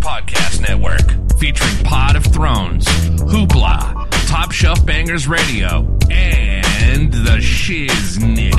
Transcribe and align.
Podcast 0.00 0.60
Network, 0.62 1.38
featuring 1.38 1.76
Pod 1.84 2.16
of 2.16 2.24
Thrones, 2.24 2.86
Hoopla, 2.86 4.08
Top 4.26 4.50
Shelf 4.50 4.84
Bangers 4.86 5.28
Radio, 5.28 5.86
and 6.10 7.12
The 7.12 7.38
Shiznit. 7.38 8.56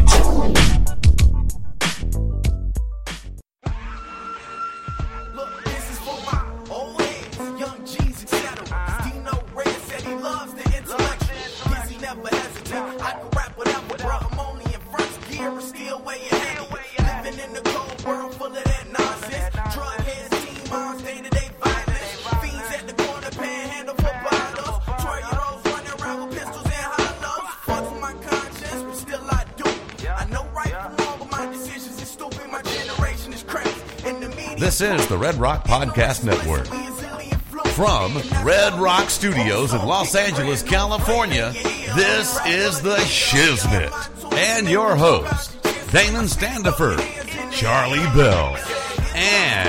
Still 15.62 16.00
way 16.04 16.16
ahead. 16.32 17.24
Living 17.24 17.40
in 17.40 17.54
the 17.54 17.62
cold 17.62 18.06
world 18.06 18.34
full 18.36 18.48
of 18.48 18.54
that 18.54 18.81
This 34.72 35.02
is 35.02 35.06
the 35.08 35.18
Red 35.18 35.36
Rock 35.36 35.66
Podcast 35.68 36.24
Network. 36.24 36.66
From 37.74 38.14
Red 38.42 38.74
Rock 38.76 39.10
Studios 39.10 39.74
in 39.74 39.86
Los 39.86 40.16
Angeles, 40.16 40.64
California, 40.64 41.52
this 41.94 42.40
is 42.46 42.82
The 42.82 42.96
Shiznit. 43.00 43.92
And 44.34 44.70
your 44.70 44.96
host, 44.96 45.62
Damon 45.92 46.30
Standifer, 46.30 46.96
Charlie 47.52 47.98
Bell, 48.16 48.56
and 49.14 49.60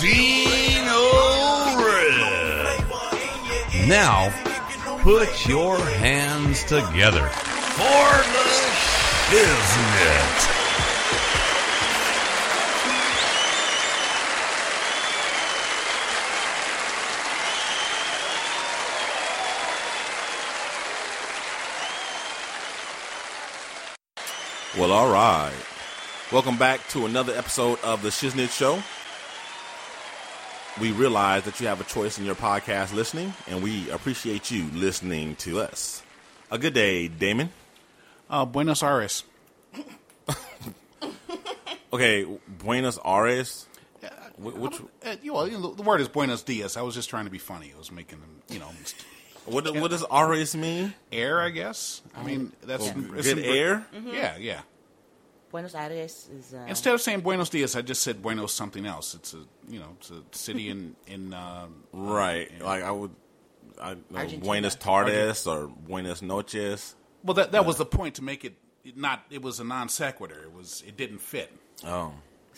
Dino 0.00 1.04
Red. 1.84 2.82
Now, 3.86 4.32
put 5.02 5.46
your 5.46 5.76
hands 5.76 6.64
together 6.64 7.28
for 7.28 8.22
The 8.32 8.48
Shiznit. 9.28 10.41
Well, 24.92 25.06
all 25.06 25.10
right. 25.10 25.54
Welcome 26.30 26.58
back 26.58 26.86
to 26.88 27.06
another 27.06 27.32
episode 27.34 27.80
of 27.82 28.02
the 28.02 28.10
Shiznit 28.10 28.50
Show. 28.50 28.82
We 30.82 30.92
realize 30.92 31.44
that 31.44 31.58
you 31.62 31.66
have 31.66 31.80
a 31.80 31.84
choice 31.84 32.18
in 32.18 32.26
your 32.26 32.34
podcast 32.34 32.92
listening, 32.92 33.32
and 33.48 33.62
we 33.62 33.88
appreciate 33.88 34.50
you 34.50 34.64
listening 34.74 35.36
to 35.36 35.60
us. 35.60 36.02
A 36.50 36.58
good 36.58 36.74
day, 36.74 37.08
Damon. 37.08 37.48
Uh, 38.28 38.44
Buenos 38.44 38.82
Aires. 38.82 39.24
Okay, 41.90 42.26
Buenos 42.58 42.98
Aires. 43.02 43.64
Wh- 44.36 44.60
Which, 44.60 44.74
Uh, 45.06 45.16
you, 45.22 45.32
know, 45.32 45.72
the 45.72 45.82
word 45.82 46.02
is 46.02 46.08
Buenos 46.08 46.42
Dias. 46.42 46.76
I 46.76 46.82
was 46.82 46.94
just 46.94 47.08
trying 47.08 47.24
to 47.24 47.30
be 47.30 47.38
funny. 47.38 47.72
I 47.74 47.78
was 47.78 47.90
making 47.90 48.20
them, 48.20 48.42
you 48.50 48.58
know, 48.58 48.68
what, 49.46 49.74
what 49.74 49.90
does 49.90 50.04
Aires 50.12 50.54
mean? 50.54 50.92
air. 51.10 51.40
I 51.40 51.48
guess. 51.48 52.02
I 52.14 52.22
mean, 52.22 52.52
that's 52.62 52.84
Well, 52.84 53.22
good 53.22 53.38
air? 53.38 53.86
Yeah, 54.04 54.36
yeah. 54.36 54.60
Buenos 55.52 55.74
Aires 55.74 56.28
is. 56.36 56.54
Uh, 56.54 56.64
Instead 56.66 56.94
of 56.94 57.00
saying 57.00 57.20
Buenos 57.20 57.50
Dias, 57.50 57.76
I 57.76 57.82
just 57.82 58.02
said 58.02 58.22
Buenos 58.22 58.52
something 58.52 58.86
else. 58.86 59.14
It's 59.14 59.34
a 59.34 59.44
you 59.68 59.78
know, 59.78 59.96
it's 60.00 60.10
a 60.10 60.22
city 60.32 60.68
in 60.70 60.96
in. 61.06 61.32
Uh, 61.32 61.66
Right. 61.92 62.50
Like 62.60 62.82
I 62.82 62.90
would. 62.90 63.10
I, 63.80 63.94
know, 64.10 64.26
Buenos 64.40 64.74
Tardes 64.76 65.46
or 65.46 65.66
Buenos 65.66 66.22
Noches. 66.22 66.94
well, 67.22 67.34
that 67.34 67.52
that 67.52 67.64
was 67.66 67.76
the 67.76 67.86
point 67.86 68.16
to 68.16 68.24
make 68.24 68.44
it 68.44 68.54
not. 68.96 69.22
It 69.30 69.42
was 69.42 69.60
a 69.60 69.64
non 69.64 69.88
sequitur. 69.88 70.42
It 70.42 70.52
was. 70.52 70.82
It 70.86 70.96
didn't 70.96 71.18
fit. 71.20 71.52
Oh. 71.86 72.12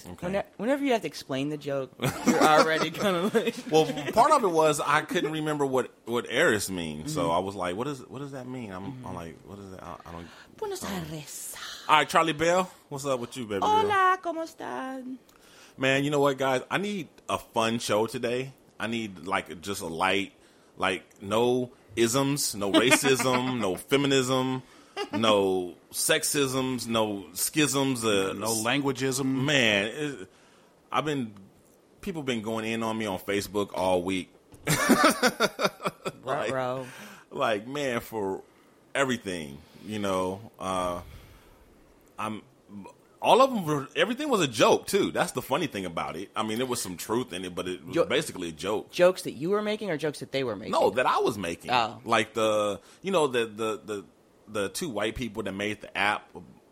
Okay. 0.06 0.26
whenever, 0.26 0.48
whenever 0.56 0.84
you 0.84 0.90
have 0.90 1.02
to 1.02 1.06
explain 1.06 1.50
the 1.50 1.56
joke, 1.56 1.92
you're 2.26 2.42
already 2.42 2.90
kind 3.04 3.14
of 3.16 3.32
like. 3.34 3.54
Well, 3.70 3.86
part 4.12 4.32
of 4.32 4.42
it 4.42 4.50
was 4.50 4.80
I 4.80 5.02
couldn't 5.02 5.30
remember 5.32 5.64
what 5.64 5.90
what 6.04 6.26
Aires 6.28 6.68
means, 6.70 7.14
so 7.14 7.22
Mm-hmm. 7.22 7.30
I 7.30 7.38
was 7.38 7.54
like, 7.54 7.76
"What 7.76 7.86
is 7.86 8.00
what 8.08 8.18
does 8.18 8.32
that 8.32 8.48
mean?" 8.48 8.72
I'm, 8.72 9.04
I'm 9.06 9.14
like, 9.14 9.36
"What 9.46 9.58
is 9.60 9.70
that?" 9.70 9.82
I, 9.84 9.96
I 10.06 10.12
don't. 10.12 10.26
Buenos 10.56 10.84
Aires. 10.84 11.54
All 11.88 11.96
right, 11.98 12.08
Charlie 12.08 12.32
Bell, 12.32 12.70
what's 12.88 13.04
up 13.04 13.20
with 13.20 13.36
you, 13.36 13.44
baby? 13.44 13.60
girl? 13.60 13.68
Hola, 13.68 14.18
¿cómo 14.22 14.42
están? 14.42 15.16
Man, 15.76 16.02
you 16.04 16.10
know 16.10 16.20
what, 16.20 16.38
guys? 16.38 16.62
I 16.70 16.78
need 16.78 17.08
a 17.28 17.36
fun 17.38 17.78
show 17.78 18.06
today. 18.06 18.52
I 18.80 18.86
need 18.86 19.26
like 19.26 19.60
just 19.60 19.82
a 19.82 19.86
light, 19.86 20.32
like 20.78 21.02
no 21.20 21.70
isms, 21.96 22.54
no 22.54 22.72
racism, 22.80 23.60
no 23.60 23.76
feminism, 23.76 24.62
no 25.12 25.74
sexisms, 25.92 26.86
no 26.86 27.26
schisms, 27.34 28.04
uh, 28.04 28.32
No 28.32 28.46
languageism. 28.48 29.24
man, 29.44 29.86
it, 29.86 30.28
I've 30.90 31.04
been 31.04 31.34
people 32.00 32.22
been 32.22 32.40
going 32.42 32.64
in 32.64 32.82
on 32.82 32.96
me 32.96 33.04
on 33.06 33.18
Facebook 33.18 33.70
all 33.74 34.02
week. 34.02 34.30
Like- 36.24 36.50
Bro. 36.50 36.86
like 37.30 37.66
man 37.66 38.00
for 38.00 38.40
everything 38.94 39.58
you 39.86 39.98
know 39.98 40.40
uh 40.58 41.00
i'm 42.18 42.42
all 43.22 43.40
of 43.40 43.50
them 43.54 43.64
were 43.64 43.88
everything 43.96 44.28
was 44.28 44.40
a 44.40 44.46
joke 44.48 44.86
too 44.86 45.10
that's 45.10 45.32
the 45.32 45.40
funny 45.42 45.66
thing 45.66 45.86
about 45.86 46.16
it 46.16 46.28
i 46.36 46.42
mean 46.42 46.58
there 46.58 46.66
was 46.66 46.80
some 46.82 46.96
truth 46.96 47.32
in 47.32 47.44
it 47.44 47.54
but 47.54 47.66
it 47.66 47.84
was 47.86 47.94
Jo- 47.94 48.04
basically 48.04 48.48
a 48.50 48.52
joke 48.52 48.90
Jokes 48.90 49.22
that 49.22 49.32
you 49.32 49.50
were 49.50 49.62
making 49.62 49.90
or 49.90 49.96
jokes 49.96 50.20
that 50.20 50.30
they 50.32 50.44
were 50.44 50.56
making? 50.56 50.72
no 50.72 50.90
that 50.90 51.06
i 51.06 51.18
was 51.18 51.38
making 51.38 51.70
Oh. 51.70 52.00
like 52.04 52.34
the 52.34 52.80
you 53.02 53.10
know 53.12 53.26
the 53.26 53.46
the 53.46 53.80
the 53.84 54.04
the 54.48 54.68
two 54.68 54.90
white 54.90 55.14
people 55.14 55.42
that 55.44 55.52
made 55.52 55.80
the 55.80 55.96
app 55.96 56.28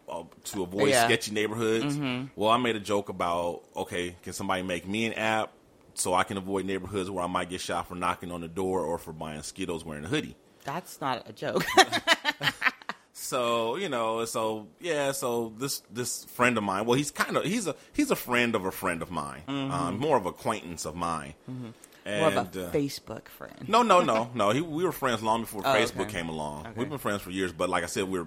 uh, 0.08 0.24
to 0.44 0.62
avoid 0.62 0.90
Yeah. 0.90 1.06
sketchy 1.06 1.32
neighborhoods 1.32 1.96
well 2.36 2.50
i 2.50 2.58
made 2.58 2.76
a 2.76 2.80
joke 2.80 3.08
about 3.08 3.62
okay 3.74 4.16
can 4.22 4.32
somebody 4.34 4.62
make 4.62 4.86
me 4.86 5.06
an 5.06 5.14
app 5.14 5.52
so 5.94 6.12
i 6.12 6.22
can 6.22 6.36
avoid 6.36 6.66
neighborhoods 6.66 7.10
where 7.10 7.24
i 7.24 7.26
might 7.26 7.48
get 7.48 7.62
shot 7.62 7.88
for 7.88 7.94
knocking 7.94 8.30
on 8.30 8.42
the 8.42 8.48
door 8.48 8.80
or 8.84 8.98
for 8.98 9.12
buying 9.14 9.42
skittles 9.42 9.84
wearing 9.86 10.04
a 10.04 10.08
hoodie 10.08 10.36
That's 10.64 11.00
not 11.00 11.26
a 11.28 11.32
joke. 11.32 11.64
So 13.12 13.76
you 13.76 13.88
know, 13.88 14.24
so 14.24 14.68
yeah, 14.80 15.12
so 15.12 15.52
this 15.58 15.82
this 15.92 16.24
friend 16.24 16.56
of 16.56 16.64
mine. 16.64 16.86
Well, 16.86 16.96
he's 16.96 17.10
kind 17.10 17.36
of 17.36 17.44
he's 17.44 17.66
a 17.66 17.74
he's 17.92 18.10
a 18.10 18.16
friend 18.16 18.54
of 18.54 18.64
a 18.64 18.70
friend 18.72 19.02
of 19.02 19.10
mine, 19.10 19.42
um, 19.48 19.98
more 19.98 20.16
of 20.16 20.26
acquaintance 20.26 20.84
of 20.86 20.94
mine. 20.96 21.34
More 21.46 21.72
And, 22.04 22.36
of 22.36 22.56
a 22.56 22.66
uh, 22.68 22.72
Facebook 22.72 23.28
friend. 23.28 23.68
no, 23.68 23.82
no, 23.82 24.00
no, 24.02 24.28
no. 24.34 24.50
He, 24.50 24.60
we 24.60 24.82
were 24.84 24.90
friends 24.90 25.22
long 25.22 25.42
before 25.42 25.62
Oh, 25.64 25.68
Facebook 25.72 26.02
okay. 26.06 26.14
came 26.14 26.28
along. 26.28 26.66
Okay. 26.66 26.72
We've 26.76 26.88
been 26.88 26.98
friends 26.98 27.22
for 27.22 27.30
years, 27.30 27.52
but 27.52 27.68
like 27.68 27.84
I 27.84 27.86
said, 27.86 28.08
we're 28.08 28.26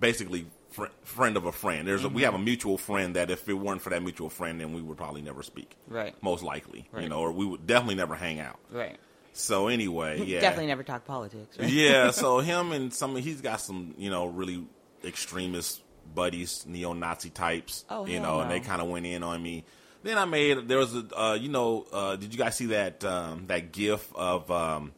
basically 0.00 0.46
fr- 0.70 0.86
friend 1.04 1.36
of 1.36 1.44
a 1.44 1.52
friend. 1.52 1.86
There's 1.86 2.02
a, 2.02 2.08
we 2.08 2.22
Mm-hmm. 2.22 2.24
have 2.24 2.34
a 2.34 2.42
mutual 2.42 2.76
friend 2.76 3.14
that 3.14 3.30
if 3.30 3.48
it 3.48 3.52
weren't 3.54 3.82
for 3.82 3.90
that 3.90 4.02
mutual 4.02 4.30
friend, 4.30 4.60
then 4.60 4.72
we 4.72 4.82
would 4.82 4.96
probably 4.96 5.22
never 5.22 5.44
speak. 5.44 5.76
Right. 5.86 6.12
Most 6.22 6.42
likely, 6.42 6.88
you 6.98 7.08
know, 7.08 7.20
or 7.20 7.30
we 7.30 7.46
would 7.46 7.68
definitely 7.68 7.94
never 7.94 8.16
hang 8.16 8.40
out. 8.40 8.58
Right. 8.68 8.96
So 9.34 9.66
anyway, 9.66 10.24
yeah, 10.24 10.40
Definitely 10.40 10.68
never 10.68 10.84
talk 10.84 11.04
politics. 11.04 11.58
Right? 11.58 11.68
yeah, 11.68 12.10
so 12.12 12.38
him 12.38 12.72
and 12.72 12.94
some 12.94 13.16
he's 13.16 13.40
got 13.40 13.60
some, 13.60 13.94
you 13.98 14.08
know, 14.08 14.26
really 14.26 14.64
extremist 15.04 15.82
buddies, 16.14 16.64
neo-Nazi 16.66 17.30
types, 17.30 17.84
Oh, 17.90 18.06
you 18.06 18.20
know, 18.20 18.40
and 18.40 18.50
they 18.50 18.60
kind 18.60 18.80
of 18.80 18.88
went 18.88 19.06
in 19.06 19.22
on 19.22 19.42
me. 19.42 19.64
Then 20.04 20.18
I 20.18 20.24
made 20.24 20.68
there 20.68 20.78
was 20.78 20.94
a 20.94 21.04
uh, 21.18 21.34
you 21.34 21.48
know, 21.48 21.86
uh, 21.92 22.16
did 22.16 22.32
you 22.32 22.38
guys 22.38 22.56
see 22.56 22.66
that 22.66 23.04
um, 23.04 23.46
that 23.48 23.72
gif 23.72 24.14
of 24.14 24.50
um, 24.50 24.92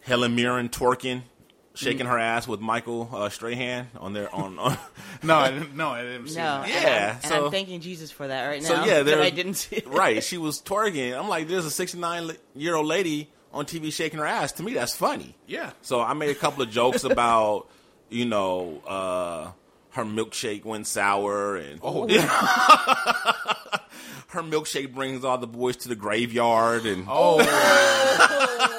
Helen 0.00 0.34
Mirren 0.34 0.68
twerking 0.68 1.22
shaking 1.78 2.06
her 2.06 2.18
ass 2.18 2.46
with 2.48 2.60
Michael 2.60 3.08
uh, 3.12 3.28
Strahan 3.28 3.88
on 3.98 4.12
their 4.12 4.34
on, 4.34 4.58
on 4.58 4.76
No, 5.22 5.36
I 5.36 5.50
didn't. 5.50 5.76
No, 5.76 5.88
I 5.90 6.02
didn't 6.02 6.28
see 6.28 6.36
No. 6.36 6.62
that. 6.62 6.68
and 6.68 6.72
Yeah, 6.84 7.06
I'm- 7.22 7.32
And, 7.32 7.44
I'm 7.46 7.50
thanking 7.50 7.80
Jesus 7.80 8.10
for 8.10 8.26
that 8.26 8.46
right 8.46 8.60
now. 8.62 8.68
So 8.68 8.84
yeah, 8.84 9.02
there 9.02 9.20
I 9.22 9.30
didn't 9.30 9.54
see. 9.54 9.76
It. 9.76 9.88
right. 9.88 10.22
She 10.22 10.36
was 10.46 10.60
twerking. 10.60 11.16
I'm 11.18 11.28
like, 11.28 11.48
there's 11.48 11.64
a 11.64 11.70
69 11.70 12.32
year 12.54 12.74
old 12.74 12.86
lady 12.86 13.30
on 13.52 13.64
TV 13.64 13.92
shaking 13.92 14.18
her 14.18 14.26
ass. 14.26 14.52
To 14.52 14.62
me, 14.62 14.74
that's 14.74 14.94
funny. 14.94 15.34
Yeah. 15.46 15.70
So 15.82 16.00
I 16.00 16.12
made 16.14 16.30
a 16.30 16.34
couple 16.34 16.62
of 16.62 16.70
jokes 16.70 17.04
about, 17.04 17.66
you 18.10 18.24
know, 18.26 18.82
uh, 18.86 19.50
her 19.90 20.04
milkshake 20.04 20.64
went 20.64 20.86
sour 20.86 21.56
and 21.56 21.80
Oh, 21.82 22.06
her 24.28 24.42
milkshake 24.42 24.94
brings 24.94 25.24
all 25.24 25.38
the 25.38 25.46
boys 25.46 25.76
to 25.78 25.88
the 25.88 25.96
graveyard 25.96 26.84
and 26.86 27.06
oh, 27.08 27.38
damn! 27.38 27.48
damn, 28.70 28.77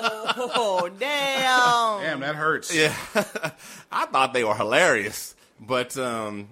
that 2.34 2.38
hurts. 2.38 2.76
yeah, 2.76 2.94
I 3.92 4.06
thought 4.06 4.34
they 4.34 4.44
were 4.44 4.56
hilarious, 4.56 5.36
but 5.60 5.98
um, 5.98 6.50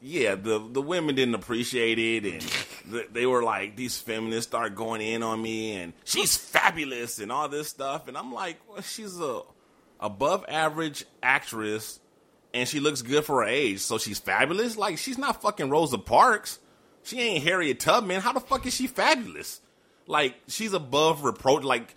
yeah, 0.00 0.34
the 0.34 0.58
the 0.58 0.82
women 0.82 1.14
didn't 1.14 1.34
appreciate 1.34 1.98
it, 1.98 2.24
and 2.32 2.42
th- 2.92 3.08
they 3.12 3.26
were 3.26 3.42
like, 3.42 3.76
these 3.76 3.98
feminists 3.98 4.48
start 4.50 4.74
going 4.74 5.00
in 5.00 5.22
on 5.22 5.40
me, 5.42 5.76
and 5.76 5.92
she's 6.04 6.36
fabulous 6.36 7.18
and 7.18 7.30
all 7.32 7.48
this 7.48 7.68
stuff, 7.68 8.08
and 8.08 8.16
I'm 8.16 8.32
like, 8.32 8.58
well, 8.68 8.82
she's 8.82 9.18
a 9.20 9.42
above 10.00 10.44
average 10.48 11.04
actress, 11.22 11.98
and 12.54 12.68
she 12.68 12.80
looks 12.80 13.02
good 13.02 13.24
for 13.24 13.42
her 13.42 13.48
age, 13.48 13.80
so 13.80 13.98
she's 13.98 14.18
fabulous. 14.18 14.76
Like 14.76 14.98
she's 14.98 15.18
not 15.18 15.42
fucking 15.42 15.70
Rosa 15.70 15.98
Parks. 15.98 16.58
she 17.02 17.20
ain't 17.20 17.44
Harriet 17.44 17.80
Tubman. 17.80 18.20
How 18.20 18.32
the 18.32 18.40
fuck 18.40 18.64
is 18.66 18.74
she 18.74 18.86
fabulous? 18.86 19.60
Like 20.06 20.36
she's 20.46 20.72
above 20.72 21.24
reproach. 21.24 21.64
Like 21.64 21.94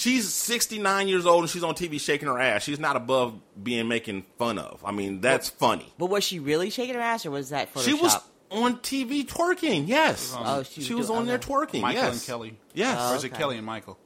she's 0.00 0.32
69 0.32 1.08
years 1.08 1.26
old 1.26 1.42
and 1.42 1.50
she's 1.50 1.62
on 1.62 1.74
TV 1.74 2.00
shaking 2.00 2.28
her 2.28 2.38
ass. 2.38 2.62
She's 2.62 2.80
not 2.80 2.96
above 2.96 3.38
being 3.62 3.86
making 3.88 4.24
fun 4.38 4.58
of. 4.58 4.82
I 4.84 4.92
mean, 4.92 5.20
that's 5.20 5.48
funny. 5.48 5.92
But 5.98 6.06
was 6.06 6.24
she 6.24 6.38
really 6.38 6.70
shaking 6.70 6.94
her 6.94 7.00
ass, 7.00 7.26
or 7.26 7.30
was 7.30 7.50
that 7.50 7.72
Photoshop? 7.72 7.84
She 7.84 7.94
was 7.94 8.16
on 8.50 8.78
TV 8.78 9.24
twerking. 9.26 9.86
Yes, 9.86 10.34
Oh, 10.36 10.62
she 10.62 10.80
was 10.80 10.86
she 10.86 10.94
was 10.94 11.06
doing- 11.08 11.18
on 11.20 11.26
there 11.26 11.36
okay. 11.36 11.48
twerking. 11.52 11.80
Michael 11.82 12.02
yes. 12.02 12.12
and 12.14 12.26
Kelly. 12.26 12.58
Yes, 12.74 13.12
or 13.12 13.16
is 13.16 13.24
it 13.24 13.32
okay. 13.32 13.38
Kelly 13.38 13.56
and 13.58 13.66
Michael? 13.66 13.98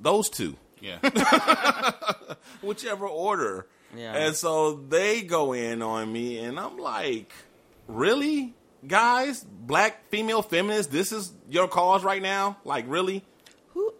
those 0.00 0.30
two. 0.30 0.56
Yeah. 0.80 0.98
whichever 2.62 3.06
order. 3.06 3.66
Yeah. 3.96 4.12
And 4.14 4.36
so 4.36 4.74
they 4.74 5.22
go 5.22 5.52
in 5.54 5.82
on 5.82 6.12
me, 6.12 6.38
and 6.38 6.58
I'm 6.60 6.76
like, 6.78 7.32
really? 7.86 8.54
Guys, 8.86 9.42
black 9.42 10.08
female 10.10 10.42
feminists, 10.42 10.92
this 10.92 11.10
is 11.10 11.32
your 11.48 11.66
cause 11.66 12.04
right 12.04 12.22
now? 12.22 12.58
Like, 12.64 12.84
really? 12.86 13.24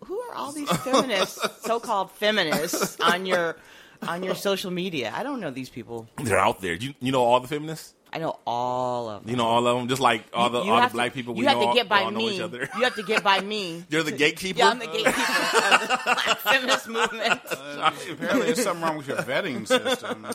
Who 0.09 0.15
who 0.15 0.21
are 0.31 0.35
all 0.35 0.53
these 0.53 0.71
feminists, 0.79 1.39
so-called 1.65 2.11
feminists, 2.13 2.99
on 3.01 3.27
your 3.27 3.57
on 4.03 4.23
your 4.23 4.35
social 4.35 4.71
media? 4.71 5.13
I 5.15 5.23
don't 5.23 5.41
know 5.41 5.51
these 5.51 5.69
people. 5.71 6.09
They're 6.23 6.39
out 6.39 6.61
there. 6.61 6.75
You, 6.75 6.95
you 7.01 7.13
know 7.13 7.23
all 7.23 7.41
the 7.41 7.49
feminists? 7.49 7.95
I 8.11 8.19
know 8.19 8.39
all 8.47 9.11
of 9.11 9.23
them. 9.23 9.31
You 9.31 9.37
know 9.37 9.45
all 9.47 9.67
of 9.67 9.77
them? 9.79 9.87
Just 9.89 10.01
like 10.01 10.25
all 10.33 10.49
the, 10.49 10.63
You 10.63 10.71
all 10.71 10.77
the 10.77 10.83
have 10.83 10.91
to- 10.93 10.97
black 10.97 11.13
people 11.13 11.35
we 11.35 11.43
you 11.43 11.49
have 11.49 11.59
know, 11.59 11.69
to 11.69 11.75
get 11.75 11.91
by 11.91 12.09
me. 12.11 12.37
You 12.37 12.85
have 12.85 12.95
to 12.95 13.03
get 13.03 13.23
by 13.23 13.41
me. 13.43 13.85
You're 13.91 14.03
the 14.03 14.13
gatekeeper? 14.13 14.61
Yeah, 14.61 14.69
I'm 14.71 14.79
the 14.79 14.87
gatekeeper 14.87 15.11
of 15.11 15.81
the 15.89 16.01
black 16.05 16.39
feminist 16.39 16.89
movement. 16.89 17.41
Apparently, 18.11 18.47
there's 18.47 18.63
something 18.63 18.83
wrong 18.83 18.97
with 18.97 19.09
your 19.09 19.19
vetting 19.19 19.67
system. 19.69 20.27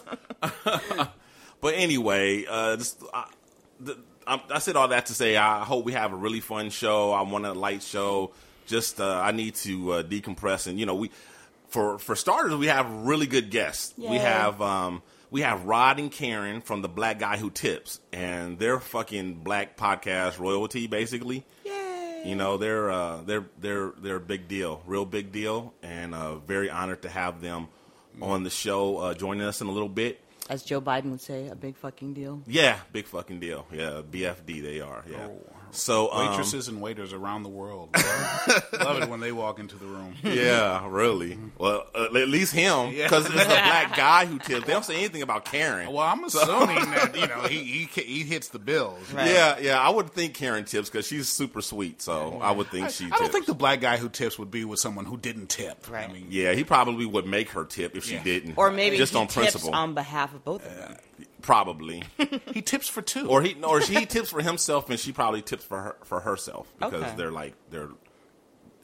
But 1.62 1.74
anyway, 1.76 2.46
uh, 2.48 2.76
this, 2.76 2.96
I, 3.14 3.26
the, 3.80 3.98
I, 4.28 4.42
I 4.52 4.60
said 4.60 4.76
all 4.76 4.90
that 4.90 5.08
to 5.08 5.14
say 5.14 5.38
I 5.38 5.64
hope 5.64 5.86
we 5.86 5.94
have 5.94 6.12
a 6.14 6.16
really 6.16 6.42
fun 6.42 6.70
show. 6.70 7.12
I 7.12 7.22
want 7.22 7.46
a 7.46 7.54
light 7.54 7.82
show. 7.82 8.34
Just 8.66 9.00
uh, 9.00 9.20
I 9.24 9.32
need 9.32 9.56
to 9.56 9.92
uh, 9.94 10.04
decompress, 10.04 10.68
and 10.68 10.80
you 10.80 10.86
know 10.86 10.96
we 10.96 11.12
for 11.68 11.98
for 11.98 12.16
starters 12.16 12.56
we 12.56 12.68
have 12.68 12.90
really 12.90 13.28
good 13.28 13.50
guests. 13.50 13.94
We 13.98 14.18
have 14.18 14.62
um, 14.62 15.02
we 15.32 15.42
have 15.42 15.66
Rod 15.66 16.00
and 16.00 16.12
Karen 16.12 16.62
from 16.62 16.82
the 16.82 16.88
Black 16.90 17.20
Guy 17.20 17.38
Who 17.38 17.50
Tips, 17.50 18.00
and 18.12 18.60
they're 18.60 18.80
fucking 18.80 19.36
black 19.44 19.78
podcast 19.78 20.38
royalty 20.38 20.88
basically. 20.88 21.44
Yay. 21.66 22.22
You 22.26 22.36
know 22.36 22.58
they're 22.58 22.92
uh, 22.92 23.22
they're 23.24 23.46
they're 23.60 23.92
they're 23.98 24.18
a 24.18 24.22
big 24.22 24.48
deal, 24.48 24.82
real 24.86 25.06
big 25.06 25.32
deal, 25.32 25.74
and 25.82 26.14
uh, 26.14 26.36
very 26.36 26.70
honored 26.70 27.02
to 27.02 27.10
have 27.10 27.42
them 27.42 27.68
on 28.22 28.44
the 28.44 28.50
show 28.50 28.98
uh, 28.98 29.14
joining 29.14 29.42
us 29.46 29.60
in 29.60 29.68
a 29.68 29.72
little 29.72 29.90
bit. 29.90 30.22
As 30.50 30.62
Joe 30.62 30.82
Biden 30.82 31.10
would 31.10 31.22
say, 31.22 31.48
a 31.48 31.56
big 31.56 31.78
fucking 31.78 32.14
deal. 32.14 32.44
Yeah, 32.46 32.78
big 32.92 33.08
fucking 33.08 33.40
deal. 33.40 33.66
Yeah, 33.72 34.02
BFD 34.10 34.62
they 34.62 34.82
are. 34.82 35.04
Yeah. 35.10 35.30
So 35.76 36.12
um, 36.12 36.30
Waitresses 36.30 36.68
and 36.68 36.82
waiters 36.82 37.14
around 37.14 37.44
the 37.44 37.50
world 37.50 37.90
love 38.80 39.02
it 39.02 39.10
when 39.10 39.20
they 39.20 39.32
walk 39.32 39.60
into 39.60 39.76
the 39.76 39.86
room. 39.86 40.14
yeah, 40.24 40.88
really. 40.88 41.38
Well, 41.58 41.86
uh, 41.96 42.06
at 42.06 42.30
least 42.30 42.54
him 42.54 42.92
Yeah. 42.94 43.04
because 43.06 43.26
it's 43.26 43.34
a 43.34 43.46
black 43.46 43.96
guy 43.98 44.26
who 44.26 44.38
tips. 44.40 44.66
They 44.66 44.74
don't 44.74 44.86
say 44.86 44.96
anything 44.98 45.22
about 45.24 45.46
Karen. 45.46 45.92
Well, 45.92 46.06
I'm 46.06 46.24
assuming 46.24 46.76
that 46.76 47.16
you 47.16 47.28
know 47.28 47.42
he 47.48 47.64
he, 47.94 48.02
he 48.02 48.24
hits 48.24 48.50
the 48.50 48.60
bills. 48.60 49.12
Right. 49.12 49.28
Yeah, 49.32 49.58
yeah. 49.60 49.80
I 49.80 49.90
would 49.90 50.12
think 50.12 50.36
Karen 50.36 50.64
tips 50.66 50.90
because 50.90 51.08
she's 51.08 51.28
super 51.28 51.62
sweet. 51.62 52.02
So 52.02 52.40
I 52.42 52.52
would 52.52 52.68
think 52.68 52.90
she. 52.92 53.06
I 53.06 53.18
don't 53.18 53.32
think 53.32 53.46
the 53.48 53.54
black 53.56 53.82
guy 53.82 53.98
who 53.98 54.10
tips 54.10 54.38
would 54.40 54.52
be 54.52 54.66
with 54.66 54.80
someone 54.80 55.06
who 55.06 55.18
didn't 55.18 55.50
tip. 55.50 55.90
Right. 55.90 56.10
I 56.10 56.14
mean, 56.14 56.28
Yeah, 56.30 56.54
he 56.54 56.64
probably 56.64 57.06
would 57.06 57.26
make 57.26 57.50
her 57.50 57.66
tip 57.66 57.96
if 57.96 58.04
she 58.06 58.18
didn't, 58.20 58.58
Or 58.58 58.70
maybe 58.72 58.98
just 58.98 59.14
he 59.14 59.18
on 59.20 59.26
tips 59.28 59.36
principle. 59.38 59.74
on 59.74 59.94
behalf 59.96 60.34
of 60.36 60.44
both 60.46 60.66
of 60.66 60.76
them. 60.78 60.96
Probably, 61.44 62.02
he 62.52 62.62
tips 62.64 62.88
for 62.90 63.04
two. 63.04 63.28
or 63.30 63.44
he, 63.44 63.54
or 63.64 63.80
he 63.80 64.06
tips 64.08 64.30
for 64.32 64.42
himself, 64.42 64.90
and 64.90 65.00
she 65.00 65.12
probably 65.12 65.44
tips 65.44 65.64
for 65.64 65.80
her 65.80 65.96
for 66.04 66.20
herself 66.22 66.74
because 66.80 67.04
Okay. 67.04 67.14
they're 67.18 67.32
like 67.32 67.54
they're 67.70 67.90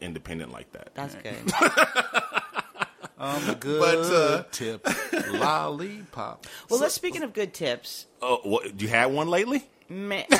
independent 0.01 0.51
like 0.51 0.71
that. 0.73 0.93
That's 0.93 1.15
good. 1.15 1.35
um, 3.17 3.55
good 3.59 3.79
But, 3.79 4.13
uh, 4.13 4.43
tip 4.51 4.87
lollipop. 5.33 6.45
Well, 6.69 6.79
let's 6.79 6.93
speaking 6.93 7.23
of 7.23 7.33
good 7.33 7.53
tips. 7.53 8.05
Oh, 8.21 8.39
what, 8.43 8.79
you 8.79 8.87
had 8.87 9.07
one 9.07 9.27
lately? 9.27 9.67
Man, 9.91 10.25
no, 10.31 10.37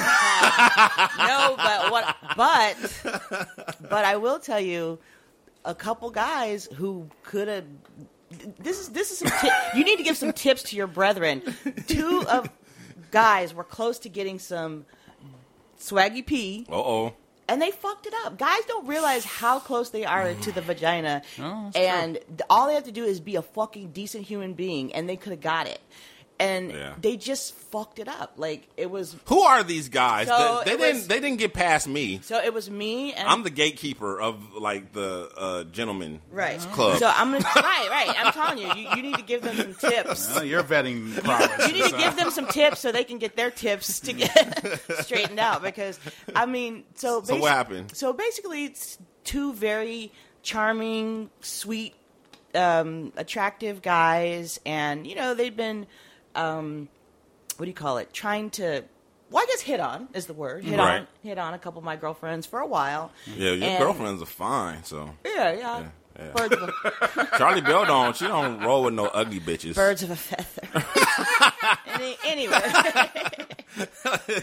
but 1.57 1.91
what? 1.91 2.15
But 2.37 2.75
but 3.81 4.05
I 4.05 4.15
will 4.17 4.37
tell 4.39 4.59
you, 4.59 4.99
a 5.65 5.73
couple 5.73 6.11
guys 6.11 6.67
who 6.75 7.09
could 7.23 7.47
have. 7.47 7.65
This 8.59 8.79
is 8.79 8.89
this 8.89 9.11
is 9.11 9.17
some. 9.19 9.29
Tip, 9.39 9.51
you 9.75 9.83
need 9.83 9.97
to 9.97 10.03
give 10.03 10.15
some 10.17 10.31
tips 10.33 10.63
to 10.63 10.75
your 10.75 10.87
brethren. 10.87 11.41
Two 11.87 12.23
of 12.29 12.49
guys 13.11 13.53
were 13.53 13.63
close 13.63 13.97
to 13.99 14.09
getting 14.09 14.37
some 14.39 14.85
swaggy 15.79 16.25
pee, 16.25 16.65
Uh 16.69 16.75
oh. 16.75 17.13
and 17.47 17.61
they 17.61 17.71
fucked 17.71 18.05
it 18.05 18.13
up. 18.25 18.37
Guys 18.37 18.59
don't 18.67 18.85
realize 18.87 19.25
how 19.25 19.59
close 19.59 19.89
they 19.89 20.05
are 20.05 20.33
to 20.33 20.51
the 20.51 20.61
vagina, 20.61 21.21
Oh, 21.39 21.63
that's 21.73 21.75
and 21.77 22.13
th- 22.15 22.41
all 22.49 22.67
they 22.67 22.75
have 22.75 22.83
to 22.83 22.91
do 22.91 23.03
is 23.05 23.19
be 23.19 23.35
a 23.35 23.41
fucking 23.41 23.91
decent 23.91 24.25
human 24.25 24.53
being, 24.53 24.93
and 24.93 25.09
they 25.09 25.15
could 25.15 25.31
have 25.31 25.41
got 25.41 25.67
it. 25.67 25.79
And 26.41 26.71
Yeah. 26.71 26.93
they 27.01 27.17
just 27.17 27.53
fucked 27.53 27.99
it 27.99 28.07
up. 28.07 28.35
Like 28.37 28.65
it 28.77 28.89
was 28.89 29.13
Who 29.25 29.41
are 29.41 29.61
these 29.61 29.89
guys? 29.89 30.27
So 30.29 30.61
they 30.63 30.71
they 30.71 30.77
didn't. 30.77 30.95
was- 30.95 31.07
They 31.07 31.19
didn't 31.19 31.37
get 31.39 31.53
past 31.53 31.85
me. 31.85 32.21
So 32.23 32.39
it 32.41 32.53
was 32.53 32.69
me 32.69 33.11
and 33.13 33.27
I'm 33.27 33.43
the 33.43 33.49
gatekeeper 33.49 34.21
of 34.21 34.53
like 34.55 34.93
the 34.93 35.29
uh, 35.37 35.63
gentleman 35.65 36.21
right 36.31 36.57
club. 36.59 36.97
So 36.99 37.11
I'm 37.13 37.31
gonna 37.33 37.43
right, 37.43 37.87
right. 37.91 38.15
I'm 38.17 38.31
telling 38.31 38.57
you, 38.57 38.73
you, 38.73 38.89
you 38.95 39.01
need 39.01 39.15
to 39.17 39.21
give 39.23 39.41
them 39.41 39.57
some 39.57 39.73
tips. 39.91 40.33
Well, 40.33 40.45
your 40.45 40.63
vetting 40.63 41.21
prowess. 41.23 41.67
You 41.67 41.73
need 41.73 41.83
is, 41.83 41.91
to 41.91 41.97
give 41.97 42.15
them 42.15 42.31
some 42.31 42.47
tips 42.47 42.79
so 42.79 42.93
they 42.93 43.03
can 43.03 43.17
get 43.17 43.35
their 43.35 43.51
tips 43.51 43.99
to 44.01 44.13
get 44.13 44.79
straightened 45.01 45.39
out. 45.39 45.61
Because 45.61 45.99
I 46.33 46.45
mean, 46.45 46.85
so 46.95 47.21
So 47.21 47.35
what 47.35 47.51
happened? 47.51 47.91
So 47.97 48.13
basically, 48.13 48.63
it's 48.63 48.97
two 49.25 49.51
very 49.53 50.13
charming, 50.41 51.29
sweet, 51.41 51.95
um, 52.55 53.11
attractive 53.17 53.81
guys, 53.81 54.59
and 54.65 55.05
you 55.05 55.15
know 55.15 55.33
they've 55.33 55.55
been, 55.55 55.85
um, 56.39 56.87
what 57.57 57.65
do 57.65 57.69
you 57.69 57.75
call 57.75 57.97
it? 57.97 58.13
Trying 58.13 58.49
to. 58.51 58.83
Well, 59.31 59.43
I 59.43 59.45
guess 59.45 59.61
hit 59.61 59.79
on 59.79 60.07
is 60.13 60.25
the 60.25 60.33
word. 60.33 60.63
Hit 60.63 60.79
Right. 60.79 60.99
on, 61.01 61.07
hit 61.21 61.37
on 61.37 61.53
a 61.53 61.59
couple 61.59 61.77
of 61.79 61.85
my 61.85 61.95
girlfriends 61.95 62.47
for 62.47 62.59
a 62.59 62.65
while. 62.65 63.11
yeah, 63.37 63.51
your 63.51 63.69
And- 63.69 63.79
girlfriends 63.83 64.21
are 64.23 64.25
fine. 64.25 64.83
So 64.83 65.11
Yeah, 65.23 65.51
yeah. 65.53 65.83
yeah. 66.17 66.31
Birds, 66.35 66.53
of 66.55 66.63
a, 66.63 67.27
Charlie 67.37 67.61
Bell 67.61 67.85
don't. 67.85 68.15
She 68.15 68.25
don't 68.27 68.59
roll 68.61 68.83
with 68.83 68.93
no 68.95 69.05
ugly 69.05 69.39
bitches. 69.39 69.75
birds 69.75 70.01
of 70.03 70.09
a 70.11 70.15
feather. 70.15 70.83
Any, 71.87 72.17
anyway, 72.25 72.59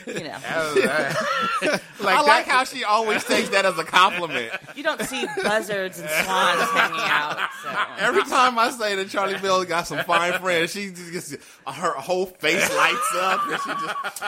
you 0.07 0.25
know, 0.25 0.39
I 2.01 2.23
like 2.23 2.47
how 2.47 2.65
she 2.65 2.85
always 2.85 3.25
takes 3.25 3.49
that 3.51 3.65
as 3.65 3.79
a 3.79 3.85
compliment. 3.85 4.53
you 4.75 4.83
don't 4.83 5.01
see 5.03 5.27
buzzards 5.43 5.99
and 5.99 6.09
swans 6.09 6.71
hanging 6.71 7.01
out. 7.01 7.39
So. 7.63 7.77
Every 7.99 8.23
time 8.25 8.59
I 8.59 8.71
say 8.71 8.95
that 8.97 9.09
Charlie 9.09 9.39
Bell 9.39 9.65
got 9.65 9.87
some 9.87 10.05
fine 10.05 10.39
friends, 10.41 10.73
she 10.73 10.91
just 10.91 11.13
gets 11.13 11.37
her 11.67 11.91
whole 11.93 12.27
face 12.27 12.69
lights 12.77 13.15
up, 13.17 13.41
and 13.49 13.61
she 13.61 13.71
just. 13.87 14.23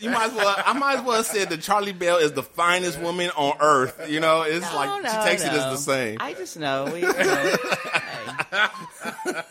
You 0.00 0.10
might 0.10 0.26
as 0.30 0.34
well. 0.34 0.54
I 0.64 0.72
might 0.72 0.98
as 0.98 1.04
well 1.04 1.16
have 1.16 1.26
said 1.26 1.48
that 1.50 1.60
Charlie 1.62 1.92
Bell 1.92 2.16
is 2.18 2.32
the 2.32 2.42
finest 2.42 3.00
woman 3.00 3.30
on 3.36 3.56
earth. 3.60 4.08
You 4.08 4.20
know, 4.20 4.42
it's 4.42 4.68
No, 4.70 4.76
like 4.76 5.02
no, 5.02 5.08
she 5.10 5.16
takes 5.28 5.42
it 5.44 5.52
as 5.52 5.64
the 5.72 5.76
same. 5.76 6.16
I 6.20 6.34
just 6.34 6.58
know 6.58 6.84
we. 6.92 7.00
You 7.00 7.12
know, 7.12 7.56
hey. 8.50 9.42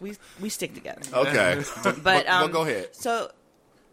We 0.00 0.16
we 0.40 0.48
stick 0.48 0.74
together. 0.74 1.02
Okay, 1.12 1.62
But 1.82 2.04
Well, 2.04 2.44
um, 2.44 2.50
go 2.50 2.62
ahead. 2.62 2.94
So 2.94 3.30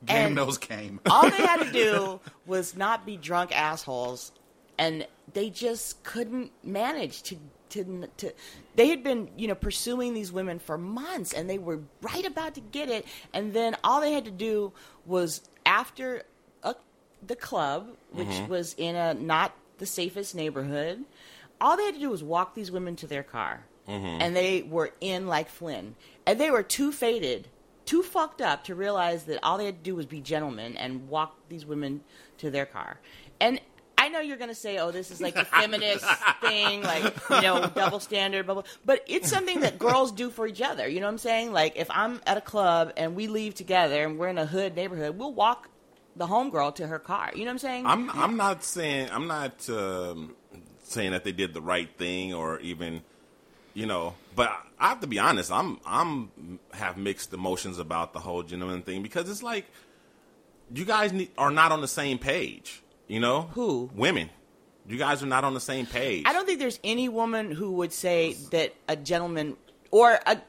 game 0.06 0.34
knows 0.34 0.58
game. 0.58 1.00
all 1.10 1.30
they 1.30 1.38
had 1.38 1.64
to 1.64 1.72
do 1.86 2.20
was 2.46 2.76
not 2.76 3.06
be 3.06 3.18
drunk 3.18 3.52
assholes, 3.58 4.32
and 4.78 5.06
they 5.34 5.50
just 5.50 6.04
couldn't 6.04 6.52
manage 6.64 7.24
to. 7.24 7.38
To, 7.74 8.10
to, 8.18 8.34
they 8.74 8.88
had 8.90 9.04
been, 9.04 9.30
you 9.38 9.48
know, 9.48 9.54
pursuing 9.54 10.16
these 10.16 10.32
women 10.32 10.58
for 10.58 10.76
months, 10.76 11.34
and 11.34 11.48
they 11.48 11.60
were 11.60 11.82
right 12.02 12.26
about 12.26 12.56
to 12.56 12.62
get 12.62 12.90
it. 12.90 13.06
And 13.32 13.54
then 13.54 13.76
all 13.84 14.02
they 14.02 14.12
had 14.12 14.26
to 14.26 14.32
do 14.32 14.74
was 15.06 15.48
after 15.68 16.24
a, 16.64 16.74
the 17.28 17.36
club, 17.36 17.90
which 18.12 18.40
was 18.48 18.74
in 18.76 18.96
a 18.96 19.14
not 19.14 19.54
the 19.78 19.86
safest 19.86 20.34
neighborhood, 20.34 21.06
all 21.62 21.78
they 21.78 21.84
had 21.86 21.94
to 21.94 22.00
do 22.00 22.10
was 22.10 22.24
walk 22.24 22.56
these 22.56 22.72
women 22.72 22.96
to 22.96 23.06
their 23.06 23.22
car, 23.22 23.66
and 23.90 24.36
they 24.36 24.62
were 24.62 24.92
in 25.02 25.28
like 25.28 25.50
Flynn, 25.50 25.96
and 26.26 26.40
they 26.40 26.52
were 26.52 26.64
too 26.64 26.92
faded 26.92 27.48
too 27.90 28.04
fucked 28.04 28.40
up 28.40 28.64
to 28.66 28.76
realize 28.76 29.24
that 29.24 29.40
all 29.42 29.58
they 29.58 29.66
had 29.66 29.78
to 29.78 29.84
do 29.84 29.96
was 29.96 30.06
be 30.06 30.22
gentlemen 30.22 30.78
and 30.78 31.10
walk 31.10 31.36
these 31.50 31.66
women 31.66 32.02
to 32.38 32.52
their 32.52 32.68
car. 32.68 33.00
And 33.42 33.60
I 33.98 34.10
know 34.10 34.20
you're 34.20 34.38
going 34.38 34.52
to 34.52 34.56
say, 34.56 34.78
"Oh, 34.78 34.92
this 34.92 35.10
is 35.10 35.20
like 35.20 35.36
a 35.36 35.44
feminist 35.60 36.06
thing, 36.40 36.84
like 36.84 37.16
you 37.32 37.42
know, 37.42 37.66
double 37.74 38.00
standard." 38.00 38.46
Blah, 38.46 38.56
blah. 38.56 38.64
But 38.86 39.04
it's 39.08 39.28
something 39.28 39.62
that 39.62 39.80
girls 39.80 40.12
do 40.12 40.30
for 40.30 40.46
each 40.46 40.62
other. 40.62 40.88
You 40.88 41.00
know 41.00 41.08
what 41.08 41.14
I'm 41.14 41.18
saying? 41.18 41.52
Like 41.52 41.78
if 41.78 41.90
I'm 41.90 42.22
at 42.28 42.38
a 42.38 42.42
club 42.42 42.94
and 42.96 43.16
we 43.16 43.28
leave 43.28 43.56
together 43.56 44.06
and 44.06 44.20
we're 44.20 44.28
in 44.28 44.38
a 44.38 44.46
hood 44.46 44.76
neighborhood, 44.76 45.18
we'll 45.18 45.34
walk 45.34 45.68
the 46.16 46.28
homegirl 46.28 46.76
to 46.76 46.86
her 46.86 47.00
car. 47.00 47.32
You 47.34 47.40
know 47.40 47.46
what 47.46 47.54
I'm 47.54 47.58
saying? 47.58 47.86
I'm 47.88 48.12
I'm 48.12 48.38
not 48.38 48.64
saying 48.64 49.10
I'm 49.12 49.26
not 49.26 49.68
um, 49.68 50.36
saying 50.84 51.10
that 51.10 51.24
they 51.24 51.32
did 51.32 51.56
the 51.56 51.62
right 51.62 51.90
thing 51.98 52.36
or 52.36 52.60
even 52.60 53.02
you 53.74 53.86
know, 53.86 54.16
but 54.36 54.52
I 54.80 54.90
have 54.90 55.02
to 55.02 55.08
be 55.08 55.20
honest. 55.20 55.52
I'm 55.52 55.80
I'm 55.86 56.60
have 56.74 56.98
mixed 56.98 57.34
emotions 57.34 57.80
about 57.80 58.14
the 58.14 58.20
whole 58.20 58.44
gentleman 58.44 58.82
thing 58.82 59.04
because 59.04 59.30
it's 59.30 59.44
like 59.44 59.66
you 60.74 60.86
guys 60.86 61.14
need, 61.14 61.30
are 61.38 61.52
not 61.52 61.72
on 61.72 61.82
the 61.82 61.88
same 61.88 62.18
page. 62.18 62.82
You 63.08 63.20
know 63.20 63.44
Who? 63.54 63.90
Women. 63.96 64.30
You 64.88 64.98
guys 64.98 65.22
are 65.22 65.28
not 65.28 65.44
on 65.44 65.54
the 65.54 65.60
same 65.60 65.86
page. 65.86 66.24
I 66.26 66.34
don't 66.34 66.46
think 66.46 66.60
there's 66.60 66.80
any 66.84 67.10
woman 67.10 67.52
who 67.52 67.72
would 67.74 67.94
say 67.94 68.34
that 68.52 68.74
a 68.88 68.96
gentleman 68.96 69.56
or 69.92 70.20
a 70.26 70.42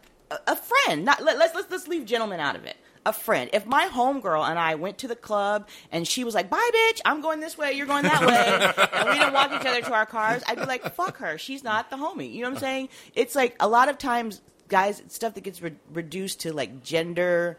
a, 0.47 0.57
friend. 0.57 1.05
Not 1.05 1.23
let, 1.23 1.39
let's 1.39 1.55
let's 1.55 1.71
let's 1.71 1.89
leave 1.89 2.05
gentlemen 2.05 2.41
out 2.41 2.57
of 2.57 2.65
it. 2.65 2.77
A 3.07 3.15
friend. 3.15 3.49
If 3.55 3.65
my 3.65 3.87
homegirl 3.87 4.47
and 4.47 4.59
I 4.59 4.75
went 4.75 4.99
to 4.99 5.09
the 5.09 5.17
club 5.17 5.69
and 5.91 6.07
she 6.07 6.23
was 6.23 6.35
like, 6.35 6.51
"Bye, 6.51 6.71
bitch, 6.75 7.01
I'm 7.07 7.23
going 7.23 7.41
this 7.41 7.57
way, 7.57 7.73
you're 7.73 7.87
going 7.87 8.03
that 8.03 8.21
way," 8.27 8.75
and 9.01 9.09
we 9.09 9.19
didn't 9.19 9.33
walk 9.33 9.51
each 9.53 9.67
other 9.67 9.81
to 9.81 9.93
our 9.95 10.05
cars, 10.05 10.43
I'd 10.47 10.59
be 10.59 10.67
like, 10.67 10.95
"Fuck 10.95 11.17
her, 11.17 11.39
she's 11.39 11.65
not 11.65 11.89
the 11.89 11.97
homie." 11.97 12.31
You 12.31 12.43
know 12.43 12.51
what 12.51 12.57
I'm 12.57 12.61
saying? 12.61 12.89
It's 13.15 13.35
like 13.35 13.57
a 13.59 13.67
lot 13.69 13.89
of 13.89 13.97
times, 13.97 14.43
guys, 14.69 15.03
stuff 15.09 15.33
that 15.35 15.41
gets 15.45 15.63
re- 15.63 15.77
reduced 15.93 16.41
to 16.41 16.53
like 16.53 16.83
gender 16.83 17.57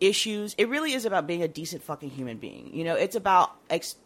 issues. 0.00 0.54
It 0.56 0.68
really 0.68 0.92
is 0.94 1.04
about 1.04 1.26
being 1.26 1.42
a 1.42 1.48
decent 1.48 1.82
fucking 1.82 2.10
human 2.10 2.38
being. 2.38 2.70
You 2.74 2.84
know, 2.84 2.94
it's 2.94 3.16
about 3.16 3.52
ex- 3.68 3.96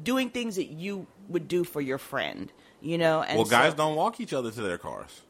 doing 0.00 0.30
things 0.30 0.56
that 0.56 0.66
you 0.68 1.08
would 1.28 1.48
do 1.48 1.64
for 1.64 1.80
your 1.80 1.98
friend. 1.98 2.52
You 2.80 2.96
know, 2.96 3.22
and 3.22 3.36
well, 3.38 3.44
guys 3.46 3.72
so- 3.72 3.76
don't 3.78 3.96
walk 3.96 4.20
each 4.20 4.32
other 4.32 4.50
to 4.50 4.62
their 4.62 4.78
cars. 4.78 5.22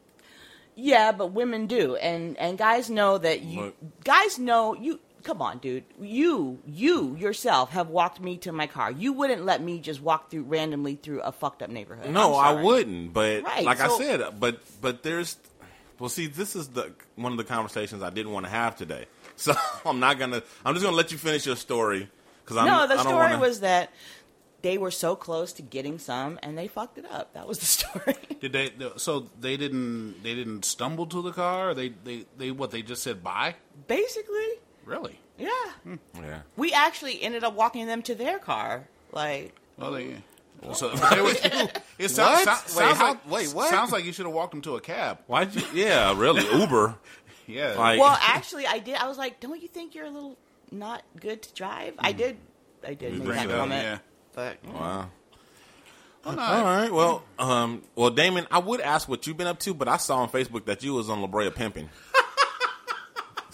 Yeah, 0.81 1.11
but 1.11 1.27
women 1.27 1.67
do, 1.67 1.95
and 1.95 2.37
and 2.37 2.57
guys 2.57 2.89
know 2.89 3.17
that 3.17 3.41
you. 3.43 3.61
Look. 3.61 4.03
Guys 4.03 4.39
know 4.39 4.73
you. 4.73 4.99
Come 5.23 5.39
on, 5.39 5.59
dude. 5.59 5.83
You, 5.99 6.57
you 6.65 7.15
yourself 7.15 7.69
have 7.73 7.89
walked 7.89 8.19
me 8.19 8.37
to 8.37 8.51
my 8.51 8.65
car. 8.65 8.91
You 8.91 9.13
wouldn't 9.13 9.45
let 9.45 9.61
me 9.61 9.77
just 9.77 10.01
walk 10.01 10.31
through 10.31 10.43
randomly 10.43 10.95
through 10.95 11.21
a 11.21 11.31
fucked 11.31 11.61
up 11.61 11.69
neighborhood. 11.69 12.09
No, 12.09 12.33
I 12.33 12.59
wouldn't. 12.63 13.13
But 13.13 13.43
Right, 13.43 13.63
like 13.63 13.79
I 13.79 13.95
said, 13.97 14.39
but 14.39 14.59
but 14.81 15.03
there's 15.03 15.37
well, 15.99 16.09
see, 16.09 16.25
this 16.25 16.55
is 16.55 16.69
the 16.69 16.91
one 17.15 17.31
of 17.31 17.37
the 17.37 17.43
conversations 17.43 18.01
I 18.01 18.09
didn't 18.09 18.31
want 18.31 18.47
to 18.47 18.51
have 18.51 18.75
today. 18.75 19.05
So 19.37 19.53
I'm 19.85 19.99
not 19.99 20.19
gonna. 20.19 20.43
I'm 20.63 20.75
just 20.75 20.85
gonna 20.85 20.95
let 20.95 21.11
you 21.11 21.17
finish 21.17 21.47
your 21.47 21.55
story 21.55 22.07
because 22.43 22.57
I'm. 22.57 22.67
No, 22.67 22.85
the 22.85 22.93
I 22.93 22.97
don't 22.97 23.05
story 23.05 23.31
wanna, 23.31 23.39
was 23.39 23.61
that 23.61 23.91
they 24.61 24.77
were 24.77 24.91
so 24.91 25.15
close 25.15 25.53
to 25.53 25.61
getting 25.61 25.97
some, 25.99 26.39
and 26.43 26.57
they 26.57 26.67
fucked 26.67 26.97
it 26.97 27.05
up. 27.09 27.33
That 27.33 27.47
was 27.47 27.59
the 27.59 27.65
story. 27.77 28.15
Did 28.39 28.53
they? 28.53 28.71
So 28.97 29.27
they 29.39 29.57
didn't. 29.57 30.23
They 30.23 30.35
didn't 30.35 30.65
stumble 30.65 31.05
to 31.07 31.21
the 31.21 31.31
car. 31.31 31.73
They. 31.73 31.89
They. 31.89 32.25
They. 32.37 32.51
What? 32.51 32.71
They 32.71 32.81
just 32.81 33.03
said 33.03 33.23
bye. 33.23 33.55
Basically, 33.87 34.59
Really? 34.85 35.19
yeah. 35.37 35.49
Hmm. 35.83 35.95
Yeah. 36.15 36.41
We 36.55 36.73
actually 36.73 37.21
ended 37.21 37.43
up 37.43 37.53
walking 37.55 37.87
them 37.87 38.01
to 38.03 38.15
their 38.15 38.39
car. 38.39 38.87
Like, 39.11 39.55
Well, 39.77 39.91
they. 39.91 40.15
Oh. 40.63 40.73
So 40.73 40.89
they 41.11 41.21
were, 41.21 41.31
it 41.97 42.09
sounds, 42.11 42.45
What? 42.45 42.45
sounds, 42.45 42.63
Wait, 42.65 42.69
sounds 42.69 42.97
how- 42.97 43.07
like, 43.09 43.31
wait, 43.31 43.47
what? 43.53 43.69
Sounds 43.71 43.91
like 43.91 44.05
you 44.05 44.11
should 44.13 44.25
have 44.27 44.33
walked 44.35 44.51
them 44.51 44.61
to 44.61 44.75
a 44.75 44.81
cab. 44.81 45.19
Why'd 45.25 45.55
you? 45.55 45.63
Yeah, 45.73 46.15
really, 46.17 46.43
Uber. 46.59 46.95
Yeah. 47.47 47.73
Like, 47.77 47.99
well, 47.99 48.17
actually, 48.21 48.67
I 48.67 48.77
did. 48.79 48.95
I 48.95 49.07
was 49.07 49.17
like, 49.17 49.39
"Don't 49.39 49.59
you 49.61 49.67
think 49.67 49.95
you're 49.95 50.05
a 50.05 50.09
little 50.11 50.37
not 50.71 51.03
good 51.19 51.41
to 51.41 51.53
drive?" 51.53 51.95
I 51.99 52.11
hmm. 52.11 52.17
did. 52.17 52.37
I 52.87 52.93
did 52.93 53.13
make 53.13 53.23
bring 53.23 53.37
that 53.37 53.45
it 53.45 53.51
up, 53.51 53.59
comment. 53.59 53.83
yeah. 53.83 53.97
But 54.33 54.57
wow. 54.65 55.09
All 56.23 56.35
right. 56.35 56.91
Well, 56.91 57.23
um, 57.39 57.81
well, 57.95 58.11
Damon, 58.11 58.45
I 58.51 58.59
would 58.59 58.79
ask 58.79 59.09
what 59.09 59.25
you've 59.25 59.37
been 59.37 59.47
up 59.47 59.59
to, 59.61 59.73
but 59.73 59.87
I 59.87 59.97
saw 59.97 60.17
on 60.17 60.29
Facebook 60.29 60.65
that 60.65 60.83
you 60.83 60.93
was 60.93 61.09
on 61.09 61.21
La 61.21 61.27
Brea 61.27 61.49
pimping. 61.49 61.89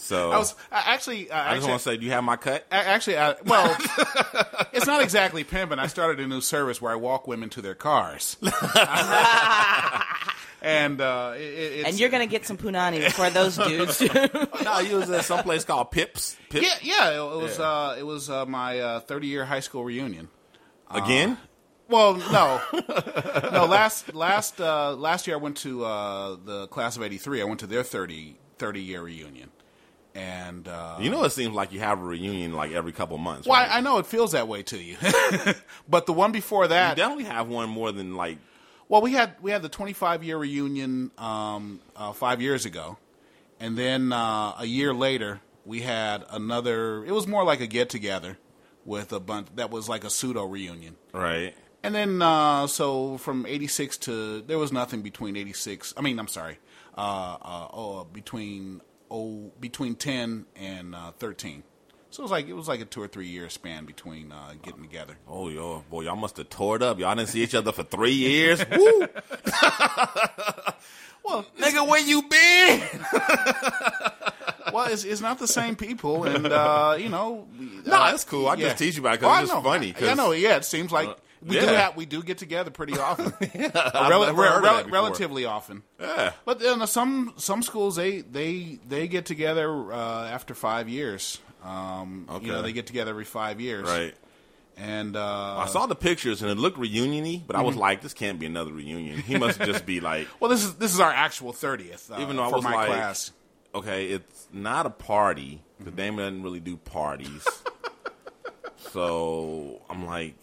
So 0.07 0.31
I 0.31 0.37
was 0.37 0.55
I 0.71 0.93
actually. 0.93 1.29
Uh, 1.29 1.37
I 1.37 1.55
just 1.55 1.67
want 1.67 1.81
to 1.81 1.83
say, 1.83 1.97
do 1.97 2.05
you 2.05 2.11
have 2.13 2.23
my 2.23 2.37
cut? 2.37 2.65
a- 2.71 2.75
actually, 2.75 3.17
I, 3.17 3.35
well, 3.43 3.75
it's 4.71 4.87
not 4.87 5.01
exactly 5.03 5.43
pimping. 5.43 5.79
I 5.79 5.87
started 5.87 6.23
a 6.23 6.27
new 6.27 6.39
service 6.39 6.81
where 6.81 6.93
I 6.93 6.95
walk 6.95 7.27
women 7.27 7.49
to 7.49 7.61
their 7.61 7.75
cars, 7.75 8.37
and 10.61 11.01
uh, 11.01 11.33
it, 11.35 11.41
it's, 11.41 11.89
and 11.89 11.99
you're 11.99 12.07
gonna 12.07 12.25
get 12.25 12.45
some 12.45 12.57
punani 12.57 13.11
for 13.11 13.29
those 13.29 13.57
dudes. 13.57 13.99
no, 14.63 14.79
you 14.79 14.95
was 14.95 15.09
at 15.09 15.25
some 15.25 15.43
place 15.43 15.65
called 15.65 15.91
Pips. 15.91 16.37
Pips 16.49 16.65
yeah, 16.65 17.09
yeah. 17.09 17.09
It, 17.09 17.17
it 17.17 17.41
was 17.41 17.59
uh, 17.59 17.97
it 17.99 18.03
was 18.03 18.29
uh, 18.29 18.45
my 18.45 18.79
uh, 18.79 18.99
30 19.01 19.27
year 19.27 19.43
high 19.43 19.59
school 19.59 19.83
reunion. 19.83 20.29
Again. 20.91 21.37
Well, 21.89 22.15
no, 22.15 22.61
no. 22.73 23.65
Last 23.65 24.13
last 24.13 24.59
uh, 24.59 24.93
last 24.95 25.25
year 25.25 25.37
I 25.37 25.39
went 25.39 25.57
to 25.57 25.85
uh, 25.85 26.37
the 26.43 26.67
class 26.67 26.97
of 26.97 27.03
'83. 27.03 27.41
I 27.41 27.45
went 27.45 27.61
to 27.61 27.67
their 27.67 27.83
30, 27.83 28.35
30 28.57 28.81
year 28.81 29.01
reunion, 29.01 29.49
and 30.13 30.67
uh, 30.67 30.97
you 30.99 31.09
know, 31.09 31.23
it 31.23 31.29
seems 31.31 31.55
like 31.55 31.71
you 31.71 31.79
have 31.79 31.99
a 32.01 32.03
reunion 32.03 32.53
like 32.53 32.71
every 32.73 32.91
couple 32.91 33.17
months. 33.17 33.47
well, 33.47 33.61
right? 33.61 33.71
I, 33.71 33.77
I 33.77 33.81
know 33.81 33.99
it 33.99 34.05
feels 34.05 34.33
that 34.33 34.47
way 34.49 34.63
to 34.63 34.77
you, 34.77 34.97
but 35.89 36.05
the 36.07 36.13
one 36.13 36.33
before 36.33 36.67
that, 36.67 36.97
you 36.97 37.03
definitely 37.03 37.25
have 37.25 37.47
one 37.47 37.69
more 37.69 37.93
than 37.93 38.15
like. 38.15 38.37
well, 38.89 39.01
we 39.01 39.13
had 39.13 39.35
we 39.41 39.51
had 39.51 39.61
the 39.61 39.69
25 39.69 40.25
year 40.25 40.37
reunion 40.37 41.11
um, 41.17 41.79
uh, 41.95 42.11
five 42.11 42.41
years 42.41 42.65
ago, 42.65 42.97
and 43.61 43.77
then 43.77 44.11
uh, 44.11 44.55
a 44.59 44.65
year 44.65 44.93
later 44.93 45.39
we 45.63 45.81
had 45.81 46.25
another. 46.31 47.05
It 47.05 47.11
was 47.11 47.27
more 47.27 47.45
like 47.45 47.61
a 47.61 47.67
get 47.67 47.89
together 47.89 48.37
with 48.87 49.13
a 49.13 49.19
bunch 49.19 49.49
that 49.55 49.69
was 49.69 49.87
like 49.87 50.03
a 50.03 50.09
pseudo 50.09 50.45
reunion. 50.45 50.95
Right. 51.13 51.53
And 51.83 51.93
then, 51.93 52.21
uh, 52.23 52.65
so 52.65 53.17
from 53.19 53.45
'86 53.45 53.97
to 53.97 54.41
there 54.41 54.57
was 54.57 54.71
nothing 54.71 55.03
between 55.03 55.35
'86. 55.35 55.93
I 55.95 56.01
mean, 56.01 56.17
I'm 56.17 56.27
sorry, 56.27 56.57
uh, 56.97 57.37
uh, 57.39 57.67
oh, 57.71 58.07
between 58.11 58.81
oh 59.11 59.51
between 59.59 59.95
10 59.95 60.47
and 60.55 60.95
uh, 60.95 61.11
13. 61.19 61.61
So 62.09 62.21
it 62.21 62.23
was 62.23 62.31
like 62.31 62.47
it 62.47 62.53
was 62.53 62.67
like 62.67 62.79
a 62.79 62.85
two 62.85 63.01
or 63.01 63.07
three 63.07 63.27
year 63.27 63.49
span 63.49 63.85
between 63.85 64.31
uh, 64.31 64.53
getting 64.63 64.81
together. 64.81 65.17
Oh, 65.27 65.49
yo, 65.49 65.83
boy, 65.89 66.01
y'all 66.03 66.15
must 66.15 66.37
have 66.37 66.49
tore 66.49 66.77
it 66.77 66.81
up. 66.81 66.97
Y'all 66.97 67.13
didn't 67.13 67.29
see 67.29 67.43
each 67.43 67.53
other 67.53 67.71
for 67.71 67.83
three 67.83 68.13
years. 68.13 68.59
Woo! 68.71 68.99
well, 71.23 71.45
nigga, 71.59 71.87
where 71.87 71.99
you 71.99 72.23
been? 72.23 72.81
Well, 74.77 74.93
it's, 74.93 75.03
it's 75.03 75.21
not 75.21 75.39
the 75.39 75.47
same 75.47 75.75
people, 75.75 76.23
and 76.25 76.45
uh, 76.47 76.95
you 76.99 77.09
know. 77.09 77.47
No, 77.57 77.81
uh, 77.93 78.11
that's 78.11 78.23
cool. 78.23 78.47
I 78.47 78.53
yeah. 78.53 78.67
just 78.67 78.77
tease 78.77 78.95
you 78.95 79.01
about 79.01 79.15
it 79.15 79.21
'cause 79.21 79.27
Oh, 79.27 79.31
I 79.31 79.41
it's 79.41 79.49
just 79.51 79.63
know. 79.63 79.69
funny, 79.69 79.91
'cause- 79.93 80.07
I 80.09 80.13
know. 80.13 80.31
Yeah, 80.33 80.57
it 80.57 80.65
seems 80.65 80.91
like 80.91 81.09
we 81.41 81.59
do 81.59 81.65
have, 81.65 81.95
we 81.95 82.05
do 82.05 82.21
get 82.21 82.37
together 82.37 82.69
pretty 82.71 82.97
often. 83.07 83.33
I've 83.41 84.09
Rel- 84.09 84.33
rel- 84.35 84.61
rel- 84.61 84.87
relatively 84.89 85.45
often. 85.45 85.83
Yeah. 85.99 86.33
But 86.45 86.59
then 86.59 86.81
uh, 86.81 86.85
some 86.85 87.33
some 87.37 87.63
schools 87.63 87.95
they 87.95 88.21
they 88.21 88.79
they 88.87 89.07
get 89.07 89.25
together 89.25 89.91
uh, 89.91 90.27
after 90.27 90.53
five 90.53 90.87
years. 90.89 91.39
Um, 91.63 92.27
You 92.41 92.51
know, 92.51 92.61
they 92.61 92.71
get 92.73 92.85
together 92.87 93.11
every 93.11 93.25
five 93.25 93.59
years. 93.59 93.87
Right. 93.87 94.13
And 94.77 95.15
uh, 95.15 95.57
I 95.57 95.65
saw 95.67 95.87
the 95.87 95.95
pictures 95.95 96.43
and 96.43 96.51
it 96.51 96.57
looked 96.59 96.77
reunion-y, 96.77 97.41
but 97.47 97.55
I 97.55 97.59
Mm-hmm. 97.59 97.67
was 97.67 97.75
like, 97.77 98.01
this 98.01 98.13
can't 98.13 98.39
be 98.39 98.45
another 98.45 98.71
reunion. 98.71 99.17
He 99.23 99.35
must 99.35 99.59
just 99.59 99.87
be 99.87 99.99
like, 100.01 100.27
well, 100.39 100.51
this 100.51 100.63
is 100.63 100.75
this 100.75 100.93
is 100.93 100.99
our 100.99 101.11
actual 101.11 101.51
thirtieth. 101.51 102.11
Uh, 102.11 102.21
even 102.21 102.35
though 102.35 102.43
I 102.43 102.49
for 102.49 102.55
was 102.57 102.63
my 102.63 102.75
like, 102.75 102.87
class. 102.89 103.31
Okay, 103.77 104.07
it's 104.07 104.47
not 104.51 104.85
a 104.85 104.89
party. 104.89 105.61
The 105.79 105.85
mm-hmm. 105.85 105.95
Damon 105.95 106.17
doesn't 106.17 106.43
really 106.43 106.59
do 106.59 106.77
parties. 106.77 107.47
so 108.91 109.81
I'm 109.89 110.05
like, 110.05 110.35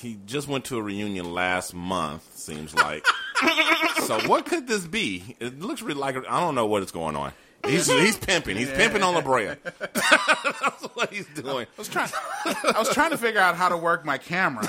he 0.00 0.18
just 0.26 0.48
went 0.48 0.66
to 0.66 0.78
a 0.78 0.82
reunion 0.82 1.32
last 1.32 1.74
month. 1.74 2.36
Seems 2.36 2.74
like. 2.74 3.06
so 4.04 4.20
what 4.28 4.46
could 4.46 4.66
this 4.66 4.86
be? 4.86 5.36
It 5.40 5.60
looks 5.60 5.82
really 5.82 6.00
like 6.00 6.16
I 6.28 6.40
don't 6.40 6.54
know 6.54 6.66
what 6.66 6.82
is 6.82 6.92
going 6.92 7.16
on. 7.16 7.32
He's 7.66 7.86
he's 7.86 8.16
pimping. 8.16 8.56
He's 8.56 8.70
pimping 8.70 9.02
on 9.02 9.14
La 9.14 9.20
Brea. 9.22 9.54
That's 9.64 10.82
what 10.94 11.12
he's 11.12 11.26
doing. 11.28 11.66
I 11.66 11.78
was 11.78 11.88
trying. 11.88 12.10
I 12.44 12.74
was 12.78 12.90
trying 12.90 13.10
to 13.10 13.18
figure 13.18 13.40
out 13.40 13.56
how 13.56 13.68
to 13.68 13.76
work 13.76 14.04
my 14.04 14.18
camera. 14.18 14.62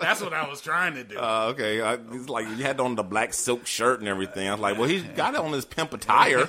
That's 0.00 0.20
what 0.20 0.32
I 0.34 0.48
was 0.48 0.60
trying 0.60 0.94
to 0.94 1.04
do. 1.04 1.18
Uh, 1.18 1.48
okay, 1.52 1.80
I, 1.80 1.98
he's 2.10 2.28
like 2.28 2.48
you 2.48 2.56
had 2.56 2.80
on 2.80 2.94
the 2.96 3.02
black 3.02 3.34
silk 3.34 3.66
shirt 3.66 4.00
and 4.00 4.08
everything. 4.08 4.48
I 4.48 4.52
was 4.52 4.60
like, 4.60 4.78
well, 4.78 4.88
he's 4.88 5.02
got 5.02 5.34
it 5.34 5.40
on 5.40 5.52
his 5.52 5.64
pimp 5.64 5.92
attire. 5.92 6.46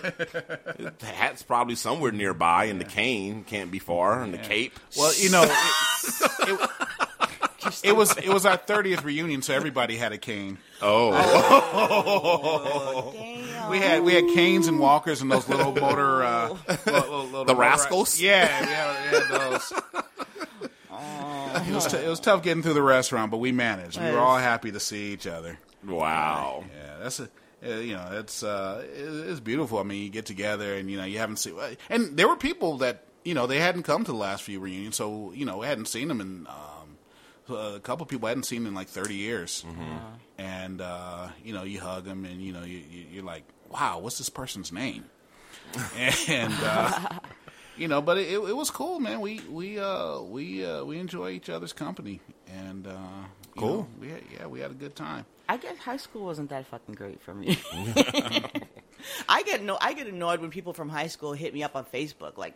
his 0.78 0.90
hat's 1.02 1.44
probably 1.44 1.76
somewhere 1.76 2.12
nearby, 2.12 2.66
and 2.66 2.80
the 2.82 2.86
cane 2.86 3.44
can't 3.44 3.72
be 3.72 3.80
far, 3.80 4.22
and 4.24 4.34
the 4.34 4.38
cape. 4.40 4.80
well, 4.98 5.14
you 5.18 5.30
know, 5.30 5.44
it, 5.44 6.60
it, 7.66 7.80
it 7.84 7.96
was 7.96 8.18
it 8.18 8.30
was 8.30 8.46
our 8.46 8.58
thirtieth 8.58 9.04
reunion, 9.04 9.42
so 9.42 9.54
everybody 9.54 9.96
had 9.98 10.12
a 10.12 10.18
cane. 10.18 10.58
Oh, 10.86 11.12
Damn. 13.14 13.70
We 13.70 13.78
had 13.80 14.04
we 14.04 14.14
had 14.14 14.26
canes 14.34 14.68
and 14.68 14.80
walkers 14.80 15.22
and 15.22 15.32
those 15.32 15.48
little 15.48 15.72
motor 15.74 16.24
uh, 16.24 16.50
little, 16.68 16.84
little, 16.86 17.24
little 17.26 17.46
The 17.46 17.54
motor- 17.54 17.60
rascals? 17.60 18.20
Yeah, 18.20 18.62
we 18.62 18.68
had, 18.68 19.12
we 19.12 19.18
had 19.18 19.52
those. 19.52 19.74
It 21.68 21.74
was, 21.74 21.88
t- 21.88 21.98
it 21.98 22.08
was 22.10 22.20
tough 22.20 22.44
getting 22.44 22.62
through 22.64 22.74
the 22.74 22.82
restaurant, 22.82 23.32
but 23.32 23.38
we 23.38 23.52
managed. 23.52 24.00
We 24.02 24.12
were 24.12 24.20
all 24.20 24.38
happy 24.38 24.72
to 24.72 24.80
see 24.80 25.14
each 25.14 25.26
other. 25.28 25.58
wow. 25.88 26.64
Yeah, 26.76 26.98
that's 27.02 27.20
a 27.20 27.30
uh, 27.66 27.76
you 27.78 27.94
know 27.94 28.06
it's 28.14 28.44
uh, 28.44 28.84
it's 28.94 29.40
beautiful. 29.40 29.80
I 29.80 29.84
mean, 29.84 30.04
you 30.04 30.10
get 30.10 30.26
together 30.26 30.76
and 30.76 30.92
you 30.92 30.98
know 30.98 31.06
you 31.06 31.20
haven't 31.20 31.38
seen 31.38 31.56
and 31.90 32.18
there 32.18 32.28
were 32.28 32.36
people 32.36 32.80
that 32.80 33.06
you 33.24 33.34
know 33.34 33.48
they 33.48 33.60
hadn't 33.60 33.84
come 33.84 34.04
to 34.04 34.12
the 34.12 34.18
last 34.18 34.44
few 34.44 34.60
reunions, 34.60 34.98
so 34.98 35.32
you 35.34 35.46
know 35.46 35.60
we 35.60 35.68
hadn't 35.68 35.88
seen 35.88 36.10
them 36.10 36.20
in. 36.20 36.48
Um, 36.48 36.56
a 37.56 37.80
couple 37.80 38.06
people 38.06 38.28
I 38.28 38.30
hadn't 38.30 38.44
seen 38.44 38.66
in 38.66 38.74
like 38.74 38.88
30 38.88 39.16
years, 39.16 39.66
and 40.38 40.82
uh, 40.82 41.30
you 41.44 41.54
know 41.54 41.64
you 41.64 41.80
hug 41.80 42.06
them 42.06 42.26
and 42.26 42.42
you 42.42 42.54
know 42.54 42.64
you, 42.64 42.82
you, 42.90 43.06
you're 43.12 43.24
like, 43.24 43.44
wow, 43.70 44.00
what's 44.00 44.18
this 44.18 44.30
person's 44.30 44.72
name? 44.72 45.06
and 46.28 46.54
uh, 46.62 47.10
you 47.78 47.88
know, 47.88 48.02
but 48.02 48.18
it, 48.18 48.32
it 48.32 48.56
was 48.56 48.70
cool, 48.70 49.00
man. 49.00 49.22
We 49.22 49.40
we 49.50 49.80
uh, 49.80 50.20
we 50.22 50.66
uh, 50.66 50.84
we 50.84 51.00
enjoy 51.00 51.32
each 51.32 51.50
other's 51.50 51.74
company, 51.74 52.22
and 52.48 52.86
uh, 52.88 52.98
Cool. 53.58 53.78
know, 53.78 53.88
we 54.00 54.10
had, 54.10 54.22
yeah, 54.34 54.48
we 54.48 54.60
had 54.60 54.72
a 54.72 54.76
good 54.76 54.96
time. 54.96 55.26
I 55.48 55.58
guess 55.58 55.78
high 55.78 55.98
school 55.98 56.26
wasn't 56.26 56.50
that 56.50 56.66
fucking 56.68 56.96
great 56.96 57.22
for 57.22 57.34
me. 57.34 57.58
I 59.30 59.44
get 59.44 59.64
no, 59.64 59.78
I 59.80 59.94
get 59.94 60.08
annoyed 60.08 60.42
when 60.42 60.50
people 60.50 60.74
from 60.74 60.90
high 60.90 61.08
school 61.08 61.34
hit 61.34 61.54
me 61.54 61.64
up 61.64 61.76
on 61.76 61.86
Facebook 61.86 62.38
like, 62.38 62.56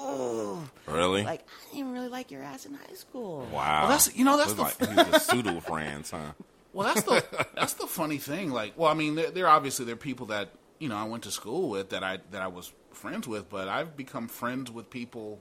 oh, 0.00 0.68
Really? 0.86 1.22
like 1.24 1.46
I 1.70 1.76
didn't 1.76 1.92
really 1.92 2.08
like 2.08 2.30
your 2.30 2.42
ass 2.42 2.66
in 2.66 2.74
high 2.74 2.94
school. 2.94 3.46
wow. 3.52 3.80
Well, 3.82 3.88
that's- 3.88 4.14
you 4.16 4.24
know, 4.24 4.36
that's 4.36 4.54
the- 4.54 4.62
like 4.62 4.78
he's 4.78 5.14
a 5.16 5.20
pseudo 5.20 5.60
friends, 5.60 6.10
huh? 6.10 6.32
Well, 6.72 6.86
that's 6.94 7.02
the 7.02 7.24
that's 7.56 7.72
the 7.74 7.88
funny 7.88 8.18
thing. 8.18 8.52
Like, 8.52 8.74
well, 8.76 8.88
I 8.88 8.94
mean, 8.94 9.16
they're 9.16 9.48
obviously 9.48 9.84
they're 9.86 9.96
people 9.96 10.26
that 10.26 10.50
you 10.78 10.88
know 10.88 10.94
I 10.96 11.02
went 11.02 11.24
to 11.24 11.32
school 11.32 11.68
with 11.68 11.88
that 11.90 12.04
I 12.04 12.18
that 12.30 12.42
I 12.42 12.46
was 12.46 12.72
friends 12.92 13.26
with, 13.26 13.50
but 13.50 13.66
I've 13.66 13.96
become 13.96 14.28
friends 14.28 14.70
with 14.70 14.88
people 14.88 15.40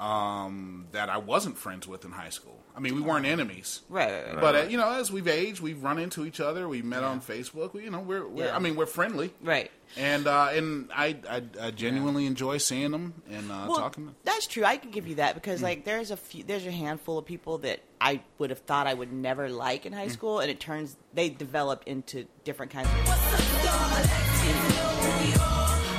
um, 0.00 0.86
that 0.92 1.08
I 1.10 1.18
wasn't 1.18 1.58
friends 1.58 1.86
with 1.86 2.04
in 2.04 2.10
high 2.12 2.30
school. 2.30 2.56
I 2.74 2.80
mean, 2.80 2.94
we 2.94 3.00
weren't 3.02 3.26
enemies, 3.26 3.82
Right, 3.88 4.10
right, 4.10 4.26
right. 4.32 4.40
But 4.40 4.54
uh, 4.54 4.62
you 4.62 4.78
know, 4.78 4.88
as 4.92 5.10
we've 5.12 5.26
aged, 5.28 5.60
we've 5.60 5.82
run 5.82 5.98
into 5.98 6.24
each 6.24 6.40
other. 6.40 6.68
We 6.68 6.80
met 6.82 7.02
on 7.02 7.20
Facebook. 7.20 7.74
We, 7.74 7.82
you 7.84 7.90
know, 7.90 7.98
we're, 8.00 8.26
we're 8.26 8.46
Yeah. 8.46 8.56
I 8.56 8.60
mean, 8.60 8.76
we're 8.76 8.86
friendly, 8.86 9.34
Right. 9.42 9.70
and 9.96 10.26
uh, 10.26 10.48
and 10.52 10.88
I, 10.94 11.16
I 11.28 11.42
I 11.60 11.70
genuinely 11.72 12.26
enjoy 12.26 12.58
seeing 12.58 12.92
them 12.92 13.22
and 13.28 13.50
uh, 13.50 13.66
Well, 13.68 13.76
talking. 13.76 14.04
to 14.04 14.10
them. 14.10 14.16
that's 14.24 14.46
true. 14.46 14.64
I 14.64 14.76
can 14.78 14.90
give 14.92 15.06
you 15.08 15.16
that 15.16 15.34
because 15.34 15.60
like 15.62 15.84
there's 15.84 16.10
a 16.12 16.16
few, 16.16 16.44
there's 16.44 16.64
a 16.64 16.70
handful 16.70 17.18
of 17.18 17.26
people 17.26 17.58
that 17.58 17.80
I 18.00 18.22
would 18.38 18.50
have 18.50 18.60
thought 18.60 18.86
I 18.86 18.94
would 18.94 19.12
never 19.12 19.48
like 19.50 19.84
in 19.84 19.92
high 19.92 20.06
Mm. 20.06 20.12
school, 20.12 20.38
and 20.40 20.50
it 20.50 20.60
turns 20.60 20.96
they 21.12 21.28
developed 21.28 21.86
into 21.88 22.26
different 22.44 22.70
kinds 22.72 22.88
of. 22.88 22.94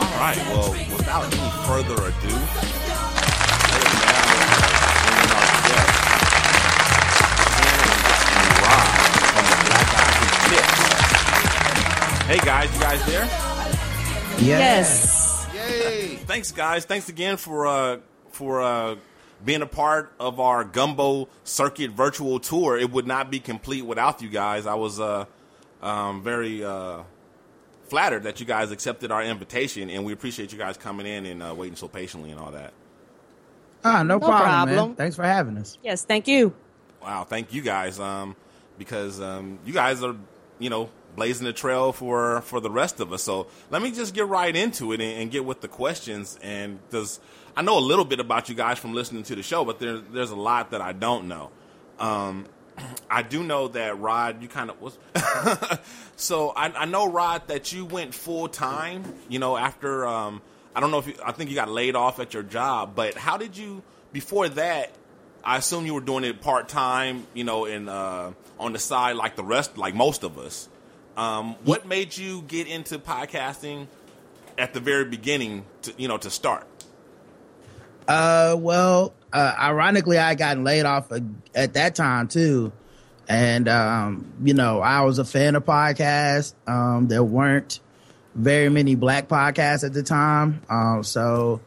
All 0.01 0.17
right. 0.17 0.37
Well, 0.49 0.71
without 0.97 1.25
any 1.25 1.51
further 1.67 1.95
ado, 2.07 3.20
Hey 12.31 12.37
guys, 12.45 12.73
you 12.73 12.79
guys 12.79 13.05
there? 13.07 13.25
Yes. 14.39 15.49
Yay! 15.53 16.15
Thanks, 16.15 16.53
guys. 16.53 16.85
Thanks 16.85 17.09
again 17.09 17.35
for 17.35 17.67
uh, 17.67 17.97
for 18.29 18.61
uh, 18.61 18.95
being 19.43 19.61
a 19.61 19.65
part 19.65 20.13
of 20.17 20.39
our 20.39 20.63
Gumbo 20.63 21.27
Circuit 21.43 21.91
virtual 21.91 22.39
tour. 22.39 22.77
It 22.77 22.89
would 22.89 23.05
not 23.05 23.31
be 23.31 23.41
complete 23.41 23.81
without 23.81 24.21
you 24.21 24.29
guys. 24.29 24.65
I 24.65 24.75
was 24.75 24.97
uh, 24.97 25.25
um, 25.81 26.23
very 26.23 26.63
uh, 26.63 27.03
flattered 27.89 28.23
that 28.23 28.39
you 28.39 28.45
guys 28.45 28.71
accepted 28.71 29.11
our 29.11 29.23
invitation, 29.23 29.89
and 29.89 30.05
we 30.05 30.13
appreciate 30.13 30.53
you 30.53 30.57
guys 30.57 30.77
coming 30.77 31.05
in 31.05 31.25
and 31.25 31.43
uh, 31.43 31.53
waiting 31.53 31.75
so 31.75 31.89
patiently 31.89 32.31
and 32.31 32.39
all 32.39 32.51
that. 32.51 32.71
Ah, 33.83 34.03
no, 34.03 34.13
No 34.13 34.19
problem, 34.19 34.39
man. 34.69 34.75
problem. 34.77 34.95
Thanks 34.95 35.17
for 35.17 35.23
having 35.23 35.57
us. 35.57 35.77
Yes, 35.83 36.05
thank 36.05 36.29
you. 36.29 36.53
Wow, 37.03 37.25
thank 37.25 37.53
you 37.53 37.61
guys, 37.61 37.99
um, 37.99 38.37
because 38.77 39.19
um, 39.19 39.59
you 39.65 39.73
guys 39.73 40.01
are, 40.01 40.15
you 40.59 40.69
know, 40.69 40.89
blazing 41.15 41.45
the 41.45 41.53
trail 41.53 41.91
for 41.91 42.41
for 42.41 42.59
the 42.59 42.71
rest 42.71 42.99
of 42.99 43.13
us. 43.13 43.23
So 43.23 43.47
let 43.69 43.81
me 43.81 43.91
just 43.91 44.13
get 44.13 44.27
right 44.27 44.55
into 44.55 44.91
it 44.93 45.01
and, 45.01 45.21
and 45.21 45.31
get 45.31 45.45
with 45.45 45.61
the 45.61 45.67
questions. 45.67 46.39
And 46.41 46.79
does 46.89 47.19
I 47.55 47.61
know 47.61 47.77
a 47.77 47.79
little 47.79 48.05
bit 48.05 48.19
about 48.19 48.49
you 48.49 48.55
guys 48.55 48.79
from 48.79 48.93
listening 48.93 49.23
to 49.23 49.35
the 49.35 49.43
show, 49.43 49.65
but 49.65 49.79
there's 49.79 50.01
there's 50.11 50.31
a 50.31 50.35
lot 50.35 50.71
that 50.71 50.81
I 50.81 50.93
don't 50.93 51.27
know. 51.27 51.51
Um, 51.99 52.45
I 53.09 53.21
do 53.23 53.43
know 53.43 53.67
that 53.69 53.99
Rod, 53.99 54.41
you 54.41 54.47
kind 54.47 54.69
of 54.69 54.81
was. 54.81 54.97
so 56.15 56.49
I, 56.49 56.67
I 56.69 56.85
know 56.85 57.09
Rod 57.09 57.47
that 57.47 57.71
you 57.73 57.85
went 57.85 58.13
full 58.13 58.47
time. 58.47 59.03
You 59.29 59.39
know, 59.39 59.57
after 59.57 60.05
um, 60.07 60.41
I 60.75 60.79
don't 60.79 60.91
know 60.91 60.99
if 60.99 61.07
you, 61.07 61.15
I 61.23 61.31
think 61.31 61.49
you 61.49 61.55
got 61.55 61.69
laid 61.69 61.95
off 61.95 62.19
at 62.19 62.33
your 62.33 62.43
job, 62.43 62.93
but 62.95 63.15
how 63.15 63.37
did 63.37 63.57
you 63.57 63.83
before 64.11 64.49
that? 64.49 64.91
I 65.43 65.57
assume 65.57 65.87
you 65.87 65.95
were 65.95 66.01
doing 66.01 66.23
it 66.23 66.41
part 66.41 66.69
time. 66.69 67.25
You 67.33 67.43
know, 67.43 67.65
and 67.65 67.89
uh, 67.89 68.31
on 68.59 68.73
the 68.73 68.79
side 68.79 69.15
like 69.15 69.35
the 69.35 69.43
rest, 69.43 69.77
like 69.77 69.95
most 69.95 70.23
of 70.23 70.37
us. 70.37 70.69
Um, 71.17 71.55
what 71.63 71.85
made 71.85 72.15
you 72.15 72.41
get 72.43 72.67
into 72.67 72.97
podcasting 72.99 73.87
at 74.57 74.73
the 74.73 74.79
very 74.79 75.05
beginning? 75.05 75.65
To 75.83 75.93
you 75.97 76.07
know, 76.07 76.17
to 76.17 76.29
start. 76.29 76.67
Uh, 78.07 78.55
well, 78.57 79.13
uh, 79.31 79.55
ironically, 79.59 80.17
I 80.17 80.35
got 80.35 80.57
laid 80.57 80.85
off 80.85 81.11
at 81.55 81.73
that 81.73 81.95
time 81.95 82.27
too, 82.27 82.71
and 83.27 83.67
um, 83.67 84.33
you 84.43 84.53
know, 84.53 84.79
I 84.79 85.01
was 85.01 85.19
a 85.19 85.25
fan 85.25 85.55
of 85.55 85.65
podcasts. 85.65 86.53
Um, 86.67 87.07
there 87.07 87.23
weren't 87.23 87.79
very 88.35 88.69
many 88.69 88.95
black 88.95 89.27
podcasts 89.27 89.83
at 89.83 89.93
the 89.93 90.03
time, 90.03 90.61
um, 90.69 91.03
so 91.03 91.61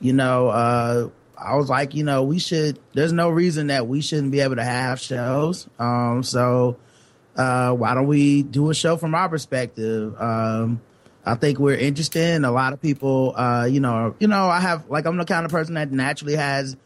you 0.00 0.12
know, 0.12 0.48
uh, 0.48 1.08
I 1.36 1.56
was 1.56 1.68
like, 1.68 1.94
you 1.94 2.04
know, 2.04 2.22
we 2.22 2.38
should. 2.38 2.78
There's 2.94 3.12
no 3.12 3.30
reason 3.30 3.68
that 3.68 3.86
we 3.86 4.00
shouldn't 4.00 4.32
be 4.32 4.40
able 4.40 4.56
to 4.56 4.64
have 4.64 5.00
shows. 5.00 5.68
Um, 5.78 6.22
so 6.22 6.76
uh, 7.40 7.72
why 7.72 7.94
don't 7.94 8.06
we 8.06 8.42
do 8.42 8.68
a 8.68 8.74
show 8.74 8.98
from 8.98 9.14
our 9.14 9.26
perspective? 9.30 10.14
Um, 10.20 10.82
I 11.24 11.36
think 11.36 11.58
we're 11.58 11.76
interesting. 11.76 12.44
A 12.44 12.50
lot 12.50 12.74
of 12.74 12.82
people, 12.82 13.34
uh, 13.34 13.64
you 13.64 13.80
know, 13.80 14.14
you 14.20 14.28
know, 14.28 14.44
I 14.44 14.60
have 14.60 14.90
like 14.90 15.06
I'm 15.06 15.16
the 15.16 15.24
kind 15.24 15.46
of 15.46 15.50
person 15.50 15.74
that 15.74 15.90
naturally 15.90 16.36
has 16.36 16.76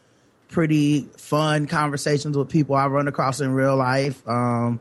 pretty 0.47 1.09
fun 1.17 1.67
conversations 1.67 2.37
with 2.37 2.47
people 2.49 2.75
I 2.75 2.87
run 2.87 3.09
across 3.09 3.41
in 3.41 3.51
real 3.51 3.75
life. 3.75 4.25
Um, 4.25 4.79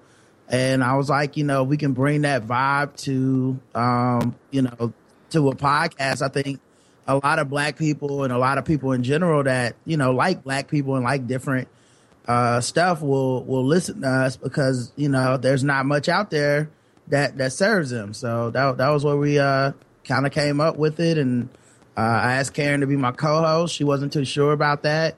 and 0.49 0.85
I 0.85 0.95
was 0.95 1.11
like, 1.11 1.37
you 1.37 1.43
know, 1.43 1.65
we 1.65 1.77
can 1.77 1.93
bring 1.93 2.23
that 2.23 2.47
vibe 2.47 2.97
to, 3.03 3.59
um, 3.75 4.37
you 4.53 4.63
know, 4.63 4.93
to 5.31 5.49
a 5.49 5.57
podcast. 5.57 6.23
I 6.23 6.29
think 6.29 6.61
a 7.09 7.17
lot 7.17 7.41
of 7.41 7.49
black 7.49 7.77
people 7.77 8.23
and 8.23 8.33
a 8.33 8.39
lot 8.39 8.59
of 8.59 8.65
people 8.65 8.93
in 8.93 9.03
general 9.03 9.43
that 9.43 9.75
you 9.85 9.97
know 9.97 10.13
like 10.13 10.45
black 10.45 10.69
people 10.69 10.95
and 10.95 11.05
like 11.05 11.27
different 11.27 11.69
uh, 12.27 12.61
stuff 12.61 13.03
will 13.03 13.45
will 13.45 13.65
listen 13.65 14.01
to 14.01 14.09
us 14.09 14.37
because 14.37 14.93
you 14.97 15.09
know 15.09 15.37
there's 15.37 15.65
not 15.65 15.87
much 15.87 16.09
out 16.09 16.31
there 16.31 16.71
that 17.09 17.37
that 17.39 17.53
serves 17.53 17.91
them. 17.91 18.15
So 18.15 18.51
that 18.51 18.79
that 18.79 18.89
was 18.91 19.05
where 19.05 19.17
we 19.17 19.39
uh, 19.39 19.73
kind 20.05 20.27
of 20.27 20.33
came 20.33 20.61
up 20.61 20.77
with 20.77 21.01
it, 21.01 21.19
and 21.19 21.49
uh, 21.97 22.01
I 22.01 22.35
asked 22.35 22.55
Karen 22.55 22.81
to 22.81 22.87
be 22.87 22.97
my 22.97 23.13
co-host. 23.13 23.75
She 23.75 23.85
wasn't 23.85 24.13
too 24.13 24.25
sure 24.25 24.53
about 24.53 24.83
that, 24.85 25.17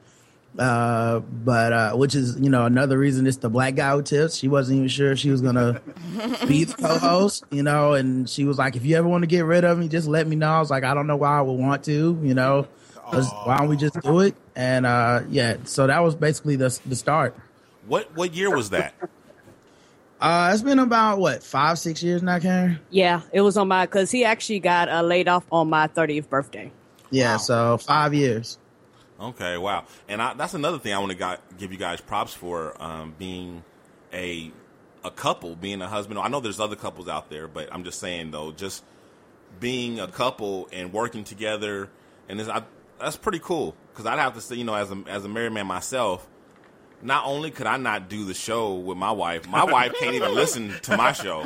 uh, 0.59 1.21
but 1.21 1.73
uh, 1.73 1.93
which 1.95 2.17
is 2.17 2.39
you 2.41 2.51
know 2.51 2.65
another 2.65 2.99
reason 2.99 3.27
it's 3.27 3.37
the 3.37 3.51
black 3.51 3.77
guy 3.77 3.93
who 3.93 4.03
tips. 4.03 4.37
She 4.37 4.49
wasn't 4.49 4.79
even 4.79 4.89
sure 4.89 5.15
she 5.15 5.31
was 5.31 5.41
gonna 5.41 5.81
be 6.49 6.65
the 6.65 6.75
co-host, 6.75 7.45
you 7.51 7.63
know, 7.63 7.93
and 7.93 8.29
she 8.29 8.45
was 8.45 8.59
like, 8.59 8.75
"If 8.75 8.85
you 8.85 8.97
ever 8.97 9.07
want 9.07 9.23
to 9.23 9.29
get 9.29 9.45
rid 9.45 9.65
of 9.65 9.79
me, 9.79 9.87
just 9.89 10.09
let 10.09 10.27
me 10.27 10.35
know." 10.35 10.51
I 10.51 10.59
was 10.59 10.71
like, 10.71 10.83
"I 10.83 10.93
don't 10.93 11.07
know 11.07 11.17
why 11.17 11.39
I 11.39 11.43
would 11.43 11.59
want 11.59 11.85
to, 11.85 12.19
you 12.23 12.35
know." 12.35 12.67
Just- 13.13 13.35
Why 13.45 13.59
don't 13.59 13.69
we 13.69 13.77
just 13.77 14.01
do 14.01 14.21
it? 14.21 14.35
And 14.55 14.87
uh, 14.87 15.23
yeah, 15.29 15.57
so 15.65 15.87
that 15.87 16.01
was 16.01 16.15
basically 16.15 16.57
the 16.57 16.79
the 16.87 16.97
start. 16.97 17.37
What 17.87 18.15
what 18.17 18.35
year 18.35 18.55
was 18.55 18.71
that? 18.71 18.95
Uh, 20.21 20.51
it's 20.53 20.63
been 20.63 20.79
about 20.79 21.19
what 21.19 21.43
five, 21.43 21.79
six 21.79 22.03
years 22.03 22.23
now, 22.23 22.39
Karen. 22.39 22.81
Yeah, 22.91 23.21
it 23.33 23.43
was 23.43 23.57
on 23.57 23.69
my 23.69 23.85
because 23.87 24.11
he 24.11 24.25
actually 24.25 24.61
got 24.61 24.89
uh, 24.89 25.03
laid 25.03 25.29
off 25.29 25.45
on 25.53 25.69
my 25.69 25.89
30th 25.89 26.29
birthday. 26.29 26.73
Yeah, 27.11 27.37
so 27.37 27.77
five 27.77 28.15
years. 28.15 28.59
Okay, 29.21 29.57
wow. 29.57 29.85
And 30.09 30.21
I, 30.21 30.35
that's 30.35 30.55
another 30.55 30.79
thing 30.79 30.93
I 30.93 30.99
want 30.99 31.17
to 31.19 31.39
give 31.59 31.73
you 31.73 31.79
guys 31.79 32.01
props 32.01 32.35
for 32.35 32.81
um, 32.83 33.15
being 33.19 33.63
a 34.13 34.51
a 35.05 35.11
couple, 35.11 35.55
being 35.55 35.81
a 35.83 35.87
husband. 35.89 36.19
I 36.19 36.29
know 36.29 36.41
there's 36.41 36.61
other 36.61 36.77
couples 36.77 37.09
out 37.09 37.31
there, 37.31 37.47
but 37.47 37.69
I'm 37.73 37.85
just 37.85 38.01
saying 38.01 38.31
though, 38.31 38.53
just 38.53 38.85
being 39.61 40.01
a 40.01 40.09
couple 40.09 40.69
and 40.73 40.93
working 40.93 41.25
together, 41.25 41.89
and 42.29 42.41
this, 42.41 42.49
I, 42.49 42.63
that's 42.99 43.17
pretty 43.17 43.39
cool. 43.39 43.75
Because 43.93 44.07
I'd 44.07 44.19
have 44.19 44.35
to 44.35 44.41
say, 44.41 44.57
you 44.57 44.65
know, 44.65 44.75
as 44.75 44.91
a 44.91 45.03
as 45.09 45.25
a 45.25 45.29
married 45.29 45.53
man 45.53 45.67
myself, 45.67 46.27
not 47.03 47.25
only 47.27 47.51
could 47.51 47.67
I 47.67 47.77
not 47.77 48.09
do 48.09 48.25
the 48.25 48.35
show 48.35 48.75
with 48.75 48.99
my 48.99 49.13
wife, 49.13 49.49
my 49.49 49.65
wife 49.73 49.95
can't 49.99 50.15
even 50.15 50.35
listen 50.35 50.75
to 50.83 50.97
my 50.97 51.13
show 51.13 51.43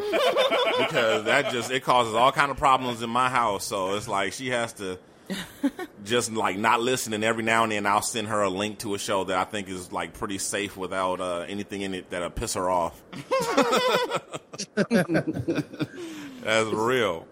because 0.78 1.24
that 1.24 1.50
just 1.52 1.70
it 1.70 1.84
causes 1.84 2.14
all 2.14 2.32
kind 2.32 2.50
of 2.50 2.56
problems 2.56 3.02
in 3.02 3.10
my 3.10 3.28
house. 3.28 3.64
So 3.64 3.94
it's 3.96 4.08
like 4.08 4.32
she 4.32 4.48
has 4.48 4.72
to 4.74 4.98
just 6.04 6.32
like 6.32 6.56
not 6.58 6.80
listen, 6.80 7.12
and 7.12 7.22
every 7.22 7.42
now 7.42 7.62
and 7.62 7.72
then 7.72 7.86
I'll 7.86 8.02
send 8.02 8.28
her 8.28 8.42
a 8.42 8.48
link 8.48 8.78
to 8.80 8.94
a 8.94 8.98
show 8.98 9.24
that 9.24 9.36
I 9.36 9.44
think 9.44 9.68
is 9.68 9.92
like 9.92 10.14
pretty 10.14 10.38
safe 10.38 10.76
without 10.76 11.20
uh, 11.20 11.44
anything 11.48 11.82
in 11.82 11.94
it 11.94 12.10
that'll 12.10 12.30
piss 12.30 12.54
her 12.54 12.68
off. 12.68 13.00
That's 16.42 16.70
real. 16.70 17.26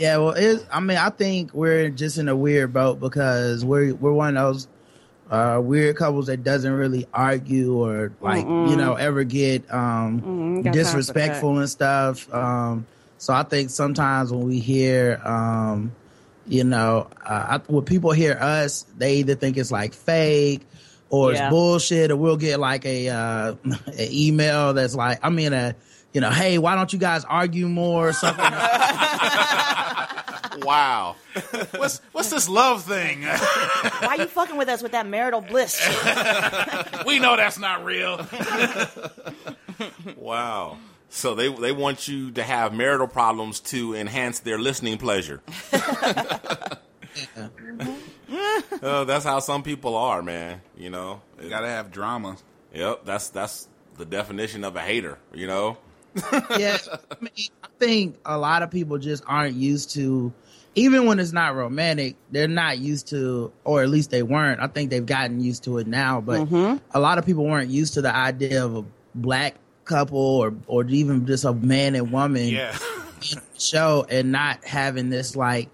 Yeah, 0.00 0.16
well, 0.16 0.30
it's, 0.30 0.64
I 0.72 0.80
mean, 0.80 0.96
I 0.96 1.10
think 1.10 1.52
we're 1.52 1.90
just 1.90 2.16
in 2.16 2.28
a 2.28 2.34
weird 2.34 2.72
boat 2.72 3.00
because 3.00 3.62
we're 3.66 3.94
we're 3.94 4.12
one 4.14 4.34
of 4.38 4.54
those 4.54 4.68
uh, 5.30 5.60
weird 5.62 5.96
couples 5.96 6.28
that 6.28 6.42
doesn't 6.42 6.72
really 6.72 7.06
argue 7.12 7.74
or 7.74 8.10
like 8.22 8.46
you 8.46 8.76
know 8.76 8.94
ever 8.94 9.24
get 9.24 9.70
um, 9.72 10.22
Mm-mm, 10.22 10.64
got 10.64 10.72
time 10.72 10.72
for 10.72 10.72
disrespectful 10.72 11.58
and 11.58 11.68
stuff. 11.68 12.32
Um, 12.32 12.86
so 13.18 13.34
I 13.34 13.42
think 13.42 13.68
sometimes 13.68 14.32
when 14.32 14.46
we 14.46 14.58
hear, 14.58 15.20
um, 15.22 15.92
you 16.46 16.64
know, 16.64 17.10
uh, 17.22 17.58
I, 17.60 17.70
when 17.70 17.84
people 17.84 18.12
hear 18.12 18.38
us, 18.40 18.84
they 18.96 19.16
either 19.16 19.34
think 19.34 19.58
it's 19.58 19.70
like 19.70 19.92
fake 19.92 20.66
or 21.10 21.34
Yeah. 21.34 21.48
it's 21.48 21.50
bullshit, 21.50 22.10
or 22.10 22.16
we'll 22.16 22.38
get 22.38 22.58
like 22.58 22.86
a 22.86 23.10
uh, 23.10 23.54
an 23.64 23.82
email 23.98 24.72
that's 24.72 24.94
like, 24.94 25.18
I 25.22 25.28
mean, 25.28 25.52
a 25.52 25.76
you 26.12 26.20
know, 26.20 26.30
hey, 26.30 26.58
why 26.58 26.74
don't 26.74 26.92
you 26.92 26.98
guys 26.98 27.24
argue 27.24 27.68
more 27.68 28.08
or 28.08 28.12
something? 28.12 28.44
wow. 30.62 31.16
What's 31.76 32.00
what's 32.12 32.30
this 32.30 32.48
love 32.48 32.84
thing? 32.84 33.22
Why 33.22 33.90
are 34.02 34.16
you 34.16 34.26
fucking 34.26 34.56
with 34.56 34.68
us 34.68 34.82
with 34.82 34.92
that 34.92 35.06
marital 35.06 35.40
bliss? 35.40 35.80
we 37.06 37.18
know 37.18 37.36
that's 37.36 37.58
not 37.58 37.84
real. 37.84 38.26
Wow. 40.16 40.76
So 41.08 41.34
they 41.34 41.50
they 41.50 41.72
want 41.72 42.06
you 42.06 42.32
to 42.32 42.42
have 42.42 42.74
marital 42.74 43.08
problems 43.08 43.60
to 43.60 43.94
enhance 43.94 44.40
their 44.40 44.58
listening 44.58 44.98
pleasure. 44.98 45.40
uh, 48.82 49.04
that's 49.04 49.24
how 49.24 49.40
some 49.40 49.62
people 49.62 49.96
are, 49.96 50.22
man. 50.22 50.60
You 50.76 50.90
know. 50.90 51.22
You 51.42 51.48
gotta 51.48 51.68
have 51.68 51.90
drama. 51.90 52.36
Yep. 52.74 53.06
That's 53.06 53.30
that's 53.30 53.68
the 53.96 54.04
definition 54.04 54.64
of 54.64 54.76
a 54.76 54.80
hater. 54.80 55.18
You 55.32 55.46
know. 55.46 55.78
Yeah, 56.58 56.78
I, 57.10 57.14
mean, 57.20 57.32
I 57.62 57.68
think 57.78 58.16
a 58.24 58.36
lot 58.38 58.62
of 58.62 58.70
people 58.70 58.98
just 58.98 59.22
aren't 59.26 59.54
used 59.56 59.90
to, 59.94 60.32
even 60.74 61.06
when 61.06 61.18
it's 61.18 61.32
not 61.32 61.54
romantic, 61.54 62.16
they're 62.30 62.48
not 62.48 62.78
used 62.78 63.08
to, 63.08 63.52
or 63.64 63.82
at 63.82 63.88
least 63.88 64.10
they 64.10 64.22
weren't. 64.22 64.60
I 64.60 64.66
think 64.66 64.90
they've 64.90 65.04
gotten 65.04 65.40
used 65.40 65.64
to 65.64 65.78
it 65.78 65.86
now, 65.86 66.20
but 66.20 66.40
mm-hmm. 66.40 66.76
a 66.92 67.00
lot 67.00 67.18
of 67.18 67.26
people 67.26 67.44
weren't 67.44 67.70
used 67.70 67.94
to 67.94 68.02
the 68.02 68.14
idea 68.14 68.64
of 68.64 68.76
a 68.76 68.84
black 69.14 69.54
couple 69.84 70.18
or 70.20 70.54
or 70.68 70.84
even 70.84 71.26
just 71.26 71.44
a 71.44 71.52
man 71.52 71.96
and 71.96 72.12
woman 72.12 72.46
Yeah. 72.46 72.76
show 73.58 74.06
and 74.08 74.30
not 74.30 74.64
having 74.64 75.10
this 75.10 75.34
like 75.34 75.68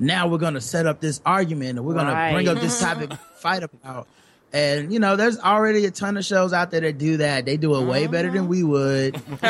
now 0.00 0.26
we're 0.26 0.38
gonna 0.38 0.60
set 0.60 0.84
up 0.86 1.00
this 1.00 1.20
argument 1.24 1.78
and 1.78 1.86
we're 1.86 1.94
gonna 1.94 2.12
Right. 2.12 2.32
bring 2.32 2.48
up 2.48 2.58
this 2.58 2.80
topic 2.80 3.12
fight 3.36 3.62
about 3.62 4.08
and 4.52 4.92
you 4.92 4.98
know 4.98 5.16
there's 5.16 5.38
already 5.38 5.84
a 5.86 5.90
ton 5.90 6.16
of 6.16 6.24
shows 6.24 6.52
out 6.52 6.70
there 6.70 6.80
that 6.82 6.98
do 6.98 7.16
that. 7.18 7.44
They 7.46 7.56
do 7.56 7.74
it 7.76 7.86
way 7.86 8.06
better 8.06 8.30
than 8.30 8.48
we 8.48 8.62
would. 8.62 9.20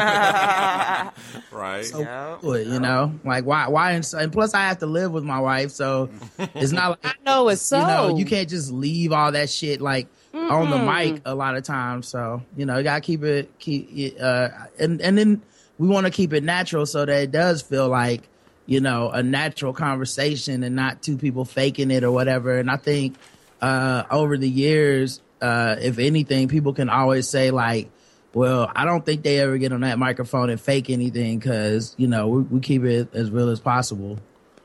Right. 1.51 1.85
so 1.85 2.39
do 2.43 2.53
it, 2.55 2.67
you 2.67 2.81
know? 2.81 3.13
Like 3.25 3.45
why 3.45 3.69
why 3.69 3.93
and, 3.93 4.05
so- 4.05 4.19
and 4.19 4.33
plus 4.33 4.55
i 4.55 4.63
have 4.69 4.79
to 4.79 4.87
live 4.87 5.13
with 5.13 5.25
my 5.25 5.39
wife 5.41 5.71
so 5.71 6.09
it's 6.39 6.73
not 6.73 6.91
like 6.91 6.99
I 7.05 7.13
know 7.25 7.49
it's 7.49 7.63
so. 7.63 7.79
you 7.81 7.87
know 7.87 8.17
you 8.17 8.25
can't 8.25 8.49
just 8.49 8.73
leave 8.73 9.13
all 9.13 9.33
that 9.33 9.51
shit 9.51 9.81
like 9.81 10.09
on 10.35 10.71
the 10.71 10.79
mic 10.79 11.23
a 11.25 11.35
lot 11.35 11.57
of 11.57 11.63
times 11.65 12.09
so 12.09 12.43
you 12.57 12.65
know 12.67 12.79
you 12.79 12.85
gotta 12.85 13.01
keep 13.01 13.23
it 13.23 13.59
keep 13.59 13.89
it 13.93 14.21
uh 14.21 14.49
and 14.79 15.01
and 15.01 15.17
then 15.19 15.43
we 15.79 15.89
want 15.89 16.07
to 16.07 16.11
keep 16.13 16.33
it 16.33 16.43
natural 16.43 16.87
so 16.87 17.05
that 17.05 17.23
it 17.23 17.31
does 17.31 17.61
feel 17.63 17.89
like 17.89 18.23
you 18.67 18.81
know 18.81 19.11
a 19.11 19.23
natural 19.23 19.73
conversation 19.73 20.63
and 20.63 20.75
not 20.75 21.03
two 21.03 21.17
people 21.19 21.45
faking 21.45 21.91
it 21.91 22.03
or 22.05 22.11
whatever. 22.13 22.59
And 22.59 22.71
i 22.71 22.77
think 22.77 23.17
uh 23.63 24.03
over 24.11 24.37
the 24.37 24.49
years 24.49 25.23
uh 25.41 25.77
if 25.81 25.99
anything 25.99 26.49
people 26.49 26.75
can 26.75 26.91
always 26.91 27.27
say 27.27 27.51
like 27.51 27.91
well 28.35 28.71
i 28.77 28.85
don't 28.85 29.07
think 29.07 29.23
they 29.23 29.39
ever 29.39 29.57
get 29.57 29.73
on 29.73 29.81
that 29.81 29.99
microphone 29.99 30.51
and 30.51 30.61
fake 30.61 30.91
anything 30.91 31.39
because 31.39 31.95
you 31.97 32.07
know 32.07 32.29
we, 32.29 32.43
we 32.43 32.61
keep 32.61 32.85
it 32.85 33.09
as 33.15 33.31
real 33.31 33.49
as 33.49 33.61
possible 33.61 34.19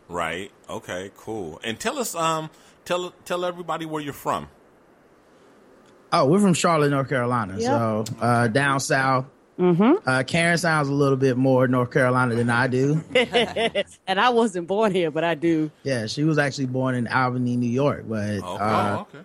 Right. 0.10 0.51
Okay. 0.69 1.12
Cool. 1.17 1.60
And 1.63 1.79
tell 1.79 1.99
us, 1.99 2.15
um, 2.15 2.49
tell 2.86 3.13
tell 3.25 3.43
everybody 3.43 3.86
where 3.86 4.01
you're 4.01 4.13
from. 4.13 4.47
Oh, 6.13 6.25
we're 6.27 6.39
from 6.39 6.53
Charlotte, 6.53 6.89
North 6.91 7.10
Carolina. 7.10 7.55
Yep. 7.57 7.63
So 7.63 8.05
uh, 8.21 8.47
down 8.47 8.79
south. 8.79 9.25
Mm-hmm. 9.59 10.07
Uh, 10.07 10.23
Karen 10.23 10.57
sounds 10.57 10.87
a 10.87 10.93
little 10.93 11.17
bit 11.17 11.35
more 11.35 11.67
North 11.67 11.89
Carolina 11.91 12.35
than 12.35 12.49
I 12.49 12.67
do. 12.67 13.03
and 13.15 14.19
I 14.19 14.29
wasn't 14.29 14.67
born 14.67 14.93
here, 14.93 15.09
but 15.09 15.23
I 15.23 15.33
do. 15.35 15.71
yeah, 15.83 16.05
she 16.05 16.23
was 16.23 16.37
actually 16.37 16.67
born 16.67 16.93
in 16.95 17.07
Albany, 17.07 17.57
New 17.57 17.69
York, 17.69 18.05
but 18.07 18.23
Okay. 18.43 18.43
uh, 18.63 18.97
okay. 19.01 19.19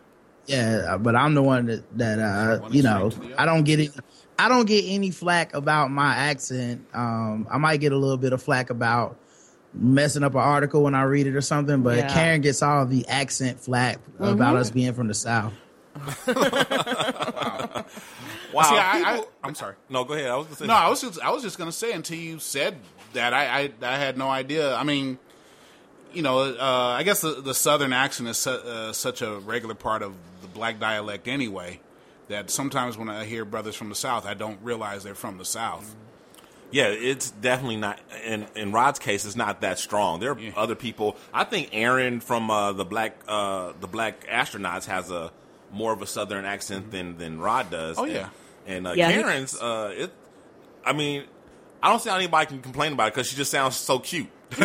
yeah, 0.46 0.96
but 0.98 1.14
I'm 1.14 1.34
the 1.34 1.42
one 1.42 1.66
that 1.66 1.98
that 1.98 2.18
uh, 2.18 2.58
One 2.60 2.72
you 2.72 2.82
know 2.82 3.10
I 3.36 3.44
don't 3.44 3.64
get 3.64 3.80
it. 3.80 3.90
I 4.38 4.48
don't 4.48 4.66
get 4.66 4.84
any 4.86 5.10
flack 5.10 5.52
about 5.54 5.90
my 5.90 6.14
accent. 6.14 6.86
Um, 6.94 7.46
I 7.50 7.58
might 7.58 7.76
get 7.80 7.92
a 7.92 7.96
little 7.98 8.16
bit 8.16 8.32
of 8.32 8.42
flack 8.42 8.70
about 8.70 9.18
messing 9.74 10.22
up 10.24 10.32
an 10.32 10.40
article 10.40 10.82
when 10.82 10.94
I 10.94 11.02
read 11.02 11.26
it 11.26 11.36
or 11.36 11.42
something, 11.42 11.82
but 11.82 11.98
Yeah. 11.98 12.08
Karen 12.12 12.40
gets 12.40 12.62
all 12.62 12.86
the 12.86 13.06
accent 13.08 13.60
flack 13.60 13.98
about 14.18 14.56
us 14.56 14.70
being 14.70 14.94
from 14.94 15.08
the 15.08 15.14
south. 15.14 15.52
Wow. 18.52 18.62
See, 18.62 18.76
I, 18.76 19.16
I, 19.18 19.24
I'm 19.44 19.54
sorry. 19.54 19.74
no, 19.88 20.04
go 20.04 20.14
ahead. 20.14 20.30
I 20.30 20.36
was 20.36 20.46
gonna 20.46 20.56
say. 20.56 20.66
No, 20.66 20.74
I 20.74 20.88
was 20.88 21.00
just 21.00 21.20
I 21.20 21.30
was 21.30 21.42
just 21.42 21.58
gonna 21.58 21.72
say 21.72 21.92
until 21.92 22.18
you 22.18 22.38
said 22.38 22.76
that 23.14 23.32
I 23.32 23.44
I, 23.62 23.72
I 23.82 23.96
had 23.98 24.16
no 24.18 24.28
idea. 24.28 24.74
I 24.74 24.84
mean, 24.84 25.18
you 26.12 26.22
know, 26.22 26.40
uh, 26.40 26.96
I 26.98 27.02
guess 27.02 27.20
the, 27.22 27.40
the 27.40 27.54
southern 27.54 27.92
accent 27.92 28.28
is 28.28 28.36
su- 28.38 28.50
uh, 28.50 28.92
such 28.92 29.22
a 29.22 29.38
regular 29.40 29.74
part 29.74 30.02
of 30.02 30.14
the 30.42 30.48
black 30.48 30.78
dialect 30.78 31.28
anyway 31.28 31.80
that 32.28 32.50
sometimes 32.50 32.96
when 32.98 33.08
I 33.08 33.24
hear 33.24 33.44
brothers 33.44 33.74
from 33.74 33.88
the 33.88 33.94
south, 33.94 34.26
I 34.26 34.34
don't 34.34 34.58
realize 34.62 35.02
they're 35.02 35.14
from 35.14 35.38
the 35.38 35.44
south. 35.44 35.94
Yeah, 36.70 36.86
it's 36.86 37.30
definitely 37.30 37.76
not. 37.76 37.98
In 38.24 38.46
in 38.56 38.72
Rod's 38.72 38.98
case, 38.98 39.24
it's 39.26 39.36
not 39.36 39.60
that 39.60 39.78
strong. 39.78 40.20
There 40.20 40.32
are 40.32 40.38
Yeah. 40.38 40.52
other 40.56 40.74
people. 40.74 41.16
I 41.32 41.44
think 41.44 41.68
Aaron 41.72 42.20
from 42.20 42.50
uh, 42.50 42.72
the 42.72 42.84
black 42.86 43.16
uh, 43.28 43.72
the 43.80 43.86
black 43.88 44.26
astronauts 44.26 44.86
has 44.86 45.10
a 45.10 45.30
more 45.70 45.92
of 45.92 46.00
a 46.02 46.06
southern 46.06 46.44
accent 46.46 46.90
than 46.90 47.18
than 47.18 47.40
Rod 47.40 47.70
does. 47.70 47.98
Oh, 47.98 48.04
yeah. 48.04 48.28
And 48.66 48.87
uh, 48.87 48.92
Yeah, 48.92 49.12
Karen's. 49.12 49.55
Uh, 49.61 49.92
it. 49.96 50.12
I 50.85 50.92
mean, 50.92 51.25
I 51.83 51.88
don't 51.88 52.01
see 52.01 52.11
how 52.11 52.16
anybody 52.16 52.46
can 52.46 52.61
complain 52.62 52.92
about 52.92 53.09
it 53.09 53.14
because 53.14 53.29
she 53.29 53.37
just 53.37 53.51
sounds 53.51 53.77
so 53.77 53.98
cute. 53.98 54.29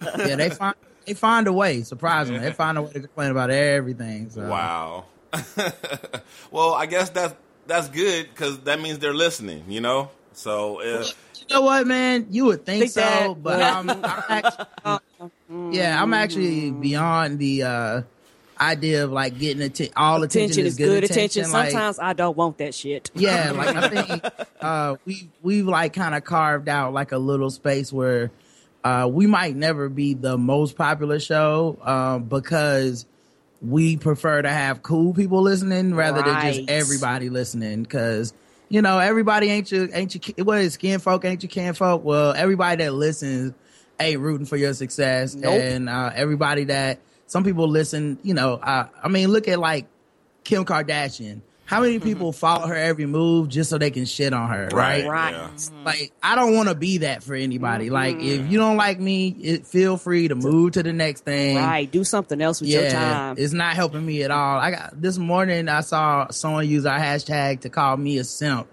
yeah, 0.00 0.36
they 0.36 0.50
find 0.50 0.74
they 1.06 1.14
find 1.14 1.46
a 1.46 1.52
way. 1.52 1.82
Surprisingly, 1.82 2.40
they 2.40 2.52
find 2.52 2.78
a 2.78 2.82
way 2.82 2.92
to 2.92 3.00
complain 3.00 3.30
about 3.30 3.50
everything. 3.50 4.30
So. 4.30 4.46
Wow. 4.48 5.04
well, 6.50 6.74
I 6.74 6.86
guess 6.86 7.10
that's 7.10 7.34
that's 7.66 7.88
good 7.88 8.28
because 8.30 8.60
that 8.60 8.80
means 8.80 8.98
they're 8.98 9.14
listening. 9.14 9.64
You 9.68 9.80
know. 9.80 10.10
So 10.32 10.80
uh, 10.80 11.04
You 11.36 11.46
know 11.54 11.62
what, 11.62 11.86
man? 11.86 12.26
You 12.30 12.46
would 12.46 12.64
think, 12.64 12.82
Think 12.82 12.92
so, 12.92 13.00
that- 13.00 13.42
but 13.42 13.62
I'm, 13.62 13.90
I'm 13.90 14.04
actually, 14.04 14.98
yeah, 15.50 16.00
I'm 16.00 16.14
actually 16.14 16.70
beyond 16.70 17.38
the 17.38 17.62
uh, 17.64 18.02
idea 18.60 19.04
of 19.04 19.10
like 19.12 19.38
getting 19.38 19.62
atten- 19.62 19.88
all 19.96 20.22
attention, 20.22 20.64
Attention 20.64 20.66
is 20.66 20.76
good 20.76 21.04
attention. 21.04 21.50
Like, 21.50 21.70
Sometimes 21.70 21.98
I 21.98 22.12
don't 22.12 22.36
want 22.36 22.58
that 22.58 22.74
shit. 22.74 23.10
yeah, 23.14 23.50
like 23.52 23.74
I 23.74 23.88
think 24.20 24.24
uh, 24.60 24.96
we 25.04 25.28
we've 25.42 25.66
like 25.66 25.92
kind 25.92 26.14
of 26.14 26.24
carved 26.24 26.68
out 26.68 26.92
like 26.92 27.12
a 27.12 27.18
little 27.18 27.50
space 27.50 27.92
where 27.92 28.30
uh, 28.84 29.08
we 29.10 29.26
might 29.26 29.56
never 29.56 29.88
be 29.88 30.14
the 30.14 30.38
most 30.38 30.76
popular 30.76 31.18
show 31.18 31.78
um, 31.82 32.24
because 32.24 33.06
we 33.62 33.96
prefer 33.96 34.40
to 34.40 34.48
have 34.48 34.82
cool 34.82 35.12
people 35.12 35.42
listening 35.42 35.94
rather 35.94 36.22
than 36.22 36.40
just 36.40 36.70
everybody 36.70 37.28
listening. 37.28 37.82
Because 37.82 38.32
you 38.68 38.82
know 38.82 38.98
everybody 38.98 39.50
ain't 39.50 39.72
your 39.72 39.88
ain't 39.92 40.14
your 40.14 40.44
what 40.44 40.58
is 40.58 40.74
skin 40.74 41.00
folk 41.00 41.24
ain't 41.24 41.42
your 41.42 41.50
kin 41.50 41.74
folk. 41.74 42.04
Well, 42.04 42.32
everybody 42.34 42.84
that 42.84 42.92
listens 42.94 43.52
ain't 44.00 44.20
rooting 44.20 44.46
for 44.46 44.56
your 44.56 44.74
success, 44.74 45.34
Nope. 45.34 45.60
and 45.60 45.88
uh, 45.88 46.10
everybody 46.14 46.64
that 46.64 46.98
some 47.26 47.44
people 47.44 47.68
listen. 47.68 48.18
You 48.22 48.34
know, 48.34 48.54
uh, 48.54 48.88
I 49.02 49.08
mean, 49.08 49.28
look 49.28 49.48
at 49.48 49.58
like 49.58 49.86
Kim 50.44 50.64
Kardashian. 50.64 51.42
How 51.64 51.80
many 51.82 52.00
people 52.00 52.32
follow 52.32 52.66
her 52.66 52.74
every 52.74 53.06
move 53.06 53.48
just 53.48 53.70
so 53.70 53.78
they 53.78 53.92
can 53.92 54.04
shit 54.04 54.32
on 54.32 54.50
her, 54.50 54.70
right? 54.72 55.06
Right. 55.06 55.30
Yeah. 55.30 55.50
Like, 55.84 56.12
I 56.20 56.34
don't 56.34 56.56
want 56.56 56.68
to 56.68 56.74
be 56.74 56.98
that 56.98 57.22
for 57.22 57.36
anybody. 57.36 57.90
Like, 57.90 58.16
if 58.16 58.50
you 58.50 58.58
don't 58.58 58.76
like 58.76 58.98
me, 58.98 59.28
it, 59.28 59.68
feel 59.68 59.96
free 59.96 60.26
to 60.26 60.34
move 60.34 60.72
to 60.72 60.82
the 60.82 60.92
next 60.92 61.20
thing. 61.24 61.54
Right. 61.58 61.88
Do 61.88 62.02
something 62.02 62.42
else 62.42 62.60
with 62.60 62.70
your 62.70 62.90
time. 62.90 63.36
it's 63.38 63.52
not 63.52 63.76
helping 63.76 64.04
me 64.04 64.24
at 64.24 64.32
all. 64.32 64.58
I 64.58 64.72
got 64.72 65.00
this 65.00 65.16
morning. 65.16 65.68
I 65.68 65.82
saw 65.82 66.28
someone 66.30 66.68
use 66.68 66.86
our 66.86 66.98
hashtag 66.98 67.60
to 67.60 67.68
call 67.70 67.96
me 67.96 68.18
a 68.18 68.24
simp, 68.24 68.66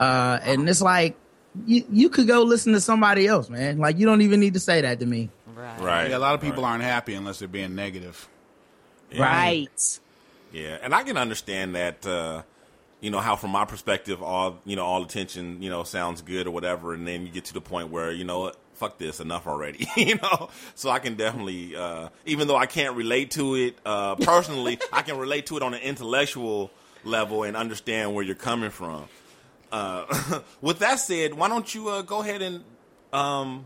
uh, 0.00 0.40
and 0.42 0.68
it's 0.68 0.82
like 0.82 1.14
you 1.66 1.84
you 1.90 2.08
could 2.08 2.26
go 2.26 2.42
listen 2.42 2.72
to 2.72 2.80
somebody 2.80 3.26
else, 3.26 3.48
man. 3.48 3.78
Like 3.78 3.98
you 3.98 4.06
don't 4.06 4.22
even 4.22 4.40
need 4.40 4.54
to 4.54 4.60
say 4.60 4.80
that 4.80 5.00
to 5.00 5.06
me. 5.06 5.30
right. 5.56 6.10
Yeah, 6.10 6.16
a 6.16 6.18
lot 6.18 6.34
of 6.34 6.40
people 6.40 6.64
aren't 6.64 6.84
happy 6.84 7.14
unless 7.14 7.38
they're 7.38 7.48
being 7.48 7.74
negative. 7.74 8.28
Right. 9.16 10.00
Yeah, 10.52 10.78
and 10.82 10.94
I 10.94 11.02
can 11.02 11.16
understand 11.16 11.74
that. 11.74 12.06
Uh, 12.06 12.42
you 13.00 13.10
know 13.10 13.18
how, 13.18 13.34
from 13.34 13.50
my 13.50 13.64
perspective, 13.64 14.22
all 14.22 14.60
you 14.64 14.76
know, 14.76 14.84
all 14.84 15.02
attention, 15.02 15.60
you 15.60 15.70
know, 15.70 15.82
sounds 15.82 16.22
good 16.22 16.46
or 16.46 16.52
whatever, 16.52 16.94
and 16.94 17.06
then 17.06 17.26
you 17.26 17.32
get 17.32 17.46
to 17.46 17.52
the 17.52 17.60
point 17.60 17.90
where 17.90 18.12
you 18.12 18.22
know, 18.22 18.40
what, 18.40 18.56
fuck 18.74 18.98
this, 18.98 19.20
enough 19.20 19.46
already. 19.46 19.88
you 19.96 20.16
know, 20.16 20.50
so 20.74 20.88
I 20.88 21.00
can 21.00 21.16
definitely, 21.16 21.74
uh, 21.74 22.08
even 22.26 22.48
though 22.48 22.56
I 22.56 22.66
can't 22.66 22.96
relate 22.96 23.32
to 23.32 23.56
it 23.56 23.76
uh, 23.84 24.14
personally, 24.16 24.78
I 24.92 25.02
can 25.02 25.18
relate 25.18 25.46
to 25.46 25.56
it 25.56 25.62
on 25.62 25.74
an 25.74 25.80
intellectual 25.80 26.70
level 27.04 27.42
and 27.42 27.56
understand 27.56 28.14
where 28.14 28.24
you're 28.24 28.34
coming 28.34 28.70
from. 28.70 29.08
Uh, 29.72 30.40
with 30.60 30.78
that 30.80 31.00
said, 31.00 31.34
why 31.34 31.48
don't 31.48 31.74
you 31.74 31.88
uh, 31.88 32.02
go 32.02 32.20
ahead 32.20 32.42
and 32.42 32.62
um, 33.12 33.64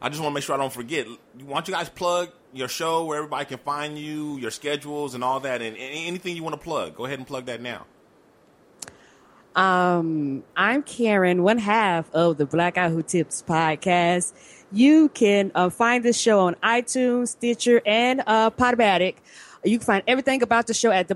I 0.00 0.08
just 0.08 0.20
want 0.20 0.32
to 0.32 0.34
make 0.34 0.44
sure 0.44 0.54
I 0.54 0.58
don't 0.58 0.72
forget. 0.72 1.06
Why 1.44 1.54
don't 1.54 1.68
you 1.68 1.74
guys 1.74 1.88
plug 1.88 2.30
your 2.52 2.68
show 2.68 3.04
where 3.04 3.18
everybody 3.18 3.44
can 3.44 3.58
find 3.58 3.98
you, 3.98 4.38
your 4.38 4.50
schedules, 4.50 5.14
and 5.14 5.22
all 5.22 5.40
that, 5.40 5.60
and, 5.60 5.76
anything 5.76 6.36
you 6.36 6.42
want 6.42 6.54
to 6.54 6.60
plug? 6.60 6.94
Go 6.96 7.04
ahead 7.04 7.18
and 7.18 7.26
plug 7.26 7.46
that 7.46 7.60
now. 7.60 7.84
Um, 9.56 10.44
I'm 10.56 10.82
Karen, 10.84 11.42
one 11.42 11.58
half 11.58 12.12
of 12.14 12.38
the 12.38 12.46
Black 12.46 12.74
Guy 12.74 12.90
Who 12.90 13.02
Tips 13.02 13.42
podcast. 13.46 14.32
You 14.70 15.08
can 15.08 15.50
uh, 15.54 15.70
find 15.70 16.04
this 16.04 16.18
show 16.18 16.40
on 16.40 16.54
iTunes, 16.62 17.28
Stitcher, 17.28 17.82
and 17.84 18.22
uh, 18.26 18.50
Podomatic. 18.50 19.16
You 19.64 19.78
can 19.78 19.86
find 19.86 20.04
everything 20.06 20.42
about 20.42 20.68
the 20.68 20.74
show 20.74 20.92
at 20.92 21.08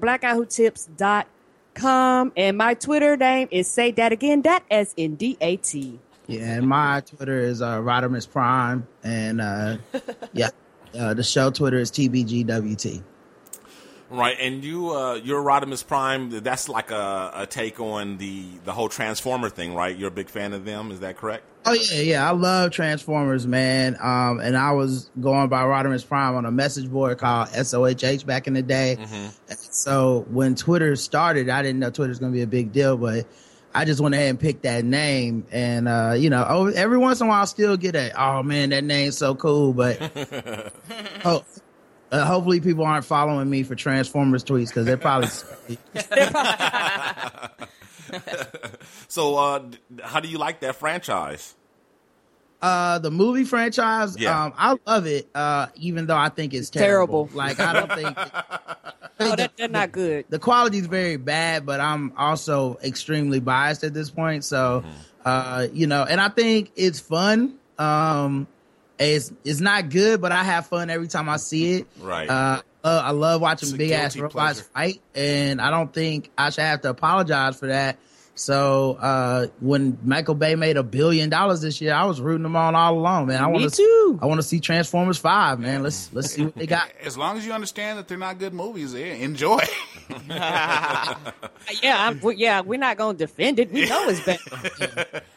theblackguywhotips.com. 1.75 2.33
And 2.37 2.57
my 2.59 2.75
Twitter 2.75 3.17
name 3.17 3.49
is 3.51 3.69
Say 3.69 3.91
That 3.93 4.13
Again, 4.13 4.43
that 4.43 4.65
S 4.71 4.95
N 4.97 5.15
D 5.15 5.37
A 5.41 5.57
T. 5.57 5.99
Yeah, 6.27 6.55
and 6.55 6.69
my 6.69 7.01
Twitter 7.01 7.41
is 7.41 7.61
uh, 7.61 7.79
Rodimus 7.81 8.31
Prime, 8.31 8.87
and 9.03 9.41
uh, 9.41 9.79
yeah, 10.33 10.51
uh, 10.99 11.15
the 11.15 11.23
show 11.23 11.51
Twitter 11.51 11.79
is 11.79 11.91
TBGWT. 11.91 13.03
Right, 14.12 14.37
and 14.38 14.62
you, 14.62 14.90
uh, 14.90 15.14
your 15.14 15.42
Rodimus 15.42 15.87
Prime, 15.87 16.31
that's 16.40 16.68
like 16.68 16.90
a, 16.90 17.33
a 17.35 17.46
take 17.46 17.81
on 17.81 18.18
the 18.18 18.44
the 18.64 18.72
whole 18.72 18.88
Transformer 18.88 19.48
thing, 19.48 19.75
right? 19.75 19.96
You're 19.96 20.09
a 20.09 20.12
big 20.12 20.29
fan 20.29 20.53
of 20.53 20.64
them, 20.64 20.90
is 20.90 21.01
that 21.01 21.16
correct? 21.16 21.44
Oh 21.64 21.72
yeah, 21.72 22.01
yeah. 22.01 22.29
I 22.29 22.33
love 22.33 22.72
Transformers, 22.72 23.46
man. 23.46 23.96
Um, 24.01 24.40
and 24.40 24.57
I 24.57 24.72
was 24.72 25.11
going 25.20 25.48
by 25.48 25.62
Rodimus 25.62 26.07
Prime 26.07 26.35
on 26.35 26.44
a 26.44 26.51
message 26.51 26.90
board 26.90 27.18
called 27.18 27.48
SOHH 27.48 28.27
back 28.27 28.46
in 28.46 28.55
the 28.55 28.62
day. 28.62 28.98
So 29.48 30.27
when 30.31 30.57
Twitter 30.57 30.96
started, 30.96 31.48
I 31.48 31.62
didn't 31.62 31.79
know 31.79 31.90
Twitter's 31.90 32.18
going 32.18 32.33
to 32.33 32.37
be 32.37 32.42
a 32.42 32.46
big 32.48 32.72
deal, 32.72 32.96
but 32.96 33.27
I 33.75 33.85
just 33.85 34.01
went 34.01 34.14
ahead 34.14 34.31
and 34.31 34.40
picked 34.40 34.64
that 34.64 34.85
name. 34.85 35.46
And 35.51 35.88
uh, 35.88 36.14
you 36.18 36.31
know, 36.31 36.66
every 36.75 36.98
once 36.98 37.20
in 37.20 37.27
a 37.27 37.31
while, 37.31 37.40
I'll 37.40 37.46
still 37.46 37.77
get 37.77 37.94
a, 37.94 38.12
oh 38.20 38.42
man, 38.42 38.70
that 38.70 38.85
name's 38.85 39.16
so 39.16 39.35
cool. 39.35 39.72
But 39.72 40.01
oh, 41.25 41.44
uh, 42.12 42.25
hopefully, 42.25 42.61
people 42.61 42.85
aren't 42.85 43.05
following 43.05 43.51
me 43.51 43.62
for 43.64 43.75
Transformers 43.75 44.44
tweets 44.44 44.68
because 44.68 44.87
they're 44.87 44.96
probably. 44.96 45.29
So, 49.09 49.37
uh, 49.37 49.62
how 50.03 50.20
do 50.20 50.29
you 50.29 50.38
like 50.38 50.61
that 50.61 50.77
franchise? 50.77 51.55
Uh, 52.61 52.98
the 52.98 53.11
movie 53.11 53.44
franchise, 53.44 54.16
Yeah. 54.18 54.44
um, 54.44 54.53
I 54.57 54.77
love 54.87 55.07
it. 55.07 55.29
Uh, 55.35 55.66
even 55.77 56.07
though 56.07 56.16
I 56.16 56.29
think 56.29 56.55
it's 56.55 56.70
terrible. 56.70 57.27
Terrible. 57.27 57.37
Like 57.37 57.59
I 57.61 57.72
don't 57.72 57.92
think 57.92 58.18
Oh, 59.20 59.37
that, 59.37 59.57
they're 59.57 59.68
not 59.68 59.92
good. 59.92 60.27
the 60.29 60.38
quality 60.38 60.79
is 60.79 60.87
very 60.87 61.16
bad, 61.16 61.64
but 61.66 61.81
I'm 61.81 62.12
also 62.16 62.79
extremely 62.85 63.40
biased 63.40 63.85
at 63.85 63.94
this 63.94 64.11
point. 64.11 64.44
So, 64.44 64.85
uh, 65.25 65.66
you 65.72 65.87
know, 65.87 66.05
and 66.05 66.20
I 66.20 66.29
think 66.29 66.72
it's 66.77 67.01
fun. 67.01 67.55
Um, 67.79 68.46
it's 69.11 69.33
it's 69.45 69.61
not 69.61 69.91
good, 69.91 70.21
but 70.21 70.33
I 70.33 70.43
have 70.45 70.67
fun 70.67 70.91
every 70.91 71.09
time 71.09 71.29
I 71.29 71.37
see 71.37 71.75
it. 71.75 71.87
Right. 72.01 72.29
Uh, 72.29 72.62
uh, 72.85 73.03
I 73.05 73.11
love 73.12 73.41
watching 73.41 73.77
big 73.77 73.93
ass 73.93 74.17
robots 74.17 74.35
pleasure. 74.35 74.62
fight, 74.75 75.03
and 75.15 75.61
I 75.61 75.71
don't 75.71 75.93
think 75.93 76.31
I 76.37 76.51
should 76.51 76.65
have 76.65 76.81
to 76.83 76.91
apologize 76.91 77.59
for 77.59 77.69
that. 77.69 77.99
So 78.35 78.97
uh, 78.99 79.47
when 79.61 79.99
Michael 80.03 80.35
Bay 80.35 80.55
made 80.55 80.77
a 80.77 80.83
billion 80.83 81.29
dollars 81.29 81.61
this 81.61 81.81
year, 81.81 81.93
I 81.93 82.05
was 82.07 82.21
rooting 82.21 82.43
them 82.43 82.57
on 82.57 82.75
all 82.75 82.95
along, 82.95 83.27
man. 83.27 83.43
I 83.43 83.47
want 83.47 83.73
too. 83.75 84.19
I 84.23 84.27
want 84.27 84.41
to 84.41 84.47
see 84.47 84.59
Transformers 84.59 85.19
Five, 85.19 85.61
man. 85.61 85.83
Let's 85.83 86.12
let's 86.12 86.33
see 86.33 86.45
what 86.47 86.55
they 86.55 86.67
got. 86.67 86.91
As 87.03 87.19
long 87.19 87.37
as 87.37 87.45
you 87.45 87.53
understand 87.53 87.99
that 87.99 88.09
they're 88.09 88.19
not 88.19 88.38
good 88.38 88.55
movies, 88.55 88.95
eh, 88.95 89.17
enjoy. 89.17 89.61
Yeah, 91.81 92.07
I'm, 92.07 92.21
yeah, 92.37 92.61
we're 92.61 92.79
not 92.79 92.97
gonna 92.97 93.17
defend 93.17 93.59
it. 93.59 93.71
We 93.73 93.88
know 93.88 94.09
it's 94.09 94.21
bad. 94.21 95.23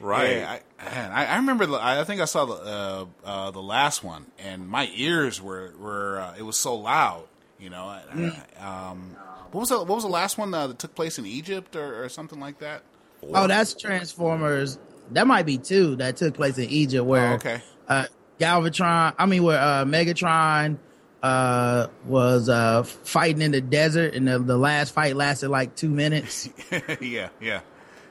Right. 0.00 0.36
Yeah, 0.38 0.58
I, 0.80 0.84
man, 0.84 1.10
I, 1.12 1.26
I 1.26 1.36
remember. 1.36 1.66
the- 1.66 1.80
I 1.82 2.04
think 2.04 2.20
I 2.20 2.24
saw 2.26 2.44
the 2.44 2.54
uh, 2.54 3.04
uh, 3.24 3.50
the 3.50 3.62
last 3.62 4.04
one, 4.04 4.26
and 4.38 4.68
my 4.68 4.88
ears 4.94 5.40
were 5.42 5.72
were. 5.78 6.20
Uh, 6.20 6.34
it 6.38 6.42
was 6.42 6.56
so 6.56 6.76
loud, 6.76 7.24
you 7.58 7.68
know. 7.70 7.84
I- 7.84 8.42
I- 8.60 8.90
um, 8.90 9.16
what 9.50 9.60
was 9.60 9.68
the, 9.70 9.78
what 9.78 9.88
was 9.88 10.04
the 10.04 10.10
last 10.10 10.36
one 10.38 10.52
uh, 10.54 10.66
that 10.68 10.78
took 10.78 10.94
place 10.94 11.18
in 11.18 11.26
Egypt 11.26 11.74
or, 11.74 12.04
or 12.04 12.08
something 12.08 12.38
like 12.38 12.58
that? 12.58 12.82
Oh, 13.22 13.46
that's 13.48 13.74
Transformers. 13.74 14.78
That 15.12 15.26
might 15.26 15.46
be 15.46 15.58
two 15.58 15.96
that 15.96 16.16
took 16.18 16.34
place 16.34 16.58
in 16.58 16.68
Egypt, 16.68 17.04
where 17.06 17.32
Oh, 17.32 17.34
okay. 17.34 17.62
uh, 17.88 18.04
Galvatron. 18.38 19.14
I 19.18 19.26
mean, 19.26 19.42
where 19.42 19.58
uh, 19.60 19.84
Megatron 19.84 20.76
uh, 21.22 21.88
was 22.06 22.48
uh, 22.48 22.82
fighting 22.84 23.42
in 23.42 23.50
the 23.50 23.60
desert, 23.60 24.14
and 24.14 24.28
the, 24.28 24.38
the 24.38 24.56
last 24.58 24.92
fight 24.94 25.16
lasted 25.16 25.48
like 25.48 25.74
two 25.74 25.88
minutes. 25.88 26.48
yeah, 26.70 26.76
yeah, 27.00 27.28
yeah. 27.40 27.60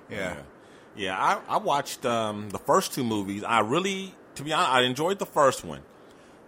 Yeah, 0.10 0.36
I, 1.06 1.40
I 1.48 1.58
watched 1.58 2.06
um, 2.06 2.50
the 2.50 2.58
first 2.58 2.94
two 2.94 3.04
movies. 3.04 3.44
I 3.44 3.60
really, 3.60 4.14
to 4.36 4.44
be 4.44 4.52
honest, 4.52 4.72
I 4.72 4.82
enjoyed 4.82 5.20
the 5.20 5.26
first 5.26 5.64
one. 5.64 5.82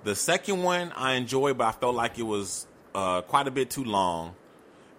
The 0.04 0.16
second 0.16 0.64
one 0.64 0.92
I 0.96 1.14
enjoyed, 1.14 1.58
but 1.58 1.68
I 1.68 1.72
felt 1.72 1.96
like 1.96 2.18
it 2.18 2.24
was 2.24 2.66
uh, 2.96 3.22
quite 3.22 3.48
a 3.48 3.52
bit 3.52 3.70
too 3.70 3.84
long. 3.84 4.36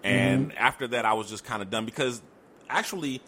And 0.03 0.57
after 0.57 0.87
that, 0.89 1.05
I 1.05 1.13
was 1.15 1.29
just 1.29 1.45
kind 1.45 1.63
of 1.63 1.71
done 1.71 1.85
because 1.85 2.23
actually, 2.69 3.21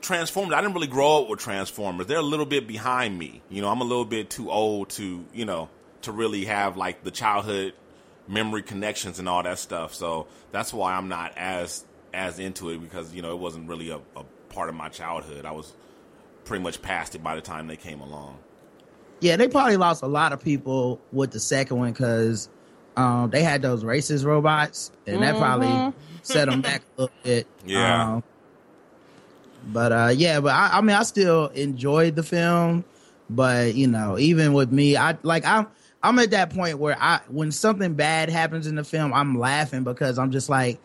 Transformers. 0.00 0.54
I 0.54 0.60
didn't 0.60 0.74
really 0.74 0.86
grow 0.86 1.22
up 1.22 1.28
with 1.28 1.40
Transformers. 1.40 2.06
They're 2.06 2.18
a 2.18 2.22
little 2.22 2.46
bit 2.46 2.66
behind 2.66 3.18
me. 3.18 3.42
You 3.50 3.62
know, 3.62 3.68
I'm 3.68 3.80
a 3.80 3.84
little 3.84 4.04
bit 4.04 4.30
too 4.30 4.50
old 4.50 4.90
to 4.90 5.24
you 5.32 5.44
know 5.44 5.68
to 6.02 6.12
really 6.12 6.44
have 6.44 6.76
like 6.76 7.04
the 7.04 7.10
childhood 7.10 7.74
memory 8.28 8.62
connections 8.62 9.18
and 9.18 9.28
all 9.28 9.42
that 9.42 9.58
stuff. 9.58 9.94
So 9.94 10.28
that's 10.52 10.72
why 10.72 10.94
I'm 10.94 11.08
not 11.08 11.36
as 11.36 11.84
as 12.14 12.38
into 12.38 12.70
it 12.70 12.78
because 12.78 13.14
you 13.14 13.22
know 13.22 13.32
it 13.32 13.38
wasn't 13.38 13.68
really 13.68 13.90
a, 13.90 13.96
a 13.96 14.24
part 14.48 14.68
of 14.68 14.74
my 14.74 14.88
childhood. 14.88 15.44
I 15.44 15.52
was 15.52 15.72
pretty 16.44 16.62
much 16.62 16.82
past 16.82 17.14
it 17.14 17.22
by 17.22 17.34
the 17.34 17.40
time 17.40 17.66
they 17.66 17.76
came 17.76 18.00
along. 18.00 18.38
Yeah, 19.20 19.36
they 19.36 19.48
probably 19.48 19.76
lost 19.76 20.02
a 20.02 20.06
lot 20.06 20.32
of 20.32 20.42
people 20.42 21.00
with 21.12 21.32
the 21.32 21.40
second 21.40 21.78
one 21.78 21.92
because 21.92 22.48
um, 22.96 23.30
they 23.30 23.42
had 23.42 23.62
those 23.62 23.84
racist 23.84 24.24
robots, 24.24 24.92
and 25.06 25.22
that 25.22 25.36
probably 25.36 25.92
set 26.22 26.48
them 26.48 26.60
back 26.60 26.82
a 26.96 27.02
little 27.02 27.16
bit. 27.22 27.46
Yeah. 27.66 28.14
Um, 28.14 28.24
but 29.66 29.92
uh, 29.92 30.12
yeah, 30.14 30.40
but 30.40 30.52
I, 30.52 30.78
I 30.78 30.80
mean, 30.80 30.96
I 30.96 31.02
still 31.02 31.48
enjoyed 31.48 32.16
the 32.16 32.22
film. 32.22 32.84
But 33.30 33.74
you 33.74 33.86
know, 33.86 34.18
even 34.18 34.52
with 34.52 34.72
me, 34.72 34.96
I 34.96 35.18
like 35.22 35.44
I'm 35.44 35.66
I'm 36.02 36.18
at 36.18 36.30
that 36.30 36.50
point 36.50 36.78
where 36.78 36.96
I 36.98 37.20
when 37.28 37.52
something 37.52 37.94
bad 37.94 38.30
happens 38.30 38.66
in 38.66 38.76
the 38.76 38.84
film, 38.84 39.12
I'm 39.12 39.38
laughing 39.38 39.84
because 39.84 40.18
I'm 40.18 40.30
just 40.30 40.48
like, 40.48 40.78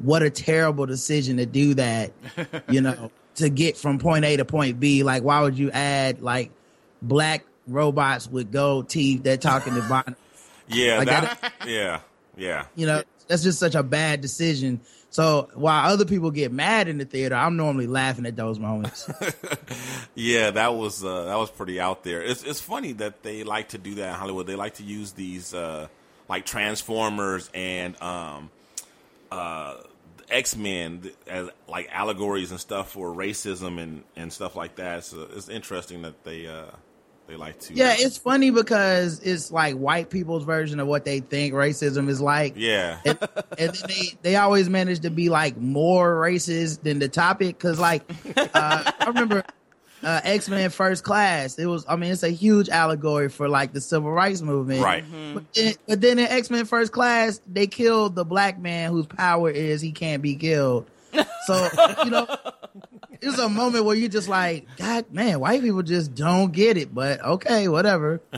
what 0.00 0.22
a 0.22 0.30
terrible 0.30 0.86
decision 0.86 1.36
to 1.36 1.46
do 1.46 1.74
that. 1.74 2.12
you 2.68 2.80
know, 2.80 3.10
to 3.36 3.48
get 3.48 3.76
from 3.76 3.98
point 3.98 4.24
A 4.24 4.36
to 4.36 4.44
point 4.44 4.80
B. 4.80 5.02
Like, 5.02 5.22
why 5.22 5.40
would 5.42 5.58
you 5.58 5.70
add 5.70 6.20
like 6.22 6.50
black 7.02 7.44
robots 7.66 8.28
with 8.28 8.52
gold 8.52 8.88
teeth 8.88 9.22
that 9.24 9.40
talking 9.40 9.74
to 9.74 9.82
Bond? 9.82 10.16
Yeah, 10.72 10.98
Like 10.98 11.08
that, 11.08 11.52
yeah, 11.66 12.00
yeah. 12.36 12.66
You 12.76 12.86
know, 12.86 13.02
that's 13.26 13.42
just 13.42 13.58
such 13.58 13.74
a 13.74 13.82
bad 13.82 14.20
decision. 14.20 14.80
So 15.10 15.48
while 15.54 15.92
other 15.92 16.04
people 16.04 16.30
get 16.30 16.52
mad 16.52 16.86
in 16.86 16.98
the 16.98 17.04
theater, 17.04 17.34
I'm 17.34 17.56
normally 17.56 17.88
laughing 17.88 18.24
at 18.24 18.36
those 18.36 18.60
moments. 18.60 19.10
Yeah, 20.14 20.52
that 20.52 20.76
was 20.76 21.04
uh, 21.04 21.24
that 21.24 21.36
was 21.36 21.50
pretty 21.50 21.80
out 21.80 22.04
there. 22.04 22.22
It's 22.22 22.44
it's 22.44 22.60
funny 22.60 22.92
that 22.92 23.24
they 23.24 23.42
like 23.42 23.70
to 23.70 23.78
do 23.78 23.96
that 23.96 24.10
in 24.10 24.14
Hollywood. 24.14 24.46
They 24.46 24.54
like 24.54 24.74
to 24.74 24.84
use 24.84 25.10
these 25.10 25.52
uh, 25.52 25.88
like 26.28 26.46
Transformers 26.46 27.50
and 27.52 28.00
um, 28.00 28.50
uh, 29.32 29.74
X 30.30 30.56
Men 30.56 31.10
as 31.26 31.48
like 31.68 31.88
allegories 31.92 32.50
and 32.50 32.60
stuff 32.60 32.92
for 32.92 33.12
racism 33.14 33.80
and, 33.80 34.04
and 34.16 34.32
stuff 34.32 34.56
like 34.56 34.76
that. 34.76 35.04
So 35.04 35.28
it's 35.34 35.48
interesting 35.48 36.02
that 36.02 36.24
they 36.24 36.46
uh, 36.46 36.66
they 37.26 37.36
like 37.36 37.60
to. 37.60 37.74
yeah, 37.74 37.94
it's 37.96 38.18
funny 38.18 38.50
because 38.50 39.20
it's 39.20 39.50
like 39.52 39.76
white 39.76 40.10
people's 40.10 40.44
version 40.44 40.80
of 40.80 40.88
what 40.88 41.04
they 41.04 41.20
think 41.20 41.54
racism 41.54 42.08
is 42.08 42.20
like. 42.20 42.54
yeah, 42.56 42.98
and, 43.04 43.18
and 43.58 43.74
then 43.74 43.82
they 43.88 44.18
they 44.22 44.36
always 44.36 44.68
manage 44.68 45.00
to 45.00 45.10
be 45.10 45.28
like 45.28 45.56
more 45.56 46.14
racist 46.14 46.82
than 46.82 46.98
the 46.98 47.08
topic 47.08 47.56
because 47.56 47.78
like 47.78 48.02
uh, 48.36 48.92
I 49.00 49.04
remember 49.06 49.44
uh, 50.02 50.20
X 50.24 50.48
Men 50.48 50.70
First 50.70 51.04
Class. 51.04 51.58
It 51.58 51.66
was 51.66 51.84
I 51.88 51.96
mean 51.96 52.12
it's 52.12 52.22
a 52.22 52.30
huge 52.30 52.68
allegory 52.68 53.28
for 53.28 53.48
like 53.48 53.72
the 53.72 53.80
civil 53.80 54.10
rights 54.10 54.40
movement, 54.42 54.82
right. 54.82 55.04
But 55.34 55.52
then, 55.54 55.74
but 55.86 56.00
then 56.00 56.18
in 56.18 56.26
X 56.26 56.50
Men 56.50 56.64
First 56.64 56.92
Class 56.92 57.40
they 57.46 57.66
killed 57.66 58.14
the 58.14 58.24
black 58.24 58.58
man 58.58 58.90
whose 58.90 59.06
power 59.06 59.50
is 59.50 59.80
he 59.80 59.92
can't 59.92 60.22
be 60.22 60.36
killed. 60.36 60.88
So 61.46 61.68
you 62.04 62.10
know. 62.10 62.26
It's 63.22 63.38
a 63.38 63.50
moment 63.50 63.84
where 63.84 63.94
you're 63.94 64.08
just 64.08 64.28
like, 64.28 64.66
God, 64.78 65.12
man, 65.12 65.40
white 65.40 65.60
people 65.60 65.82
just 65.82 66.14
don't 66.14 66.52
get 66.52 66.78
it. 66.78 66.94
But 66.94 67.22
okay, 67.22 67.68
whatever. 67.68 68.22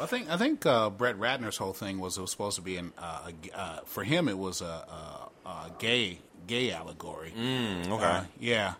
I 0.00 0.06
think 0.06 0.30
I 0.30 0.36
think 0.36 0.66
uh, 0.66 0.90
Brett 0.90 1.18
Ratner's 1.18 1.56
whole 1.56 1.72
thing 1.72 1.98
was 2.00 2.18
it 2.18 2.20
was 2.20 2.30
supposed 2.30 2.56
to 2.56 2.62
be 2.62 2.76
an 2.76 2.92
uh, 2.98 3.30
uh, 3.54 3.78
for 3.84 4.02
him 4.02 4.28
it 4.28 4.38
was 4.38 4.60
a, 4.60 4.64
a, 4.64 5.48
a 5.48 5.72
gay 5.78 6.18
gay 6.46 6.72
allegory. 6.72 7.32
Mm, 7.36 7.90
okay. 7.90 8.04
Uh, 8.04 8.24
yeah, 8.40 8.74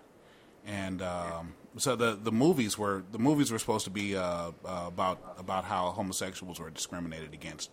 and 0.67 1.03
um, 1.03 1.55
so 1.77 1.97
the 1.97 2.19
the 2.21 2.33
movies 2.33 2.79
were 2.79 3.03
the 3.13 3.19
movies 3.19 3.51
were 3.51 3.59
supposed 3.59 3.85
to 3.85 3.91
be 3.91 4.17
uh, 4.17 4.53
uh, 4.65 4.85
about 4.87 5.37
about 5.39 5.65
how 5.65 5.91
homosexuals 5.91 6.61
were 6.61 6.71
discriminated 6.71 7.35
against. 7.35 7.71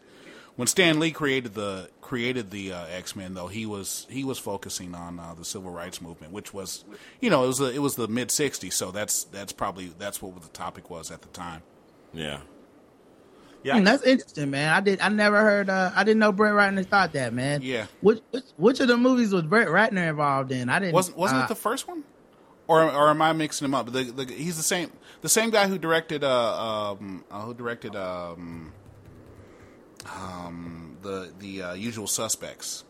When 0.58 0.68
Stan 0.68 1.00
Lee 1.00 1.12
created 1.12 1.54
the 1.54 1.90
created 2.02 2.52
the 2.52 2.74
uh, 2.74 2.86
X 2.88 3.16
Men, 3.16 3.34
though 3.34 3.48
he 3.48 3.66
was 3.66 4.06
he 4.10 4.24
was 4.24 4.38
focusing 4.38 4.94
on 4.94 5.20
uh, 5.20 5.34
the 5.34 5.46
civil 5.46 5.72
rights 5.72 6.02
movement, 6.02 6.34
which 6.34 6.54
was 6.54 6.84
you 7.22 7.30
know 7.30 7.44
it 7.44 7.48
was 7.48 7.58
the, 7.60 7.72
it 7.74 7.80
was 7.80 7.96
the 7.96 8.08
mid 8.08 8.30
'60s, 8.30 8.74
so 8.74 8.92
that's 8.92 9.24
that's 9.26 9.54
probably 9.54 9.94
that's 9.98 10.22
what 10.22 10.40
the 10.42 10.50
topic 10.50 10.90
was 10.90 11.12
at 11.12 11.22
the 11.22 11.30
time. 11.30 11.62
yeah. 12.14 12.42
Yeah, 13.64 13.80
that's 13.82 14.02
interesting, 14.04 14.50
man. 14.50 14.74
I 14.74 14.80
did. 14.80 15.02
I 15.02 15.10
never 15.10 15.40
heard. 15.40 15.70
Uh, 15.70 15.92
I 15.96 16.04
didn't 16.04 16.20
know 16.20 16.32
Brett 16.32 16.54
Ratner 16.54 16.84
thought 16.84 17.14
that, 17.14 17.32
man. 17.32 17.62
Yeah. 17.62 17.86
Which 18.02 18.20
which, 18.32 18.44
which 18.58 18.80
of 18.80 18.88
the 18.88 18.98
movies 18.98 19.32
was 19.32 19.44
Brett 19.44 19.68
Ratner 19.68 20.10
involved 20.10 20.52
in? 20.52 20.68
I 20.68 20.80
didn't. 20.80 20.96
Wasn't 20.96 21.16
wasn't 21.16 21.42
uh, 21.42 21.44
it 21.44 21.48
the 21.50 21.56
first 21.56 21.88
one, 21.88 22.04
or 22.72 22.84
or 22.92 23.10
am 23.10 23.22
I 23.22 23.34
mixing 23.34 23.66
him 23.66 23.76
up? 23.76 23.92
The, 23.92 24.04
the, 24.04 24.26
he's 24.34 24.58
the 24.58 24.64
same 24.64 24.92
the 25.22 25.30
same 25.30 25.50
guy 25.50 25.68
who 25.68 25.78
directed 25.78 26.24
uh, 26.24 26.92
um, 26.92 27.24
uh 27.30 27.42
who 27.42 27.54
directed 27.54 27.96
um, 27.96 28.72
um 30.06 30.98
the 31.02 31.32
the 31.40 31.64
uh, 31.64 31.74
Usual 31.74 32.08
Suspects. 32.08 32.84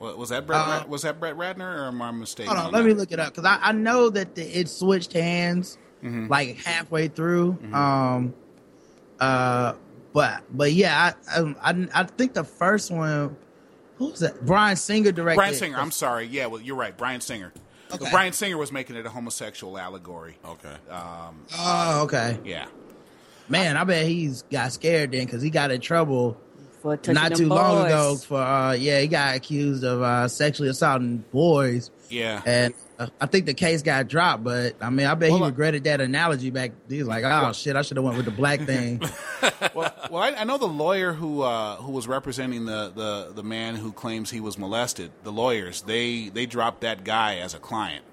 Was 0.00 0.28
that 0.28 0.46
Brett? 0.46 0.60
Uh, 0.60 0.84
was 0.86 1.02
that 1.02 1.18
Brett 1.18 1.36
Ratner, 1.36 1.78
or 1.78 1.86
am 1.86 2.02
I 2.02 2.10
mistaken? 2.10 2.48
Hold 2.48 2.58
on, 2.58 2.66
on 2.66 2.72
let 2.72 2.82
that? 2.82 2.88
me 2.88 2.94
look 2.94 3.12
it 3.12 3.20
up 3.20 3.32
because 3.34 3.44
I, 3.44 3.58
I 3.62 3.72
know 3.72 4.10
that 4.10 4.34
the, 4.34 4.42
it 4.42 4.68
switched 4.68 5.12
hands 5.14 5.78
Mm-hmm. 6.04 6.26
like 6.26 6.58
halfway 6.58 7.08
through. 7.08 7.56
Um, 7.72 8.34
uh, 9.18 9.72
but 10.12 10.42
but 10.50 10.72
yeah, 10.72 11.14
I, 11.26 11.38
um, 11.38 11.56
I 11.62 11.88
I 11.94 12.04
think 12.04 12.34
the 12.34 12.44
first 12.44 12.90
one 12.90 13.34
who's 13.96 14.18
that? 14.20 14.44
Bryan 14.44 14.76
Singer 14.76 15.12
directed. 15.12 15.38
Bryan 15.38 15.54
Singer. 15.54 15.78
I'm 15.78 15.90
sorry. 15.90 16.26
Yeah, 16.26 16.46
well, 16.46 16.60
you're 16.60 16.76
right. 16.76 16.94
Bryan 16.94 17.22
Singer. 17.22 17.54
Okay. 18.02 18.10
Bryan 18.10 18.32
Singer 18.32 18.56
was 18.56 18.72
making 18.72 18.96
it 18.96 19.06
a 19.06 19.10
homosexual 19.10 19.78
allegory. 19.78 20.36
Okay. 20.44 20.76
Oh, 20.90 22.02
okay. 22.04 22.38
Yeah. 22.44 22.66
Man, 23.48 23.76
I 23.76 23.84
bet 23.84 24.06
he's 24.06 24.42
got 24.42 24.72
scared 24.72 25.12
then 25.12 25.24
because 25.26 25.42
he 25.42 25.50
got 25.50 25.70
in 25.70 25.80
trouble 25.80 26.40
For 26.80 26.98
not 27.08 27.30
them 27.30 27.38
too 27.38 27.48
long 27.48 27.84
ago 27.86 28.16
for 28.16 28.38
uh 28.40 28.72
yeah 28.72 29.00
he 29.00 29.06
got 29.06 29.36
accused 29.36 29.84
of 29.84 30.00
uh 30.02 30.28
sexually 30.28 30.70
assaulting 30.70 31.18
boys 31.30 31.90
Yeah. 32.08 32.40
and 32.46 32.72
I 33.20 33.26
think 33.26 33.46
the 33.46 33.54
case 33.54 33.82
got 33.82 34.06
dropped 34.06 34.44
but 34.44 34.76
I 34.80 34.88
mean 34.90 35.06
I 35.06 35.14
bet 35.14 35.30
Well, 35.30 35.40
he 35.40 35.44
regretted 35.46 35.82
that 35.84 36.00
analogy 36.00 36.50
back 36.50 36.70
he 36.88 36.98
was 36.98 37.08
like 37.08 37.24
oh 37.24 37.52
shit 37.52 37.74
I 37.74 37.82
should 37.82 37.96
have 37.96 38.04
went 38.04 38.16
with 38.16 38.24
the 38.26 38.30
black 38.30 38.60
thing 38.60 39.00
well, 39.74 39.92
well, 40.10 40.22
I, 40.22 40.30
I 40.38 40.44
know 40.44 40.58
the 40.58 40.66
lawyer 40.68 41.12
who 41.12 41.42
uh, 41.42 41.76
who 41.76 41.90
was 41.92 42.06
representing 42.06 42.66
the, 42.66 42.92
the, 42.94 43.32
the 43.34 43.42
man 43.42 43.74
who 43.74 43.92
claims 43.92 44.30
he 44.30 44.38
was 44.40 44.56
molested. 44.58 45.10
The 45.24 45.32
lawyers 45.32 45.82
they 45.82 46.28
they 46.28 46.46
dropped 46.46 46.82
that 46.82 47.02
guy 47.04 47.38
as 47.38 47.52
a 47.54 47.58
client. 47.58 48.04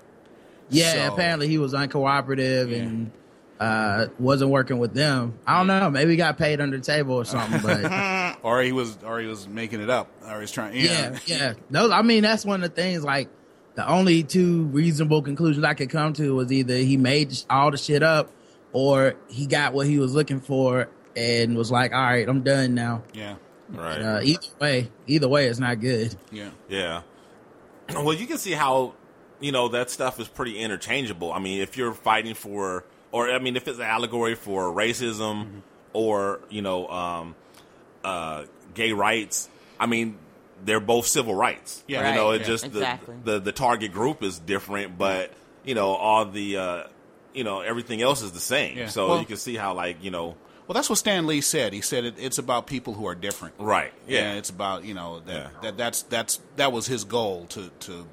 yeah 0.70 1.08
So- 1.08 1.13
apparently 1.13 1.48
he 1.48 1.58
was 1.60 1.74
uncooperative 1.74 2.72
Yeah. 2.72 2.78
and 2.78 3.12
uh 3.60 4.08
wasn't 4.17 4.50
working 4.50 4.80
with 4.80 4.96
them 4.96 5.38
I 5.46 5.60
don't 5.60 5.67
know 5.67 5.91
maybe 5.91 6.12
he 6.12 6.17
got 6.17 6.39
paid 6.39 6.60
under 6.60 6.78
the 6.78 6.84
table 6.84 7.13
or 7.13 7.26
something 7.26 7.62
but 7.62 8.38
or 8.44 8.63
he 8.63 8.72
was 8.72 8.98
or 9.06 9.20
he 9.20 9.28
was 9.28 9.48
making 9.48 9.82
it 9.82 9.89
up 9.91 10.08
or 10.24 10.32
he's 10.32 10.41
was 10.41 10.52
trying 10.52 10.76
yeah 10.76 11.15
yeah 11.28 11.54
those 11.70 11.91
I 11.91 12.02
mean 12.02 12.24
that's 12.24 12.44
one 12.44 12.63
of 12.63 12.74
the 12.74 12.82
things 12.82 13.04
like 13.04 13.30
the 13.76 13.88
only 13.88 14.24
two 14.24 14.64
reasonable 14.66 15.22
conclusions 15.22 15.64
I 15.66 15.74
could 15.74 15.90
come 15.90 16.14
to 16.14 16.36
was 16.36 16.52
either 16.52 16.76
he 16.76 16.98
made 16.98 17.38
all 17.50 17.72
the 17.72 17.78
shit 17.78 18.04
up 18.04 18.32
or 18.74 19.16
he 19.28 19.46
got 19.46 19.74
what 19.74 19.88
he 19.88 20.00
was 20.00 20.14
looking 20.14 20.40
for 20.40 20.90
and 21.16 21.56
was 21.58 21.72
like, 21.72 21.92
all 21.94 22.02
right, 22.02 22.28
I'm 22.28 22.42
done 22.42 22.74
now. 22.74 23.04
yeah 23.14 23.36
Right. 23.70 24.02
Uh, 24.02 24.20
either 24.24 24.48
way, 24.60 24.92
either 25.08 25.28
way, 25.30 25.48
it's 25.48 25.60
not 25.60 25.80
good. 25.80 26.16
yeah 26.32 26.50
Yeah. 26.70 27.02
Well, 27.94 28.14
you 28.14 28.26
can 28.26 28.38
see 28.38 28.52
how 28.52 28.94
you 29.42 29.52
know 29.52 29.70
that 29.70 29.90
stuff 29.90 30.20
is 30.20 30.28
pretty 30.28 30.58
interchangeable. 30.58 31.34
I 31.34 31.40
mean, 31.40 31.62
if 31.62 31.76
you're 31.76 31.94
fighting 31.94 32.36
for, 32.36 32.86
or 33.12 33.30
I 33.30 33.40
mean, 33.40 33.56
if 33.58 33.68
it's 33.68 33.80
an 33.80 33.86
allegory 33.86 34.36
for 34.36 34.72
racism 34.72 35.62
or 35.92 36.40
you 36.50 36.62
know, 36.62 36.88
um, 36.88 37.36
uh, 38.04 38.46
gay 38.74 38.94
rights, 38.94 39.50
I 39.80 39.88
mean, 39.88 40.18
they're 40.63 40.80
both 40.80 41.08
civil 41.08 41.36
rights. 41.36 41.84
Yeah. 41.88 42.10
you 42.10 42.15
know, 42.15 42.30
Right, 42.30 42.36
it 42.36 42.41
yeah. 42.41 42.47
just 42.47 42.65
Exactly. 42.65 43.15
the, 43.24 43.32
the 43.34 43.39
the 43.39 43.52
target 43.52 43.91
group 43.93 44.24
is 44.24 44.39
different, 44.39 44.97
but 44.97 45.32
you 45.63 45.76
know, 45.76 45.89
all 45.89 46.26
the 46.26 46.58
uh, 46.58 46.84
you 47.34 47.43
know 47.43 47.62
everything 47.62 48.02
else 48.02 48.21
is 48.21 48.32
the 48.32 48.39
same. 48.39 48.78
Yeah. 48.78 48.88
So 48.88 49.08
Well- 49.10 49.19
you 49.19 49.26
can 49.26 49.38
see 49.38 49.56
how 49.56 49.74
like 49.74 50.04
you 50.04 50.12
know, 50.12 50.36
Well, 50.67 50.74
that's 50.74 50.89
what 50.89 50.97
Stan 51.00 51.28
Lee 51.28 51.41
said. 51.41 51.74
He 51.74 51.82
said 51.82 52.06
it, 52.06 52.15
it's 52.17 52.38
about 52.38 52.65
people 52.67 52.93
who 52.93 53.06
are 53.08 53.15
different. 53.15 53.56
right? 53.58 53.91
Yeah, 54.08 54.30
And 54.30 54.38
it's 54.38 54.50
about 54.50 54.86
you 54.86 54.93
know 54.93 55.19
that, 55.26 55.34
Yeah. 55.34 55.47
that 55.63 55.78
that's 55.78 56.04
that's 56.04 56.39
that 56.58 56.71
was 56.71 56.88
his 56.88 57.04
goal 57.04 57.45
to 57.50 57.69
to 57.88 58.08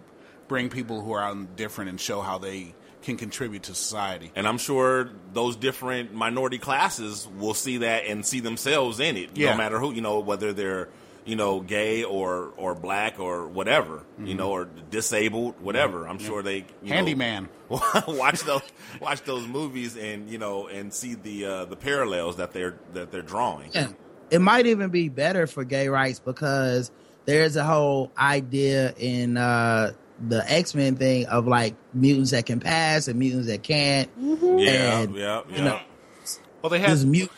bring 0.49 0.69
people 0.71 1.03
who 1.03 1.13
are 1.13 1.35
different 1.57 1.91
and 1.91 2.01
show 2.01 2.21
how 2.23 2.39
they 2.39 2.75
can 3.03 3.17
contribute 3.17 3.63
to 3.65 3.75
society. 3.75 4.33
And 4.35 4.47
I'm 4.49 4.59
sure 4.59 5.11
those 5.33 5.55
different 5.57 6.13
minority 6.15 6.59
classes 6.59 7.29
will 7.39 7.55
see 7.55 7.79
that 7.79 8.05
and 8.07 8.25
see 8.27 8.41
themselves 8.41 8.99
in 8.99 9.17
it, 9.17 9.31
Yeah. 9.37 9.51
no 9.53 9.57
matter 9.57 9.79
who, 9.79 9.93
you 9.93 10.01
know, 10.01 10.19
whether 10.19 10.53
they're, 10.53 10.89
you 11.29 11.37
know, 11.37 11.61
gay 11.61 12.05
or 12.05 12.55
or 12.57 12.75
black 12.75 13.21
or 13.21 13.47
whatever, 13.47 14.03
you 14.25 14.35
know, 14.35 14.51
or 14.51 14.65
disabled, 14.65 15.61
whatever. 15.61 16.09
I'm 16.09 16.19
sure 16.19 16.43
they, 16.43 16.57
you 16.83 16.89
know, 16.89 16.95
Handyman. 16.95 17.49
watch 18.09 18.41
those 18.45 18.63
watch 18.99 19.23
those 19.25 19.47
movies 19.47 19.95
and 19.95 20.31
you 20.31 20.39
know 20.39 20.69
and 20.69 20.93
see 20.93 21.15
the 21.15 21.45
uh, 21.45 21.65
the 21.67 21.77
parallels 21.77 22.37
that 22.37 22.53
they're 22.53 22.79
that 22.95 23.11
they're 23.13 23.21
drawing. 23.21 23.71
Yeah. 23.75 23.89
It 24.31 24.41
might 24.41 24.65
even 24.67 24.89
be 24.89 25.11
better 25.11 25.47
for 25.47 25.65
gay 25.65 25.89
rights 25.89 26.19
because 26.19 26.91
there's 27.27 27.57
a 27.57 27.65
whole 27.65 28.11
idea 28.17 28.95
in 28.97 29.37
uh, 29.37 29.93
the 30.27 30.51
X 30.51 30.75
Men 30.75 30.97
thing 30.97 31.27
of 31.27 31.47
like 31.47 31.75
mutants 31.93 32.31
that 32.31 32.47
can 32.47 32.59
pass 32.59 33.07
and 33.07 33.19
mutants 33.19 33.49
that 33.49 33.63
can't. 33.63 34.11
Yeah, 34.19 35.01
And, 35.01 35.15
yeah, 35.15 35.43
you 35.49 35.57
yeah. 35.57 35.65
know, 35.65 35.81
Well, 36.63 36.71
they 36.71 36.79
This 36.79 37.03
had 37.03 37.29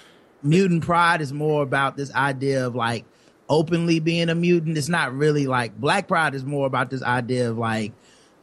mutant 0.43 0.85
pride 0.85 1.21
is 1.21 1.33
more 1.33 1.63
about 1.63 1.97
this 1.97 2.15
idea 2.15 2.67
of 2.67 2.75
like 2.77 3.05
openly 3.51 3.99
being 3.99 4.31
a 4.31 4.35
mutant. 4.35 4.79
It's 4.79 4.89
not 4.89 5.15
really 5.15 5.47
like 5.47 5.77
black 5.77 6.09
pride 6.09 6.35
is 6.35 6.45
more 6.45 6.67
about 6.67 6.89
this 6.89 7.03
idea 7.03 7.51
of 7.51 7.59
like, 7.59 7.93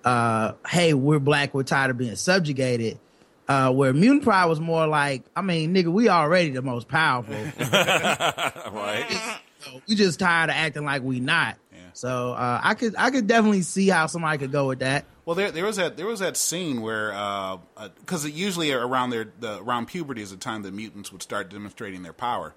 uh, 0.04 0.54
hey, 0.68 0.94
we're 0.94 1.20
black, 1.20 1.56
we're 1.56 1.64
tired 1.64 1.90
of 1.90 1.98
being 1.98 2.16
subjugated. 2.16 3.00
Uh, 3.48 3.72
where 3.72 3.94
mutant 3.94 4.24
pride 4.24 4.46
was 4.46 4.60
more 4.60 4.86
like, 4.86 5.24
I 5.34 5.42
mean, 5.42 5.74
nigga, 5.74 5.88
we 5.88 6.10
already 6.10 6.50
the 6.50 6.62
most 6.62 6.90
powerful. 6.90 7.34
right. 7.62 9.40
we 9.88 9.96
just 9.96 10.20
tired 10.20 10.50
of 10.50 10.56
acting 10.58 10.84
like 10.84 11.02
we 11.02 11.22
not. 11.22 11.58
Yeah. 11.72 11.80
So 11.94 12.34
uh, 12.34 12.60
I 12.62 12.74
could 12.74 12.96
I 12.98 13.10
could 13.10 13.26
definitely 13.26 13.62
see 13.62 13.88
how 13.88 14.08
somebody 14.08 14.38
could 14.38 14.52
go 14.52 14.68
with 14.68 14.80
that. 14.80 15.06
Well, 15.24 15.36
there 15.36 15.52
there 15.52 15.64
was 15.64 15.78
that 15.78 15.96
there 15.96 16.06
was 16.06 16.20
that 16.20 16.36
scene 16.36 16.82
where 16.82 17.12
because 18.02 18.30
usually 18.30 18.74
around 18.74 19.12
their 19.12 19.32
the 19.40 19.60
around 19.62 19.88
puberty 19.88 20.22
is 20.22 20.32
the 20.32 20.38
time 20.38 20.64
that 20.64 20.74
mutants 20.74 21.14
would 21.14 21.24
start 21.24 21.50
demonstrating 21.50 22.04
their 22.04 22.14
power, 22.14 22.54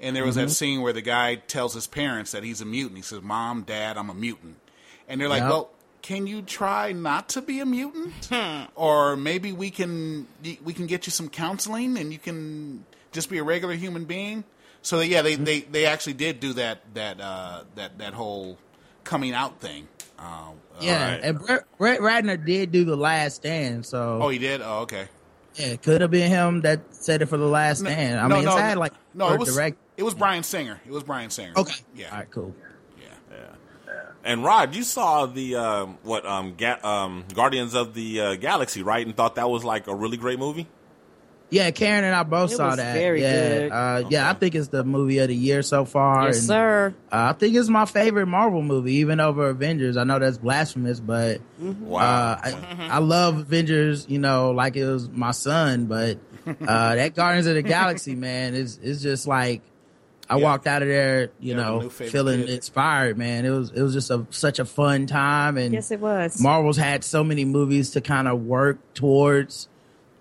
and 0.00 0.14
there 0.14 0.24
was 0.24 0.36
that 0.36 0.50
scene 0.50 0.80
where 0.80 0.92
the 0.92 1.02
guy 1.02 1.36
tells 1.36 1.74
his 1.74 1.86
parents 1.86 2.32
that 2.32 2.42
he's 2.44 2.60
a 2.60 2.64
mutant. 2.64 2.96
He 2.96 3.02
says, 3.02 3.22
"Mom, 3.22 3.62
Dad, 3.62 3.96
I'm 3.96 4.10
a 4.10 4.14
mutant," 4.14 4.56
and 5.08 5.20
they're 5.20 5.28
like, 5.28 5.42
Yep. 5.42 5.50
"Well." 5.50 5.70
Can 6.00 6.26
you 6.26 6.40
try 6.40 6.92
not 6.92 7.28
to 7.30 7.42
be 7.42 7.60
a 7.60 7.66
mutant, 7.66 8.14
or 8.76 9.14
maybe 9.16 9.52
we 9.52 9.68
can 9.68 10.26
we 10.64 10.72
can 10.72 10.86
get 10.86 11.06
you 11.06 11.10
some 11.10 11.28
counseling 11.28 11.98
and 11.98 12.12
you 12.12 12.18
can 12.18 12.86
just 13.12 13.28
be 13.28 13.36
a 13.36 13.42
regular 13.42 13.74
human 13.74 14.04
being? 14.04 14.44
So 14.80 15.00
yeah, 15.00 15.20
they, 15.20 15.34
they, 15.34 15.60
they 15.62 15.84
actually 15.84 16.14
did 16.14 16.40
do 16.40 16.54
that 16.54 16.78
that 16.94 17.20
uh, 17.20 17.64
that 17.74 17.98
that 17.98 18.14
whole 18.14 18.56
coming 19.04 19.34
out 19.34 19.60
thing. 19.60 19.86
Uh, 20.18 20.52
Yeah, 20.80 21.10
right. 21.12 21.20
and 21.22 21.38
Brett, 21.40 21.64
Brett 21.76 22.00
Ratner 22.00 22.42
did 22.42 22.72
do 22.72 22.84
the 22.86 22.96
Last 22.96 23.34
Stand, 23.36 23.84
so 23.84 24.20
Oh, 24.22 24.28
he 24.30 24.38
did. 24.38 24.62
Oh, 24.62 24.82
okay. 24.82 25.08
yeah, 25.56 25.66
it 25.66 25.82
could 25.82 26.00
have 26.00 26.12
been 26.12 26.30
him 26.30 26.62
that 26.62 26.80
said 26.94 27.20
it 27.20 27.26
for 27.26 27.36
the 27.36 27.48
Last 27.48 27.80
Stand. 27.80 28.18
I 28.18 28.28
mean, 28.28 28.44
it's 28.46 28.54
had 28.56 28.78
like 28.78 28.94
no, 29.12 29.30
it 29.34 29.40
was 29.40 29.54
direct. 29.54 29.76
It 29.98 30.02
was 30.04 30.14
Bryan 30.14 30.42
Singer. 30.44 30.80
It 30.86 30.92
was 30.92 31.02
Bryan 31.02 31.28
Singer. 31.28 31.52
Okay, 31.56 31.74
yeah, 31.94 32.10
all 32.12 32.18
right, 32.18 32.30
cool. 32.30 32.54
yeah. 32.98 33.06
Yeah. 33.30 33.94
And 34.24 34.44
Rod, 34.44 34.74
you 34.74 34.82
saw 34.84 35.26
the 35.26 35.56
um, 35.56 35.98
what 36.02 36.24
um, 36.24 36.54
Ga- 36.56 36.78
um, 36.82 37.24
Guardians 37.34 37.74
of 37.74 37.92
the 37.94 38.20
uh, 38.20 38.34
Galaxy, 38.36 38.82
right? 38.82 39.04
And 39.06 39.16
thought 39.16 39.34
that 39.36 39.50
was 39.50 39.64
like 39.64 39.86
a 39.88 39.94
really 39.94 40.16
great 40.16 40.38
movie. 40.38 40.66
Yeah, 41.50 41.70
Karen 41.70 42.04
and 42.04 42.14
I 42.14 42.24
both 42.24 42.52
It 42.52 42.56
saw 42.56 42.66
was 42.68 42.76
that. 42.76 42.92
very 42.92 43.22
yeah, 43.22 43.48
good. 43.48 43.72
Uh, 43.72 44.04
yeah, 44.10 44.28
I 44.28 44.34
think 44.34 44.54
it's 44.54 44.68
the 44.68 44.84
movie 44.84 45.18
of 45.18 45.28
the 45.28 45.34
year 45.34 45.62
so 45.62 45.86
far. 45.86 46.26
Yes, 46.26 46.38
and, 46.40 46.46
sir. 46.46 46.94
Uh, 47.10 47.30
I 47.30 47.32
think 47.32 47.56
it's 47.56 47.70
my 47.70 47.86
favorite 47.86 48.26
Marvel 48.26 48.60
movie, 48.60 48.96
even 48.96 49.18
over 49.18 49.48
Avengers. 49.48 49.96
I 49.96 50.04
know 50.04 50.18
that's 50.18 50.36
blasphemous, 50.36 51.00
but 51.00 51.40
Wow. 51.58 52.00
uh, 52.00 52.40
I, 52.44 52.88
I 52.90 52.98
love 52.98 53.38
Avengers. 53.38 54.04
You 54.10 54.18
know, 54.18 54.50
like 54.50 54.76
it 54.76 54.84
was 54.86 55.08
my 55.08 55.30
son. 55.30 55.86
But 55.86 56.18
uh, 56.46 56.94
that 56.96 57.14
Guardians 57.14 57.46
of 57.46 57.54
the 57.54 57.62
Galaxy, 57.62 58.14
man, 58.14 58.54
is 58.54 58.76
is 58.76 59.00
just 59.02 59.26
like 59.26 59.62
I 60.30 60.36
Yeah. 60.36 60.44
walked 60.44 60.66
out 60.66 60.82
of 60.82 60.88
there, 60.88 61.30
you 61.40 61.54
Yeah, 61.54 61.56
know, 61.56 61.88
feeling 61.88 62.40
kid. 62.40 62.50
inspired. 62.50 63.16
Man, 63.16 63.44
it 63.46 63.50
was 63.50 63.70
it 63.74 63.80
was 63.82 63.94
just 63.94 64.10
a 64.10 64.26
such 64.30 64.58
a 64.58 64.64
fun 64.64 65.06
time, 65.06 65.56
and 65.56 65.72
Yes, 65.72 65.90
it 65.90 66.00
was. 66.00 66.40
Marvel's 66.40 66.76
had 66.76 67.02
so 67.04 67.24
many 67.24 67.44
movies 67.44 67.90
to 67.92 68.00
kind 68.00 68.28
of 68.28 68.42
work 68.44 68.78
towards 68.94 69.68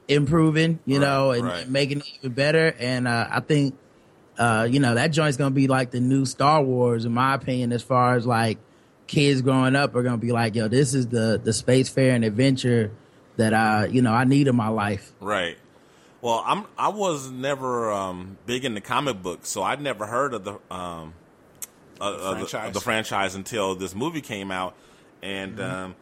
improving, 0.07 0.79
you 0.85 0.99
Right, 0.99 1.05
know, 1.07 1.31
and 1.31 1.43
right. 1.45 1.69
making 1.69 1.99
it 1.99 2.05
even 2.19 2.31
better. 2.33 2.73
And 2.79 3.07
uh, 3.07 3.27
I 3.29 3.39
think, 3.41 3.75
uh, 4.37 4.67
you 4.69 4.79
know, 4.79 4.95
that 4.95 5.07
joint's 5.11 5.37
gonna 5.37 5.51
be 5.51 5.67
like 5.67 5.91
the 5.91 5.99
new 5.99 6.25
Star 6.25 6.61
Wars, 6.63 7.05
in 7.05 7.11
my 7.13 7.33
opinion, 7.35 7.73
as 7.73 7.83
far 7.83 8.15
as 8.15 8.25
like 8.25 8.57
kids 9.07 9.41
growing 9.41 9.75
up 9.75 9.95
are 9.95 10.03
gonna 10.03 10.17
be 10.17 10.31
like, 10.31 10.55
yo, 10.55 10.67
this 10.67 10.93
is 10.93 11.07
the 11.07 11.39
the 11.43 11.51
space 11.53 11.89
fair 11.89 12.13
and 12.13 12.23
adventure 12.23 12.91
that 13.37 13.53
I, 13.53 13.85
you 13.87 14.01
know, 14.01 14.11
I 14.13 14.23
need 14.23 14.47
in 14.47 14.55
my 14.55 14.69
life. 14.69 15.11
Right. 15.19 15.57
Well, 16.21 16.43
I'm 16.45 16.65
I 16.77 16.89
was 16.89 17.29
never 17.29 17.91
um, 17.91 18.37
big 18.45 18.65
into 18.65 18.81
comic 18.81 19.21
books, 19.21 19.49
so 19.49 19.61
I'd 19.61 19.81
never 19.81 20.05
heard 20.05 20.33
of 20.33 20.43
the 20.43 20.53
um, 20.71 21.13
uh, 21.99 22.03
uh, 22.03 22.33
the, 22.33 22.35
franchise. 22.47 22.73
the 22.73 22.81
franchise 22.81 23.35
until 23.35 23.75
this 23.75 23.93
movie 23.93 24.21
came 24.21 24.51
out. 24.51 24.75
And 25.21 25.59
um, 25.59 25.95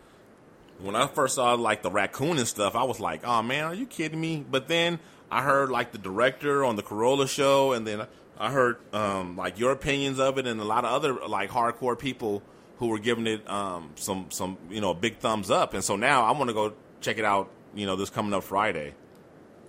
when 0.79 0.95
I 0.95 1.07
first 1.07 1.35
saw 1.35 1.53
like 1.53 1.81
the 1.81 1.91
raccoon 1.91 2.37
and 2.37 2.47
stuff, 2.47 2.75
I 2.75 2.83
was 2.83 2.99
like, 2.99 3.25
"Oh 3.25 3.41
man, 3.41 3.65
are 3.65 3.73
you 3.73 3.85
kidding 3.85 4.19
me?" 4.19 4.45
But 4.49 4.67
then 4.67 4.99
I 5.31 5.41
heard 5.41 5.69
like 5.69 5.91
the 5.91 5.97
director 5.97 6.63
on 6.63 6.75
the 6.75 6.83
Carolla 6.83 7.27
show, 7.27 7.73
and 7.73 7.85
then 7.85 8.07
I 8.37 8.51
heard 8.51 8.77
um, 8.93 9.37
like 9.37 9.59
your 9.59 9.71
opinions 9.71 10.19
of 10.19 10.37
it, 10.37 10.47
and 10.47 10.59
a 10.59 10.65
lot 10.65 10.85
of 10.85 10.91
other 10.91 11.13
like 11.27 11.49
hardcore 11.49 11.97
people 11.97 12.41
who 12.77 12.87
were 12.87 12.99
giving 12.99 13.27
it 13.27 13.49
um, 13.49 13.91
some 13.95 14.27
some 14.29 14.57
you 14.69 14.81
know 14.81 14.93
big 14.93 15.17
thumbs 15.17 15.49
up. 15.49 15.73
And 15.73 15.83
so 15.83 15.95
now 15.95 16.23
I 16.23 16.31
want 16.31 16.49
to 16.49 16.53
go 16.53 16.73
check 17.01 17.17
it 17.17 17.25
out. 17.25 17.49
You 17.73 17.85
know, 17.85 17.95
this 17.95 18.09
coming 18.09 18.33
up 18.33 18.43
Friday. 18.43 18.93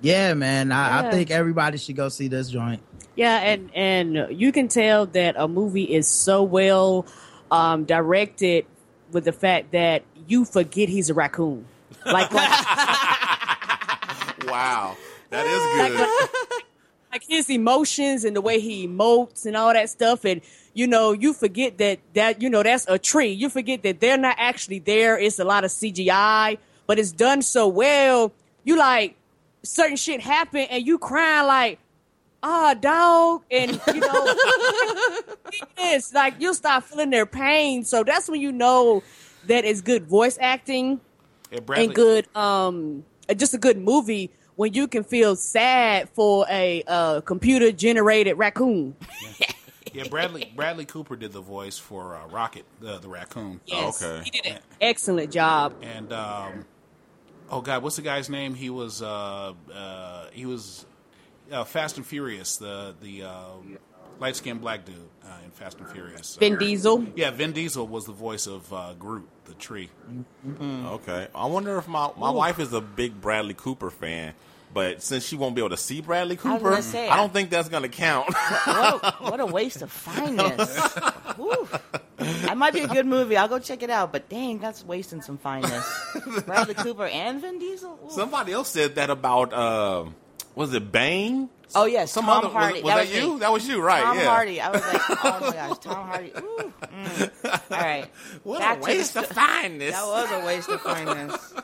Yeah, 0.01 0.35
man, 0.35 0.73
I, 0.73 1.09
I 1.09 1.11
think 1.11 1.31
everybody 1.31 1.79
should 1.79 1.97
go 1.97 2.09
see 2.09 2.29
this 2.29 2.49
joint. 2.49 2.83
Yeah, 3.15 3.37
and 3.39 3.71
and 3.75 4.39
you 4.39 4.53
can 4.53 4.69
tell 4.69 5.07
that 5.07 5.37
a 5.39 5.49
movie 5.49 5.85
is 5.85 6.07
so 6.07 6.43
well 6.43 7.07
um, 7.51 7.85
directed 7.85 8.67
with 9.13 9.25
the 9.25 9.33
fact 9.33 9.73
that 9.73 10.03
you 10.29 10.45
forget 10.45 10.89
he's 10.89 11.09
a 11.09 11.15
raccoon. 11.15 11.65
Like, 12.05 12.33
like, 12.33 12.51
Wow, 14.47 14.97
that 15.31 15.47
is 15.47 15.79
like, 15.79 15.93
good. 15.93 16.47
like, 16.51 16.67
like 17.13 17.25
his 17.27 17.49
emotions 17.49 18.25
and 18.25 18.37
the 18.37 18.41
way 18.41 18.61
he 18.61 18.87
emotes 18.87 19.47
and 19.47 19.57
all 19.57 19.73
that 19.73 19.89
stuff. 19.89 20.25
And 20.25 20.43
you 20.75 20.87
know 20.87 21.13
you 21.13 21.33
forget 21.33 21.79
that 21.79 22.01
that 22.15 22.43
you 22.43 22.51
know 22.51 22.63
that's 22.63 22.87
a 22.87 22.99
tree. 22.99 23.33
You 23.33 23.49
forget 23.49 23.83
that 23.83 24.01
they're 24.01 24.19
not 24.19 24.37
actually 24.39 24.81
there. 24.81 25.19
It's 25.19 25.39
a 25.39 25.45
lot 25.45 25.65
of 25.65 25.71
cgi 25.71 26.59
but 26.87 26.99
it's 26.99 27.13
done 27.13 27.43
so 27.43 27.69
well. 27.69 28.33
You 28.65 28.79
like 28.79 29.17
certain 29.67 29.97
shit 29.97 30.21
happen 30.21 30.67
and 30.71 30.87
you 30.87 30.99
crying 30.99 31.47
like 31.47 31.79
ah 32.43 32.75
dog 32.75 33.43
and 33.51 33.73
you 33.89 34.01
know 34.01 34.25
it's 35.79 36.13
like 36.15 36.35
you'll 36.39 36.55
start 36.55 36.85
feeling 36.85 37.11
their 37.11 37.27
pain 37.27 37.85
so 37.85 38.05
that's 38.05 38.29
when 38.29 38.41
you 38.41 38.53
know 38.53 39.03
that 39.47 39.65
it's 39.65 39.81
good 39.81 40.07
voice 40.07 40.39
acting 40.41 41.01
Yeah, 41.51 41.61
and 41.77 41.95
good 41.95 42.27
um 42.37 43.05
just 43.37 43.55
a 43.55 43.59
good 43.59 43.79
movie 43.79 44.31
when 44.57 44.73
you 44.73 44.89
can 44.89 45.05
feel 45.05 45.37
sad 45.37 46.09
for 46.11 46.47
a 46.51 46.83
uh, 46.87 47.21
computer 47.21 47.71
generated 47.71 48.37
raccoon. 48.37 48.97
Yeah, 49.93 50.09
Bradley 50.09 50.53
Bradley 50.55 50.85
Cooper 50.85 51.17
did 51.17 51.33
the 51.33 51.41
voice 51.41 51.79
for 51.79 52.17
uh, 52.17 52.27
Rocket, 52.27 52.67
the 52.81 52.99
the 52.99 53.09
raccoon. 53.09 53.63
Yes, 53.65 54.03
okay. 54.03 54.23
he 54.25 54.31
did 54.31 54.47
an 54.47 54.59
excellent 54.79 55.33
job. 55.33 55.73
And 55.81 56.13
um, 56.13 56.67
oh 57.51 57.61
god, 57.61 57.83
what's 57.83 57.97
the 57.97 58.03
guy's 58.03 58.29
name? 58.31 58.55
He 58.55 58.71
was 58.71 59.03
uh, 59.03 59.53
uh, 59.73 60.27
he 60.33 60.47
was 60.47 60.87
uh, 61.51 61.65
Fast 61.65 61.97
and 61.97 62.07
Furious, 62.07 62.57
the 62.57 62.95
the 63.01 63.25
uh, 63.25 63.45
light 64.19 64.37
skinned 64.37 64.61
black 64.61 64.85
dude 64.85 64.97
uh, 65.25 65.45
in 65.45 65.51
Fast 65.51 65.79
and 65.79 65.89
Furious. 65.89 66.37
Vin 66.37 66.57
Diesel. 66.57 67.07
Yeah, 67.15 67.31
Vin 67.31 67.53
Diesel 67.53 67.87
was 67.87 68.07
the 68.07 68.13
voice 68.13 68.47
of 68.47 68.73
uh, 68.73 68.95
Groot, 68.99 69.29
the 69.45 69.55
tree. 69.55 69.91
Okay. 70.61 71.29
I 71.35 71.47
wonder 71.47 71.77
if 71.79 71.89
my, 71.89 72.11
my 72.17 72.31
wife 72.31 72.59
is 72.59 72.73
a 72.73 72.81
big 72.81 73.21
Bradley 73.21 73.55
Cooper 73.55 73.91
fan, 73.91 74.35
but 74.73 75.03
since 75.03 75.27
she 75.27 75.37
won't 75.37 75.55
be 75.55 75.61
able 75.61 75.71
to 75.71 75.77
see 75.77 76.01
Bradley 76.01 76.37
Cooper, 76.37 76.71
gonna 76.71 76.83
say, 76.83 77.09
I 77.09 77.17
don't 77.17 77.33
think 77.33 77.51
that's 77.51 77.69
going 77.69 77.83
to 77.83 77.89
count. 77.89 78.27
what, 78.33 79.05
a, 79.05 79.13
what 79.31 79.41
a 79.41 79.47
waste 79.53 79.83
of 79.83 79.91
fineness. 79.93 80.99
That 82.17 82.57
might 82.57 82.73
be 82.73 82.81
a 82.81 82.89
good 82.89 83.07
movie. 83.07 83.37
I'll 83.37 83.49
go 83.49 83.59
check 83.59 83.83
it 83.83 83.91
out. 83.91 84.13
But 84.13 84.29
dang, 84.29 84.59
that's 84.59 84.85
wasting 84.85 85.21
some 85.21 85.39
fineness. 85.39 85.87
Bradley 86.47 86.75
Cooper 86.75 87.07
and 87.07 87.41
Vin 87.41 87.59
Diesel. 87.59 87.99
Ooh. 88.07 88.11
Somebody 88.11 88.53
else 88.53 88.71
said 88.71 88.95
that 88.95 89.11
about, 89.11 89.53
uh, 89.53 90.07
was 90.55 90.73
it 90.73 90.91
Bane? 90.91 91.51
Oh 91.75 91.85
yes, 91.85 92.13
Some 92.13 92.27
Tom 92.27 92.45
other, 92.45 92.49
Hardy. 92.49 92.83
Was, 92.83 92.85
was 92.85 92.93
that, 92.93 93.01
was 93.01 93.17
you? 93.17 93.33
me. 93.35 93.39
That 93.41 93.53
was 93.53 93.69
you, 93.69 93.83
right? 93.83 94.03
Tom 94.03 94.19
yeah. 94.19 94.25
Hardy. 94.25 94.61
I 94.61 94.71
was 94.71 94.81
like, 94.83 95.03
oh 95.25 95.41
my 95.41 95.53
gosh, 95.53 95.79
Tom 95.79 96.07
Hardy. 96.07 96.33
Ooh, 96.39 96.73
mm. 96.83 97.71
All 97.73 97.79
right. 97.79 98.07
What 98.45 98.61
Back 98.61 98.77
a 98.77 98.81
the 98.81 98.87
waste 98.87 99.17
of 99.17 99.27
fineness. 99.27 99.93
That 99.93 100.07
was 100.07 100.31
a 100.31 100.47
waste 100.47 100.69
of 100.69 100.81
fineness. 100.81 101.55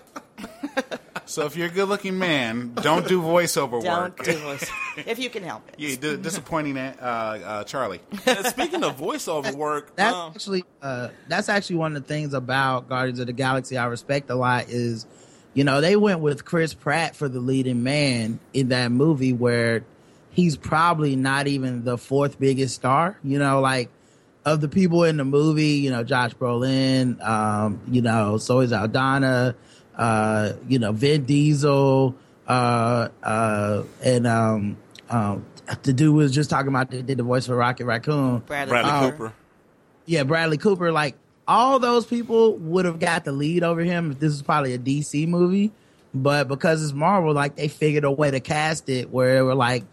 So 1.32 1.46
if 1.46 1.56
you're 1.56 1.68
a 1.68 1.70
good 1.70 1.88
looking 1.88 2.18
man, 2.18 2.74
don't 2.74 3.08
do 3.08 3.22
voiceover 3.22 3.82
Don't 3.82 4.18
work. 4.18 4.22
do 4.22 4.34
this 4.34 4.70
if 4.98 5.18
you 5.18 5.30
can 5.30 5.42
help 5.42 5.66
it. 5.66 5.76
You 5.78 5.96
do 5.96 6.18
disappointing 6.18 6.76
uh, 6.76 6.92
uh, 7.00 7.64
Charlie. 7.64 8.00
And 8.26 8.44
Speaking 8.46 8.84
of 8.84 8.98
voiceover 8.98 9.54
work, 9.54 9.92
That's 9.96 10.14
um, 10.14 10.32
actually 10.34 10.64
uh, 10.82 11.08
that's 11.28 11.48
actually 11.48 11.76
one 11.76 11.96
of 11.96 12.02
the 12.02 12.06
things 12.06 12.34
about 12.34 12.90
Guardians 12.90 13.18
of 13.18 13.28
the 13.28 13.32
Galaxy 13.32 13.78
I 13.78 13.86
respect 13.86 14.28
a 14.28 14.34
lot 14.34 14.68
is, 14.68 15.06
you 15.54 15.64
know, 15.64 15.80
they 15.80 15.96
went 15.96 16.20
with 16.20 16.44
Chris 16.44 16.74
Pratt 16.74 17.16
for 17.16 17.30
the 17.30 17.40
leading 17.40 17.82
man 17.82 18.38
in 18.52 18.68
that 18.68 18.92
movie 18.92 19.32
where 19.32 19.86
he's 20.32 20.58
probably 20.58 21.16
not 21.16 21.46
even 21.46 21.82
the 21.84 21.96
fourth 21.96 22.38
biggest 22.38 22.74
star. 22.74 23.16
You 23.24 23.38
know, 23.38 23.62
like 23.62 23.88
of 24.44 24.60
the 24.60 24.68
people 24.68 25.04
in 25.04 25.16
the 25.16 25.24
movie, 25.24 25.76
you 25.76 25.90
know, 25.90 26.04
Josh 26.04 26.34
Brolin, 26.34 27.18
um, 27.26 27.80
you 27.88 28.02
know, 28.02 28.36
Zoe 28.36 28.66
Saldana, 28.66 29.54
uh, 29.96 30.52
you 30.68 30.78
know, 30.78 30.92
Vin 30.92 31.24
Diesel, 31.24 32.14
uh, 32.46 33.08
uh, 33.22 33.82
and 34.02 34.26
um, 34.26 34.76
um, 35.10 35.44
the 35.82 35.92
dude 35.92 36.14
was 36.14 36.32
just 36.32 36.50
talking 36.50 36.68
about 36.68 36.90
that 36.90 37.06
did 37.06 37.18
the 37.18 37.22
voice 37.22 37.46
for 37.46 37.56
Rocket 37.56 37.86
Raccoon. 37.86 38.38
Bradley, 38.40 38.70
Bradley 38.70 38.90
Um, 38.90 39.10
Cooper. 39.12 39.32
Yeah, 40.06 40.24
Bradley 40.24 40.58
Cooper, 40.58 40.90
like 40.92 41.16
all 41.46 41.78
those 41.78 42.06
people 42.06 42.56
would 42.58 42.84
have 42.84 42.98
got 42.98 43.24
the 43.24 43.32
lead 43.32 43.62
over 43.62 43.82
him 43.82 44.12
if 44.12 44.18
this 44.18 44.32
was 44.32 44.42
probably 44.42 44.74
a 44.74 44.78
DC 44.78 45.26
movie. 45.28 45.72
But 46.14 46.48
because 46.48 46.82
it's 46.82 46.92
Marvel, 46.92 47.32
like 47.32 47.56
they 47.56 47.68
figured 47.68 48.04
a 48.04 48.10
way 48.10 48.30
to 48.30 48.40
cast 48.40 48.88
it 48.88 49.10
where 49.10 49.38
it 49.38 49.42
were 49.42 49.54
like 49.54 49.84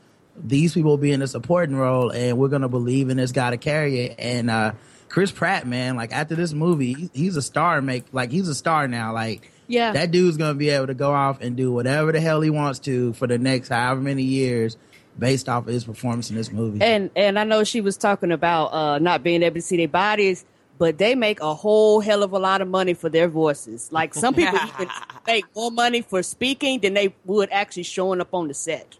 these 0.42 0.74
people 0.74 0.92
will 0.92 0.98
be 0.98 1.12
in 1.12 1.22
a 1.22 1.28
supporting 1.28 1.76
role 1.76 2.12
and 2.12 2.38
we're 2.38 2.48
gonna 2.50 2.68
believe 2.70 3.10
in 3.10 3.18
this 3.18 3.32
guy 3.32 3.52
to 3.52 3.58
carry 3.58 4.02
it. 4.02 4.16
And 4.20 4.50
uh 4.50 4.74
Chris 5.08 5.32
Pratt, 5.32 5.66
man, 5.66 5.96
like 5.96 6.12
after 6.12 6.36
this 6.36 6.54
movie, 6.54 7.10
he's 7.14 7.36
a 7.38 7.42
star 7.42 7.82
make 7.82 8.06
like 8.12 8.32
he's 8.32 8.48
a 8.50 8.56
star 8.56 8.88
now. 8.88 9.14
Like 9.14 9.50
Yeah. 9.70 9.94
that 9.94 10.12
dude's 10.12 10.36
gonna 10.36 10.56
be 10.56 10.70
able 10.70 10.88
to 10.88 10.94
go 10.94 11.14
off 11.14 11.40
and 11.40 11.56
do 11.56 11.72
whatever 11.72 12.12
the 12.12 12.20
hell 12.20 12.42
he 12.42 12.50
wants 12.50 12.80
to 12.80 13.14
for 13.14 13.28
the 13.28 13.38
next 13.38 13.70
however 13.70 14.02
many 14.02 14.24
years 14.24 14.76
based 15.18 15.48
off 15.48 15.68
of 15.68 15.74
his 15.74 15.86
performance 15.86 16.30
in 16.30 16.36
this 16.36 16.52
movie. 16.52 16.82
And 16.82 17.10
and 17.16 17.40
I 17.40 17.44
know 17.44 17.64
she 17.64 17.80
was 17.80 17.96
talking 17.96 18.32
about 18.32 18.74
uh, 18.74 19.00
not 19.00 19.24
being 19.24 19.44
able 19.44 19.56
to 19.56 19.62
see 19.62 19.78
their 19.78 19.88
bodies, 19.88 20.44
but 20.78 20.98
they 20.98 21.14
make 21.14 21.42
a 21.42 21.54
whole 21.54 22.00
hell 22.00 22.24
of 22.24 22.34
a 22.34 22.40
lot 22.40 22.62
of 22.62 22.68
money 22.68 22.94
for 22.94 23.10
their 23.10 23.28
voices. 23.28 23.92
Like 23.92 24.14
some 24.14 24.34
people 24.34 24.58
even 24.76 24.90
make 25.28 25.46
more 25.56 25.72
money 25.72 26.02
for 26.02 26.24
speaking 26.24 26.80
than 26.80 26.94
they 26.94 27.14
would 27.26 27.50
actually 27.52 27.84
showing 27.84 28.22
up 28.22 28.34
on 28.34 28.48
the 28.48 28.54
set. 28.54 28.98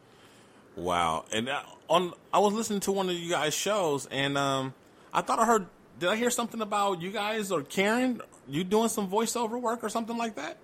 Wow. 0.76 1.26
And 1.32 1.50
uh, 1.50 1.62
on, 1.90 2.14
I 2.34 2.40
was 2.40 2.54
listening 2.54 2.82
to 2.82 2.92
one 2.92 3.10
of 3.10 3.16
you 3.16 3.30
guys' 3.30 3.54
shows, 3.54 4.08
and 4.12 4.38
um, 4.38 4.74
I 5.14 5.22
thought 5.22 5.40
I 5.40 5.46
heard. 5.46 5.66
Did 6.00 6.10
I 6.10 6.16
hear 6.16 6.30
something 6.30 6.62
about 6.62 7.02
you 7.02 7.12
guys 7.12 7.52
or 7.52 7.62
Karen? 7.62 8.22
You 8.48 8.64
doing 8.64 8.88
some 8.90 9.10
voiceover 9.10 9.60
work 9.60 9.84
or 9.84 9.90
something 9.90 10.18
like 10.18 10.36
that? 10.36 10.58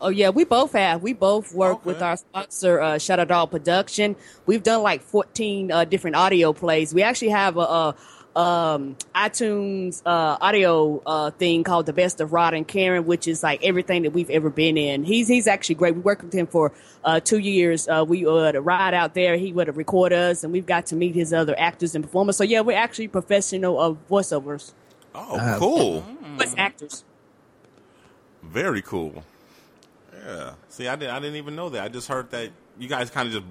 Oh 0.00 0.08
yeah, 0.10 0.28
we 0.28 0.44
both 0.44 0.72
have. 0.72 1.02
We 1.02 1.14
both 1.14 1.54
work 1.54 1.76
Okay. 1.76 1.86
with 1.86 2.02
our 2.02 2.16
sponsor, 2.16 2.80
uh, 2.80 2.98
Shadow 2.98 3.24
Dog 3.24 3.50
Production. 3.50 4.16
We've 4.44 4.62
done 4.62 4.82
like 4.82 5.00
fourteen 5.02 5.72
uh, 5.72 5.84
different 5.84 6.16
audio 6.16 6.52
plays. 6.52 6.92
We 6.92 7.02
actually 7.02 7.30
have 7.30 7.56
a, 7.56 7.60
a 7.60 7.96
um, 8.36 8.96
iTunes 9.14 10.02
uh, 10.04 10.36
audio 10.40 11.00
uh, 11.06 11.30
thing 11.30 11.62
called 11.64 11.86
"The 11.86 11.92
Best 11.92 12.20
of 12.20 12.32
Rod 12.32 12.54
and 12.54 12.66
Karen," 12.66 13.06
which 13.06 13.28
is 13.28 13.42
like 13.42 13.64
everything 13.64 14.02
that 14.02 14.12
we've 14.12 14.30
ever 14.30 14.50
been 14.50 14.76
in. 14.76 15.04
He's 15.04 15.28
he's 15.28 15.46
actually 15.46 15.76
great. 15.76 15.94
We 15.94 16.00
worked 16.00 16.24
with 16.24 16.32
him 16.32 16.46
for 16.46 16.72
uh, 17.04 17.20
two 17.20 17.38
years. 17.38 17.86
Uh, 17.88 18.04
we 18.06 18.24
would 18.24 18.56
ride 18.64 18.94
out 18.94 19.14
there. 19.14 19.36
He 19.36 19.52
would 19.52 19.74
record 19.76 20.12
us, 20.12 20.42
and 20.44 20.52
we've 20.52 20.66
got 20.66 20.86
to 20.86 20.96
meet 20.96 21.14
his 21.14 21.32
other 21.32 21.54
actors 21.58 21.94
and 21.94 22.02
performers. 22.02 22.36
So 22.36 22.44
yeah, 22.44 22.60
we're 22.60 22.76
actually 22.78 23.08
professional 23.08 23.80
of 23.80 23.98
voiceovers, 24.08 24.72
Oh, 25.14 25.56
cool. 25.58 26.00
voice 26.36 26.54
actors. 26.58 27.04
Very 28.42 28.82
cool. 28.82 29.24
Yeah. 30.12 30.54
See, 30.68 30.88
I 30.88 30.96
didn't. 30.96 31.14
I 31.14 31.20
didn't 31.20 31.36
even 31.36 31.54
know 31.56 31.68
that. 31.70 31.82
I 31.84 31.88
just 31.88 32.08
heard 32.08 32.30
that 32.30 32.50
you 32.78 32.88
guys 32.88 33.10
kind 33.10 33.28
of 33.28 33.34
just 33.34 33.46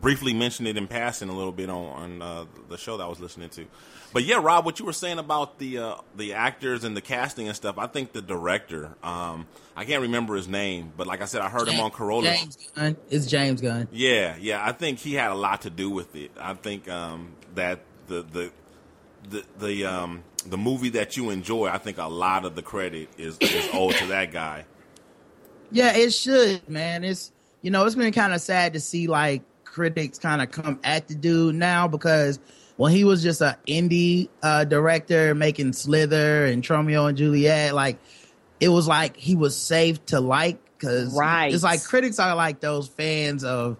briefly 0.00 0.32
mentioned 0.32 0.66
it 0.66 0.76
in 0.76 0.86
passing 0.86 1.28
a 1.28 1.32
little 1.32 1.52
bit 1.52 1.68
on 1.68 1.86
on 1.86 2.22
uh, 2.22 2.44
the 2.68 2.78
show 2.78 2.96
that 2.96 3.04
I 3.04 3.06
was 3.08 3.20
listening 3.20 3.48
to. 3.50 3.66
But 4.12 4.24
yeah, 4.24 4.40
Rob, 4.42 4.64
what 4.64 4.80
you 4.80 4.86
were 4.86 4.92
saying 4.92 5.18
about 5.18 5.58
the 5.58 5.78
uh, 5.78 5.94
the 6.16 6.34
actors 6.34 6.82
and 6.82 6.96
the 6.96 7.00
casting 7.00 7.46
and 7.46 7.56
stuff, 7.56 7.78
I 7.78 7.86
think 7.86 8.12
the 8.12 8.22
director, 8.22 8.96
um, 9.04 9.46
I 9.76 9.84
can't 9.84 10.02
remember 10.02 10.34
his 10.34 10.48
name, 10.48 10.92
but 10.96 11.06
like 11.06 11.22
I 11.22 11.26
said, 11.26 11.42
I 11.42 11.48
heard 11.48 11.68
him 11.68 11.78
on 11.80 11.92
Carolla. 11.92 12.24
James 12.24 12.58
Gunn. 12.74 12.96
It's 13.08 13.26
James 13.26 13.60
Gunn. 13.60 13.86
Yeah, 13.92 14.36
yeah, 14.40 14.64
I 14.64 14.72
think 14.72 14.98
he 14.98 15.14
had 15.14 15.30
a 15.30 15.34
lot 15.36 15.62
to 15.62 15.70
do 15.70 15.90
with 15.90 16.16
it. 16.16 16.32
I 16.38 16.54
think 16.54 16.88
um, 16.88 17.34
that 17.54 17.80
the 18.08 18.22
the 18.22 18.52
the 19.28 19.44
the 19.58 19.84
um, 19.84 20.24
the 20.44 20.58
movie 20.58 20.90
that 20.90 21.16
you 21.16 21.30
enjoy, 21.30 21.68
I 21.68 21.78
think 21.78 21.98
a 21.98 22.08
lot 22.08 22.44
of 22.44 22.56
the 22.56 22.62
credit 22.62 23.10
is 23.16 23.38
is 23.38 23.68
owed 23.72 23.94
to 23.94 24.06
that 24.06 24.32
guy. 24.32 24.64
Yeah, 25.70 25.94
it 25.94 26.12
should, 26.12 26.68
man. 26.68 27.04
It's 27.04 27.30
you 27.62 27.70
know, 27.70 27.84
it's 27.86 27.94
been 27.94 28.12
kind 28.12 28.32
of 28.32 28.40
sad 28.40 28.72
to 28.72 28.80
see 28.80 29.06
like 29.06 29.42
critics 29.64 30.18
kind 30.18 30.42
of 30.42 30.50
come 30.50 30.80
at 30.82 31.06
the 31.06 31.14
dude 31.14 31.54
now 31.54 31.86
because 31.86 32.40
when 32.80 32.92
he 32.92 33.04
was 33.04 33.22
just 33.22 33.42
an 33.42 33.54
indie 33.66 34.30
uh, 34.42 34.64
director 34.64 35.34
making 35.34 35.74
Slither 35.74 36.46
and 36.46 36.68
Romeo 36.70 37.04
and 37.04 37.18
Juliet, 37.18 37.74
like 37.74 37.98
it 38.58 38.70
was 38.70 38.88
like 38.88 39.16
he 39.18 39.36
was 39.36 39.54
safe 39.54 40.02
to 40.06 40.18
like 40.18 40.58
because 40.78 41.14
Right. 41.14 41.52
it's 41.52 41.62
like 41.62 41.84
critics 41.84 42.18
are 42.18 42.34
like 42.34 42.60
those 42.60 42.88
fans 42.88 43.44
of 43.44 43.76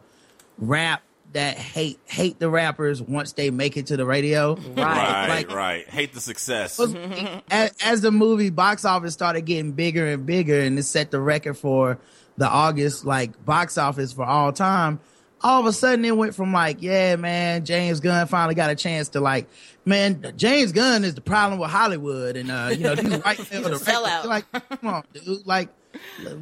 rap 0.58 1.02
that 1.32 1.56
hate 1.56 1.98
hate 2.04 2.38
the 2.40 2.50
rappers 2.50 3.00
once 3.00 3.32
they 3.32 3.48
make 3.50 3.78
it 3.78 3.86
to 3.86 3.96
the 3.96 4.04
radio. 4.04 4.56
Right, 4.76 5.28
Like- 5.28 5.50
right. 5.50 5.88
Hate 5.88 6.12
the 6.12 6.20
success. 6.20 6.76
was- 6.78 6.94
as, 7.50 7.72
as 7.82 8.00
the 8.02 8.10
movie 8.10 8.50
box 8.50 8.84
office 8.84 9.14
started 9.14 9.42
getting 9.46 9.72
bigger 9.72 10.06
and 10.08 10.26
bigger 10.26 10.60
and 10.60 10.78
it 10.78 10.82
set 10.82 11.10
the 11.10 11.20
record 11.20 11.54
for 11.56 11.98
the 12.36 12.46
August 12.48 13.06
like 13.06 13.42
box 13.46 13.78
office 13.78 14.12
for 14.12 14.24
all 14.26 14.52
time, 14.52 15.00
all 15.42 15.60
of 15.60 15.66
a 15.66 15.72
sudden 15.72 16.04
it 16.04 16.16
went 16.16 16.34
from 16.34 16.52
like, 16.52 16.82
yeah, 16.82 17.16
man, 17.16 17.64
James 17.64 18.00
Gunn 18.00 18.26
finally 18.26 18.54
got 18.54 18.70
a 18.70 18.74
chance 18.74 19.10
to 19.10 19.20
like, 19.20 19.48
man, 19.84 20.34
James 20.36 20.72
Gunn 20.72 21.04
is 21.04 21.14
the 21.14 21.20
problem 21.20 21.58
with 21.58 21.70
Hollywood 21.70 22.36
and 22.36 22.50
uh, 22.50 22.70
you 22.72 22.84
know, 22.84 22.94
these 22.94 23.18
white 23.22 23.38
film 23.38 23.72
a 23.72 23.76
sellout. 23.76 24.24
Like, 24.24 24.50
come 24.52 24.88
on, 24.88 25.04
dude. 25.14 25.46
Like 25.46 25.70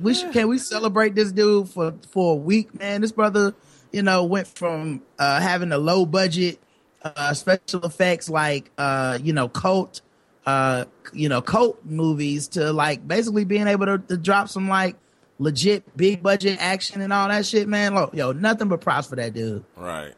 we 0.01 0.15
should 0.15 0.33
can 0.33 0.49
we 0.49 0.59
celebrate 0.59 1.15
this 1.15 1.33
dude 1.33 1.69
for 1.69 1.95
for 2.11 2.33
a 2.33 2.37
week, 2.37 2.79
man? 2.79 3.01
This 3.01 3.13
brother, 3.13 3.55
you 3.93 4.03
know, 4.03 4.25
went 4.25 4.49
from 4.49 5.03
uh 5.19 5.41
having 5.41 5.73
a 5.73 5.79
low 5.79 6.05
budget 6.05 6.59
uh 7.03 7.33
special 7.35 7.85
effects 7.85 8.29
like 8.29 8.71
uh 8.77 9.19
you 9.23 9.33
know 9.33 9.49
cult 9.49 10.01
uh 10.47 10.85
you 11.13 11.29
know 11.29 11.41
cult 11.41 11.79
movies 11.85 12.49
to 12.49 12.73
like 12.73 13.07
basically 13.07 13.45
being 13.45 13.69
able 13.69 13.87
to, 13.87 13.99
to 13.99 14.17
drop 14.17 14.49
some 14.49 14.69
like 14.69 14.97
legit 15.39 15.97
big 15.97 16.23
budget 16.23 16.59
action 16.61 17.01
and 17.01 17.13
all 17.13 17.29
that 17.29 17.47
shit 17.47 17.69
man 17.69 17.95
Look, 17.95 18.15
yo 18.15 18.33
nothing 18.33 18.69
but 18.69 18.81
props 18.81 19.09
for 19.09 19.17
that 19.17 19.35
dude 19.35 19.65
right. 19.77 20.15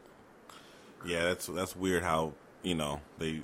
Yeah, 1.05 1.23
that's 1.23 1.47
that's 1.47 1.75
weird 1.75 2.03
how 2.03 2.33
you 2.63 2.75
know 2.75 3.01
they 3.17 3.41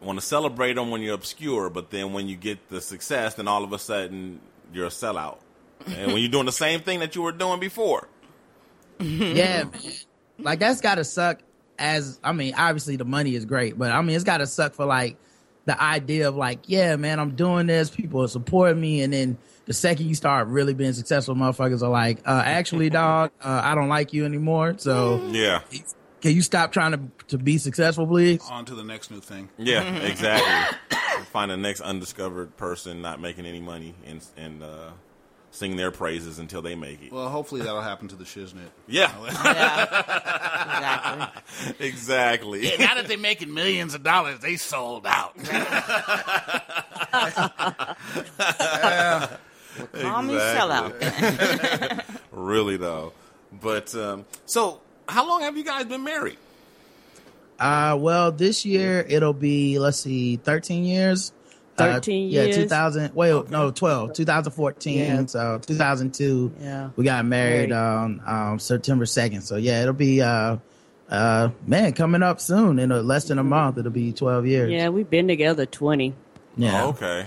want 0.00 0.18
to 0.18 0.24
celebrate 0.24 0.74
them 0.74 0.90
when 0.90 1.00
you're 1.00 1.14
obscure, 1.14 1.70
but 1.70 1.90
then 1.90 2.12
when 2.12 2.28
you 2.28 2.36
get 2.36 2.68
the 2.68 2.80
success, 2.80 3.34
then 3.34 3.48
all 3.48 3.64
of 3.64 3.72
a 3.72 3.78
sudden 3.78 4.40
you're 4.72 4.86
a 4.86 4.90
sellout. 4.90 5.38
And 5.86 6.12
when 6.12 6.20
you're 6.22 6.30
doing 6.30 6.46
the 6.46 6.52
same 6.52 6.80
thing 6.80 7.00
that 7.00 7.16
you 7.16 7.22
were 7.22 7.32
doing 7.32 7.60
before, 7.60 8.08
yeah, 9.00 9.64
man. 9.64 9.72
Like 10.38 10.58
that's 10.58 10.80
gotta 10.80 11.04
suck. 11.04 11.40
As 11.78 12.20
I 12.22 12.32
mean, 12.32 12.54
obviously 12.56 12.96
the 12.96 13.04
money 13.04 13.34
is 13.34 13.44
great, 13.44 13.78
but 13.78 13.90
I 13.90 14.00
mean 14.02 14.14
it's 14.14 14.24
gotta 14.24 14.46
suck 14.46 14.74
for 14.74 14.84
like 14.84 15.16
the 15.64 15.80
idea 15.80 16.28
of 16.28 16.36
like, 16.36 16.60
yeah, 16.66 16.96
man, 16.96 17.18
I'm 17.18 17.34
doing 17.34 17.66
this. 17.66 17.90
People 17.90 18.22
are 18.22 18.28
supporting 18.28 18.80
me, 18.80 19.02
and 19.02 19.12
then 19.12 19.38
the 19.66 19.72
second 19.72 20.06
you 20.06 20.14
start 20.14 20.48
really 20.48 20.74
being 20.74 20.92
successful, 20.92 21.34
motherfuckers 21.34 21.82
are 21.82 21.90
like, 21.90 22.18
uh, 22.26 22.42
actually, 22.44 22.90
dog, 22.90 23.30
uh, 23.40 23.60
I 23.64 23.74
don't 23.74 23.88
like 23.88 24.12
you 24.12 24.24
anymore. 24.24 24.74
So 24.78 25.24
yeah, 25.30 25.60
can 26.20 26.32
you 26.32 26.42
stop 26.42 26.72
trying 26.72 26.92
to 26.92 27.00
to 27.28 27.38
be 27.38 27.58
successful, 27.58 28.06
please? 28.06 28.40
On 28.50 28.64
to 28.64 28.74
the 28.74 28.84
next 28.84 29.10
new 29.10 29.20
thing. 29.20 29.48
yeah, 29.58 29.82
exactly. 29.98 30.78
Find 31.26 31.50
the 31.50 31.56
next 31.56 31.80
undiscovered 31.80 32.56
person 32.56 33.02
not 33.02 33.20
making 33.20 33.46
any 33.46 33.60
money 33.60 33.94
and 34.06 34.24
and 34.36 34.62
uh, 34.62 34.90
sing 35.50 35.76
their 35.76 35.90
praises 35.90 36.38
until 36.38 36.62
they 36.62 36.74
make 36.74 37.02
it. 37.02 37.12
Well, 37.12 37.28
hopefully 37.28 37.62
that'll 37.62 37.80
happen 37.82 38.08
to 38.08 38.16
the 38.16 38.24
shiznit. 38.24 38.70
Yeah, 38.86 39.12
Yeah, 39.44 41.30
exactly. 41.78 42.60
exactly. 42.66 42.78
now 42.78 42.94
that 42.96 43.06
they're 43.08 43.18
making 43.18 43.52
millions 43.54 43.94
of 43.94 44.02
dollars, 44.02 44.40
they 44.40 44.56
sold 44.56 45.06
out. 45.06 45.34
Call 49.92 50.22
me 50.22 50.34
Exactly. 50.34 51.08
sellout. 51.08 52.04
really 52.32 52.76
though. 52.76 53.12
But 53.52 53.94
um, 53.94 54.24
so, 54.46 54.80
how 55.08 55.26
long 55.28 55.42
have 55.42 55.56
you 55.56 55.64
guys 55.64 55.84
been 55.84 56.04
married? 56.04 56.38
Uh, 57.58 57.96
well, 58.00 58.32
this 58.32 58.64
year 58.64 59.04
it'll 59.08 59.32
be 59.32 59.78
let's 59.78 59.98
see, 59.98 60.36
thirteen 60.36 60.84
years. 60.84 61.32
Uh, 61.78 61.94
13 61.94 62.28
yeah, 62.28 62.42
years? 62.42 62.56
two 62.56 62.68
thousand. 62.68 63.14
Wait, 63.14 63.48
no, 63.50 63.70
12, 63.70 64.12
2014. 64.12 64.98
Yeah. 64.98 65.24
So 65.26 65.58
two 65.58 65.74
thousand 65.74 66.12
two. 66.12 66.52
Yeah. 66.60 66.90
we 66.96 67.04
got 67.04 67.24
married 67.24 67.70
Married. 67.70 67.72
on 67.72 68.20
um, 68.26 68.58
September 68.58 69.06
second. 69.06 69.40
So 69.42 69.56
yeah, 69.56 69.80
it'll 69.80 69.94
be 69.94 70.20
uh, 70.20 70.58
uh, 71.08 71.48
man, 71.66 71.92
coming 71.94 72.22
up 72.22 72.40
soon 72.40 72.78
in 72.78 72.92
a, 72.92 73.00
less 73.00 73.24
than 73.24 73.38
a 73.38 73.44
month. 73.44 73.78
It'll 73.78 73.90
be 73.90 74.12
twelve 74.12 74.46
years. 74.46 74.70
Yeah, 74.70 74.90
we've 74.90 75.08
been 75.08 75.28
together 75.28 75.64
20. 75.64 76.12
yeah. 76.56 76.84
Oh, 76.84 76.88
okay. 76.90 77.26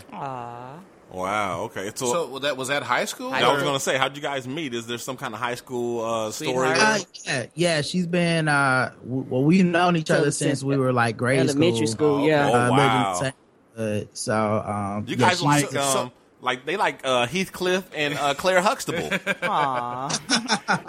Wow. 1.15 1.61
Okay. 1.65 1.91
So, 1.95 2.05
so 2.05 2.27
was 2.27 2.41
that 2.41 2.57
was 2.57 2.67
that 2.67 2.83
high 2.83 3.05
school? 3.05 3.33
I 3.33 3.51
was 3.53 3.63
going 3.63 3.73
to 3.75 3.79
say, 3.79 3.97
how'd 3.97 4.15
you 4.15 4.21
guys 4.21 4.47
meet? 4.47 4.73
Is 4.73 4.85
there 4.87 4.97
some 4.97 5.17
kind 5.17 5.33
of 5.33 5.39
high 5.39 5.55
school 5.55 6.03
uh, 6.03 6.31
story? 6.31 6.67
Uh, 6.69 6.99
yeah, 7.25 7.45
yeah, 7.55 7.81
she's 7.81 8.05
been. 8.07 8.47
Uh, 8.47 8.91
w- 9.03 9.25
well, 9.29 9.43
we've 9.43 9.65
known 9.65 9.95
each 9.95 10.11
other 10.11 10.21
Other 10.21 10.31
since 10.31 10.59
since 10.59 10.63
we 10.63 10.77
were 10.77 10.91
like 10.93 11.15
grade 11.17 11.39
Elementary 11.39 11.87
school, 11.87 12.23
Oh, 12.23 12.27
yeah. 12.27 12.49
oh, 12.49 12.53
Uh, 12.53 12.59
lived 12.63 12.71
wow. 12.71 13.13
the 13.13 13.19
same 13.19 13.33
neighborhood. 13.77 14.09
so, 14.13 14.63
um, 14.65 15.05
You 15.07 15.15
guys 15.15 15.39
she's- 15.39 15.43
like 15.43 15.69
so- 15.71 15.79
um, 15.99 16.11
like 16.41 16.63
they 16.63 16.77
like 16.77 16.99
uh, 17.03 17.25
Heathcliff 17.25 17.89
and 17.95 18.13
uh, 18.13 18.35
Claire 18.35 18.61
Huxtable. 18.61 19.09
Aw. 19.43 20.19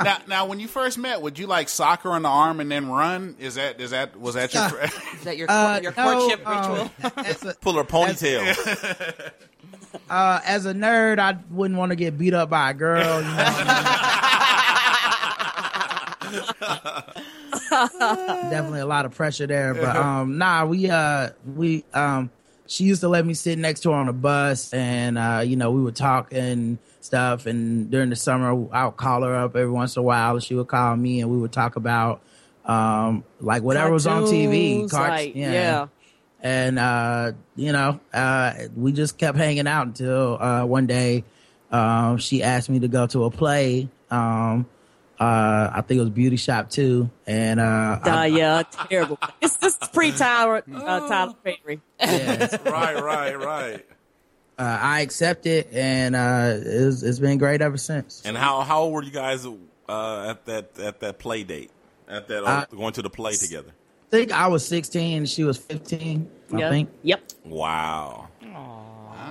now, 0.04 0.18
now, 0.28 0.46
when 0.46 0.60
you 0.60 0.68
first 0.68 0.98
met, 0.98 1.22
would 1.22 1.38
you 1.38 1.46
like 1.46 1.70
soccer 1.70 2.10
on 2.10 2.20
the 2.22 2.28
arm 2.28 2.60
and 2.60 2.70
then 2.70 2.90
run? 2.90 3.36
Is 3.38 3.54
that 3.54 3.80
is 3.80 3.92
that 3.92 4.20
was 4.20 4.34
that 4.34 4.52
your? 4.52 4.64
Is 4.84 5.24
that 5.24 5.36
your, 5.38 5.50
Uh, 5.50 5.80
your 5.82 5.92
courtship 5.92 6.46
um, 6.46 6.58
ritual? 6.68 6.90
as, 7.24 7.42
a, 7.44 7.54
Pull 7.54 7.72
her 7.74 7.84
ponytail. 7.84 9.32
uh, 10.10 10.40
as 10.44 10.66
a 10.66 10.74
nerd, 10.74 11.18
I 11.18 11.38
wouldn't 11.50 11.78
want 11.78 11.90
to 11.90 11.96
get 11.96 12.18
beat 12.18 12.34
up 12.34 12.50
by 12.50 12.70
a 12.70 12.74
girl. 12.74 13.20
You 13.20 13.28
know? 13.28 13.52
Definitely 18.50 18.80
a 18.80 18.86
lot 18.86 19.06
of 19.06 19.14
pressure 19.14 19.46
there, 19.46 19.74
but 19.74 19.96
um, 19.96 20.38
nah, 20.38 20.64
we 20.64 20.90
uh, 20.90 21.30
we 21.54 21.84
um, 21.94 22.30
she 22.66 22.84
used 22.84 23.00
to 23.02 23.08
let 23.08 23.24
me 23.26 23.34
sit 23.34 23.58
next 23.58 23.80
to 23.80 23.90
her 23.90 23.96
on 23.96 24.06
the 24.06 24.12
bus, 24.12 24.72
and 24.72 25.18
uh, 25.18 25.42
you 25.44 25.56
know, 25.56 25.70
we 25.70 25.82
would 25.82 25.96
talk 25.96 26.32
and 26.32 26.78
stuff. 27.00 27.46
And 27.46 27.90
during 27.90 28.10
the 28.10 28.16
summer, 28.16 28.66
I 28.72 28.86
would 28.86 28.96
call 28.96 29.22
her 29.22 29.34
up 29.34 29.56
every 29.56 29.70
once 29.70 29.96
in 29.96 30.00
a 30.00 30.02
while, 30.02 30.34
and 30.34 30.42
she 30.42 30.54
would 30.54 30.68
call 30.68 30.96
me, 30.96 31.20
and 31.20 31.30
we 31.30 31.38
would 31.38 31.52
talk 31.52 31.76
about 31.76 32.22
um, 32.64 33.24
like 33.40 33.62
whatever 33.62 33.90
was 33.92 34.06
on 34.06 34.24
TV. 34.24 34.72
Cartoons, 34.72 34.90
cart- 34.92 35.10
like, 35.10 35.34
yeah. 35.34 35.86
And 36.42 36.78
uh, 36.78 37.32
you 37.56 37.72
know, 37.72 38.00
uh, 38.12 38.52
we 38.76 38.92
just 38.92 39.18
kept 39.18 39.36
hanging 39.38 39.66
out 39.66 39.86
until 39.86 40.40
uh, 40.40 40.64
one 40.64 40.86
day 40.86 41.24
um, 41.70 42.18
she 42.18 42.42
asked 42.42 42.68
me 42.70 42.80
to 42.80 42.88
go 42.88 43.06
to 43.08 43.24
a 43.24 43.30
play. 43.30 43.88
Um, 44.10 44.66
uh, 45.18 45.70
I 45.72 45.82
think 45.86 45.98
it 45.98 46.02
was 46.02 46.10
Beauty 46.10 46.36
Shop 46.36 46.68
too, 46.70 47.10
and 47.26 47.58
uh, 47.58 47.98
Uh, 48.04 48.08
I- 48.10 48.26
yeah, 48.26 48.62
terrible. 48.90 49.18
It's 49.40 49.56
this 49.56 49.76
pre 49.92 50.12
Tyler 50.12 50.62
uh, 50.72 51.00
Tyler 51.08 51.34
Perry. 51.42 51.80
yeah, 51.98 52.56
right, 52.70 53.02
right, 53.02 53.34
right. 53.40 53.86
uh, 54.58 54.62
I 54.80 55.00
accepted, 55.00 55.68
and 55.72 56.14
uh, 56.14 56.52
it's, 56.58 57.02
it's 57.02 57.18
been 57.18 57.38
great 57.38 57.62
ever 57.62 57.78
since. 57.78 58.22
And 58.26 58.36
how 58.36 58.60
how 58.60 58.82
old 58.82 58.92
were 58.92 59.02
you 59.02 59.10
guys 59.10 59.46
uh, 59.88 60.28
at 60.30 60.44
that 60.44 60.78
at 60.78 61.00
that 61.00 61.18
play 61.18 61.42
date? 61.44 61.70
At 62.08 62.28
that 62.28 62.44
Uh, 62.44 62.66
going 62.70 62.92
to 62.92 63.02
the 63.02 63.10
play 63.10 63.34
together? 63.36 63.72
I 64.06 64.10
think 64.10 64.32
I 64.32 64.46
was 64.48 64.66
16, 64.66 65.26
she 65.26 65.44
was 65.44 65.58
15. 65.58 66.30
I 66.54 66.70
think. 66.70 66.90
Yep. 67.02 67.22
Wow. 67.44 68.28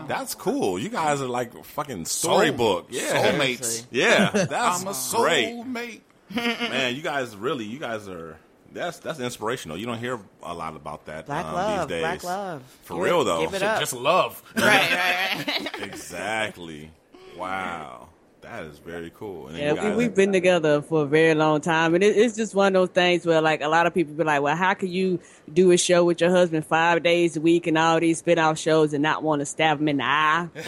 That's 0.07 0.35
cool. 0.35 0.77
You 0.77 0.89
guys 0.89 1.21
are 1.21 1.27
like 1.27 1.63
fucking 1.65 2.05
storybook. 2.05 2.87
Yeah. 2.89 3.31
soulmates. 3.31 3.85
Yeah. 3.89 4.29
That's 4.33 4.81
I'm 4.81 4.87
a 4.87 4.91
soulmate. 4.91 6.01
Man, 6.35 6.95
you 6.95 7.01
guys 7.01 7.35
really 7.35 7.65
you 7.65 7.79
guys 7.79 8.07
are 8.09 8.37
that's 8.71 8.99
that's 8.99 9.19
inspirational. 9.19 9.77
You 9.77 9.85
don't 9.85 9.97
hear 9.99 10.19
a 10.43 10.53
lot 10.53 10.75
about 10.75 11.05
that 11.05 11.25
Black 11.27 11.45
um, 11.45 11.53
love, 11.53 11.87
these 11.87 11.95
days. 11.97 12.01
black 12.03 12.23
love. 12.23 12.63
For 12.83 12.95
Give 12.95 13.03
real 13.03 13.21
it- 13.21 13.25
though. 13.25 13.41
Give 13.41 13.53
it 13.53 13.63
up. 13.63 13.79
Just 13.79 13.93
love. 13.93 14.43
right, 14.55 14.65
right, 14.65 15.47
right. 15.47 15.81
Exactly. 15.83 16.91
Wow. 17.37 18.09
That 18.45 18.63
is 18.65 18.77
very 18.77 19.11
cool. 19.15 19.47
And 19.47 19.57
Yeah, 19.57 19.73
we, 19.73 19.79
guys- 19.79 19.97
we've 19.97 20.13
been 20.15 20.31
together 20.31 20.81
for 20.83 21.03
a 21.03 21.07
very 21.07 21.33
long 21.33 21.61
time, 21.61 21.95
and 21.95 22.03
it, 22.03 22.15
it's 22.15 22.35
just 22.35 22.53
one 22.53 22.75
of 22.75 22.81
those 22.81 22.89
things 22.93 23.25
where, 23.25 23.41
like, 23.41 23.61
a 23.61 23.67
lot 23.67 23.87
of 23.87 23.93
people 23.93 24.13
be 24.13 24.23
like, 24.23 24.39
"Well, 24.41 24.55
how 24.55 24.75
can 24.75 24.91
you 24.91 25.19
do 25.51 25.71
a 25.71 25.77
show 25.77 26.05
with 26.05 26.21
your 26.21 26.29
husband 26.29 26.63
five 26.65 27.01
days 27.01 27.35
a 27.35 27.41
week 27.41 27.65
and 27.65 27.75
all 27.75 27.99
these 27.99 28.19
spin-off 28.19 28.59
shows 28.59 28.93
and 28.93 29.01
not 29.01 29.23
want 29.23 29.39
to 29.39 29.45
stab 29.47 29.81
him 29.81 29.87
in 29.87 29.97
the 29.97 30.03
eye?" 30.05 30.47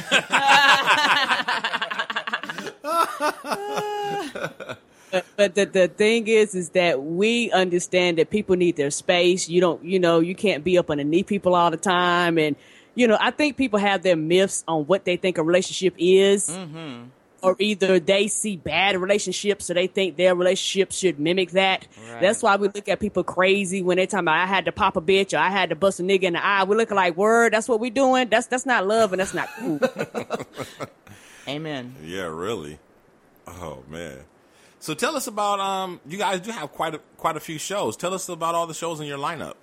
But, 5.09 5.25
but 5.38 5.55
the 5.55 5.65
the 5.65 5.88
thing 5.88 6.28
is, 6.28 6.53
is 6.53 6.69
that 6.71 7.01
we 7.01 7.49
understand 7.51 8.17
that 8.17 8.30
people 8.30 8.57
need 8.57 8.75
their 8.75 8.91
space. 8.91 9.47
You 9.47 9.61
don't, 9.61 9.82
you 9.84 9.99
know, 9.99 10.19
you 10.19 10.36
can't 10.36 10.65
be 10.65 10.78
up 10.78 10.91
underneath 10.91 11.28
people 11.28 11.55
all 11.55 11.71
the 11.71 11.78
time, 11.78 12.38
and 12.38 12.57
you 12.93 13.07
know, 13.07 13.17
I 13.19 13.32
think 13.32 13.55
people 13.55 13.80
have 13.80 14.03
their 14.03 14.17
myths 14.17 14.65
on 14.67 14.84
what 14.84 15.05
they 15.05 15.15
think 15.15 15.38
a 15.38 15.43
relationship 15.43 15.95
is, 15.97 16.49
mm-hmm. 16.49 17.05
Or 17.41 17.55
either 17.59 17.99
they 17.99 18.27
see 18.27 18.57
bad 18.57 18.97
relationships, 18.97 19.65
so 19.65 19.73
they 19.73 19.88
think 19.88 20.17
their 20.17 20.35
relationship 20.35 20.91
should 20.91 21.19
mimic 21.19 21.51
that. 21.51 21.88
That's 22.19 22.41
why 22.41 22.55
we 22.55 22.67
look 22.67 22.89
at 22.89 22.99
people 22.99 23.23
crazy 23.23 23.81
when 23.83 23.97
they 23.97 24.07
talk 24.07 24.21
about 24.21 24.35
I 24.38 24.45
had 24.45 24.65
to 24.65 24.71
pop 24.71 24.97
a 24.97 25.01
bitch 25.01 25.33
or 25.33 25.38
I 25.38 25.49
had 25.49 25.69
to 25.69 25.75
bust 25.75 25.99
a 25.99 26.03
nigga 26.03 26.23
in 26.23 26.33
the 26.33 26.45
eye. 26.45 26.63
We 26.63 26.75
look 26.75 26.91
like 26.91 27.15
word. 27.15 27.53
That's 27.53 27.69
what 27.69 27.79
we 27.79 27.89
doing. 27.89 28.29
That's 28.29 28.47
that's 28.47 28.65
not 28.65 28.88
love 28.88 29.13
and 29.13 29.19
that's 29.19 29.33
not 29.33 29.49
cool. 29.57 29.79
Amen. 31.47 31.95
Yeah, 32.03 32.23
really. 32.23 32.79
Oh 33.47 33.83
man. 33.89 34.17
So 34.79 34.93
tell 34.93 35.15
us 35.15 35.27
about 35.27 35.59
um 35.59 35.99
you 36.07 36.17
guys 36.17 36.39
do 36.41 36.51
have 36.51 36.71
quite 36.71 36.95
a 36.95 36.99
quite 37.17 37.38
a 37.38 37.39
few 37.39 37.57
shows. 37.57 37.97
Tell 37.97 38.13
us 38.13 38.27
about 38.29 38.55
all 38.55 38.67
the 38.67 38.73
shows 38.73 38.99
in 38.99 39.07
your 39.07 39.17
lineup. 39.17 39.55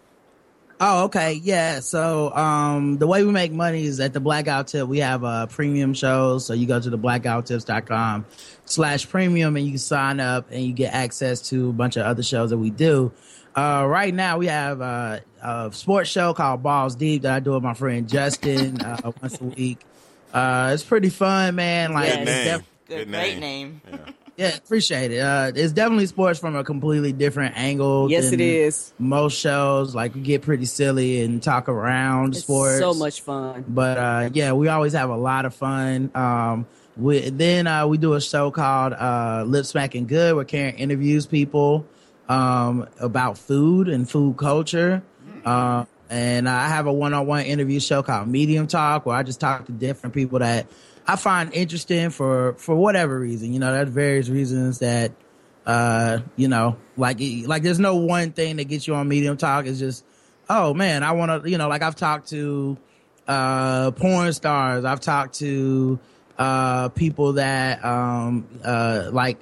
Oh, 0.80 1.04
okay. 1.04 1.34
Yeah. 1.34 1.80
So, 1.80 2.34
um, 2.34 2.98
the 2.98 3.06
way 3.06 3.24
we 3.24 3.30
make 3.32 3.52
money 3.52 3.84
is 3.84 4.00
at 4.00 4.12
the 4.12 4.20
Blackout 4.20 4.66
Tip. 4.68 4.86
We 4.88 4.98
have 4.98 5.22
uh, 5.24 5.46
premium 5.46 5.94
shows. 5.94 6.44
So 6.46 6.52
you 6.52 6.66
go 6.66 6.80
to 6.80 6.90
the 6.90 6.98
blackguywhotips.com 6.98 8.26
slash 8.64 9.08
premium 9.08 9.56
and 9.56 9.64
you 9.64 9.72
can 9.72 9.78
sign 9.78 10.20
up 10.20 10.50
and 10.50 10.64
you 10.64 10.72
get 10.72 10.92
access 10.92 11.40
to 11.50 11.70
a 11.70 11.72
bunch 11.72 11.96
of 11.96 12.04
other 12.06 12.22
shows 12.22 12.50
that 12.50 12.58
we 12.58 12.70
do. 12.70 13.12
Uh, 13.56 13.84
right 13.86 14.12
now 14.12 14.38
we 14.38 14.46
have 14.48 14.80
uh, 14.80 15.20
a 15.40 15.70
sports 15.72 16.10
show 16.10 16.34
called 16.34 16.62
Balls 16.62 16.96
Deep 16.96 17.22
that 17.22 17.34
I 17.34 17.40
do 17.40 17.52
with 17.52 17.62
my 17.62 17.74
friend 17.74 18.08
Justin 18.08 18.80
uh, 18.82 19.12
once 19.22 19.40
a 19.40 19.44
week. 19.44 19.78
Uh, 20.32 20.72
it's 20.74 20.82
pretty 20.82 21.10
fun, 21.10 21.54
man. 21.54 21.92
Like, 21.92 22.08
Yes. 22.08 22.18
it's 22.18 22.26
Name. 22.26 22.58
def- 22.58 22.70
Good, 22.88 23.08
great 23.10 23.38
name. 23.38 23.80
Yeah. 23.88 23.98
Yeah, 24.36 24.56
appreciate 24.56 25.12
it. 25.12 25.20
Uh, 25.20 25.52
it's 25.54 25.72
definitely 25.72 26.06
sports 26.06 26.38
from 26.38 26.56
a 26.56 26.64
completely 26.64 27.12
different 27.12 27.56
angle. 27.56 28.10
yes, 28.10 28.32
it 28.32 28.40
is. 28.40 28.92
Most 28.98 29.38
shows, 29.38 29.94
like 29.94 30.14
we 30.14 30.20
get 30.20 30.42
pretty 30.42 30.64
silly 30.64 31.22
and 31.22 31.42
talk 31.42 31.68
around 31.68 32.30
It's 32.34 32.40
sports. 32.40 32.78
so 32.78 32.94
much 32.94 33.20
fun. 33.20 33.64
But 33.68 33.98
uh, 33.98 34.30
yeah, 34.32 34.52
we 34.52 34.68
always 34.68 34.92
have 34.94 35.10
a 35.10 35.16
lot 35.16 35.44
of 35.44 35.54
fun. 35.54 36.10
Um, 36.14 36.66
we, 36.96 37.28
then 37.30 37.66
uh, 37.66 37.86
we 37.86 37.98
do 37.98 38.14
a 38.14 38.20
show 38.20 38.50
called 38.50 38.92
uh, 38.92 39.44
Lip 39.46 39.66
Smacking 39.66 40.06
Good, 40.06 40.34
where 40.34 40.44
Karen 40.44 40.76
interviews 40.76 41.26
people 41.26 41.86
um, 42.28 42.88
about 43.00 43.38
food 43.38 43.88
and 43.88 44.08
food 44.08 44.36
culture. 44.36 45.02
Uh, 45.44 45.84
and 46.10 46.48
I 46.48 46.68
have 46.68 46.86
a 46.86 46.92
one-on-one 46.92 47.44
interview 47.46 47.80
show 47.80 48.02
called 48.02 48.28
Medium 48.28 48.66
Talk, 48.66 49.06
where 49.06 49.16
I 49.16 49.22
just 49.22 49.40
talk 49.40 49.66
to 49.66 49.72
different 49.72 50.14
people 50.14 50.38
that 50.38 50.66
I 51.06 51.16
find 51.16 51.52
interesting 51.52 52.10
for 52.10 52.54
for 52.54 52.74
whatever 52.74 53.18
reason. 53.18 53.52
You 53.52 53.58
know, 53.58 53.72
there's 53.72 53.88
various 53.88 54.28
reasons 54.28 54.78
that 54.78 55.12
uh, 55.66 56.20
you 56.36 56.48
know, 56.48 56.76
like 56.96 57.18
like 57.46 57.62
there's 57.62 57.78
no 57.78 57.96
one 57.96 58.32
thing 58.32 58.56
that 58.56 58.64
gets 58.64 58.86
you 58.86 58.94
on 58.94 59.08
Medium 59.08 59.36
Talk. 59.36 59.66
It's 59.66 59.78
just, 59.78 60.04
oh 60.48 60.74
man, 60.74 61.02
I 61.02 61.12
want 61.12 61.44
to, 61.44 61.50
you 61.50 61.58
know, 61.58 61.68
like 61.68 61.82
I've 61.82 61.96
talked 61.96 62.28
to 62.30 62.76
uh 63.26 63.90
porn 63.92 64.32
stars. 64.32 64.84
I've 64.84 65.00
talked 65.00 65.36
to 65.36 65.98
uh 66.38 66.90
people 66.90 67.34
that 67.34 67.84
um 67.84 68.46
uh 68.62 69.08
like 69.12 69.38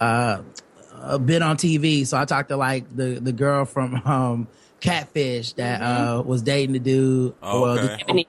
uh 0.00 0.42
uh, 0.94 1.18
been 1.18 1.42
on 1.42 1.56
TV. 1.56 2.06
So 2.06 2.18
I 2.18 2.24
talked 2.24 2.50
to 2.50 2.56
like 2.56 2.94
the 2.94 3.18
the 3.20 3.32
girl 3.32 3.64
from 3.64 3.96
um 4.04 4.48
Catfish 4.80 5.54
that 5.54 5.82
uh 5.82 6.22
was 6.22 6.42
dating 6.42 6.74
the 6.74 6.78
dude. 6.78 7.34
Oh, 7.42 7.62
well, 7.62 7.74
the, 7.74 8.00
Ebony. 8.00 8.28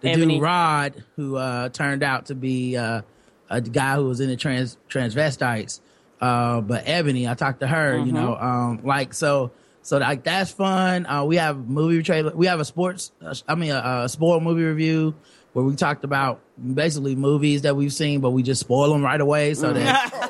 The 0.00 0.10
Ebony. 0.10 0.34
dude 0.34 0.42
Rod, 0.42 1.04
who 1.16 1.36
uh, 1.36 1.68
turned 1.70 2.02
out 2.02 2.26
to 2.26 2.34
be 2.34 2.76
uh, 2.76 3.02
a 3.48 3.60
guy 3.60 3.96
who 3.96 4.06
was 4.06 4.20
in 4.20 4.28
the 4.28 4.36
trans 4.36 4.76
transvestites. 4.88 5.80
Uh, 6.20 6.60
but 6.60 6.84
Ebony, 6.86 7.26
I 7.28 7.34
talked 7.34 7.60
to 7.60 7.66
her. 7.66 7.98
You 7.98 8.12
know, 8.12 8.36
um, 8.36 8.80
like 8.84 9.14
so. 9.14 9.52
So 9.82 9.96
like 9.96 10.24
that's 10.24 10.50
fun. 10.50 11.06
Uh, 11.06 11.24
we 11.24 11.36
have 11.36 11.56
movie 11.56 12.02
trailer. 12.02 12.36
We 12.36 12.46
have 12.46 12.60
a 12.60 12.64
sports. 12.66 13.12
Uh, 13.24 13.34
I 13.48 13.54
mean, 13.54 13.70
a, 13.70 14.02
a 14.04 14.08
sport 14.10 14.42
movie 14.42 14.62
review 14.62 15.14
where 15.52 15.64
we 15.64 15.74
talked 15.74 16.04
about 16.04 16.40
basically 16.74 17.16
movies 17.16 17.62
that 17.62 17.76
we've 17.76 17.92
seen, 17.92 18.20
but 18.20 18.30
we 18.30 18.42
just 18.42 18.60
spoil 18.60 18.92
them 18.92 19.02
right 19.02 19.20
away. 19.20 19.54
So 19.54 19.72
that 19.72 20.29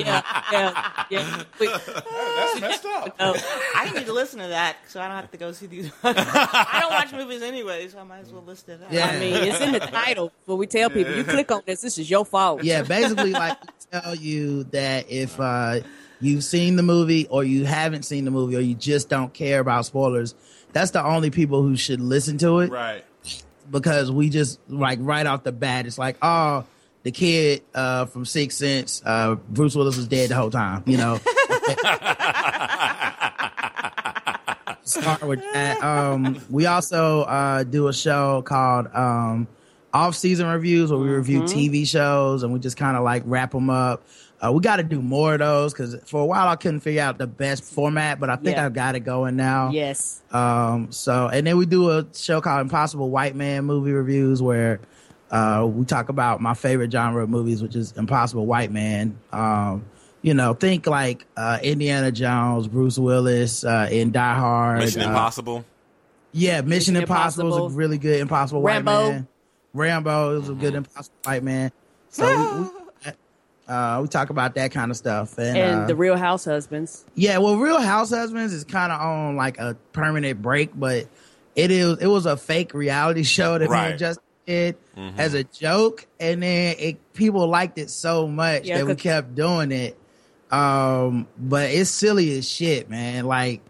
yeah, 0.00 0.22
yeah, 0.52 1.04
yeah. 1.10 1.42
We- 1.60 1.66
That's 1.68 2.60
messed 2.60 2.84
up. 2.86 3.16
I 3.18 3.90
need 3.94 4.06
to 4.06 4.12
listen 4.12 4.40
to 4.40 4.48
that 4.48 4.76
so 4.88 5.00
I 5.00 5.06
don't 5.08 5.16
have 5.16 5.30
to 5.30 5.36
go 5.36 5.52
see 5.52 5.66
these. 5.66 5.90
I 6.04 6.78
don't 6.80 6.90
watch 6.92 7.12
movies 7.12 7.42
anyway, 7.42 7.88
so 7.88 7.98
I 7.98 8.04
might 8.04 8.20
as 8.20 8.32
well 8.32 8.42
listen 8.42 8.66
to 8.74 8.76
that. 8.84 8.92
Yeah. 8.92 9.06
I 9.06 9.18
mean, 9.18 9.34
it's 9.36 9.60
in 9.60 9.72
the 9.72 9.80
title. 9.80 10.32
But 10.46 10.56
we 10.56 10.66
tell 10.66 10.90
people, 10.90 11.14
you 11.14 11.24
click 11.24 11.50
on 11.50 11.62
this, 11.66 11.80
this 11.82 11.98
is 11.98 12.08
your 12.10 12.24
fault. 12.24 12.62
yeah, 12.64 12.82
basically 12.82 13.32
like 13.32 13.58
we 13.62 14.00
tell 14.00 14.14
you 14.14 14.64
that 14.64 15.10
if 15.10 15.38
uh, 15.40 15.80
you've 16.20 16.44
seen 16.44 16.76
the 16.76 16.82
movie 16.82 17.26
or 17.28 17.44
you 17.44 17.64
haven't 17.64 18.04
seen 18.04 18.24
the 18.24 18.30
movie 18.30 18.56
or 18.56 18.60
you 18.60 18.74
just 18.74 19.08
don't 19.08 19.32
care 19.32 19.60
about 19.60 19.86
spoilers, 19.86 20.34
that's 20.72 20.90
the 20.92 21.04
only 21.04 21.30
people 21.30 21.62
who 21.62 21.76
should 21.76 22.00
listen 22.00 22.38
to 22.38 22.60
it. 22.60 22.70
Right. 22.70 23.04
because 23.70 24.10
we 24.10 24.28
just 24.28 24.58
like 24.68 24.98
right 25.02 25.26
off 25.26 25.44
the 25.44 25.52
bat, 25.52 25.86
it's 25.86 25.98
like, 25.98 26.16
oh, 26.22 26.64
the 27.04 27.12
kid 27.12 27.62
uh, 27.74 28.06
from 28.06 28.24
Sixth 28.24 28.58
Sense, 28.58 29.00
uh, 29.06 29.36
Bruce 29.36 29.76
Willis 29.76 29.96
was 29.96 30.08
dead 30.08 30.30
the 30.30 30.34
whole 30.34 30.50
time. 30.50 30.82
You 30.86 30.96
know. 30.96 31.20
Start 34.82 35.22
with 35.26 35.40
that. 35.54 35.82
Um, 35.82 36.40
we 36.50 36.66
also 36.66 37.22
uh, 37.22 37.62
do 37.64 37.88
a 37.88 37.92
show 37.94 38.42
called 38.42 38.88
um, 38.94 39.48
Off 39.94 40.14
Season 40.14 40.46
Reviews, 40.46 40.90
where 40.90 41.00
we 41.00 41.08
review 41.08 41.42
TV 41.42 41.86
shows 41.86 42.42
and 42.42 42.52
we 42.52 42.58
just 42.58 42.76
kind 42.76 42.96
of 42.96 43.02
like 43.02 43.22
wrap 43.24 43.52
them 43.52 43.70
up. 43.70 44.02
Uh, 44.44 44.52
we 44.52 44.60
got 44.60 44.76
to 44.76 44.82
do 44.82 45.00
more 45.00 45.34
of 45.34 45.38
those 45.38 45.72
because 45.72 45.96
for 46.04 46.20
a 46.20 46.26
while 46.26 46.48
I 46.48 46.56
couldn't 46.56 46.80
figure 46.80 47.00
out 47.00 47.16
the 47.16 47.26
best 47.26 47.64
format, 47.64 48.20
but 48.20 48.28
I 48.28 48.36
think 48.36 48.56
Yeah. 48.56 48.66
I've 48.66 48.74
got 48.74 48.94
it 48.94 49.00
going 49.00 49.36
now. 49.36 49.70
Yes. 49.70 50.20
Um, 50.32 50.92
so, 50.92 51.28
and 51.28 51.46
then 51.46 51.56
we 51.56 51.64
do 51.64 51.88
a 51.90 52.04
show 52.12 52.42
called 52.42 52.60
Impossible 52.60 53.08
White 53.08 53.34
Man 53.34 53.64
Movie 53.64 53.92
Reviews 53.92 54.42
where 54.42 54.80
uh, 55.30 55.66
we 55.68 55.84
talk 55.84 56.08
about 56.08 56.40
my 56.40 56.54
favorite 56.54 56.92
genre 56.92 57.22
of 57.22 57.30
movies, 57.30 57.62
which 57.62 57.74
is 57.76 57.92
Impossible 57.92 58.46
White 58.46 58.70
Man. 58.70 59.18
Um, 59.32 59.84
you 60.22 60.32
know, 60.34 60.54
think 60.54 60.86
like 60.86 61.26
uh, 61.36 61.58
Indiana 61.62 62.10
Jones, 62.12 62.66
Bruce 62.68 62.98
Willis 62.98 63.64
uh, 63.64 63.88
in 63.90 64.10
Die 64.10 64.34
Hard. 64.34 64.78
Mission 64.80 65.02
uh, 65.02 65.08
Impossible. 65.08 65.64
Yeah, 66.32 66.60
Mission, 66.62 66.68
Mission 66.68 66.96
Impossible 66.96 67.66
is 67.68 67.74
a 67.74 67.76
really 67.76 67.98
good 67.98 68.20
Impossible 68.20 68.62
Rambo. 68.62 68.92
White 68.92 69.10
Man. 69.12 69.28
Rambo 69.74 70.40
is 70.40 70.48
a 70.48 70.54
good 70.54 70.74
Impossible 70.74 71.16
White 71.24 71.42
Man. 71.42 71.70
So 72.10 72.26
we, 72.26 72.62
we, 73.10 73.12
uh, 73.72 74.00
we 74.02 74.08
talk 74.08 74.30
about 74.30 74.54
that 74.54 74.72
kind 74.72 74.90
of 74.90 74.96
stuff. 74.96 75.38
And, 75.38 75.56
And 75.56 75.80
uh, 75.82 75.86
the 75.86 75.94
Real 75.96 76.16
House 76.16 76.44
Husbands. 76.44 77.04
yeah, 77.14 77.38
well, 77.38 77.56
Real 77.56 77.80
House 77.80 78.10
Husbands 78.10 78.52
is 78.52 78.64
kind 78.64 78.92
of 78.92 79.00
on 79.00 79.36
like 79.36 79.58
a 79.58 79.76
permanent 79.92 80.40
break, 80.42 80.70
but 80.74 81.06
it 81.54 81.70
is 81.70 81.98
it 82.00 82.06
was 82.08 82.26
a 82.26 82.36
fake 82.36 82.74
reality 82.74 83.22
show 83.22 83.52
that 83.58 83.68
me 83.68 83.74
Right. 83.74 83.90
and 83.90 83.98
Justin 83.98 84.23
did 84.46 84.76
as 84.96 85.34
a 85.34 85.44
joke, 85.44 86.06
and 86.20 86.42
then 86.42 86.76
it 86.78 87.12
people 87.14 87.46
liked 87.46 87.78
it 87.78 87.90
so 87.90 88.26
much 88.26 88.64
Yeah, 88.64 88.78
that 88.78 88.86
we 88.86 88.94
kept 88.94 89.34
doing 89.34 89.72
it. 89.72 89.98
Um, 90.50 91.26
but 91.38 91.70
it's 91.70 91.90
silly 91.90 92.36
as 92.38 92.48
shit, 92.48 92.88
man. 92.90 93.24
Like. 93.26 93.60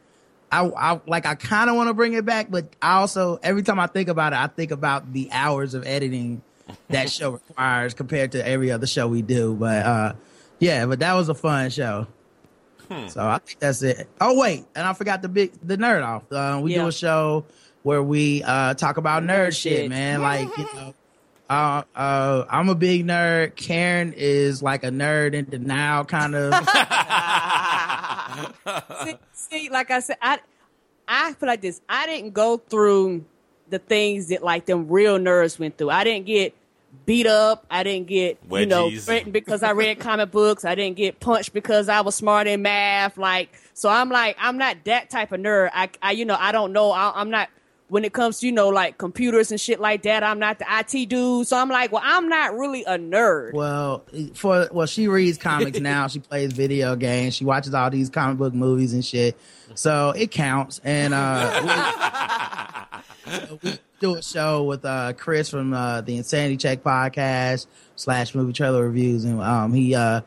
I, 0.52 0.66
I 0.66 1.00
like 1.08 1.26
I 1.26 1.34
kind 1.34 1.68
of 1.68 1.74
want 1.74 1.88
to 1.88 1.94
bring 1.94 2.12
it 2.12 2.24
back, 2.24 2.48
but 2.48 2.68
I 2.80 2.98
also 2.98 3.40
every 3.42 3.64
time 3.64 3.80
I 3.80 3.88
think 3.88 4.08
about 4.08 4.32
it, 4.34 4.36
I 4.36 4.46
think 4.46 4.70
about 4.70 5.12
the 5.12 5.28
hours 5.32 5.74
of 5.74 5.84
editing 5.84 6.42
that 6.90 7.10
show 7.10 7.30
requires 7.48 7.92
compared 7.92 8.30
to 8.32 8.46
every 8.46 8.70
other 8.70 8.86
show 8.86 9.08
we 9.08 9.20
do. 9.20 9.54
But 9.54 9.84
uh 9.84 10.12
yeah, 10.60 10.86
but 10.86 11.00
that 11.00 11.14
was 11.14 11.28
a 11.28 11.34
fun 11.34 11.70
show. 11.70 12.06
So 13.08 13.26
I 13.26 13.38
think 13.38 13.58
that's 13.58 13.82
it. 13.82 14.08
Oh 14.20 14.38
wait, 14.38 14.64
and 14.76 14.86
I 14.86 14.92
forgot 14.92 15.22
the 15.22 15.28
big 15.28 15.54
the 15.60 15.76
nerd 15.76 16.06
off. 16.06 16.30
Uh, 16.30 16.60
we 16.62 16.74
do 16.74 16.86
a 16.86 16.92
show 16.92 17.46
where 17.84 18.02
we 18.02 18.42
uh 18.42 18.74
talk 18.74 18.96
about 18.96 19.22
nerd, 19.22 19.48
Nerd 19.48 19.56
shit, 19.56 19.78
shit. 19.78 19.88
man. 19.88 20.20
Like 20.22 20.48
you 20.56 20.64
know, 20.74 20.94
uh, 21.48 21.82
uh, 21.94 22.44
I'm 22.50 22.68
a 22.70 22.74
big 22.74 23.06
nerd. 23.06 23.54
Karen 23.54 24.14
is 24.16 24.62
like 24.62 24.82
a 24.82 24.90
nerd 24.90 25.34
in 25.34 25.44
denial, 25.44 26.04
kind 26.04 26.34
of. 26.34 26.54
see, 29.04 29.16
see, 29.32 29.68
like 29.68 29.90
I 29.90 30.00
said, 30.00 30.16
I 30.20 30.40
I 31.06 31.34
feel 31.34 31.46
like 31.46 31.60
this. 31.60 31.80
I 31.88 32.06
didn't 32.06 32.32
go 32.32 32.56
through 32.56 33.24
the 33.68 33.78
things 33.78 34.28
that 34.28 34.42
like 34.42 34.66
them 34.66 34.88
real 34.88 35.18
nerds 35.18 35.58
went 35.58 35.76
through. 35.76 35.90
I 35.90 36.04
didn't 36.04 36.26
get 36.26 36.54
beat 37.04 37.26
up. 37.26 37.66
I 37.70 37.82
didn't 37.82 38.06
get 38.06 38.38
you 38.50 38.64
know 38.64 38.90
threatened 38.90 39.34
because 39.34 39.62
I 39.62 39.72
read 39.72 40.00
comic 40.00 40.30
books. 40.30 40.64
I 40.64 40.74
didn't 40.74 40.96
get 40.96 41.20
punched 41.20 41.52
because 41.52 41.90
I 41.90 42.00
was 42.00 42.14
smart 42.14 42.46
in 42.46 42.62
math. 42.62 43.18
Like 43.18 43.50
so, 43.74 43.90
I'm 43.90 44.08
like 44.08 44.36
I'm 44.40 44.56
not 44.56 44.78
that 44.84 45.10
type 45.10 45.32
of 45.32 45.40
nerd. 45.40 45.68
I, 45.74 45.90
I 46.00 46.12
you 46.12 46.24
know 46.24 46.38
I 46.38 46.52
don't 46.52 46.72
know. 46.72 46.90
I, 46.90 47.12
I'm 47.14 47.28
not 47.28 47.50
when 47.88 48.04
it 48.04 48.12
comes 48.12 48.40
to 48.40 48.46
you 48.46 48.52
know 48.52 48.68
like 48.68 48.98
computers 48.98 49.50
and 49.50 49.60
shit 49.60 49.80
like 49.80 50.02
that. 50.02 50.22
I'm 50.22 50.38
not 50.38 50.58
the 50.58 50.66
IT 50.68 51.08
dude. 51.08 51.46
So 51.46 51.56
I'm 51.56 51.68
like, 51.68 51.92
well, 51.92 52.02
I'm 52.04 52.28
not 52.28 52.56
really 52.56 52.84
a 52.84 52.98
nerd. 52.98 53.52
Well, 53.52 54.04
for 54.34 54.68
well, 54.72 54.86
she 54.86 55.08
reads 55.08 55.38
comics 55.38 55.78
now. 55.80 56.08
She 56.08 56.20
plays 56.20 56.52
video 56.52 56.96
games. 56.96 57.34
She 57.34 57.44
watches 57.44 57.74
all 57.74 57.90
these 57.90 58.10
comic 58.10 58.38
book 58.38 58.54
movies 58.54 58.94
and 58.94 59.04
shit. 59.04 59.36
So 59.74 60.10
it 60.10 60.30
counts. 60.30 60.80
And 60.84 61.14
uh, 61.14 62.84
we, 63.62 63.70
we 63.70 63.78
do 64.00 64.16
a 64.16 64.22
show 64.22 64.64
with 64.64 64.84
uh, 64.84 65.12
Chris 65.14 65.48
from 65.48 65.72
uh, 65.72 66.00
the 66.00 66.16
Insanity 66.16 66.56
Check 66.56 66.82
podcast 66.82 67.66
slash 67.96 68.34
movie 68.34 68.52
trailer 68.52 68.84
reviews, 68.84 69.24
and 69.24 69.40
um, 69.40 69.72
he 69.72 69.94
uh, 69.94 70.22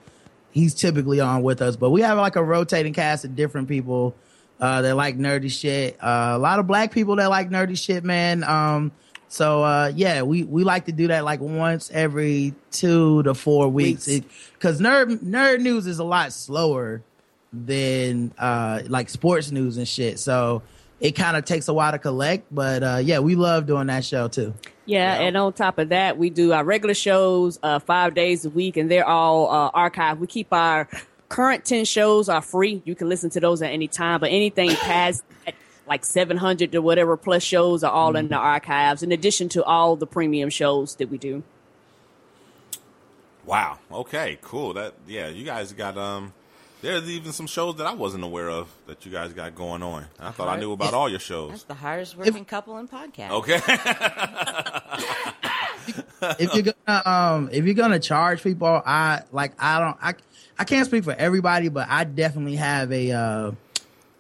he's 0.52 0.74
typically 0.74 1.20
on 1.20 1.44
with 1.44 1.62
us. 1.62 1.76
But 1.76 1.90
we 1.90 2.02
have 2.02 2.18
like 2.18 2.36
a 2.36 2.44
rotating 2.44 2.94
cast 2.94 3.26
of 3.26 3.36
different 3.36 3.68
people 3.68 4.16
uh, 4.60 4.82
that 4.82 4.96
like 4.96 5.18
nerdy 5.18 5.52
shit. 5.52 5.98
Uh, 6.02 6.34
a 6.34 6.40
lot 6.40 6.60
of 6.60 6.68
black 6.68 6.92
people 6.92 7.16
that 7.18 7.30
like 7.30 7.50
nerdy 7.50 7.78
shit, 7.78 8.04
man. 8.04 8.44
Um, 8.44 8.92
so 9.28 9.64
uh, 9.64 9.92
yeah, 9.94 10.22
we, 10.22 10.44
we 10.44 10.64
like 10.64 10.86
to 10.86 10.92
do 10.92 11.08
that 11.08 11.24
like 11.24 11.42
once 11.42 11.92
every 11.92 12.54
two 12.72 13.24
to 13.24 13.34
four 13.34 13.68
weeks 13.68 14.08
because 14.54 14.80
nerd 14.80 15.18
nerd 15.20 15.62
news 15.62 15.86
is 15.86 16.00
a 16.00 16.04
lot 16.04 16.32
slower 16.34 17.02
than 17.52 18.34
uh, 18.38 18.82
like 18.88 19.10
sports 19.10 19.52
news 19.52 19.78
and 19.78 19.88
shit. 19.88 20.20
So 20.20 20.62
it 21.00 21.12
kind 21.12 21.38
of 21.38 21.46
takes 21.46 21.68
a 21.68 21.74
while 21.74 21.92
to 21.92 22.00
collect, 22.00 22.48
but 22.54 22.84
uh, 22.84 23.00
yeah, 23.04 23.20
we 23.20 23.36
love 23.36 23.66
doing 23.68 23.88
that 23.88 24.04
show 24.04 24.28
too. 24.28 24.54
Yeah, 24.86 25.16
and 25.16 25.36
on 25.36 25.52
top 25.52 25.80
of 25.80 25.90
that, 25.90 26.18
we 26.18 26.30
do 26.30 26.54
our 26.54 26.64
regular 26.64 26.94
shows 26.94 27.60
uh, 27.62 27.80
five 27.80 28.16
days 28.16 28.46
a 28.46 28.50
week, 28.50 28.78
and 28.78 28.90
they're 28.90 29.06
all 29.06 29.52
uh, 29.52 29.72
archived. 29.72 30.20
We 30.20 30.28
keep 30.28 30.54
our 30.54 30.88
current 31.30 31.66
10 31.66 31.86
shows 31.86 32.30
are 32.30 32.42
free. 32.42 32.82
You 32.86 32.96
can 32.96 33.10
listen 33.10 33.30
to 33.32 33.40
those 33.40 33.62
at 33.62 33.72
any 33.72 33.88
time, 33.88 34.20
but 34.20 34.30
anything 34.32 34.70
past 34.76 35.24
that, 35.46 35.56
like 35.88 36.04
700 36.06 36.74
or 36.76 36.82
whatever 36.82 37.18
plus 37.18 37.44
shows 37.44 37.84
are 37.84 37.92
all 37.92 38.16
in 38.16 38.28
the 38.28 38.36
archives, 38.36 39.04
in 39.04 39.12
addition 39.12 39.50
to 39.50 39.64
all 39.64 39.96
the 39.96 40.08
premium 40.08 40.50
shows 40.50 40.96
that 40.96 41.10
we 41.10 41.18
do. 41.18 41.44
Wow. 43.46 43.80
Okay. 43.92 44.38
Cool. 44.42 44.74
That 44.74 44.94
yeah. 45.08 45.30
You 45.30 45.46
guys 45.46 45.72
got 45.74 45.98
um. 45.98 46.34
There's 46.80 47.10
even 47.10 47.32
some 47.32 47.48
shows 47.48 47.78
that 47.78 47.88
I 47.88 47.96
wasn't 47.96 48.24
aware 48.24 48.50
of 48.50 48.72
that 48.86 49.04
you 49.04 49.12
guys 49.12 49.34
got 49.34 49.56
going 49.56 49.82
on. 49.82 50.06
I 50.20 50.30
thought 50.30 50.48
I 50.48 50.60
knew 50.60 50.72
about 50.74 50.94
all 50.94 51.10
your 51.10 51.18
shows. 51.20 51.50
That's 51.50 51.64
the 51.64 51.74
hardest 51.74 52.16
working 52.16 52.46
couple 52.46 52.78
in 52.78 52.88
podcast. 52.88 53.32
Okay. 53.32 53.60
if 56.22 56.54
you're 56.54 56.74
gonna 56.88 57.02
um 57.10 57.50
if 57.52 57.66
you're 57.66 57.74
gonna 57.76 58.00
charge 58.00 58.42
people 58.44 58.82
i 58.86 59.22
like 59.32 59.54
i 59.60 59.80
don't 59.80 59.98
i 60.02 60.14
i 60.58 60.64
can't 60.64 60.86
speak 60.88 61.04
for 61.04 61.14
everybody 61.14 61.70
but 61.70 61.88
i 61.90 62.04
definitely 62.04 62.56
have 62.56 62.92
a 62.92 63.12
uh 63.12 63.52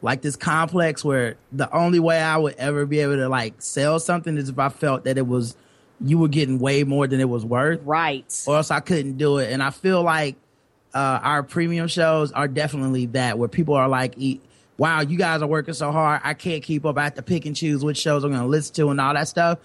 like 0.02 0.22
this 0.22 0.36
complex 0.36 1.04
where 1.04 1.38
the 1.52 1.72
only 1.76 2.00
way 2.00 2.20
i 2.22 2.38
would 2.38 2.56
ever 2.56 2.86
be 2.86 3.00
able 3.00 3.16
to 3.16 3.28
like 3.28 3.62
sell 3.62 4.00
something 4.00 4.38
is 4.38 4.50
if 4.50 4.60
i 4.60 4.70
felt 4.70 5.04
that 5.06 5.18
it 5.18 5.26
was 5.28 5.56
you 6.00 6.20
were 6.20 6.28
getting 6.28 6.60
way 6.60 6.84
more 6.84 7.08
than 7.08 7.20
it 7.20 7.28
was 7.28 7.44
worth. 7.44 7.82
Right. 7.84 8.32
or 8.48 8.58
else 8.58 8.70
i 8.70 8.80
couldn't 8.80 9.18
do 9.18 9.40
it. 9.40 9.52
And 9.52 9.64
i 9.64 9.72
feel 9.72 10.04
like 10.04 10.36
uh 10.94 11.20
our 11.24 11.42
premium 11.42 11.88
shows 11.88 12.32
are 12.32 12.48
definitely 12.48 13.08
that 13.08 13.40
where 13.40 13.50
people 13.50 13.74
are 13.74 13.88
like 13.90 14.14
e- 14.18 14.40
wow 14.78 15.02
you 15.02 15.18
guys 15.18 15.42
are 15.42 15.48
working 15.48 15.74
so 15.74 15.92
hard. 15.92 16.22
I 16.24 16.36
can't 16.36 16.62
keep 16.62 16.86
up. 16.86 16.98
I 17.00 17.06
have 17.06 17.16
to 17.16 17.24
pick 17.24 17.48
and 17.48 17.56
choose 17.56 17.84
which 17.84 17.98
shows 17.98 18.24
i'm 18.24 18.32
gonna 18.32 18.46
listen 18.46 18.76
to 18.76 18.90
and 18.92 19.02
all 19.02 19.16
that 19.16 19.28
stuff 19.28 19.58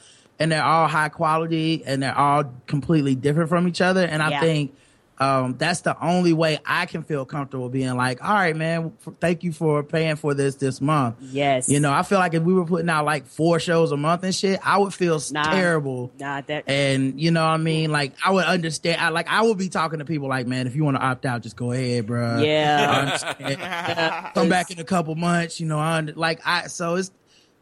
and 0.42 0.50
they're 0.52 0.64
all 0.64 0.88
high 0.88 1.08
quality 1.08 1.82
and 1.86 2.02
they're 2.02 2.16
all 2.18 2.44
completely 2.66 3.14
different 3.14 3.48
from 3.48 3.66
each 3.68 3.80
other 3.80 4.04
and 4.04 4.22
i 4.22 4.30
Yeah. 4.30 4.40
think 4.40 4.74
um, 5.18 5.54
that's 5.56 5.82
the 5.82 5.94
only 6.04 6.32
way 6.32 6.58
I 6.66 6.86
can 6.86 7.04
feel 7.04 7.24
comfortable 7.24 7.68
being 7.68 7.94
like, 7.96 8.24
all 8.24 8.34
right, 8.34 8.56
man, 8.56 8.92
f- 9.06 9.12
thank 9.20 9.44
you 9.44 9.52
for 9.52 9.84
paying 9.84 10.16
for 10.16 10.34
this 10.34 10.56
this 10.56 10.80
month. 10.80 11.16
Yes. 11.20 11.68
You 11.68 11.78
know, 11.78 11.92
I 11.92 12.02
feel 12.02 12.18
like 12.18 12.34
if 12.34 12.42
we 12.42 12.52
were 12.52 12.64
putting 12.64 12.88
out 12.88 13.04
like 13.04 13.26
four 13.26 13.60
shows 13.60 13.92
a 13.92 13.96
month 13.96 14.24
and 14.24 14.34
shit, 14.34 14.58
I 14.64 14.78
would 14.78 14.92
feel 14.92 15.20
Nah. 15.30 15.44
terrible. 15.44 16.10
Nah, 16.18 16.40
that 16.48 16.64
And 16.68 17.20
you 17.20 17.30
know 17.30 17.42
what 17.44 17.52
I 17.52 17.56
mean? 17.58 17.92
Like 17.92 18.14
I 18.24 18.32
would 18.32 18.46
understand. 18.46 19.00
I 19.00 19.10
like 19.10 19.28
I 19.28 19.42
would 19.42 19.58
be 19.58 19.68
talking 19.68 20.00
to 20.00 20.04
people 20.04 20.28
like, 20.28 20.48
man, 20.48 20.66
if 20.66 20.74
you 20.74 20.82
want 20.82 20.96
to 20.96 21.02
opt 21.04 21.24
out, 21.24 21.42
just 21.42 21.54
go 21.54 21.70
ahead, 21.70 22.06
bro. 22.06 22.38
Yeah. 22.40 24.30
Come 24.34 24.48
back 24.48 24.72
in 24.72 24.80
a 24.80 24.84
couple 24.84 25.14
months. 25.14 25.60
You 25.60 25.66
know, 25.66 25.78
I 25.78 26.00
like 26.00 26.40
I. 26.44 26.66
So 26.66 26.96
it's 26.96 27.12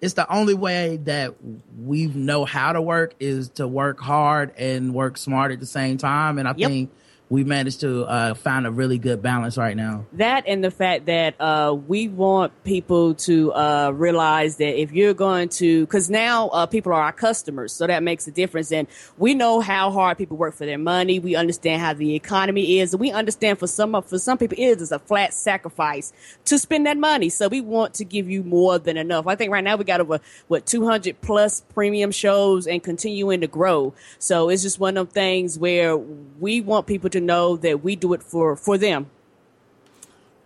it's 0.01 0.15
the 0.15 0.31
only 0.33 0.55
way 0.55 0.97
that 1.05 1.35
we 1.79 2.07
know 2.07 2.45
how 2.45 2.73
to 2.73 2.81
work 2.81 3.15
is 3.21 3.51
to 3.51 3.69
work 3.69 4.01
hard 4.01 4.53
and 4.57 4.95
work 4.95 5.17
smart 5.19 5.53
at 5.53 5.61
the 5.61 5.67
same 5.67 5.99
time. 5.99 6.39
And 6.39 6.49
I 6.49 6.55
Yep. 6.57 6.69
think 6.71 6.91
we 7.31 7.45
managed 7.45 7.81
to 7.81 8.05
uh, 8.05 8.35
find 8.35 8.67
a 8.67 8.71
really 8.71 8.99
good 8.99 9.23
balance 9.23 9.57
right 9.57 9.77
now. 9.77 10.05
that 10.15 10.45
and 10.47 10.63
the 10.63 10.71
fact 10.71 11.07
that 11.07 11.41
uh, 11.41 11.73
we 11.73 12.09
want 12.09 12.53
people 12.65 13.15
to 13.15 13.53
uh, 13.53 13.91
realize 13.95 14.57
that 14.57 14.79
if 14.79 14.93
you're 14.93 15.15
going 15.15 15.49
to, 15.49 15.87
because 15.87 16.11
now 16.11 16.49
uh, 16.49 16.67
people 16.67 16.93
are 16.93 17.03
our 17.03 17.13
customers, 17.13 17.73
so 17.73 17.87
that 17.87 18.03
makes 18.03 18.27
a 18.27 18.33
difference. 18.33 18.73
And 18.73 18.89
we 19.17 19.35
know 19.35 19.61
how 19.61 19.93
hard 19.93 20.19
people 20.19 20.37
work 20.37 20.55
for 20.55 20.67
their 20.67 20.79
money. 20.79 21.21
We 21.21 21.37
understand 21.37 21.81
how 21.81 21.95
the 21.95 22.17
economy 22.17 22.81
is, 22.81 22.97
we 22.97 23.13
understand 23.13 23.61
for 23.61 23.69
some 23.69 23.91
for 24.03 24.19
some 24.19 24.37
people 24.37 24.57
it 24.59 24.81
is 24.81 24.91
a 24.91 24.99
flat 24.99 25.33
sacrifice 25.33 26.13
to 26.47 26.59
spend 26.59 26.87
that 26.87 26.99
money. 26.99 27.29
So 27.29 27.47
we 27.47 27.61
want 27.61 27.95
to 27.95 28.05
give 28.05 28.29
you 28.29 28.43
more 28.43 28.79
than 28.79 28.97
enough. 28.97 29.29
I 29.29 29.37
think 29.37 29.53
right 29.53 29.63
now 29.63 29.77
we 29.77 29.85
got 29.85 30.01
over 30.01 30.21
what 30.49 30.67
200 30.67 31.21
plus 31.21 31.61
premium 31.61 32.11
shows 32.11 32.67
and 32.67 32.83
continuing 32.83 33.43
to 33.43 33.47
grow. 33.47 33.95
So 34.19 34.49
it's 34.49 34.63
just 34.63 34.81
one 34.81 34.97
of 34.97 35.13
them 35.13 35.21
things 35.21 35.59
where 35.59 35.99
we 35.99 36.63
want 36.63 36.87
people 36.87 37.11
to 37.11 37.20
know 37.21 37.57
that 37.57 37.83
we 37.83 37.97
do 37.97 38.13
it 38.13 38.23
for 38.23 38.57
for 38.57 38.77
them. 38.79 39.11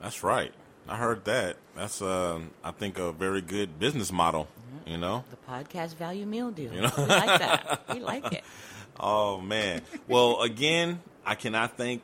That's 0.01 0.22
right. 0.22 0.53
I 0.87 0.97
heard 0.97 1.25
that. 1.25 1.57
That's, 1.75 2.03
um, 2.03 2.51
I 2.62 2.72
think, 2.72 2.99
a 2.99 3.11
very 3.11 3.41
good 3.41 3.79
business 3.79 4.12
model. 4.12 4.49
You 4.87 4.99
know. 4.99 5.25
The 5.31 5.51
podcast 5.51 5.97
value 5.97 6.27
meal 6.27 6.51
deal. 6.51 6.72
You 6.72 6.83
know? 6.83 6.93
We 6.99 7.05
like 7.05 7.39
that. 7.39 7.85
We 7.93 8.01
like 8.01 8.33
it. 8.33 8.45
Oh 9.01 9.41
man. 9.41 9.83
Well, 10.07 10.41
again, 10.43 11.01
I 11.27 11.35
cannot 11.35 11.77
thank 11.77 12.01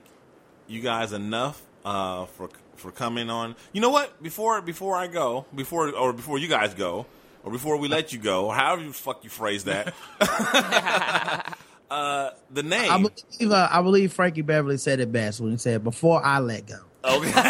you 0.67 0.81
guys 0.81 1.13
enough 1.13 1.63
uh, 1.85 2.27
for 2.27 2.51
for 2.75 2.91
coming 2.91 3.31
on. 3.31 3.55
You 3.73 3.81
know 3.81 3.91
what? 3.91 4.21
Before 4.21 4.61
before 4.61 4.97
I 4.97 5.07
go, 5.07 5.47
before 5.55 5.95
or 5.95 6.13
before 6.13 6.39
you 6.39 6.49
guys 6.49 6.75
go, 6.75 7.07
or 7.45 7.53
before 7.53 7.77
we 7.77 7.87
let 7.87 8.13
you 8.13 8.19
go, 8.19 8.47
or 8.47 8.55
however 8.55 8.83
you 8.83 8.93
fuck 8.93 9.23
you 9.23 9.31
phrase 9.31 9.65
that. 9.65 9.95
uh, 11.91 12.31
the 12.51 12.61
I 12.61 12.63
name. 12.63 13.03
believe 13.03 13.53
uh, 13.53 13.69
I 13.71 13.83
believe 13.83 14.13
Frankie 14.13 14.43
Beverly 14.43 14.79
said 14.79 15.01
it 15.01 15.13
best 15.13 15.41
when 15.41 15.53
he 15.53 15.59
said, 15.59 15.85
"Before 15.85 16.25
I 16.25 16.39
let 16.39 16.67
go." 16.67 16.79
Okay. 17.05 17.33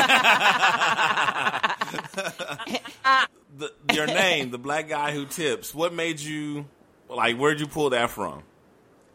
the, 3.59 3.72
your 3.93 4.07
name, 4.07 4.51
the 4.51 4.59
black 4.59 4.88
guy 4.88 5.12
who 5.12 5.26
tips. 5.26 5.74
What 5.74 5.93
made 5.93 6.20
you 6.20 6.66
like? 7.09 7.36
Where'd 7.36 7.61
you 7.61 7.66
pull 7.66 7.91
that 7.91 8.11
from? 8.11 8.43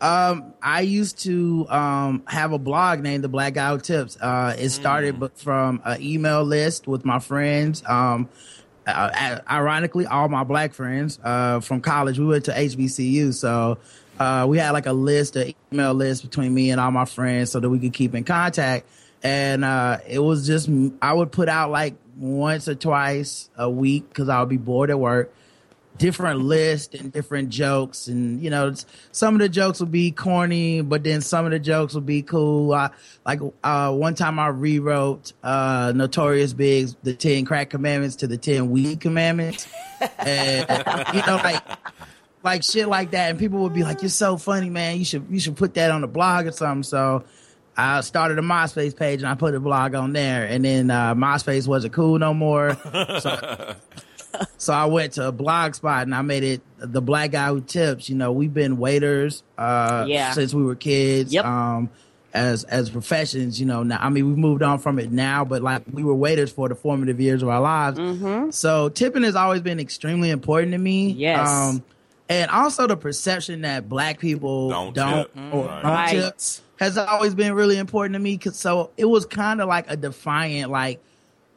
Um, 0.01 0.53
I 0.61 0.81
used 0.81 1.19
to 1.23 1.67
um 1.69 2.23
have 2.27 2.51
a 2.51 2.59
blog 2.59 2.99
named 2.99 3.23
The 3.23 3.29
Black 3.29 3.53
Guy 3.53 3.71
Who 3.71 3.79
Tips. 3.79 4.17
Uh, 4.19 4.55
it 4.59 4.69
started 4.69 5.19
b- 5.19 5.29
from 5.35 5.81
an 5.85 6.01
email 6.01 6.43
list 6.43 6.87
with 6.87 7.05
my 7.05 7.19
friends. 7.19 7.81
Um, 7.87 8.29
uh, 8.85 9.39
ironically, 9.49 10.05
all 10.05 10.27
my 10.27 10.43
black 10.43 10.73
friends 10.73 11.17
uh 11.23 11.59
from 11.61 11.81
college. 11.81 12.19
We 12.19 12.25
went 12.25 12.45
to 12.45 12.51
HBCU, 12.51 13.33
so 13.33 13.77
uh 14.19 14.45
we 14.47 14.57
had 14.57 14.71
like 14.71 14.85
a 14.85 14.93
list, 14.93 15.35
an 15.35 15.53
email 15.73 15.93
list 15.93 16.23
between 16.23 16.53
me 16.53 16.71
and 16.71 16.79
all 16.79 16.91
my 16.91 17.05
friends, 17.05 17.51
so 17.51 17.59
that 17.59 17.69
we 17.69 17.79
could 17.79 17.93
keep 17.93 18.15
in 18.15 18.23
contact. 18.23 18.87
And 19.23 19.65
uh 19.65 19.97
it 20.07 20.19
was 20.19 20.45
just 20.47 20.69
I 21.01 21.13
would 21.13 21.31
put 21.31 21.49
out 21.49 21.71
like 21.71 21.95
once 22.17 22.67
or 22.67 22.75
twice 22.75 23.49
a 23.57 23.69
week 23.69 24.07
because 24.09 24.29
I 24.29 24.39
would 24.39 24.49
be 24.49 24.57
bored 24.57 24.89
at 24.89 24.99
work. 24.99 25.33
Different 25.97 26.41
lists 26.41 26.93
and 26.93 27.11
different 27.11 27.49
jokes 27.49 28.07
and 28.09 28.43
you 28.43 28.49
know 28.49 28.73
some 29.13 29.33
of 29.33 29.39
the 29.39 29.47
jokes 29.47 29.79
will 29.79 29.87
be 29.87 30.11
corny 30.11 30.81
but 30.81 31.05
then 31.05 31.21
some 31.21 31.45
of 31.45 31.51
the 31.51 31.59
jokes 31.59 31.93
will 31.93 32.01
be 32.01 32.21
cool. 32.21 32.73
I, 32.73 32.89
like 33.25 33.39
uh 33.63 33.93
one 33.93 34.13
time 34.13 34.37
i 34.37 34.47
rewrote 34.47 35.31
uh 35.41 35.93
Notorious 35.95 36.51
B.I.G.'s 36.51 36.97
the 37.03 37.13
10 37.13 37.45
crack 37.45 37.69
commandments 37.69 38.17
to 38.17 38.27
the 38.27 38.37
10 38.37 38.71
weed 38.71 38.99
commandments. 38.99 39.67
And 40.19 40.67
you 41.13 41.21
know 41.25 41.37
like 41.37 41.63
like 42.45 42.63
shit 42.63 42.87
like 42.87 43.11
that 43.11 43.31
and 43.31 43.39
people 43.39 43.59
would 43.59 43.73
be 43.73 43.83
like 43.83 44.01
you're 44.01 44.09
so 44.09 44.37
funny 44.37 44.69
man 44.69 44.97
you 44.99 45.03
should 45.05 45.25
you 45.29 45.39
should 45.39 45.57
put 45.57 45.73
that 45.73 45.91
on 45.91 46.01
the 46.01 46.07
blog 46.07 46.45
or 46.45 46.51
something 46.51 46.83
so 46.83 47.23
I 47.77 47.99
started 48.01 48.39
a 48.39 48.41
MySpace 48.41 48.95
page 48.95 49.19
and 49.21 49.27
I 49.27 49.35
put 49.35 49.53
a 49.53 49.59
blog 49.59 49.95
on 49.95 50.13
there, 50.13 50.45
and 50.45 50.63
then 50.63 50.89
uh, 50.89 51.13
MySpace 51.13 51.67
wasn't 51.67 51.91
cool 51.93 52.17
no 52.17 52.33
more. 52.33 52.77
So 53.19 53.75
so 54.57 54.73
I 54.73 54.85
went 54.85 55.13
to 55.13 55.27
a 55.27 55.33
Blogspot 55.33 56.03
and 56.03 56.15
I 56.15 56.21
made 56.21 56.43
it 56.43 56.61
the 56.77 57.01
black 57.01 57.31
guy 57.31 57.49
who 57.49 57.59
tips. 57.59 58.09
You 58.09 58.15
know, 58.15 58.31
we've 58.31 58.53
been 58.53 58.77
waiters 58.77 59.43
uh 59.57 60.05
Yeah. 60.07 60.31
since 60.31 60.53
we 60.53 60.63
were 60.63 60.75
kids. 60.75 61.33
Yep. 61.33 61.43
Um 61.45 61.89
as 62.33 62.63
as 62.63 62.89
professions, 62.89 63.59
you 63.59 63.65
know, 63.65 63.83
now 63.83 63.97
I 64.01 64.07
mean 64.09 64.25
we've 64.27 64.37
moved 64.37 64.63
on 64.63 64.79
from 64.79 64.97
it 64.97 65.11
now, 65.11 65.43
but 65.43 65.61
like 65.61 65.83
we 65.91 66.03
were 66.03 66.15
waiters 66.15 66.51
for 66.53 66.69
the 66.69 66.75
formative 66.75 67.19
years 67.19 67.43
of 67.43 67.49
our 67.49 67.59
lives. 67.61 67.99
Mm-hmm. 67.99 68.51
So 68.51 68.87
tipping 68.87 69.23
has 69.23 69.35
always 69.35 69.61
been 69.61 69.81
extremely 69.81 70.29
important 70.29 70.71
to 70.71 70.77
me. 70.77 71.09
Yes. 71.11 71.49
Um 71.49 71.83
and 72.29 72.49
also 72.51 72.87
the 72.87 72.97
perception 72.97 73.61
that 73.61 73.87
black 73.87 74.19
people 74.19 74.69
Don't 74.69 74.95
don't, 74.95 75.33
tip. 75.33 75.53
or 75.53 75.65
Right. 75.67 76.13
don't 76.13 76.37
tip 76.37 76.61
has 76.77 76.97
always 76.97 77.33
been 77.33 77.53
really 77.53 77.77
important 77.77 78.13
to 78.13 78.19
me. 78.19 78.37
Cause 78.37 78.57
so 78.57 78.91
it 78.97 79.05
was 79.05 79.25
kind 79.25 79.61
of 79.61 79.67
like 79.69 79.89
a 79.89 79.95
defiant, 79.95 80.69
like, 80.71 81.01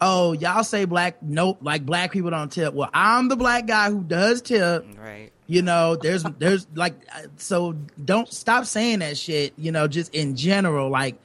oh, 0.01 0.33
y'all 0.33 0.63
say 0.63 0.85
black, 0.85 1.23
nope, 1.23 1.59
like 1.61 1.85
black 1.85 2.13
people 2.13 2.31
don't 2.31 2.53
tip. 2.53 2.73
Well, 2.73 2.91
I'm 2.95 3.29
the 3.29 3.37
black 3.37 3.67
guy 3.67 3.91
who 3.91 4.03
does 4.05 4.43
tip. 4.43 4.87
Right. 4.97 5.31
You 5.49 5.63
know, 5.63 5.97
there's, 5.97 6.23
there's 6.39 6.67
like, 6.75 6.95
so 7.37 7.73
don't 8.05 8.33
stop 8.33 8.67
saying 8.67 9.01
that 9.01 9.17
shit, 9.17 9.55
you 9.57 9.73
know, 9.73 9.89
just 9.89 10.15
in 10.15 10.37
general. 10.37 10.89
Like, 10.91 11.17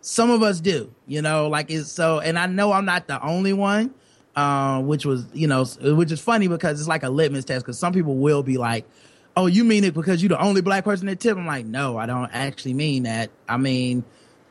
some 0.00 0.30
of 0.30 0.42
us 0.42 0.60
do, 0.60 0.92
you 1.06 1.22
know, 1.22 1.48
like 1.48 1.70
it's 1.70 1.90
so, 1.90 2.20
and 2.20 2.38
I 2.38 2.46
know 2.46 2.72
I'm 2.72 2.84
not 2.84 3.08
the 3.08 3.20
only 3.22 3.52
one, 3.52 3.94
uh, 4.38 4.80
which 4.82 5.04
was, 5.04 5.26
you 5.32 5.46
know, 5.48 5.64
which 5.64 6.12
is 6.12 6.20
funny 6.20 6.46
because 6.48 6.78
it's 6.78 6.88
like 6.88 7.02
a 7.02 7.10
litmus 7.10 7.44
test 7.44 7.64
because 7.64 7.78
some 7.78 7.92
people 7.92 8.16
will 8.16 8.42
be 8.44 8.56
like, 8.56 8.84
oh, 9.36 9.46
you 9.46 9.64
mean 9.64 9.82
it 9.84 9.94
because 9.94 10.22
you're 10.22 10.28
the 10.28 10.40
only 10.40 10.60
black 10.60 10.84
person 10.84 11.06
that 11.06 11.18
tip? 11.20 11.36
I'm 11.36 11.46
like, 11.46 11.66
no, 11.66 11.96
I 11.96 12.06
don't 12.06 12.30
actually 12.32 12.74
mean 12.74 13.02
that. 13.04 13.30
I 13.48 13.56
mean, 13.56 14.04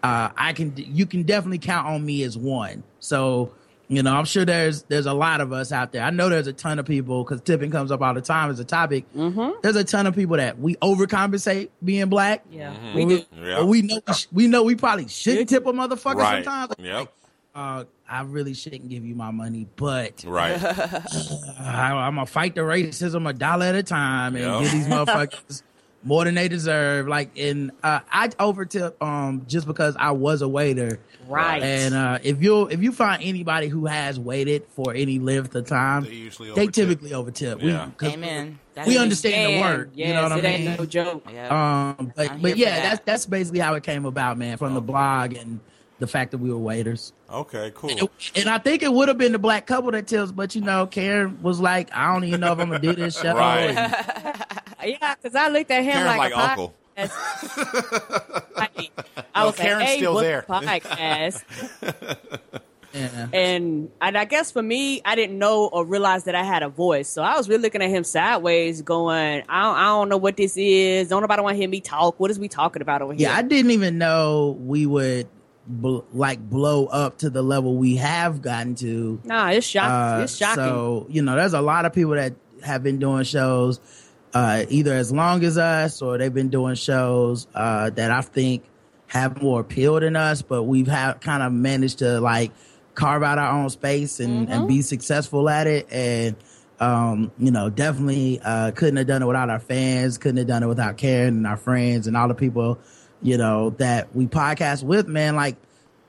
uh, 0.04 0.30
I 0.36 0.52
can, 0.54 0.74
you 0.76 1.06
can 1.06 1.24
definitely 1.24 1.60
count 1.60 1.88
on 1.88 2.06
me 2.06 2.24
as 2.24 2.38
one. 2.38 2.84
So, 3.00 3.54
you 3.90 4.04
know, 4.04 4.14
I'm 4.14 4.26
sure 4.26 4.44
there's 4.44 4.84
there's 4.84 5.06
a 5.06 5.14
lot 5.14 5.40
of 5.40 5.54
us 5.54 5.72
out 5.72 5.94
there. 5.94 6.02
I 6.04 6.10
know 6.10 6.28
there's 6.28 6.48
a 6.48 6.54
ton 6.54 6.78
of 6.80 6.86
people 6.86 7.24
because 7.24 7.40
tipping 7.40 7.72
comes 7.72 7.90
up 7.90 8.02
all 8.02 8.14
the 8.14 8.20
time 8.22 8.50
as 8.50 8.60
a 8.60 8.66
topic. 8.66 9.06
Mm-hmm. 9.16 9.60
There's 9.64 9.78
a 9.78 9.86
ton 9.86 10.06
of 10.08 10.14
people 10.16 10.36
that 10.36 10.60
we 10.60 10.76
overcompensate 10.76 11.70
being 11.82 12.10
black. 12.10 12.44
Yeah, 12.52 12.74
Mhm. 12.74 12.94
we 12.96 13.06
We, 13.06 13.16
do. 13.18 13.26
Yeah. 13.42 13.64
we 13.64 13.82
know 13.84 14.02
we, 14.06 14.14
sh- 14.14 14.28
we 14.34 14.48
know 14.48 14.64
we 14.64 14.76
probably 14.76 15.08
should 15.08 15.48
tip 15.48 15.66
a 15.66 15.72
motherfucker 15.72 16.16
Right. 16.16 16.44
sometimes. 16.44 16.74
Yep. 16.80 17.14
Uh, 17.56 17.84
I 18.10 18.22
really 18.22 18.54
shouldn't 18.54 18.90
give 18.90 19.04
you 19.06 19.16
my 19.16 19.32
money, 19.32 19.68
but 19.76 20.24
Right. 20.26 20.62
I, 20.64 21.92
I'm 21.94 22.16
gonna 22.16 22.26
fight 22.26 22.56
the 22.56 22.62
racism 22.62 23.30
a 23.30 23.34
dollar 23.34 23.66
at 23.68 23.76
a 23.76 23.84
time 23.84 24.36
and 24.36 24.46
Yeah. 24.46 24.62
give 24.62 24.72
these 24.72 24.88
motherfuckers 24.94 25.62
more 26.04 26.24
than 26.24 26.36
they 26.36 26.48
deserve. 26.48 27.08
Like, 27.08 27.38
and 27.38 27.72
uh, 27.84 28.00
I 28.12 28.30
overtip 28.30 29.02
um 29.02 29.44
just 29.48 29.68
because 29.68 29.96
I 30.00 30.12
was 30.12 30.42
a 30.42 30.48
waiter, 30.48 31.00
Right. 31.28 31.62
And 31.62 31.94
uh, 31.94 32.20
if 32.24 32.42
you 32.42 32.68
if 32.70 32.82
you 32.82 32.94
find 32.94 33.22
anybody 33.22 33.68
who 33.68 33.86
has 33.88 34.18
waited 34.18 34.64
for 34.70 34.94
any 34.94 35.20
length 35.20 35.54
of 35.56 35.66
time, 35.68 36.04
They 36.06 36.12
usually 36.14 36.54
they 36.54 36.68
overtip. 36.68 36.74
typically 36.74 37.10
overtip. 37.10 37.62
Yeah. 37.62 37.88
We, 37.88 37.92
'cause 37.92 38.14
Amen. 38.14 38.60
That's 38.76 38.88
we 38.88 38.98
understand 38.98 39.54
the 39.56 39.60
Man, 39.60 39.78
work. 39.80 39.90
Yes, 39.94 40.08
you 40.08 40.14
know 40.14 40.24
what 40.24 40.32
I 40.32 40.38
it 40.38 40.44
mean? 40.44 40.68
ain't 40.70 40.80
no 40.80 40.86
joke. 40.86 41.28
Yeah. 41.34 41.96
Um, 42.00 42.14
but 42.16 42.42
but 42.42 42.56
yeah, 42.58 42.70
that. 42.70 42.84
that's 42.84 43.02
that's 43.06 43.26
basically 43.26 43.60
how 43.60 43.74
it 43.74 43.84
came 43.84 44.06
about, 44.06 44.38
man. 44.38 44.56
From 44.58 44.74
the 44.76 44.80
blog 44.82 45.36
and 45.36 45.60
the 46.00 46.08
fact 46.08 46.32
that 46.32 46.38
we 46.38 46.52
were 46.52 46.58
waiters. 46.60 47.12
Okay. 47.32 47.72
Cool. 47.76 47.90
And, 47.92 48.10
and 48.36 48.50
I 48.50 48.58
think 48.60 48.84
it 48.84 48.92
would 48.94 49.08
have 49.08 49.18
been 49.18 49.32
the 49.32 49.40
black 49.40 49.66
couple 49.66 49.92
that 49.92 50.08
tells, 50.08 50.32
but 50.32 50.54
you 50.56 50.62
know, 50.62 50.86
Karen 50.88 51.42
was 51.42 51.60
like, 51.60 51.90
I 51.96 52.14
don't 52.14 52.24
even 52.24 52.40
know 52.40 52.54
if 52.54 52.60
I'm 52.60 52.70
gonna 52.70 52.80
do 52.80 52.94
this 52.94 53.20
show. 53.20 53.34
Right. 53.36 53.70
And- 53.76 54.44
Yeah, 55.02 55.16
because 55.16 55.36
I 55.36 55.48
looked 55.50 55.72
at 55.72 55.84
him 55.84 55.92
Karen's 55.94 56.08
like, 56.18 56.20
like 56.20 56.34
a 56.34 56.50
uncle. 56.52 56.74
podcast. 56.98 58.52
I, 58.58 58.70
I 59.36 59.40
No, 59.42 59.46
was 59.48 59.56
Karen's 59.56 59.80
like, 59.80 59.88
hey, 59.90 59.98
still 59.98 60.16
there. 60.16 60.40
a 60.40 60.44
podcast? 60.46 61.44
yeah. 62.94 63.28
and 63.34 63.92
and 64.02 64.18
I 64.18 64.26
guess 64.26 64.52
for 64.52 64.62
me, 64.62 65.02
I 65.04 65.16
didn't 65.16 65.38
know 65.38 65.66
or 65.68 65.84
realize 65.86 66.24
that 66.26 66.36
I 66.36 66.44
had 66.44 66.64
a 66.64 66.70
voice. 66.70 67.10
So 67.10 67.22
I 67.22 67.36
was 67.38 67.50
really 67.50 67.64
looking 67.64 67.82
at 67.82 67.90
him 67.90 68.04
sideways, 68.04 68.82
going, 68.82 69.44
I 69.50 69.64
don't, 69.64 69.76
I 69.78 69.86
don't 69.86 70.10
know 70.10 70.18
what 70.18 70.38
this 70.38 70.56
is. 70.58 71.10
Don't 71.10 71.22
nobody 71.22 71.42
want 71.42 71.56
to 71.56 71.60
hear 71.60 71.70
me 71.70 71.82
talk. 71.82 72.20
What 72.20 72.32
is 72.32 72.40
we 72.40 72.48
talking 72.48 72.82
about 72.82 73.02
over 73.02 73.14
here? 73.14 73.30
Yeah, 73.30 73.36
I 73.36 73.42
didn't 73.42 73.72
even 73.72 73.98
know 73.98 74.58
we 74.62 74.86
would 74.86 75.28
bl- 75.68 76.00
like 76.14 76.40
blow 76.40 76.86
up 76.88 77.20
to 77.20 77.30
the 77.30 77.42
level 77.42 77.76
we 77.76 77.98
have 77.98 78.42
gotten 78.42 78.76
to. 78.76 79.20
nah, 79.24 79.50
it's 79.50 79.66
shocking. 79.66 79.92
Uh, 79.92 80.24
it's 80.24 80.38
shocking. 80.38 80.64
So 80.64 81.08
you 81.10 81.22
know, 81.22 81.36
there's 81.36 81.54
a 81.54 81.62
lot 81.62 81.86
of 81.86 81.94
people 81.94 82.14
that 82.14 82.34
have 82.64 82.84
been 82.84 83.00
doing 83.00 83.24
shows 83.24 83.80
uh, 84.34 84.66
either 84.70 84.94
as 84.94 85.12
long 85.12 85.44
as 85.44 85.58
us 85.58 86.02
or 86.02 86.18
they've 86.18 86.34
been 86.34 86.50
doing 86.50 86.76
shows 86.76 87.48
uh, 87.56 87.90
that 87.92 88.12
I 88.12 88.22
think 88.22 88.64
have 89.08 89.42
more 89.42 89.62
appeal 89.62 90.00
than 90.00 90.16
us, 90.16 90.42
but 90.42 90.64
we've 90.64 90.88
have 90.88 91.20
kind 91.22 91.42
of 91.42 91.54
managed 91.54 92.00
to 92.00 92.20
like 92.20 92.52
carve 92.94 93.24
out 93.24 93.38
our 93.38 93.52
own 93.62 93.70
space 93.70 94.20
and, 94.20 94.50
and 94.50 94.68
be 94.68 94.82
successful 94.82 95.48
at 95.50 95.68
it. 95.68 95.88
And 95.92 96.36
um, 96.80 97.32
you 97.40 97.52
know, 97.52 97.70
definitely 97.70 98.40
uh, 98.44 98.72
couldn't 98.72 98.98
have 98.98 99.08
done 99.08 99.24
it 99.24 99.26
without 99.26 99.50
our 99.50 99.60
fans, 99.60 100.18
couldn't 100.18 100.38
have 100.38 100.48
done 100.48 100.62
it 100.62 100.68
without 100.68 100.98
Karen 100.98 101.38
and 101.38 101.48
our 101.48 101.58
friends 101.58 102.06
and 102.08 102.16
all 102.16 102.28
the 102.28 102.36
people, 102.36 102.80
you 103.22 103.38
know, 103.38 103.72
that 103.72 104.16
we 104.16 104.28
podcast 104.28 104.84
with, 104.84 105.08
man. 105.08 105.36
Like, 105.36 105.56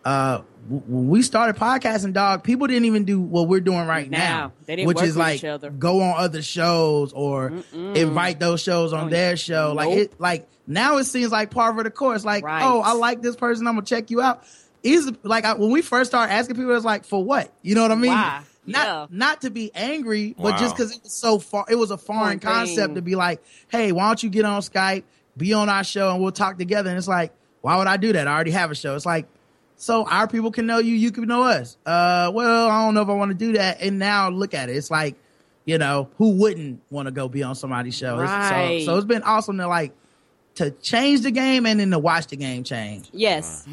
uh, 0.04 0.42
when 0.68 1.08
we 1.08 1.22
started 1.22 1.56
podcasting, 1.56 2.12
dog, 2.12 2.44
people 2.44 2.66
didn't 2.66 2.84
even 2.84 3.04
do 3.04 3.18
what 3.20 3.48
we're 3.48 3.60
doing 3.60 3.86
right 3.86 4.10
Now. 4.10 4.18
now, 4.18 4.52
They 4.66 4.76
didn't 4.76 4.88
which 4.88 4.96
work 4.96 5.04
is 5.06 5.10
with 5.16 5.18
like 5.18 5.36
each 5.38 5.44
other. 5.44 5.70
go 5.70 6.02
on 6.02 6.14
other 6.18 6.42
shows 6.42 7.12
or 7.12 7.52
invite 7.72 8.38
those 8.38 8.60
shows 8.62 8.92
on 8.92 9.06
Oh, 9.06 9.10
their 9.10 9.36
show. 9.36 9.72
Like 9.74 9.90
it, 9.96 10.20
like 10.20 10.48
now 10.66 10.98
it 10.98 11.04
seems 11.04 11.32
like 11.32 11.50
part 11.50 11.76
of 11.78 11.84
the 11.84 11.90
course. 11.90 12.24
Like, 12.24 12.44
Right. 12.44 12.62
oh, 12.64 12.80
I 12.80 12.92
like 12.92 13.22
this 13.22 13.34
person, 13.36 13.66
I'm 13.66 13.74
gonna 13.76 13.86
check 13.86 14.10
you 14.10 14.20
out. 14.20 14.44
Is 14.82 15.10
like 15.22 15.44
I, 15.44 15.54
when 15.54 15.70
we 15.70 15.80
first 15.82 16.10
started 16.10 16.32
asking 16.32 16.56
people, 16.56 16.74
it's 16.76 16.84
like 16.84 17.04
for 17.04 17.22
what? 17.24 17.52
You 17.62 17.74
know 17.74 17.82
what 17.82 17.90
I 17.92 17.96
mean? 17.96 18.10
Why? 18.12 18.42
Not 18.66 18.86
Yeah. 18.86 19.06
not 19.10 19.40
to 19.42 19.50
be 19.50 19.70
angry, 19.74 20.34
but 20.36 20.52
Wow. 20.52 20.58
just 20.58 20.76
because 20.76 20.94
it 20.94 21.02
was 21.02 21.12
so 21.14 21.38
far, 21.38 21.64
it 21.68 21.74
was 21.76 21.90
a 21.90 21.96
foreign 21.98 22.38
Foreign 22.38 22.40
concept 22.40 22.94
to 22.96 23.02
be 23.02 23.14
like, 23.14 23.42
hey, 23.68 23.90
why 23.92 24.06
don't 24.08 24.22
you 24.22 24.28
get 24.28 24.44
on 24.44 24.60
Skype, 24.60 25.04
be 25.38 25.52
on 25.52 25.68
our 25.68 25.84
show, 25.84 26.10
and 26.12 26.22
we'll 26.22 26.32
talk 26.32 26.58
together. 26.58 26.90
And 26.90 26.98
it's 26.98 27.08
like, 27.08 27.32
why 27.60 27.76
would 27.78 27.86
I 27.86 27.96
do 27.96 28.12
that? 28.12 28.26
I 28.26 28.34
already 28.34 28.50
have 28.50 28.70
a 28.70 28.74
show. 28.74 28.94
It's 28.94 29.06
like, 29.06 29.26
so 29.76 30.04
our 30.06 30.26
people 30.26 30.50
can 30.50 30.66
know 30.66 30.78
you, 30.78 30.94
you 30.94 31.12
can 31.12 31.26
know 31.26 31.44
us. 31.44 31.76
Uh, 31.86 32.30
well, 32.34 32.68
I 32.68 32.84
don't 32.84 32.94
know 32.94 33.02
if 33.02 33.08
I 33.08 33.14
want 33.14 33.30
to 33.30 33.36
do 33.36 33.52
that. 33.52 33.80
And 33.80 33.98
now 33.98 34.28
look 34.28 34.52
at 34.52 34.68
it. 34.68 34.76
It's 34.76 34.90
like, 34.90 35.14
you 35.64 35.78
know, 35.78 36.08
who 36.18 36.30
wouldn't 36.30 36.80
want 36.90 37.06
to 37.06 37.12
go 37.12 37.28
be 37.28 37.42
on 37.42 37.54
somebody's 37.54 37.96
show? 37.96 38.18
Right. 38.18 38.80
So, 38.80 38.86
so 38.86 38.96
it's 38.96 39.06
been 39.06 39.22
awesome 39.22 39.58
to 39.58 39.68
like 39.68 39.92
to 40.58 40.72
change 40.72 41.20
the 41.20 41.30
game 41.30 41.66
and 41.66 41.78
then 41.78 41.92
to 41.92 41.98
watch 41.98 42.26
the 42.26 42.36
game 42.36 42.64
change. 42.64 43.08
Yes. 43.12 43.64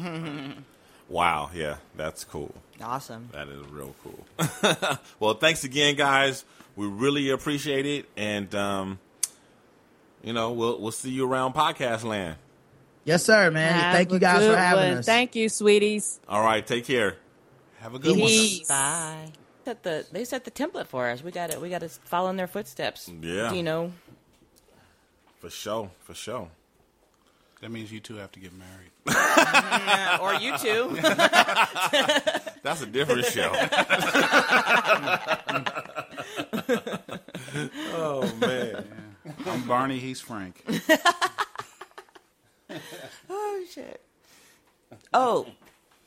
Wow, 1.08 1.50
yeah, 1.54 1.76
that's 1.96 2.22
cool. 2.24 2.54
Awesome. 2.80 3.28
That 3.32 3.48
is 3.48 3.66
real 3.68 3.94
cool. 4.04 4.98
well, 5.18 5.34
thanks 5.34 5.64
again, 5.64 5.96
guys. 5.96 6.44
We 6.76 6.86
really 6.86 7.30
appreciate 7.30 7.86
it, 7.86 8.06
and 8.16 8.54
um, 8.54 8.98
you 10.22 10.32
know, 10.32 10.52
we'll 10.52 10.80
we'll 10.80 10.92
see 10.92 11.10
you 11.10 11.26
around 11.28 11.54
podcast 11.54 12.04
land. 12.04 12.36
Yes, 13.04 13.24
sir, 13.24 13.50
man. 13.52 13.72
Have 13.72 13.94
Thank 13.94 14.12
you 14.12 14.18
guys 14.18 14.44
for 14.44 14.56
having 14.56 14.88
one. 14.88 14.98
us. 14.98 15.06
Thank 15.06 15.36
you, 15.36 15.48
sweeties. 15.48 16.18
All 16.28 16.42
right, 16.42 16.66
take 16.66 16.84
care. 16.86 17.16
Have 17.78 17.94
a 17.94 17.98
good 18.00 18.18
one. 18.18 18.30
Bye. 18.68 19.32
Set 19.64 19.82
the 19.82 20.06
they 20.10 20.24
set 20.24 20.44
the 20.44 20.50
template 20.50 20.86
for 20.86 21.08
us. 21.08 21.22
We 21.22 21.30
got 21.30 21.50
it. 21.50 21.60
we 21.60 21.70
got 21.70 21.82
to 21.82 21.88
follow 21.88 22.30
in 22.30 22.36
their 22.36 22.46
footsteps. 22.46 23.08
Yeah. 23.20 23.52
You 23.52 23.62
know. 23.62 23.92
For 25.38 25.50
sure, 25.50 25.90
for 26.00 26.14
sure. 26.14 26.48
That 27.60 27.70
means 27.70 27.90
you 27.90 28.00
two 28.00 28.16
have 28.16 28.32
to 28.32 28.40
get 28.40 28.52
married. 28.52 28.90
or 30.20 30.34
you 30.34 30.58
two. 30.58 30.96
That's 32.62 32.82
a 32.82 32.86
different 32.86 33.24
show. 33.26 33.52
oh 37.94 38.32
man. 38.40 38.84
I'm 39.46 39.66
Barney. 39.66 39.98
He's 39.98 40.20
Frank. 40.20 40.64
oh 43.30 43.64
shit. 43.70 44.00
Oh, 45.12 45.46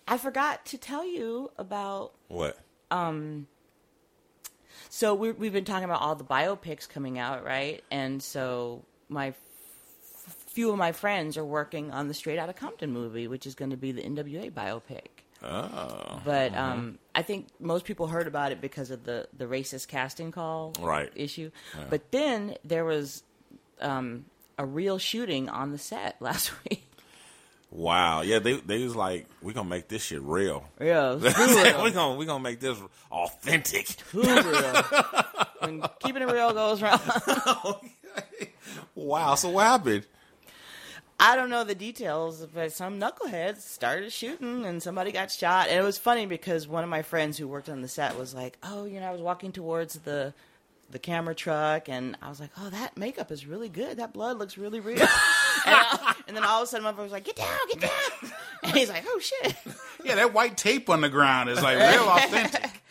I 0.07 0.17
forgot 0.17 0.65
to 0.67 0.77
tell 0.77 1.05
you 1.05 1.51
about 1.57 2.13
What? 2.27 2.57
Um. 2.91 3.47
So 4.89 5.13
we 5.13 5.31
we've 5.31 5.53
been 5.53 5.65
talking 5.65 5.85
about 5.85 6.01
all 6.01 6.15
the 6.15 6.23
biopics 6.23 6.87
coming 6.87 7.19
out, 7.19 7.43
right? 7.43 7.83
And 7.91 8.23
so 8.23 8.83
my 9.09 9.33
few 10.47 10.71
of 10.71 10.77
my 10.77 10.91
friends 10.91 11.37
are 11.37 11.45
working 11.45 11.91
on 11.91 12.07
the 12.07 12.13
Straight 12.13 12.39
Outta 12.39 12.53
Compton 12.53 12.91
movie, 12.91 13.27
which 13.27 13.45
is 13.45 13.55
going 13.55 13.71
to 13.71 13.77
be 13.77 13.91
the 13.91 14.01
NWA 14.01 14.51
biopic. 14.51 15.18
Oh. 15.43 16.21
But 16.25 16.53
um, 16.55 16.99
I 17.15 17.21
think 17.21 17.47
most 17.59 17.85
people 17.85 18.07
heard 18.07 18.27
about 18.27 18.51
it 18.51 18.59
because 18.61 18.91
of 18.91 19.03
the 19.05 19.27
the 19.37 19.45
racist 19.45 19.87
casting 19.87 20.31
call 20.31 20.73
Right. 20.79 21.11
issue. 21.15 21.51
But 21.89 22.11
then 22.11 22.55
there 22.65 22.83
was 22.85 23.23
um, 23.79 24.25
a 24.57 24.65
real 24.65 24.97
shooting 24.97 25.47
on 25.49 25.71
the 25.71 25.77
set 25.77 26.17
last 26.21 26.51
week. 26.69 26.85
Wow. 27.71 28.21
Yeah, 28.21 28.39
they 28.39 28.53
they 28.59 28.83
was 28.83 28.95
like, 28.95 29.27
we 29.41 29.53
gonna 29.53 29.69
make 29.69 29.87
this 29.87 30.03
shit 30.03 30.21
real. 30.21 30.65
Yeah, 30.81 31.11
it 31.13 31.21
was 31.21 31.33
too 31.35 31.63
real. 31.63 31.83
we 31.83 31.91
gonna 31.91 32.15
we 32.15 32.25
gonna 32.25 32.43
make 32.43 32.59
this 32.59 32.77
authentic. 33.11 33.85
Too 34.11 34.21
real. 34.21 34.83
When 35.59 35.83
keeping 35.99 36.21
it 36.23 36.31
real 36.31 36.51
goes 36.51 36.81
wrong. 36.81 36.99
Wow. 38.95 39.35
So 39.35 39.49
what 39.51 39.65
happened? 39.65 40.05
I 41.19 41.35
don't 41.35 41.49
know 41.49 41.63
the 41.65 41.75
details, 41.75 42.45
but 42.53 42.71
some 42.71 42.99
knuckleheads 42.99 43.59
started 43.61 44.11
shooting 44.13 44.65
and 44.65 44.81
somebody 44.81 45.11
got 45.11 45.31
shot. 45.31 45.67
And 45.67 45.77
it 45.77 45.83
was 45.83 45.97
funny 45.97 46.25
because 46.25 46.67
one 46.67 46.83
of 46.83 46.89
my 46.89 47.01
friends 47.01 47.37
who 47.37 47.47
worked 47.47 47.67
on 47.69 47.81
the 47.81 47.87
set 47.89 48.17
was 48.17 48.33
like, 48.33 48.57
"Oh, 48.63 48.85
you 48.85 48.99
know, 49.01 49.07
I 49.07 49.11
was 49.11 49.21
walking 49.21 49.51
towards 49.51 49.95
the 49.99 50.33
the 50.91 50.99
camera 50.99 51.35
truck 51.35 51.87
and 51.89 52.17
I 52.21 52.29
was 52.29 52.39
like, 52.39 52.51
"Oh, 52.57 52.69
that 52.69 52.97
makeup 52.97 53.31
is 53.31 53.45
really 53.45 53.69
good. 53.69 53.97
That 53.97 54.13
blood 54.13 54.37
looks 54.39 54.57
really 54.57 54.79
real." 54.79 54.97
I- 55.65 56.15
and 56.29 56.37
then 56.37 56.45
all 56.45 56.61
of 56.61 56.63
a 56.63 56.67
sudden 56.67 56.85
my 56.85 56.91
brother 56.91 57.03
was 57.03 57.11
like, 57.11 57.25
"Get 57.25 57.35
down, 57.35 57.57
get 57.69 57.81
down." 57.81 58.31
And 58.63 58.73
he's 58.75 58.89
like, 58.89 59.03
"Oh 59.07 59.19
shit." 59.19 59.55
Yeah, 60.03 60.15
that 60.15 60.33
white 60.33 60.55
tape 60.57 60.89
on 60.89 60.99
the 61.01 61.09
ground 61.09 61.49
is 61.49 61.61
like 61.61 61.77
real 61.77 62.07
authentic. 62.09 62.81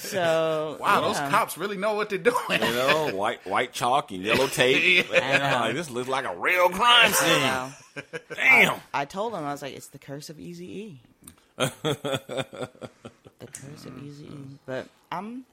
So, 0.00 0.76
Wow, 0.80 1.00
yeah. 1.00 1.06
those 1.08 1.18
cops 1.30 1.56
really 1.56 1.76
know 1.76 1.94
what 1.94 2.08
they're 2.10 2.18
doing. 2.18 2.36
You 2.50 2.58
know, 2.58 3.10
white 3.14 3.46
white 3.46 3.72
chalk 3.72 4.10
and 4.10 4.22
yellow 4.22 4.46
tape. 4.48 5.06
I 5.12 5.38
know. 5.38 5.44
Like, 5.66 5.74
this 5.74 5.88
looks 5.90 6.08
like 6.08 6.24
a 6.26 6.36
real 6.36 6.68
crime 6.68 7.12
scene. 7.12 7.40
know. 7.40 7.72
Damn. 8.34 8.80
I 8.92 9.04
told 9.04 9.34
him 9.34 9.44
I 9.44 9.52
was 9.52 9.62
like, 9.62 9.74
"It's 9.74 9.86
the 9.88 9.98
curse 9.98 10.28
of 10.30 10.38
Easy 10.40 10.78
E." 10.78 11.00
the 11.56 13.48
curse 13.52 13.84
of 13.86 14.02
Easy 14.04 14.24
E. 14.26 14.58
But 14.66 14.88
I'm, 15.12 15.44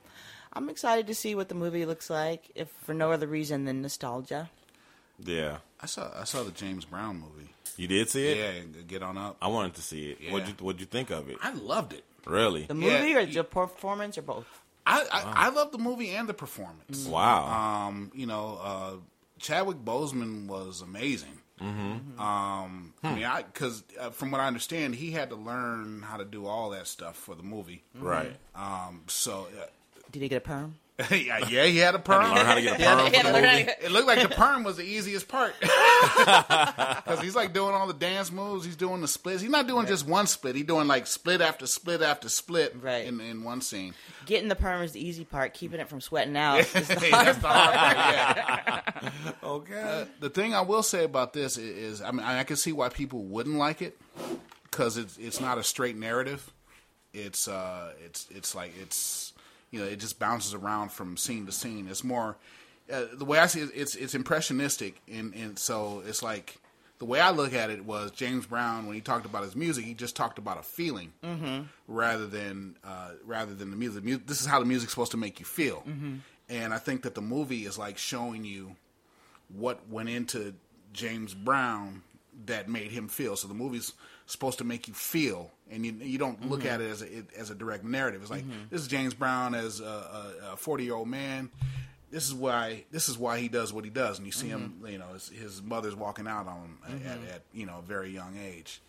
I'm 0.53 0.69
excited 0.69 1.07
to 1.07 1.15
see 1.15 1.35
what 1.35 1.49
the 1.49 1.55
movie 1.55 1.85
looks 1.85 2.09
like, 2.09 2.49
if 2.55 2.69
for 2.85 2.93
no 2.93 3.11
other 3.11 3.27
reason 3.27 3.65
than 3.65 3.81
nostalgia. 3.81 4.49
Yeah. 5.25 5.57
I 5.79 5.85
saw 5.87 6.11
I 6.19 6.23
saw 6.25 6.43
the 6.43 6.51
James 6.51 6.85
Brown 6.85 7.19
movie. 7.19 7.49
You 7.77 7.87
did 7.87 8.09
see 8.09 8.27
it? 8.27 8.37
Yeah, 8.37 8.81
get 8.87 9.01
on 9.01 9.17
up. 9.17 9.37
I 9.41 9.47
wanted 9.47 9.73
to 9.75 9.81
see 9.81 10.11
it. 10.11 10.17
Yeah. 10.21 10.31
What'd 10.33 10.47
you 10.49 10.53
What'd 10.59 10.79
you 10.81 10.87
think 10.87 11.09
of 11.09 11.29
it? 11.29 11.37
I 11.41 11.53
loved 11.53 11.93
it. 11.93 12.03
Really? 12.25 12.63
The 12.65 12.75
Yeah. 12.75 12.99
movie 12.99 13.15
or 13.15 13.25
the 13.25 13.43
performance 13.43 14.17
or 14.17 14.21
both? 14.23 14.45
I 14.85 15.01
I, 15.11 15.47
I 15.47 15.49
love 15.49 15.71
the 15.71 15.77
movie 15.77 16.09
and 16.11 16.27
the 16.29 16.33
performance. 16.33 17.05
Wow. 17.07 17.87
Um, 17.87 18.11
you 18.13 18.25
know, 18.25 18.59
uh, 18.61 18.91
Chadwick 19.39 19.77
Boseman 19.77 20.47
was 20.47 20.81
amazing. 20.81 21.39
Mm-hmm. 21.61 22.19
Um, 22.19 22.93
I 23.03 23.13
mean, 23.15 23.23
I 23.23 23.43
because 23.43 23.83
uh, 23.99 24.09
from 24.09 24.31
what 24.31 24.41
I 24.41 24.47
understand, 24.47 24.95
he 24.95 25.11
had 25.11 25.29
to 25.29 25.35
learn 25.35 26.01
how 26.01 26.17
to 26.17 26.25
do 26.25 26.45
all 26.47 26.71
that 26.71 26.87
stuff 26.87 27.15
for 27.15 27.35
the 27.35 27.43
movie. 27.43 27.83
right. 27.95 28.35
Um, 28.55 29.03
so 29.07 29.47
uh, 29.59 29.65
Did 30.11 30.23
he 30.23 30.27
get 30.29 30.37
a 30.37 30.41
perm? 30.41 30.75
yeah, 31.11 31.47
yeah, 31.47 31.65
he 31.65 31.77
had 31.77 31.95
a 31.95 31.99
perm. 31.99 32.33
Learn 32.33 32.45
how 32.45 32.55
to 32.55 32.61
get 32.61 32.79
a 32.79 32.83
perm 32.83 33.11
the. 33.11 33.85
It 33.85 33.91
looked 33.91 34.07
like 34.07 34.21
the 34.27 34.33
perm 34.35 34.63
was 34.63 34.77
the 34.77 34.83
easiest 34.83 35.27
part 35.27 35.53
because 35.61 37.19
he's 37.21 37.35
like 37.35 37.53
doing 37.53 37.73
all 37.73 37.87
the 37.87 37.93
dance 37.93 38.31
moves. 38.31 38.65
He's 38.65 38.75
doing 38.75 39.01
the 39.01 39.07
splits. 39.07 39.41
He's 39.41 39.49
not 39.51 39.67
doing 39.67 39.87
just 39.87 40.07
one 40.07 40.27
split. 40.27 40.55
He's 40.55 40.65
doing 40.65 40.87
like 40.87 41.07
split 41.07 41.41
after 41.41 41.65
split 41.67 42.01
after 42.01 42.29
split 42.29 42.75
Right. 42.81 43.05
in, 43.05 43.19
in 43.21 43.43
one 43.43 43.61
scene. 43.61 43.93
Getting 44.25 44.47
the 44.49 44.55
perm 44.55 44.81
is 44.83 44.91
the 44.91 45.05
easy 45.05 45.25
part. 45.25 45.53
Keeping 45.53 45.79
it 45.79 45.87
from 45.89 46.01
sweating 46.01 46.37
out 46.37 46.59
is 46.59 46.71
the 46.87 47.09
hard 47.11 47.41
part, 47.41 47.75
yeah. 47.75 48.81
Okay. 49.43 49.81
Uh, 49.81 50.05
the 50.19 50.29
thing 50.29 50.53
I 50.53 50.61
will 50.61 50.83
say 50.83 51.03
about 51.03 51.33
this 51.33 51.57
i- 51.57 51.61
is, 51.61 52.01
I 52.01 52.11
mean, 52.11 52.21
I 52.25 52.43
can 52.43 52.55
see 52.55 52.71
why 52.71 52.89
people 52.89 53.23
wouldn't 53.23 53.57
like 53.57 53.81
it 53.81 53.97
because 54.63 54.97
it's 54.97 55.17
it's 55.17 55.41
not 55.41 55.57
a 55.57 55.63
straight 55.63 55.95
narrative. 55.97 56.51
It's 57.13 57.47
uh, 57.47 57.91
it's 58.05 58.27
it's 58.31 58.55
like 58.55 58.73
it's 58.81 59.30
you 59.71 59.79
know, 59.79 59.85
it 59.85 59.99
just 59.99 60.19
bounces 60.19 60.53
around 60.53 60.91
from 60.91 61.17
scene 61.17 61.45
to 61.47 61.51
scene. 61.51 61.87
It's 61.89 62.03
more 62.03 62.35
uh, 62.91 63.05
the 63.13 63.25
way 63.25 63.39
I 63.39 63.47
see 63.47 63.61
it. 63.61 63.69
It's 63.73 63.95
it's 63.95 64.13
impressionistic, 64.15 65.01
and 65.11 65.33
and 65.33 65.57
so 65.57 66.03
it's 66.05 66.21
like 66.21 66.57
the 66.99 67.05
way 67.05 67.19
I 67.19 67.31
look 67.31 67.53
at 67.53 67.69
it 67.71 67.83
was 67.85 68.11
James 68.11 68.45
Brown 68.45 68.85
when 68.85 68.93
he 68.95 69.01
talked 69.01 69.25
about 69.25 69.43
his 69.43 69.55
music, 69.55 69.85
he 69.85 69.93
just 69.95 70.15
talked 70.15 70.37
about 70.37 70.59
a 70.59 70.63
feeling 70.63 71.13
rather 71.87 72.27
than 72.27 72.75
uh, 72.83 73.11
rather 73.25 73.53
than 73.55 73.71
the 73.71 73.77
music. 73.77 74.03
Mu- 74.03 74.19
This 74.25 74.39
is 74.41 74.45
how 74.47 74.59
the 74.59 74.65
music's 74.65 74.91
supposed 74.91 75.11
to 75.11 75.17
make 75.17 75.39
you 75.39 75.45
feel, 75.45 75.83
and 76.49 76.73
I 76.73 76.77
think 76.77 77.01
that 77.03 77.15
the 77.15 77.21
movie 77.21 77.65
is 77.65 77.77
like 77.77 77.97
showing 77.97 78.43
you 78.45 78.75
what 79.49 79.87
went 79.89 80.09
into 80.09 80.53
James 80.93 81.33
Brown 81.33 82.03
that 82.45 82.69
made 82.69 82.91
him 82.91 83.07
feel. 83.07 83.35
So 83.35 83.47
the 83.47 83.53
movie's 83.53 83.93
supposed 84.25 84.57
to 84.59 84.63
make 84.63 84.87
you 84.87 84.93
feel, 84.93 85.51
and 85.69 85.85
you 85.85 85.93
you 85.93 86.17
don't 86.17 86.49
look 86.49 86.61
mm-hmm. 86.61 86.69
at 86.69 86.81
it 86.81 86.89
as 86.89 87.01
a 87.01 87.07
as 87.37 87.49
a 87.49 87.55
direct 87.55 87.83
narrative. 87.83 88.21
It's 88.21 88.31
like 88.31 88.43
mm-hmm. 88.43 88.65
this 88.69 88.81
is 88.81 88.87
James 88.87 89.13
Brown 89.13 89.55
as 89.55 89.79
a 89.79 90.55
forty 90.57 90.83
year 90.83 90.95
old 90.95 91.07
man. 91.07 91.49
This 92.11 92.27
is 92.27 92.33
why 92.33 92.83
this 92.91 93.07
is 93.09 93.17
why 93.17 93.39
he 93.39 93.47
does 93.47 93.71
what 93.71 93.85
he 93.85 93.89
does, 93.89 94.17
and 94.17 94.25
you 94.25 94.33
see 94.33 94.47
him. 94.47 94.75
Mm-hmm. 94.77 94.91
You 94.91 94.97
know, 94.99 95.13
his, 95.13 95.29
his 95.29 95.61
mother's 95.61 95.95
walking 95.95 96.27
out 96.27 96.47
on 96.47 96.77
him 96.87 97.01
at, 97.05 97.35
at 97.35 97.41
you 97.53 97.65
know 97.65 97.79
a 97.79 97.81
very 97.81 98.09
young 98.09 98.37
age. 98.37 98.81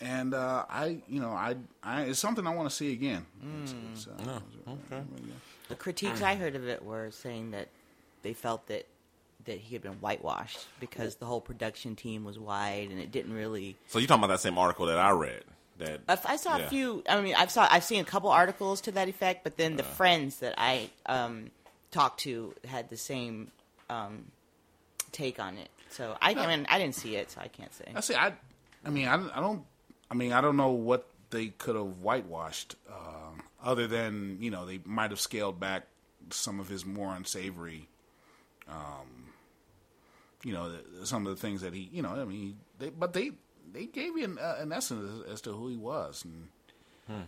And 0.00 0.32
uh, 0.32 0.64
I, 0.70 0.98
you 1.08 1.20
know, 1.20 1.30
I, 1.30 1.56
I, 1.82 2.02
it's 2.02 2.20
something 2.20 2.46
I 2.46 2.54
want 2.54 2.70
to 2.70 2.74
see 2.74 2.92
again. 2.92 3.26
It's, 3.64 3.72
mm. 3.72 3.92
it's, 3.92 4.06
uh, 4.06 4.40
oh, 4.92 5.02
The 5.68 5.74
critiques 5.74 6.22
I 6.22 6.36
heard 6.36 6.54
of 6.54 6.68
it 6.68 6.84
were 6.84 7.10
saying 7.10 7.50
that 7.50 7.66
they 8.22 8.32
felt 8.32 8.68
that 8.68 8.86
that 9.48 9.58
he 9.58 9.74
had 9.74 9.82
been 9.82 9.94
whitewashed 10.00 10.60
because 10.80 11.16
the 11.16 11.26
whole 11.26 11.40
production 11.40 11.96
team 11.96 12.24
was 12.24 12.38
white 12.38 12.88
and 12.90 12.98
it 13.00 13.10
didn't 13.10 13.32
really. 13.34 13.76
So 13.88 13.98
you're 13.98 14.08
talking 14.08 14.22
about 14.24 14.32
that 14.34 14.40
same 14.40 14.56
article 14.56 14.86
that 14.86 14.98
I 14.98 15.10
read? 15.10 15.42
That 15.78 16.00
I 16.24 16.36
saw 16.36 16.56
Yeah. 16.56 16.64
a 16.64 16.68
few. 16.68 17.04
I 17.08 17.20
mean, 17.20 17.34
I've 17.36 17.50
saw 17.50 17.68
I've 17.70 17.84
seen 17.84 18.00
a 18.00 18.04
couple 18.04 18.30
articles 18.30 18.80
to 18.82 18.92
that 18.92 19.08
effect, 19.08 19.44
but 19.44 19.56
then 19.56 19.76
the 19.76 19.82
friends 19.84 20.38
that 20.40 20.54
I 20.58 20.90
um, 21.06 21.50
talked 21.90 22.20
to 22.20 22.52
had 22.66 22.88
the 22.90 22.96
same 22.96 23.50
um, 23.90 24.24
take 25.12 25.38
on 25.38 25.56
it. 25.56 25.68
So 25.90 26.16
I, 26.20 26.34
I 26.34 26.46
mean, 26.56 26.66
I 26.68 26.78
didn't 26.78 26.96
see 26.96 27.14
it, 27.16 27.30
so 27.30 27.40
I 27.40 27.48
can't 27.48 27.72
say. 27.72 27.84
I 27.94 28.00
see. 28.00 28.14
I, 28.16 28.32
I 28.84 28.90
mean, 28.90 29.06
I, 29.08 29.16
don't- 29.16 29.30
I 29.36 29.40
don't. 29.40 29.62
I 30.10 30.14
mean, 30.14 30.32
I 30.32 30.40
don't 30.40 30.56
know 30.56 30.70
what 30.70 31.06
they 31.30 31.46
could 31.48 31.76
have 31.76 31.98
whitewashed, 32.00 32.74
uh, 32.90 33.40
other 33.62 33.86
than 33.86 34.38
you 34.40 34.50
know 34.50 34.66
they 34.66 34.80
might 34.84 35.10
have 35.10 35.20
scaled 35.20 35.60
back 35.60 35.84
some 36.30 36.58
of 36.58 36.68
his 36.68 36.84
more 36.84 37.14
unsavory, 37.14 37.86
um, 38.68 39.27
you 40.44 40.52
know, 40.52 40.72
some 41.04 41.26
of 41.26 41.34
the 41.34 41.40
things 41.40 41.60
that 41.62 41.72
he, 41.74 41.88
you 41.92 42.02
know, 42.02 42.10
I 42.10 42.24
mean, 42.24 42.58
they, 42.78 42.90
but 42.90 43.12
they 43.12 43.32
they 43.72 43.86
gave 43.86 44.16
you 44.16 44.24
an, 44.24 44.38
uh, 44.38 44.56
an 44.60 44.72
essence 44.72 45.24
as, 45.26 45.32
as 45.34 45.40
to 45.42 45.52
who 45.52 45.68
he 45.68 45.76
was, 45.76 46.24
and 46.24 46.48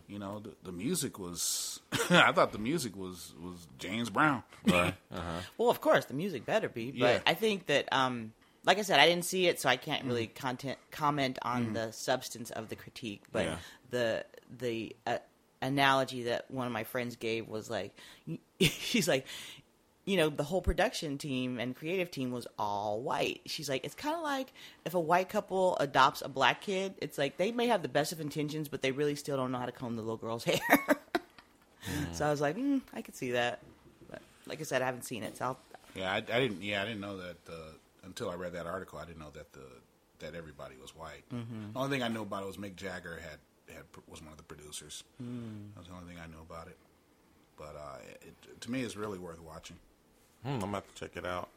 you 0.08 0.18
know, 0.18 0.40
the, 0.40 0.52
the 0.62 0.72
music 0.72 1.18
was. 1.18 1.80
I 2.10 2.32
thought 2.32 2.52
the 2.52 2.58
music 2.58 2.94
was 2.96 3.32
was 3.40 3.66
James 3.78 4.10
Brown. 4.10 4.42
right? 4.66 4.94
Well, 5.58 5.70
of 5.70 5.80
course, 5.80 6.04
the 6.04 6.14
music 6.14 6.44
better 6.44 6.68
be, 6.68 6.90
but 6.90 6.98
Yeah. 6.98 7.20
I 7.26 7.34
think 7.34 7.66
that, 7.66 7.88
um, 7.92 8.32
like 8.64 8.78
I 8.78 8.82
said, 8.82 9.00
I 9.00 9.06
didn't 9.06 9.24
see 9.24 9.46
it, 9.46 9.58
so 9.58 9.68
I 9.70 9.76
can't 9.76 10.04
really 10.04 10.26
content 10.26 10.78
comment 10.90 11.38
on 11.42 11.72
the 11.72 11.92
substance 11.92 12.50
of 12.50 12.68
the 12.68 12.76
critique. 12.76 13.22
But 13.32 13.44
Yeah. 13.46 13.56
the 13.90 14.24
the 14.58 14.94
uh, 15.06 15.18
analogy 15.62 16.24
that 16.24 16.50
one 16.50 16.66
of 16.66 16.72
my 16.72 16.84
friends 16.84 17.16
gave 17.16 17.48
was 17.48 17.70
like, 17.70 17.92
she's 18.60 19.08
like, 19.08 19.26
you 20.10 20.16
know, 20.16 20.28
the 20.28 20.42
whole 20.42 20.60
production 20.60 21.18
team 21.18 21.60
and 21.60 21.76
creative 21.76 22.10
team 22.10 22.32
was 22.32 22.44
all 22.58 23.00
white. 23.00 23.42
She's 23.46 23.68
like, 23.68 23.84
it's 23.84 23.94
kind 23.94 24.16
of 24.16 24.22
like 24.22 24.52
if 24.84 24.94
a 24.94 24.98
white 24.98 25.28
couple 25.28 25.76
adopts 25.78 26.20
a 26.20 26.28
black 26.28 26.62
kid. 26.62 26.94
It's 27.00 27.16
like 27.16 27.36
they 27.36 27.52
may 27.52 27.68
have 27.68 27.82
the 27.82 27.88
best 27.88 28.10
of 28.10 28.20
intentions, 28.20 28.66
but 28.66 28.82
they 28.82 28.90
really 28.90 29.14
still 29.14 29.36
don't 29.36 29.52
know 29.52 29.58
how 29.58 29.66
to 29.66 29.72
comb 29.72 29.94
the 29.94 30.02
little 30.02 30.16
girl's 30.16 30.42
hair. 30.50 30.58
So 32.10 32.26
I 32.26 32.30
was 32.30 32.40
like, 32.40 32.56
mm, 32.56 32.80
I 32.92 33.02
could 33.02 33.14
see 33.14 33.30
that. 33.30 33.60
But 34.10 34.20
like 34.48 34.58
I 34.58 34.64
said, 34.64 34.82
I 34.82 34.86
haven't 34.86 35.04
seen 35.04 35.22
it, 35.22 35.36
so 35.36 35.44
I'll, 35.44 35.58
Yeah, 35.94 36.10
I, 36.10 36.16
I 36.16 36.40
didn't. 36.40 36.60
Yeah, 36.60 36.82
I 36.82 36.86
didn't 36.86 37.00
know 37.00 37.16
that 37.18 37.36
uh, 37.48 37.54
until 38.02 38.30
I 38.30 38.34
read 38.34 38.54
that 38.54 38.66
article. 38.66 38.98
I 38.98 39.04
didn't 39.04 39.20
know 39.20 39.30
that 39.34 39.52
the 39.52 39.60
that 40.18 40.34
everybody 40.34 40.74
was 40.82 40.90
white. 40.96 41.22
Mm-hmm. 41.32 41.72
The 41.72 41.78
only 41.78 41.90
thing 41.90 42.02
I 42.02 42.08
knew 42.08 42.22
about 42.22 42.42
it 42.42 42.46
was 42.46 42.56
Mick 42.56 42.74
Jagger 42.74 43.20
had 43.22 43.38
had 43.72 43.84
was 44.08 44.20
one 44.20 44.32
of 44.32 44.38
the 44.38 44.42
producers. 44.42 45.04
Mm. 45.22 45.68
That's 45.76 45.86
the 45.86 45.94
only 45.94 46.12
thing 46.12 46.20
I 46.20 46.26
knew 46.26 46.40
about 46.42 46.66
it. 46.66 46.76
But 47.56 47.76
uh, 47.76 47.98
it, 48.22 48.60
to 48.60 48.70
me, 48.70 48.82
it's 48.82 48.96
really 48.96 49.20
worth 49.20 49.40
watching. 49.40 49.76
Hmm, 50.42 50.48
I'm 50.54 50.60
gonna 50.60 50.72
have 50.74 50.94
to 50.94 51.00
check 51.00 51.16
it 51.16 51.26
out. 51.26 51.48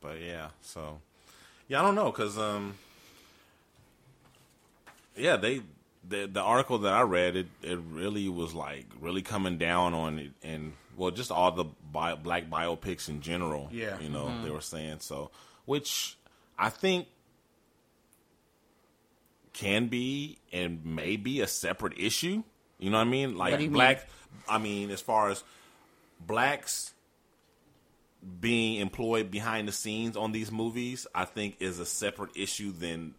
But 0.00 0.20
yeah, 0.20 0.48
so 0.60 1.00
yeah, 1.68 1.80
I 1.80 1.82
don't 1.82 1.94
know 1.94 2.10
because 2.10 2.36
um, 2.38 2.74
yeah, 5.16 5.36
they 5.36 5.62
the 6.08 6.26
the 6.26 6.40
article 6.40 6.78
that 6.78 6.92
I 6.92 7.02
read 7.02 7.36
it 7.36 7.46
it 7.62 7.78
really 7.90 8.28
was 8.28 8.54
like 8.54 8.86
really 9.00 9.22
coming 9.22 9.56
down 9.58 9.94
on 9.94 10.18
it 10.18 10.30
and 10.42 10.72
well 10.96 11.10
just 11.10 11.30
all 11.30 11.52
the 11.52 11.64
bi- 11.92 12.16
black 12.16 12.50
biopics 12.50 13.08
in 13.08 13.20
general. 13.20 13.68
Yeah. 13.72 13.98
you 14.00 14.08
know 14.08 14.42
they 14.42 14.50
were 14.50 14.60
saying 14.60 14.98
so, 15.00 15.30
which 15.64 16.16
I 16.58 16.68
think 16.68 17.06
can 19.52 19.86
be 19.86 20.38
and 20.52 20.84
may 20.84 21.16
be 21.16 21.40
a 21.40 21.46
separate 21.46 21.96
issue. 21.98 22.42
You 22.78 22.90
know 22.90 22.98
what 22.98 23.06
I 23.06 23.10
mean? 23.10 23.36
Like 23.38 23.52
What 23.52 23.58
do 23.58 23.64
you 23.64 23.70
mean? 23.70 23.74
black. 23.74 24.08
I 24.48 24.58
mean, 24.58 24.90
as 24.90 25.00
far 25.00 25.30
as 25.30 25.42
blacks 26.20 26.92
being 28.40 28.80
employed 28.80 29.30
behind 29.30 29.68
the 29.68 29.72
scenes 29.72 30.16
on 30.16 30.32
these 30.32 30.50
movies, 30.50 31.06
I 31.14 31.24
think 31.24 31.56
is 31.60 31.78
a 31.78 31.86
separate 31.86 32.36
issue 32.36 32.72
than. 32.72 33.14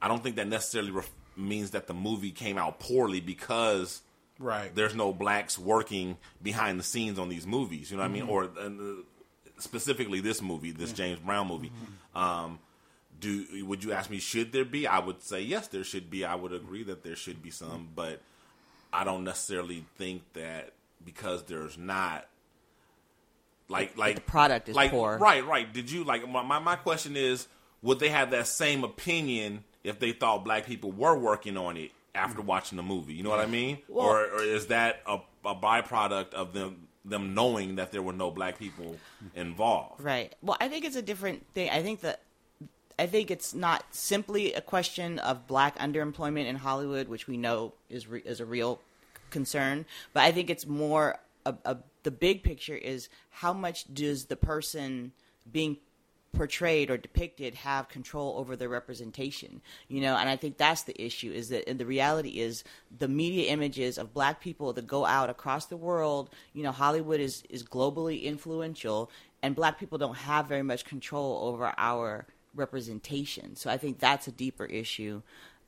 I 0.00 0.08
don't 0.08 0.22
think 0.22 0.36
that 0.36 0.48
necessarily 0.48 0.90
ref- 0.90 1.10
means 1.36 1.70
that 1.70 1.86
the 1.86 1.94
movie 1.94 2.32
came 2.32 2.58
out 2.58 2.80
poorly 2.80 3.20
because 3.20 4.02
Right. 4.38 4.74
there's 4.74 4.94
no 4.94 5.12
blacks 5.12 5.56
working 5.58 6.18
behind 6.42 6.78
the 6.78 6.82
scenes 6.82 7.18
on 7.18 7.28
these 7.28 7.46
movies. 7.46 7.90
You 7.90 7.96
know 7.96 8.02
what 8.02 8.10
I 8.10 8.12
mean? 8.12 8.22
Or 8.28 8.44
uh, 8.44 9.02
specifically 9.58 10.20
this 10.20 10.42
movie, 10.42 10.72
this 10.72 10.92
James 10.92 11.18
Brown 11.20 11.48
movie. 11.48 11.70
Um, 12.14 12.58
do 13.20 13.64
would 13.66 13.84
you 13.84 13.92
ask 13.92 14.10
me 14.10 14.18
should 14.18 14.50
there 14.52 14.64
be? 14.64 14.86
I 14.86 14.98
would 14.98 15.22
say 15.22 15.40
yes, 15.42 15.68
there 15.68 15.84
should 15.84 16.10
be. 16.10 16.24
I 16.24 16.34
would 16.34 16.52
agree 16.52 16.82
that 16.84 17.04
there 17.04 17.14
should 17.16 17.42
be 17.42 17.50
some, 17.50 17.88
but 17.94 18.20
I 18.92 19.04
don't 19.04 19.22
necessarily 19.24 19.84
think 19.96 20.22
that 20.32 20.72
because 21.04 21.44
there's 21.44 21.78
not 21.78 22.26
like 23.72 23.96
like 23.96 24.14
the 24.16 24.20
product 24.20 24.68
is 24.68 24.76
like 24.76 24.90
poor. 24.90 25.18
right 25.18 25.46
right. 25.46 25.72
Did 25.72 25.90
you 25.90 26.04
like 26.04 26.28
my 26.28 26.58
my, 26.58 26.76
question 26.76 27.16
is 27.16 27.48
would 27.82 27.98
they 27.98 28.10
have 28.10 28.30
that 28.30 28.46
same 28.46 28.84
opinion 28.84 29.64
if 29.82 29.98
they 29.98 30.12
thought 30.12 30.44
black 30.44 30.66
people 30.66 30.92
were 30.92 31.18
working 31.18 31.56
on 31.56 31.76
it 31.76 31.90
after 32.14 32.40
mm. 32.40 32.44
watching 32.44 32.76
the 32.76 32.82
movie? 32.82 33.14
You 33.14 33.22
know 33.22 33.30
what 33.30 33.40
I 33.40 33.46
mean? 33.46 33.78
Well- 33.88 34.06
or 34.06 34.24
or 34.26 34.42
is 34.42 34.68
that 34.68 35.02
a, 35.06 35.18
a 35.44 35.54
byproduct 35.54 36.34
of 36.34 36.52
them 36.52 36.88
them 37.04 37.34
knowing 37.34 37.76
that 37.76 37.90
there 37.90 38.02
were 38.02 38.12
no 38.12 38.30
black 38.30 38.58
people 38.58 38.96
involved? 39.34 40.02
Right. 40.02 40.34
Well, 40.40 40.56
I 40.60 40.68
think 40.68 40.84
it's 40.84 40.96
a 40.96 41.02
different 41.02 41.44
thing. 41.52 41.68
I 41.70 41.82
think 41.82 42.00
that 42.02 42.20
I 42.98 43.06
think 43.06 43.30
it's 43.30 43.54
not 43.54 43.84
simply 43.90 44.52
a 44.52 44.60
question 44.60 45.18
of 45.18 45.46
black 45.46 45.78
underemployment 45.78 46.46
in 46.46 46.56
Hollywood, 46.56 47.08
which 47.08 47.26
we 47.26 47.36
know 47.36 47.72
is 47.88 48.06
re- 48.06 48.22
is 48.24 48.40
a 48.40 48.44
real 48.44 48.80
concern. 49.30 49.86
But 50.12 50.24
I 50.24 50.32
think 50.32 50.50
it's 50.50 50.66
more 50.66 51.18
a, 51.44 51.54
a, 51.64 51.76
the 52.02 52.10
big 52.10 52.42
picture 52.42 52.76
is 52.76 53.08
how 53.30 53.52
much 53.52 53.92
does 53.92 54.26
the 54.26 54.36
person 54.36 55.12
being 55.50 55.76
portrayed 56.32 56.90
or 56.90 56.96
depicted 56.96 57.54
have 57.54 57.90
control 57.90 58.36
over 58.38 58.56
their 58.56 58.68
representation 58.68 59.60
you 59.88 60.00
know? 60.00 60.16
And 60.16 60.28
i 60.28 60.36
think 60.36 60.56
that's 60.56 60.82
the 60.82 61.00
issue 61.00 61.30
is 61.30 61.50
that 61.50 61.68
and 61.68 61.78
the 61.78 61.86
reality 61.86 62.40
is 62.40 62.64
the 62.96 63.08
media 63.08 63.52
images 63.52 63.98
of 63.98 64.14
black 64.14 64.40
people 64.40 64.72
that 64.72 64.86
go 64.86 65.04
out 65.04 65.28
across 65.28 65.66
the 65.66 65.76
world 65.76 66.30
you 66.54 66.62
know 66.62 66.72
hollywood 66.72 67.20
is 67.20 67.42
is 67.50 67.62
globally 67.62 68.22
influential 68.22 69.10
and 69.42 69.54
black 69.54 69.78
people 69.78 69.98
don't 69.98 70.16
have 70.16 70.46
very 70.46 70.62
much 70.62 70.84
control 70.84 71.48
over 71.48 71.74
our 71.76 72.26
representation. 72.54 73.56
So 73.56 73.70
i 73.70 73.76
think 73.76 73.98
that's 73.98 74.26
a 74.26 74.32
deeper 74.32 74.64
issue 74.64 75.22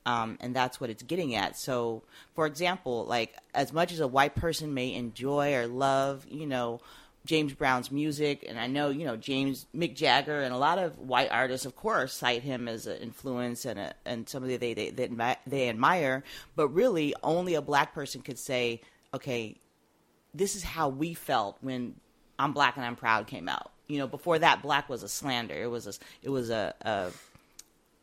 um, 0.06 0.36
and 0.40 0.54
that's 0.54 0.80
what 0.80 0.90
it's 0.90 1.02
getting 1.02 1.34
at. 1.34 1.56
So, 1.56 2.02
for 2.34 2.46
example, 2.46 3.04
like 3.06 3.36
as 3.54 3.72
much 3.72 3.92
as 3.92 4.00
a 4.00 4.08
white 4.08 4.34
person 4.34 4.74
may 4.74 4.94
enjoy 4.94 5.54
or 5.54 5.66
love, 5.66 6.26
you 6.28 6.46
know, 6.46 6.80
James 7.26 7.54
Brown's 7.54 7.90
music, 7.90 8.44
and 8.46 8.60
I 8.60 8.66
know 8.66 8.90
you 8.90 9.06
know 9.06 9.16
James 9.16 9.66
Mick 9.74 9.94
Jagger 9.94 10.42
and 10.42 10.52
a 10.52 10.58
lot 10.58 10.78
of 10.78 10.98
white 10.98 11.30
artists, 11.30 11.64
of 11.64 11.74
course, 11.74 12.12
cite 12.12 12.42
him 12.42 12.68
as 12.68 12.86
an 12.86 12.98
influence 12.98 13.64
and 13.64 13.78
a, 13.78 13.94
and 14.04 14.28
somebody 14.28 14.58
they 14.58 14.74
they 14.74 14.90
they, 14.90 15.36
they 15.46 15.68
admire. 15.70 16.22
But 16.54 16.68
really, 16.68 17.14
only 17.22 17.54
a 17.54 17.62
black 17.62 17.94
person 17.94 18.20
could 18.20 18.38
say, 18.38 18.82
okay, 19.14 19.56
this 20.34 20.54
is 20.54 20.62
how 20.62 20.90
we 20.90 21.14
felt 21.14 21.56
when 21.62 21.94
I'm 22.38 22.52
Black 22.52 22.76
and 22.76 22.84
I'm 22.84 22.96
Proud 22.96 23.26
came 23.26 23.48
out. 23.48 23.70
You 23.86 23.98
know, 23.98 24.06
before 24.06 24.38
that, 24.38 24.62
black 24.62 24.88
was 24.88 25.02
a 25.02 25.08
slander. 25.08 25.54
It 25.54 25.70
was 25.70 25.86
a 25.86 25.94
it 26.22 26.28
was 26.28 26.50
a, 26.50 26.74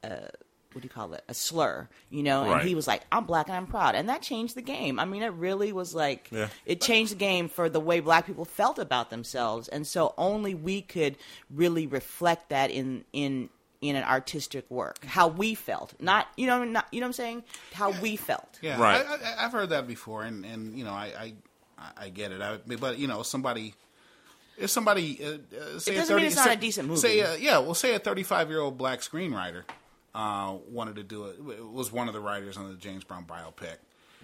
a 0.03 0.29
what 0.73 0.81
do 0.81 0.85
you 0.85 0.89
call 0.89 1.13
it? 1.13 1.23
A 1.27 1.33
slur, 1.33 1.87
you 2.09 2.23
know? 2.23 2.51
And 2.51 2.67
he 2.67 2.75
was 2.75 2.87
like, 2.87 3.01
I'm 3.11 3.25
black 3.25 3.47
and 3.47 3.55
I'm 3.57 3.67
proud. 3.67 3.95
And 3.95 4.09
that 4.09 4.21
changed 4.21 4.55
the 4.55 4.61
game. 4.61 4.99
I 4.99 5.05
mean, 5.05 5.23
it 5.23 5.33
really 5.33 5.71
was 5.73 5.93
like, 5.95 6.29
Yeah. 6.31 6.47
it 6.65 6.81
changed 6.81 7.11
the 7.11 7.17
game 7.17 7.49
for 7.49 7.69
the 7.69 7.79
way 7.79 7.99
black 7.99 8.25
people 8.25 8.45
felt 8.45 8.79
about 8.79 9.09
themselves. 9.09 9.67
And 9.67 9.85
so 9.85 10.13
only 10.17 10.55
we 10.55 10.81
could 10.81 11.15
really 11.49 11.87
reflect 11.87 12.49
that 12.49 12.71
in, 12.71 13.03
in, 13.13 13.49
in 13.81 13.95
an 13.95 14.03
artistic 14.03 14.69
work, 14.69 15.03
how 15.05 15.27
we 15.27 15.55
felt, 15.55 15.93
not 15.99 16.27
you 16.37 16.45
know, 16.45 16.63
not 16.63 16.87
you 16.91 16.99
know 16.99 17.05
what 17.05 17.09
I'm 17.09 17.13
saying, 17.13 17.43
how 17.73 17.89
we 17.99 18.15
felt. 18.15 18.59
Yeah, 18.61 18.79
Right. 18.79 19.03
I, 19.03 19.13
I, 19.15 19.45
I've 19.45 19.51
heard 19.51 19.69
that 19.71 19.87
before, 19.87 20.23
and, 20.23 20.45
and 20.45 20.77
you 20.77 20.83
know, 20.85 20.91
I 20.91 21.33
I, 21.79 21.91
I 21.97 22.09
get 22.09 22.31
it. 22.31 22.41
I, 22.43 22.57
but 22.77 22.99
you 22.99 23.07
know, 23.07 23.23
somebody 23.23 23.73
if 24.55 24.69
somebody 24.69 25.19
uh, 25.25 25.29
uh, 25.29 25.79
say 25.79 25.93
It 25.93 25.97
doesn't 25.97 26.15
mean 26.15 26.25
30 26.25 26.25
it's 26.27 26.35
not 26.35 26.45
say- 26.45 26.53
a 26.53 26.57
decent 26.57 26.87
movie. 26.89 26.99
Say 26.99 27.21
uh, 27.21 27.33
yeah, 27.33 27.57
well, 27.57 27.73
say 27.73 27.95
a 27.95 27.99
thirty-five 27.99 28.49
year 28.51 28.59
old 28.59 28.77
black 28.77 28.99
screenwriter 28.99 29.63
uh, 30.13 30.55
wanted 30.69 30.95
to 30.97 31.03
do 31.03 31.25
it. 31.25 31.37
it. 31.57 31.65
Was 31.65 31.91
one 31.91 32.07
of 32.07 32.13
the 32.13 32.19
writers 32.19 32.57
on 32.57 32.69
the 32.69 32.75
James 32.75 33.03
Brown 33.03 33.25
biopic. 33.25 33.77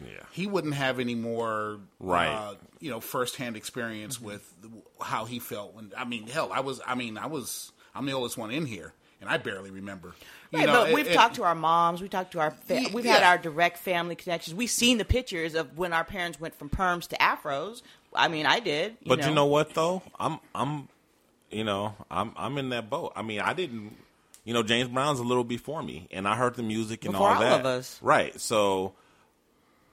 Yeah. 0.04 0.12
He 0.32 0.46
wouldn't 0.46 0.76
have 0.76 1.00
any 1.00 1.16
more, 1.16 1.80
Right. 2.00 2.28
Uh, 2.28 2.54
you 2.80 2.92
know, 2.92 3.00
firsthand 3.00 3.56
experience 3.58 4.22
with 4.22 4.54
how 5.02 5.26
he 5.26 5.40
felt 5.40 5.74
when. 5.74 5.92
I 5.98 6.06
mean, 6.06 6.28
hell, 6.28 6.52
I 6.54 6.60
was. 6.60 6.80
I 6.86 6.94
mean, 6.96 7.18
I 7.18 7.26
was. 7.26 7.72
I'm 7.96 8.06
the 8.06 8.12
oldest 8.12 8.38
one 8.38 8.52
in 8.52 8.68
here, 8.68 8.94
and 9.22 9.30
I 9.30 9.38
barely 9.38 9.72
remember. 9.72 10.14
You 10.52 10.60
Right, 10.60 10.68
know, 10.68 10.74
but 10.82 10.90
it- 10.92 10.94
we've 10.96 11.08
it- 11.08 11.14
talked 11.16 11.36
to 11.38 11.44
our 11.44 11.56
moms, 11.56 12.00
we 12.02 12.08
talked 12.10 12.32
to 12.34 12.40
our, 12.40 12.52
fa- 12.52 12.80
Ye- 12.82 12.92
we've 12.94 13.06
had 13.06 13.22
yeah. 13.22 13.30
our 13.32 13.38
direct 13.40 13.80
family 13.80 14.16
connections. 14.16 14.54
We've 14.56 14.70
seen 14.70 14.98
the 15.00 15.04
pictures 15.06 15.56
of 15.56 15.78
when 15.80 15.94
our 15.94 16.04
parents 16.04 16.40
went 16.40 16.54
from 16.54 16.70
perms 16.70 17.08
to 17.08 17.18
afros. 17.18 17.82
I 18.14 18.28
mean, 18.28 18.46
I 18.46 18.60
did. 18.60 18.92
You 19.02 19.10
But 19.10 19.20
know. 19.22 19.30
you 19.30 19.34
know 19.34 19.46
what 19.48 19.74
though? 19.74 20.04
I'm 20.20 20.40
I'm 20.54 20.90
you 21.50 21.64
know, 21.64 21.96
I'm 22.12 22.34
I'm 22.38 22.58
in 22.60 22.70
that 22.70 22.88
boat. 22.90 23.14
I 23.16 23.24
mean, 23.24 23.40
I 23.40 23.54
didn't 23.54 23.98
you 24.48 24.54
know, 24.54 24.64
James 24.64 24.88
Brown's 24.90 25.20
a 25.20 25.24
little 25.24 25.44
before 25.44 25.84
me 25.84 26.08
and 26.10 26.28
I 26.28 26.36
heard 26.36 26.56
the 26.56 26.64
music 26.64 27.04
and 27.06 27.12
Before 27.12 27.28
all 27.28 27.36
all 27.36 27.42
that. 27.42 27.60
of 27.60 27.66
us. 27.66 28.00
Right. 28.02 28.40
So 28.40 28.94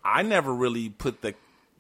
I 0.04 0.22
never 0.22 0.54
really 0.54 0.88
put 0.88 1.20
the 1.22 1.34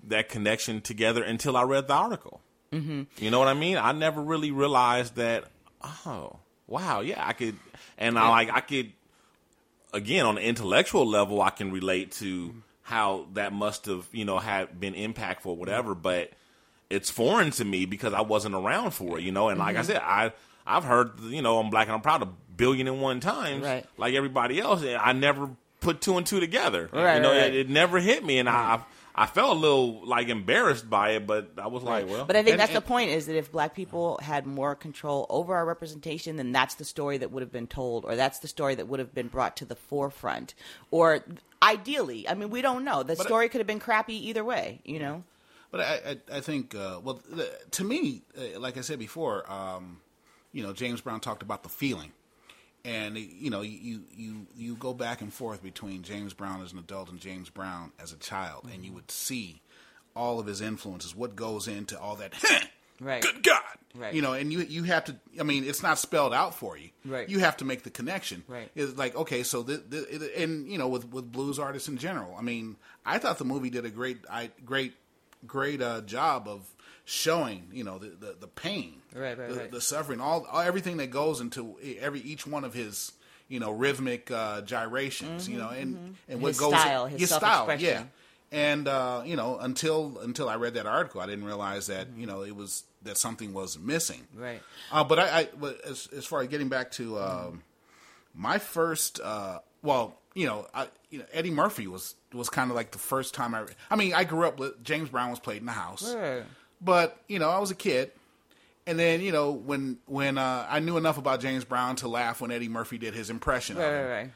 that 0.08 0.28
connection 0.28 0.80
together 0.80 1.22
until 1.22 1.56
I 1.56 1.62
read 1.62 1.86
the 1.88 1.94
article. 1.94 2.40
Mm-hmm. 2.72 3.02
You 3.18 3.30
know 3.30 3.38
what 3.38 3.48
I 3.48 3.54
mean? 3.54 3.76
I 3.78 3.92
never 3.92 4.20
really 4.20 4.50
realized 4.50 5.14
that 5.16 5.44
oh 6.04 6.36
wow, 6.66 7.00
yeah, 7.00 7.24
I 7.26 7.32
could, 7.32 7.54
and 7.96 8.18
I 8.18 8.28
like 8.30 8.50
I 8.50 8.60
could 8.60 8.92
again 9.92 10.26
on 10.26 10.34
the 10.34 10.42
intellectual 10.42 11.06
level, 11.06 11.40
I 11.40 11.50
can 11.50 11.70
relate 11.72 12.12
to 12.12 12.54
how 12.82 13.26
that 13.34 13.52
must 13.52 13.86
have 13.86 14.06
you 14.12 14.24
know 14.24 14.38
had 14.38 14.80
been 14.80 14.94
impactful, 14.94 15.46
or 15.46 15.56
whatever. 15.56 15.94
But 15.94 16.32
it's 16.90 17.10
foreign 17.10 17.50
to 17.52 17.64
me 17.64 17.86
because 17.86 18.12
I 18.12 18.20
wasn't 18.22 18.54
around 18.54 18.90
for 18.92 19.18
it, 19.18 19.22
you 19.24 19.32
know. 19.32 19.48
And 19.48 19.58
like 19.58 19.76
I 19.76 19.80
Mm-hmm. 19.80 19.86
said, 19.92 20.02
I 20.02 20.32
I've 20.66 20.84
heard 20.84 21.20
you 21.20 21.42
know 21.42 21.58
I'm 21.58 21.70
black 21.70 21.86
and 21.86 21.94
I'm 21.94 22.00
proud 22.02 22.22
a 22.22 22.28
billion 22.56 22.86
and 22.88 23.00
one 23.00 23.20
times, 23.20 23.62
Right. 23.64 23.84
like 23.96 24.14
everybody 24.14 24.60
else. 24.60 24.82
and 24.82 24.96
I 24.96 25.12
never 25.12 25.50
put 25.80 26.00
two 26.00 26.16
and 26.16 26.26
two 26.26 26.40
together. 26.40 26.88
Right, 26.92 27.16
you 27.16 27.20
know, 27.22 27.30
right, 27.32 27.42
right. 27.42 27.54
It, 27.54 27.66
it 27.66 27.70
never 27.70 27.98
hit 28.00 28.24
me, 28.24 28.38
and 28.38 28.48
I. 28.48 28.80
I 29.16 29.26
felt 29.26 29.56
a 29.56 29.60
little 29.60 30.04
like 30.04 30.26
embarrassed 30.28 30.90
by 30.90 31.10
it, 31.10 31.24
but 31.24 31.52
I 31.56 31.68
was 31.68 31.84
like, 31.84 32.08
well, 32.08 32.24
But 32.24 32.34
I 32.34 32.42
think 32.42 32.54
And- 32.54 32.60
that's 32.60 32.70
and- 32.74 32.78
the 32.78 32.80
point: 32.88 33.10
is 33.10 33.26
that 33.26 33.36
if 33.36 33.52
black 33.52 33.72
people 33.72 34.18
had 34.20 34.44
more 34.44 34.74
control 34.74 35.24
over 35.30 35.54
our 35.54 35.64
representation, 35.64 36.34
then 36.34 36.50
that's 36.50 36.74
the 36.74 36.84
story 36.84 37.18
that 37.18 37.30
would 37.30 37.40
have 37.40 37.52
been 37.52 37.68
told, 37.68 38.04
or 38.06 38.16
that's 38.16 38.40
the 38.40 38.48
story 38.48 38.74
that 38.74 38.88
would 38.88 38.98
have 38.98 39.14
been 39.14 39.28
brought 39.28 39.56
to 39.58 39.64
the 39.64 39.76
forefront. 39.76 40.54
Or 40.90 41.24
ideally, 41.62 42.28
I 42.28 42.34
mean, 42.34 42.50
we 42.50 42.60
don't 42.60 42.84
know. 42.84 43.04
The 43.04 43.14
But 43.14 43.26
I- 43.26 43.28
story 43.28 43.48
could 43.48 43.60
have 43.60 43.68
been 43.68 43.78
crappy 43.78 44.16
either 44.30 44.42
way. 44.44 44.80
You 44.84 44.98
know. 44.98 45.22
But 45.70 45.80
I, 45.82 46.00
I, 46.32 46.36
I 46.38 46.40
think, 46.40 46.74
uh, 46.74 46.98
well, 47.02 47.20
the, 47.28 47.48
to 47.72 47.84
me, 47.84 48.22
uh, 48.36 48.58
like 48.58 48.76
I 48.76 48.80
said 48.80 48.98
before, 48.98 49.48
um, 49.50 50.00
you 50.52 50.64
know, 50.64 50.72
James 50.72 51.00
Brown 51.00 51.20
talked 51.20 51.42
about 51.42 51.62
the 51.62 51.68
feeling, 51.68 52.10
and 52.84 53.16
you 53.16 53.50
know, 53.50 53.62
you 53.62 54.02
you 54.14 54.46
you 54.56 54.76
go 54.76 54.92
back 54.92 55.20
and 55.20 55.32
forth 55.32 55.62
between 55.62 56.02
James 56.02 56.34
Brown 56.34 56.62
as 56.62 56.72
an 56.72 56.78
adult 56.78 57.10
and 57.10 57.18
James 57.18 57.48
Brown 57.48 57.92
as 57.98 58.12
a 58.12 58.16
child, 58.16 58.68
and 58.72 58.84
you 58.84 58.90
mm-hmm. 58.90 58.96
would 58.96 59.10
see 59.10 59.62
all 60.14 60.38
of 60.38 60.46
his 60.46 60.60
influences, 60.60 61.14
what 61.14 61.34
goes 61.34 61.66
into 61.66 61.98
all 61.98 62.16
that. 62.16 62.34
Right. 63.00 63.22
Good 63.22 63.42
God. 63.42 63.60
Right. 63.96 64.14
You 64.14 64.22
know, 64.22 64.34
and 64.34 64.52
you 64.52 64.60
you 64.60 64.84
have 64.84 65.04
to. 65.06 65.16
I 65.38 65.42
mean, 65.42 65.64
it's 65.64 65.82
not 65.82 65.98
spelled 65.98 66.32
out 66.32 66.54
for 66.54 66.76
you. 66.76 66.90
Right. 67.04 67.28
You 67.28 67.40
have 67.40 67.56
to 67.56 67.64
make 67.64 67.82
the 67.82 67.90
connection. 67.90 68.44
Right. 68.46 68.70
It's 68.76 68.96
like 68.96 69.16
okay, 69.16 69.42
so 69.42 69.64
the, 69.64 69.78
the 69.78 70.40
and 70.40 70.70
you 70.70 70.78
know 70.78 70.88
with 70.88 71.10
with 71.10 71.30
blues 71.30 71.58
artists 71.58 71.88
in 71.88 71.98
general. 71.98 72.34
I 72.38 72.42
mean, 72.42 72.76
I 73.04 73.18
thought 73.18 73.38
the 73.38 73.44
movie 73.44 73.68
did 73.68 73.84
a 73.84 73.90
great 73.90 74.18
I 74.30 74.50
great 74.64 74.94
great 75.46 75.82
uh, 75.82 76.00
job 76.02 76.48
of 76.48 76.68
showing 77.04 77.68
you 77.72 77.84
know 77.84 77.98
the 77.98 78.08
the, 78.08 78.36
the 78.40 78.46
pain, 78.48 78.94
Right, 79.14 79.38
right, 79.38 79.48
the, 79.48 79.54
right. 79.54 79.70
the 79.70 79.80
suffering, 79.80 80.20
all, 80.20 80.46
all 80.50 80.60
everything 80.60 80.96
that 80.98 81.10
goes 81.10 81.40
into 81.40 81.76
every 82.00 82.20
each 82.20 82.46
one 82.46 82.64
of 82.64 82.74
his 82.74 83.12
you 83.48 83.60
know 83.60 83.70
rhythmic 83.70 84.30
uh, 84.30 84.62
gyrations. 84.62 85.48
You 85.48 85.58
know, 85.58 85.68
and 85.68 86.16
and 86.28 86.40
what 86.40 86.48
His 86.48 86.58
goes 86.60 86.72
style, 86.72 87.06
his 87.06 87.30
style, 87.30 87.78
yeah. 87.78 88.04
And 88.52 88.86
uh, 88.86 89.22
you 89.24 89.36
know, 89.36 89.58
until 89.58 90.18
until 90.20 90.48
I 90.48 90.56
read 90.56 90.74
that 90.74 90.86
article, 90.86 91.20
I 91.20 91.26
didn't 91.26 91.44
realize 91.44 91.88
that 91.88 92.08
you 92.16 92.26
know 92.26 92.42
it 92.42 92.54
was 92.54 92.84
that 93.02 93.18
something 93.18 93.52
was 93.52 93.78
missing. 93.78 94.26
Right. 94.34 94.62
Uh, 94.92 95.04
but 95.04 95.18
I, 95.18 95.40
I 95.40 95.48
but 95.58 95.80
as 95.84 96.08
as 96.16 96.24
far 96.24 96.40
as 96.40 96.48
getting 96.48 96.68
back 96.68 96.92
to 96.92 97.18
um, 97.18 97.62
my 98.32 98.58
first, 98.58 99.20
uh, 99.20 99.58
well, 99.82 100.18
you 100.34 100.46
know, 100.46 100.66
I, 100.72 100.86
you 101.10 101.18
know, 101.18 101.24
Eddie 101.32 101.50
Murphy 101.50 101.86
was 101.86 102.14
was 102.34 102.50
kind 102.50 102.70
of 102.70 102.74
like 102.76 102.90
the 102.90 102.98
first 102.98 103.34
time 103.34 103.54
I. 103.54 103.64
I 103.90 103.96
mean, 103.96 104.14
I 104.14 104.24
grew 104.24 104.46
up 104.46 104.58
with 104.58 104.82
James 104.84 105.08
Brown 105.08 105.30
was 105.30 105.40
played 105.40 105.58
in 105.60 105.66
the 105.66 105.72
house, 105.72 106.14
Right. 106.14 106.44
but 106.80 107.18
you 107.28 107.38
know, 107.38 107.48
I 107.50 107.58
was 107.58 107.70
a 107.70 107.74
kid. 107.74 108.10
And 108.86 108.98
then 108.98 109.22
you 109.22 109.32
know 109.32 109.52
when 109.52 109.98
when 110.06 110.36
uh, 110.36 110.66
I 110.68 110.80
knew 110.80 110.96
enough 110.98 111.16
about 111.16 111.40
James 111.40 111.64
Brown 111.64 111.96
to 111.96 112.08
laugh 112.08 112.40
when 112.42 112.50
Eddie 112.50 112.68
Murphy 112.68 112.98
did 112.98 113.14
his 113.14 113.30
impression 113.30 113.76
Right. 113.76 113.84
of 113.86 113.94
him. 113.94 114.04
Right. 114.06 114.16
Right. 114.24 114.30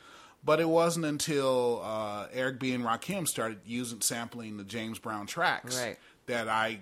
But 0.45 0.61
it 0.61 0.69
wasn't 0.69 1.05
until 1.05 1.83
uh, 1.85 2.29
Eric 2.33 2.59
B. 2.61 2.73
and 2.73 2.83
Rakim 2.85 3.27
started 3.27 3.59
using 3.67 4.01
sampling 4.01 4.57
the 4.57 4.65
James 4.65 4.99
Brown 4.99 5.27
tracks 5.27 5.77
Right. 5.79 5.99
that 6.27 6.49
I 6.49 6.81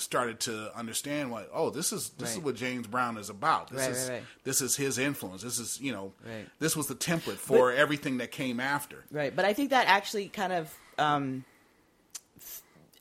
started 0.00 0.40
to 0.40 0.76
understand 0.76 1.30
what 1.30 1.50
oh 1.52 1.70
this 1.70 1.92
is 1.92 2.10
this 2.18 2.32
is 2.36 2.38
what 2.42 2.54
James 2.54 2.86
Brown 2.86 3.16
is 3.18 3.30
about. 3.30 3.68
This 3.70 3.80
Right, 3.80 3.90
is 3.90 4.08
right, 4.08 4.14
right. 4.16 4.22
this 4.44 4.60
is 4.60 4.76
his 4.76 4.98
influence. 4.98 5.42
This 5.42 5.58
is 5.58 5.80
you 5.80 5.92
know 5.92 6.12
Right. 6.26 6.46
this 6.58 6.76
was 6.76 6.86
the 6.86 6.94
template 6.94 7.36
for 7.36 7.72
everything 7.72 8.18
that 8.18 8.30
came 8.30 8.60
after. 8.60 9.04
Right, 9.10 9.34
but 9.34 9.44
I 9.44 9.52
think 9.52 9.70
that 9.70 9.86
actually 9.86 10.28
kind 10.28 10.52
of 10.52 10.74
um, 10.98 11.44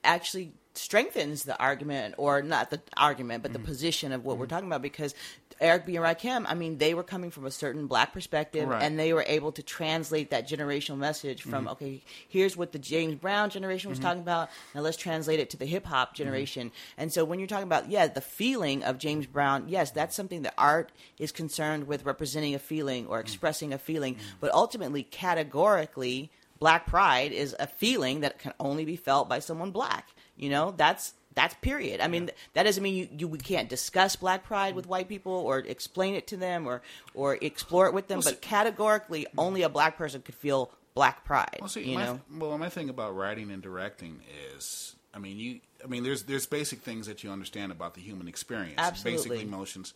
actually 0.03 0.51
strengthens 0.77 1.43
the 1.43 1.59
argument, 1.59 2.15
or 2.17 2.41
not 2.41 2.69
the 2.69 2.81
argument, 2.95 3.43
but 3.43 3.53
the 3.53 3.59
mm-hmm. 3.59 3.67
position 3.67 4.11
of 4.11 4.25
what 4.25 4.37
we're 4.37 4.45
mm-hmm. 4.45 4.55
talking 4.55 4.67
about. 4.67 4.81
Because 4.81 5.13
Eric 5.59 5.85
B. 5.85 5.95
and 5.95 6.05
Rakim, 6.05 6.45
I 6.47 6.53
mean, 6.53 6.77
they 6.77 6.93
were 6.93 7.03
coming 7.03 7.31
from 7.31 7.45
a 7.45 7.51
certain 7.51 7.87
black 7.87 8.13
perspective, 8.13 8.67
Right. 8.67 8.81
and 8.83 8.99
they 8.99 9.13
were 9.13 9.25
able 9.27 9.51
to 9.53 9.63
translate 9.63 10.29
that 10.29 10.47
generational 10.47 10.97
message 10.97 11.41
from 11.41 11.65
mm-hmm. 11.65 11.69
okay, 11.69 12.03
here's 12.27 12.55
what 12.55 12.71
the 12.71 12.79
James 12.79 13.15
Brown 13.15 13.49
generation 13.49 13.89
was 13.89 13.99
talking 13.99 14.21
about. 14.21 14.49
Now 14.75 14.81
let's 14.81 14.97
translate 14.97 15.39
it 15.39 15.49
to 15.51 15.57
the 15.57 15.65
hip 15.65 15.85
hop 15.85 16.13
generation. 16.13 16.71
And 16.97 17.11
so 17.11 17.25
when 17.25 17.39
you're 17.39 17.47
talking 17.47 17.63
about 17.63 17.89
yeah, 17.89 18.07
the 18.07 18.21
feeling 18.21 18.83
of 18.83 18.97
James 18.97 19.25
Brown, 19.25 19.65
yes, 19.67 19.91
that's 19.91 20.15
something 20.15 20.43
that 20.43 20.53
art 20.57 20.91
is 21.17 21.31
concerned 21.31 21.87
with 21.87 22.05
representing 22.05 22.55
a 22.55 22.59
feeling 22.59 23.07
or 23.07 23.17
mm. 23.17 23.21
expressing 23.21 23.73
a 23.73 23.77
feeling, 23.77 24.15
mm. 24.15 24.19
but 24.39 24.53
ultimately 24.53 25.03
categorically 25.03 26.31
black 26.59 26.87
pride 26.87 27.31
is 27.31 27.55
a 27.59 27.67
feeling 27.67 28.21
that 28.21 28.39
can 28.39 28.53
only 28.59 28.85
be 28.85 28.95
felt 28.95 29.29
by 29.29 29.39
someone 29.39 29.71
black. 29.71 30.07
You 30.37 30.49
know, 30.49 30.73
that's 30.77 31.13
that's 31.35 31.53
period. 31.55 32.01
I 32.01 32.07
mean, 32.07 32.31
that 32.53 32.63
doesn't 32.63 32.81
mean 32.81 32.95
you, 32.95 33.07
you 33.17 33.27
we 33.27 33.37
can't 33.37 33.69
discuss 33.69 34.15
black 34.15 34.43
pride 34.43 34.75
with 34.75 34.87
white 34.87 35.07
people 35.07 35.33
or 35.33 35.59
explain 35.59 36.15
it 36.15 36.27
to 36.27 36.37
them 36.37 36.67
or 36.67 36.81
or 37.13 37.37
explore 37.41 37.87
it 37.87 37.93
with 37.93 38.07
them, 38.07 38.19
Well, 38.19 38.33
but 38.33 38.41
categorically 38.41 39.27
only 39.37 39.61
a 39.61 39.69
black 39.69 39.97
person 39.97 40.21
could 40.21 40.35
feel 40.35 40.71
black 40.95 41.25
pride. 41.25 41.57
Well, 41.59 41.69
see, 41.69 41.89
you 41.89 41.95
my, 41.95 42.05
know, 42.05 42.21
well, 42.39 42.57
my 42.57 42.69
thing 42.69 42.89
about 42.89 43.15
writing 43.15 43.51
and 43.51 43.61
directing 43.61 44.21
is, 44.55 44.95
I 45.13 45.19
mean, 45.19 45.37
you, 45.37 45.59
I 45.83 45.87
mean, 45.87 46.03
there's 46.03 46.23
there's 46.23 46.45
basic 46.47 46.79
things 46.81 47.05
that 47.07 47.23
you 47.23 47.29
understand 47.29 47.71
about 47.71 47.93
the 47.93 48.01
human 48.01 48.27
experience, 48.27 48.79
Absolutely. 48.79 49.29
basic 49.29 49.47
emotions, 49.47 49.93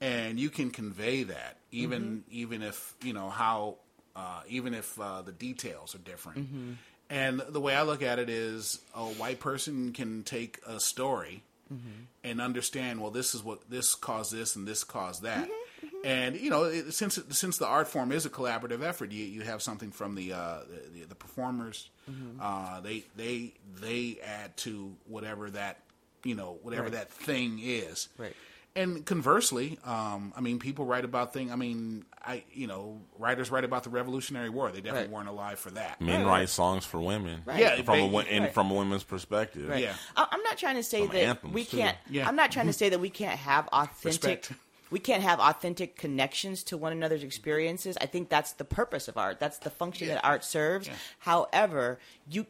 and 0.00 0.38
you 0.38 0.50
can 0.50 0.70
convey 0.70 1.24
that 1.24 1.56
even 1.72 2.00
Mm-hmm. 2.02 2.18
even 2.30 2.62
if 2.62 2.94
you 3.02 3.12
know 3.12 3.30
how, 3.30 3.76
uh, 4.14 4.42
even 4.48 4.74
if 4.74 4.98
uh, 5.00 5.22
the 5.22 5.32
details 5.32 5.94
are 5.94 5.98
different. 5.98 6.38
Mm-hmm. 6.38 6.72
And 7.14 7.40
the 7.48 7.60
way 7.60 7.74
I 7.74 7.82
look 7.82 8.02
at 8.02 8.18
it 8.18 8.28
is, 8.28 8.80
a 8.94 9.04
white 9.04 9.38
person 9.40 9.92
can 9.92 10.22
take 10.24 10.58
a 10.66 10.80
story 10.80 11.42
Mm-hmm. 11.72 12.02
and 12.22 12.40
understand. 12.42 13.00
Well, 13.00 13.10
this 13.10 13.34
is 13.34 13.42
what 13.42 13.70
this 13.70 13.94
caused 13.94 14.30
this, 14.32 14.54
and 14.54 14.68
this 14.68 14.84
caused 14.84 15.22
that. 15.22 15.48
Mm-hmm, 15.48 15.96
And 16.04 16.36
you 16.36 16.50
know, 16.50 16.64
it, 16.64 16.92
since 16.92 17.16
it, 17.16 17.32
since 17.34 17.56
the 17.56 17.66
art 17.66 17.88
form 17.88 18.12
is 18.12 18.26
a 18.26 18.30
collaborative 18.30 18.82
effort, 18.82 19.12
you 19.12 19.24
you 19.24 19.40
have 19.42 19.62
something 19.62 19.90
from 19.90 20.14
the 20.14 20.34
uh, 20.34 20.58
the, 20.92 21.04
the 21.08 21.14
performers. 21.14 21.88
Mm-hmm. 22.08 22.38
Uh, 22.40 22.80
they 22.82 23.04
they 23.16 23.54
they 23.80 24.18
add 24.22 24.54
to 24.58 24.94
whatever 25.08 25.48
that 25.50 25.78
you 26.22 26.34
know 26.34 26.58
whatever 26.62 26.84
Right. 26.84 26.92
that 26.92 27.10
thing 27.10 27.58
is. 27.62 28.08
Right. 28.18 28.36
And 28.76 29.06
conversely, 29.06 29.78
um, 29.84 30.32
I 30.36 30.40
mean, 30.40 30.58
people 30.58 30.84
write 30.84 31.04
about 31.04 31.32
things. 31.32 31.52
I 31.52 31.54
mean, 31.54 32.04
I 32.24 32.42
you 32.52 32.66
know, 32.66 33.00
writers 33.20 33.48
write 33.50 33.62
about 33.62 33.84
the 33.84 33.90
Revolutionary 33.90 34.50
War. 34.50 34.72
They 34.72 34.80
definitely 34.80 35.02
Right. 35.02 35.10
weren't 35.10 35.28
alive 35.28 35.60
for 35.60 35.70
that. 35.70 36.00
men 36.00 36.26
write 36.26 36.48
songs 36.48 36.84
for 36.84 37.00
women, 37.00 37.42
Right. 37.44 37.60
Yeah, 37.60 37.82
from 37.82 37.94
a, 37.94 38.02
they- 38.02 38.08
wo- 38.08 38.18
in, 38.20 38.42
right. 38.44 38.52
from 38.54 38.72
a 38.72 38.74
women's 38.74 39.04
perspective. 39.04 39.68
Right. 39.68 39.82
Yeah. 39.84 39.94
I- 40.16 40.26
I'm 40.32 40.42
not 40.42 40.58
trying 40.58 40.74
to 40.74 40.82
say 40.82 41.06
Some 41.06 41.14
that 41.14 41.44
we 41.44 41.64
can't. 41.64 41.96
Yeah. 42.10 42.26
I'm 42.26 42.34
not 42.34 42.50
trying 42.50 42.66
to 42.66 42.72
say 42.72 42.88
that 42.88 42.98
we 42.98 43.10
can't 43.10 43.38
have 43.38 43.68
authentic. 43.68 44.04
Respect. 44.04 44.52
We 44.90 45.00
can't 45.00 45.22
have 45.24 45.40
authentic 45.40 45.96
connections 45.96 46.62
to 46.64 46.76
one 46.76 46.92
another's 46.92 47.24
experiences. 47.24 47.96
I 48.00 48.06
think 48.06 48.28
that's 48.28 48.52
the 48.52 48.64
purpose 48.64 49.08
of 49.08 49.16
art. 49.16 49.40
That's 49.40 49.58
the 49.58 49.70
function 49.70 50.06
Yeah. 50.06 50.14
that 50.16 50.24
art 50.24 50.44
serves. 50.44 50.86
Yeah. 50.86 50.94
However, 51.20 51.98
you 52.30 52.46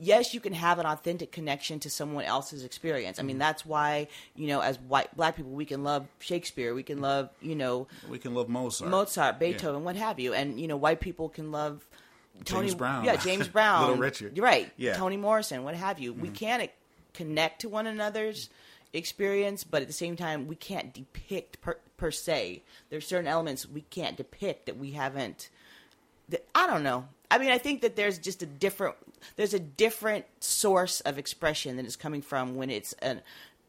yes, 0.00 0.34
you 0.34 0.40
can 0.40 0.52
have 0.52 0.78
an 0.78 0.86
authentic 0.86 1.32
connection 1.32 1.78
to 1.80 1.90
someone 1.90 2.24
else's 2.24 2.64
experience. 2.64 3.18
I 3.18 3.20
Mm-hmm. 3.22 3.26
mean, 3.28 3.38
that's 3.38 3.64
why 3.66 4.08
you 4.34 4.46
know, 4.48 4.60
as 4.60 4.78
white 4.80 5.14
black 5.16 5.36
people, 5.36 5.52
we 5.52 5.64
can 5.64 5.84
love 5.84 6.06
Shakespeare. 6.20 6.74
We 6.74 6.82
can 6.82 7.00
love 7.00 7.30
you 7.40 7.54
know 7.54 7.86
We 8.10 8.18
can 8.18 8.34
love 8.34 8.48
Mozart, 8.48 8.90
Mozart, 8.90 9.38
Beethoven, 9.38 9.84
what 9.84 9.96
have 9.96 10.18
you, 10.20 10.32
and 10.34 10.60
you 10.60 10.68
know, 10.68 10.76
white 10.76 11.00
people 11.00 11.28
can 11.28 11.50
love 11.52 11.86
Tony 12.44 12.74
Brown. 12.74 13.04
Yeah, 13.04 13.16
James 13.16 13.48
Brown, 13.56 13.82
Little 13.82 13.96
Richard. 13.96 14.36
You're 14.36 14.44
right. 14.44 14.70
Yeah. 14.76 14.92
Mm-hmm. 14.92 15.00
Toni 15.00 15.16
Morrison, 15.16 15.64
what 15.64 15.74
have 15.74 15.98
you. 15.98 16.12
We 16.12 16.28
can't 16.28 16.70
connect 17.14 17.62
to 17.62 17.68
one 17.68 17.86
another's 17.86 18.50
experience, 18.92 19.64
but 19.64 19.82
at 19.82 19.88
the 19.88 19.94
same 19.94 20.16
time, 20.16 20.46
we 20.46 20.54
can't 20.56 20.92
depict 20.92 21.60
per, 21.60 21.78
per 21.96 22.10
se. 22.10 22.62
There's 22.90 23.06
certain 23.06 23.26
elements 23.26 23.66
we 23.68 23.82
can't 23.90 24.16
depict 24.16 24.66
that 24.66 24.76
we 24.78 24.92
haven't. 24.92 25.48
That, 26.28 26.46
I 26.54 26.66
don't 26.66 26.82
know. 26.82 27.06
I 27.30 27.38
mean, 27.38 27.50
I 27.50 27.58
think 27.58 27.82
that 27.82 27.96
there's 27.96 28.18
just 28.18 28.42
a 28.42 28.46
different. 28.46 28.96
There's 29.36 29.54
a 29.54 29.58
different 29.58 30.24
source 30.40 31.00
of 31.00 31.18
expression 31.18 31.76
that 31.76 31.86
is 31.86 31.96
coming 31.96 32.22
from 32.22 32.54
when 32.56 32.70
it's 32.70 32.92
an, 32.94 33.22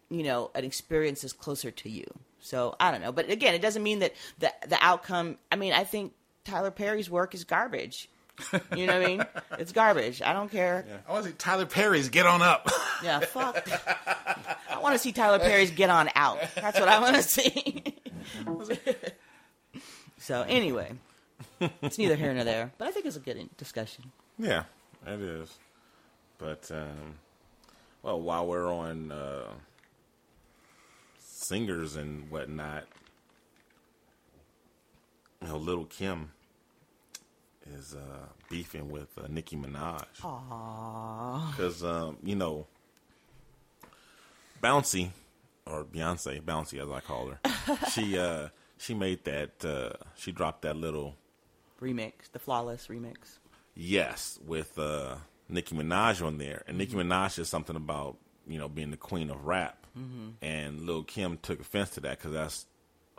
you 0.10 0.24
know, 0.24 0.52
an 0.56 0.64
experience 0.64 1.24
is 1.24 1.34
closer 1.34 1.72
to 1.72 1.90
you. 1.90 2.06
So 2.40 2.76
I 2.80 2.92
don't 2.92 3.02
know, 3.02 3.12
but 3.12 3.30
again, 3.30 3.54
it 3.54 3.62
doesn't 3.62 3.84
mean 3.84 4.00
that 4.00 4.14
the 4.40 4.54
the 4.68 4.78
outcome. 4.80 5.38
I 5.52 5.56
mean, 5.56 5.74
I 5.74 5.84
think 5.84 6.14
Tyler 6.46 6.72
Perry's 6.72 7.10
work 7.10 7.34
is 7.34 7.44
garbage. 7.44 8.10
You 8.76 8.86
know 8.86 9.00
what 9.00 9.04
I 9.04 9.06
mean? 9.08 9.26
It's 9.60 9.72
garbage. 9.72 10.22
I 10.22 10.34
don't 10.34 10.52
care. 10.52 10.86
I 11.08 11.12
want 11.12 11.26
to 11.26 11.32
see 11.32 11.36
Tyler 11.36 11.66
Perry's 11.66 12.10
"Get 12.10 12.28
On 12.28 12.44
Up." 12.44 12.70
Yeah, 13.04 13.22
fuck. 13.22 13.68
I 14.70 14.80
want 14.80 14.94
to 14.94 15.00
see 15.00 15.12
Tyler 15.12 15.40
Perry's 15.40 15.72
get 15.72 15.90
on 15.90 16.10
out. 16.14 16.40
That's 16.56 16.80
what 16.80 16.88
I 16.88 17.00
want 17.00 17.16
to 17.16 17.24
see. 17.24 17.84
so 20.20 20.44
anyway, 20.44 20.92
it's 21.82 21.98
neither 21.98 22.16
here 22.16 22.34
nor 22.34 22.44
there, 22.44 22.72
but 22.78 22.88
I 22.88 22.92
think 22.92 23.08
it's 23.08 23.16
a 23.16 23.20
good 23.20 23.50
discussion. 23.58 24.12
Yeah, 24.38 24.64
it 25.06 25.22
is. 25.22 25.58
But 26.38 26.70
um, 26.72 27.16
well, 28.04 28.22
while 28.22 28.48
we're 28.48 28.72
on 28.72 29.12
uh, 29.12 29.54
singers 31.20 31.96
and 31.96 32.30
whatnot, 32.30 32.86
you 35.42 35.48
know, 35.48 35.58
Little 35.58 35.86
Kim 35.86 36.32
is 37.76 37.96
uh, 37.96 38.28
beefing 38.50 38.90
with 38.90 39.10
uh, 39.18 39.28
Nicki 39.30 39.56
Minaj. 39.56 40.06
Because, 41.52 41.84
um, 41.84 42.18
you 42.24 42.36
know, 42.36 42.68
Bouncy, 44.64 45.10
or 45.66 45.84
Beyonce, 45.84 46.42
Bouncy 46.42 46.82
as 46.82 46.90
I 46.90 47.00
call 47.02 47.30
her, 47.30 47.40
she 47.92 48.18
uh, 48.18 48.50
she 48.78 48.94
made 48.94 49.24
that, 49.26 49.66
uh, 49.66 49.94
she 50.16 50.32
dropped 50.32 50.62
that 50.64 50.76
little 50.76 51.16
Remix, 51.82 52.32
the 52.32 52.40
flawless 52.40 52.88
remix. 52.88 53.38
Yes, 53.80 54.40
with 54.46 54.78
uh, 54.80 55.16
Nicki 55.50 55.76
Minaj 55.76 56.26
on 56.26 56.40
there, 56.40 56.64
and 56.68 56.80
Nicki 56.80 56.96
Minaj 56.96 57.38
is 57.38 57.48
something 57.48 57.76
about 57.76 58.18
you 58.48 58.58
know 58.58 58.68
being 58.68 58.90
the 58.92 58.98
queen 58.98 59.30
of 59.30 59.46
rap, 59.46 59.86
and 60.42 60.82
Lil 60.82 61.04
Kim 61.04 61.38
took 61.38 61.60
offense 61.60 61.92
to 61.92 62.00
that 62.02 62.18
because 62.18 62.34
that's 62.34 62.66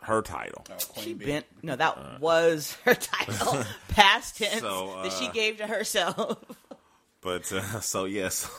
her 0.03 0.21
title. 0.21 0.65
She 0.97 1.13
bent. 1.13 1.45
No, 1.61 1.75
that 1.75 2.19
was 2.19 2.77
her 2.83 2.95
title. 2.95 3.63
Past 3.89 4.37
tense 4.37 4.59
So, 4.59 4.99
that 5.03 5.13
she 5.13 5.27
uh, 5.27 5.31
gave 5.31 5.57
to 5.57 5.67
herself 5.67 6.37
But 7.21 7.51
uh, 7.51 7.81
so 7.81 8.05
yes, 8.05 8.49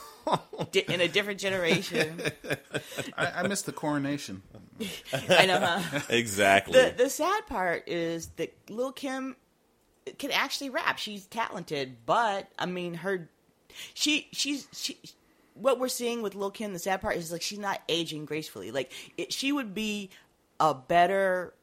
in 0.89 1.01
a 1.01 1.09
different 1.09 1.40
generation. 1.40 2.20
I, 3.16 3.27
I 3.36 3.48
missed 3.48 3.64
the 3.66 3.72
coronation. 3.72 4.43
I 5.31 5.47
know, 5.47 5.59
huh? 5.60 6.01
exactly. 6.10 6.81
The 6.81 6.94
the 6.97 7.10
sad 7.10 7.47
part 7.47 7.89
is 7.89 8.27
that 8.36 8.55
Lil 8.68 8.93
Kim 8.93 9.36
can 10.18 10.31
actually 10.31 10.70
rap. 10.70 10.98
She's 10.98 11.27
talented, 11.27 11.98
but 12.06 12.48
I 12.59 12.66
mean, 12.66 12.94
her 12.94 13.28
she 13.94 14.28
she's 14.32 14.68
she. 14.72 14.98
What 15.55 15.78
we're 15.78 15.89
seeing 15.89 16.22
with 16.22 16.35
Lil 16.35 16.51
Kim, 16.51 16.72
the 16.72 16.78
sad 16.78 17.01
part 17.01 17.16
is 17.16 17.31
like 17.32 17.43
she's 17.43 17.59
not 17.59 17.82
aging 17.89 18.24
gracefully. 18.24 18.70
Like 18.70 18.93
it, 19.18 19.32
she 19.32 19.52
would 19.52 19.74
be 19.74 20.10
a 20.59 20.74
better. 20.74 21.55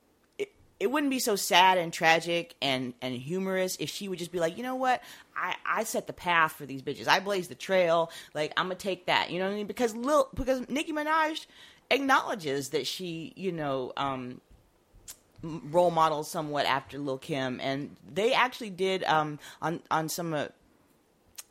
It, 0.79 0.91
wouldn't 0.91 1.09
be 1.09 1.17
so 1.17 1.35
sad 1.35 1.79
and 1.79 1.91
tragic 1.91 2.53
and 2.61 2.93
and 3.01 3.15
humorous 3.15 3.77
if 3.77 3.89
she 3.89 4.07
would 4.07 4.19
just 4.19 4.31
be 4.31 4.39
like, 4.39 4.57
you 4.57 4.63
know 4.63 4.75
what, 4.75 5.01
I 5.35 5.55
I 5.65 5.83
set 5.83 6.05
the 6.05 6.13
path 6.13 6.51
for 6.51 6.67
these 6.67 6.83
bitches. 6.83 7.07
I 7.07 7.19
blaze 7.19 7.47
the 7.47 7.55
trail. 7.55 8.11
Like 8.35 8.53
I'm 8.55 8.65
gonna 8.65 8.75
take 8.75 9.07
that. 9.07 9.31
You 9.31 9.39
know 9.39 9.45
what 9.45 9.53
I 9.53 9.55
mean? 9.55 9.67
Because 9.67 9.95
Lil 9.95 10.29
because 10.35 10.69
Nicki 10.69 10.93
Minaj 10.93 11.47
acknowledges 11.89 12.69
that 12.69 12.85
she 12.85 13.33
you 13.35 13.51
know 13.51 13.93
um 13.97 14.41
role 15.71 15.91
models 15.91 16.29
somewhat 16.29 16.65
after 16.65 16.97
Lil 16.97 17.17
Kim, 17.17 17.59
and 17.61 17.95
they 18.11 18.33
actually 18.33 18.69
did 18.69 19.03
um, 19.05 19.39
on 19.61 19.81
on 19.91 20.09
some 20.09 20.33
of 20.33 20.51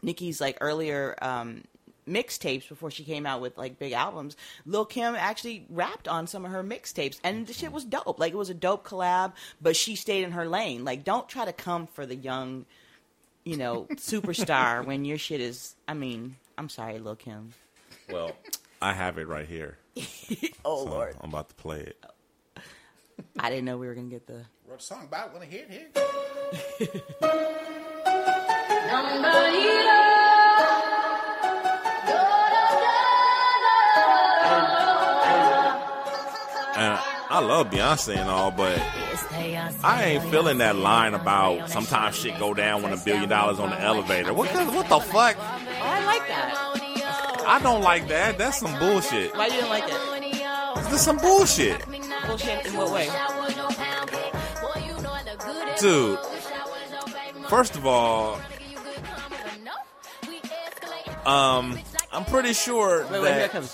Nicki's 0.02 0.40
like 0.40 0.58
earlier 0.60 1.16
um, 1.22 1.64
mixtapes 2.08 2.68
before 2.68 2.90
she 2.90 3.02
came 3.04 3.26
out 3.26 3.40
with 3.40 3.56
like 3.58 3.78
big 3.78 3.92
albums. 3.92 4.36
Lil 4.64 4.84
Kim 4.84 5.14
actually 5.14 5.66
rapped 5.70 6.08
on 6.08 6.26
some 6.26 6.44
of 6.44 6.50
her 6.52 6.62
mixtapes, 6.62 7.18
and 7.24 7.46
the 7.46 7.52
shit 7.52 7.72
was 7.72 7.84
dope. 7.84 8.18
Like 8.18 8.32
it 8.32 8.36
was 8.36 8.50
a 8.50 8.54
dope 8.54 8.86
collab, 8.86 9.32
but 9.60 9.76
she 9.76 9.96
stayed 9.96 10.24
in 10.24 10.32
her 10.32 10.46
lane. 10.48 10.84
Like 10.84 11.04
don't 11.04 11.28
try 11.28 11.44
to 11.44 11.52
come 11.52 11.86
for 11.86 12.06
the 12.06 12.16
young, 12.16 12.66
you 13.44 13.56
know, 13.56 13.86
superstar 13.96 14.84
when 14.84 15.04
your 15.04 15.18
shit 15.18 15.40
is. 15.40 15.74
I 15.88 15.94
mean, 15.94 16.36
I'm 16.58 16.68
sorry, 16.68 16.98
Lil 16.98 17.16
Kim. 17.16 17.52
well, 18.10 18.32
I 18.80 18.92
have 18.92 19.18
it 19.18 19.26
right 19.26 19.46
here. 19.48 19.78
Oh 20.64 20.84
So 20.84 20.90
Lord, 20.90 21.16
I'm 21.20 21.30
about 21.30 21.48
to 21.50 21.54
play 21.54 21.80
it. 21.80 21.96
I 23.38 23.50
didn't 23.50 23.64
know 23.64 23.76
we 23.78 23.86
were 23.86 23.94
gonna 23.94 24.08
get 24.08 24.26
the. 24.26 24.44
Wrote 24.66 24.80
a 24.80 24.82
song 24.82 25.04
about 25.04 25.28
it. 25.28 25.32
Want 25.32 25.44
to 25.44 25.50
hear 25.50 25.66
it? 25.68 25.96
Here. 26.78 26.88
And 36.76 36.98
I 37.30 37.40
love 37.40 37.70
Beyonce 37.70 38.18
and 38.18 38.28
all, 38.28 38.50
but 38.50 38.78
I 39.82 40.04
ain't 40.04 40.24
feeling 40.30 40.58
that 40.58 40.76
line 40.76 41.14
about 41.14 41.70
sometimes 41.70 42.16
shit 42.16 42.38
go 42.38 42.52
down 42.52 42.82
when 42.82 42.92
a 42.92 42.98
billion 42.98 43.30
dollars 43.30 43.58
on 43.58 43.70
the 43.70 43.80
elevator. 43.80 44.34
What 44.34 44.52
the, 44.52 44.64
what 44.66 44.86
the 44.88 45.00
fuck? 45.00 45.36
I 45.38 46.04
like 46.04 46.28
that. 46.28 47.44
I 47.46 47.58
don't 47.62 47.80
like 47.80 48.08
that. 48.08 48.36
That's 48.36 48.58
some 48.58 48.78
bullshit. 48.78 49.34
Why 49.34 49.46
you 49.46 49.52
didn't 49.52 49.70
like 49.70 49.84
it? 49.86 50.84
This 50.84 50.92
is 50.92 51.00
some 51.00 51.16
bullshit. 51.16 51.80
Bullshit 52.26 52.66
in 52.66 52.76
what 52.76 52.92
way? 52.92 53.08
Dude, 55.78 56.18
first 57.48 57.76
of 57.76 57.86
all, 57.86 58.40
um, 61.26 61.78
I'm 62.12 62.24
pretty 62.24 62.52
sure 62.52 63.04
Wait, 63.10 63.22
wait, 63.22 63.32
here 63.32 63.38
that 63.40 63.50
comes. 63.50 63.72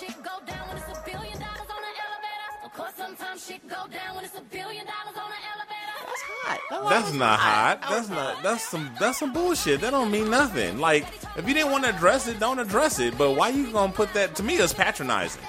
That's 6.05 6.21
hot. 6.43 6.89
That's 6.89 7.13
not 7.13 7.39
hot. 7.39 7.81
That 7.81 7.89
That's 7.89 8.09
not. 8.09 8.43
That's 8.43 8.63
some. 8.67 8.91
That's 8.99 9.17
some 9.19 9.33
bullshit. 9.33 9.81
That 9.81 9.91
don't 9.91 10.11
mean 10.11 10.29
nothing. 10.29 10.79
Like 10.79 11.05
if 11.37 11.47
you 11.47 11.53
didn't 11.53 11.71
want 11.71 11.85
to 11.85 11.89
address 11.95 12.27
it, 12.27 12.39
don't 12.39 12.59
address 12.59 12.99
it. 12.99 13.17
But 13.17 13.31
why 13.31 13.49
you 13.49 13.71
gonna 13.71 13.93
put 13.93 14.13
that? 14.13 14.35
To 14.35 14.43
me, 14.43 14.55
it's 14.57 14.73
patronizing. 14.73 15.41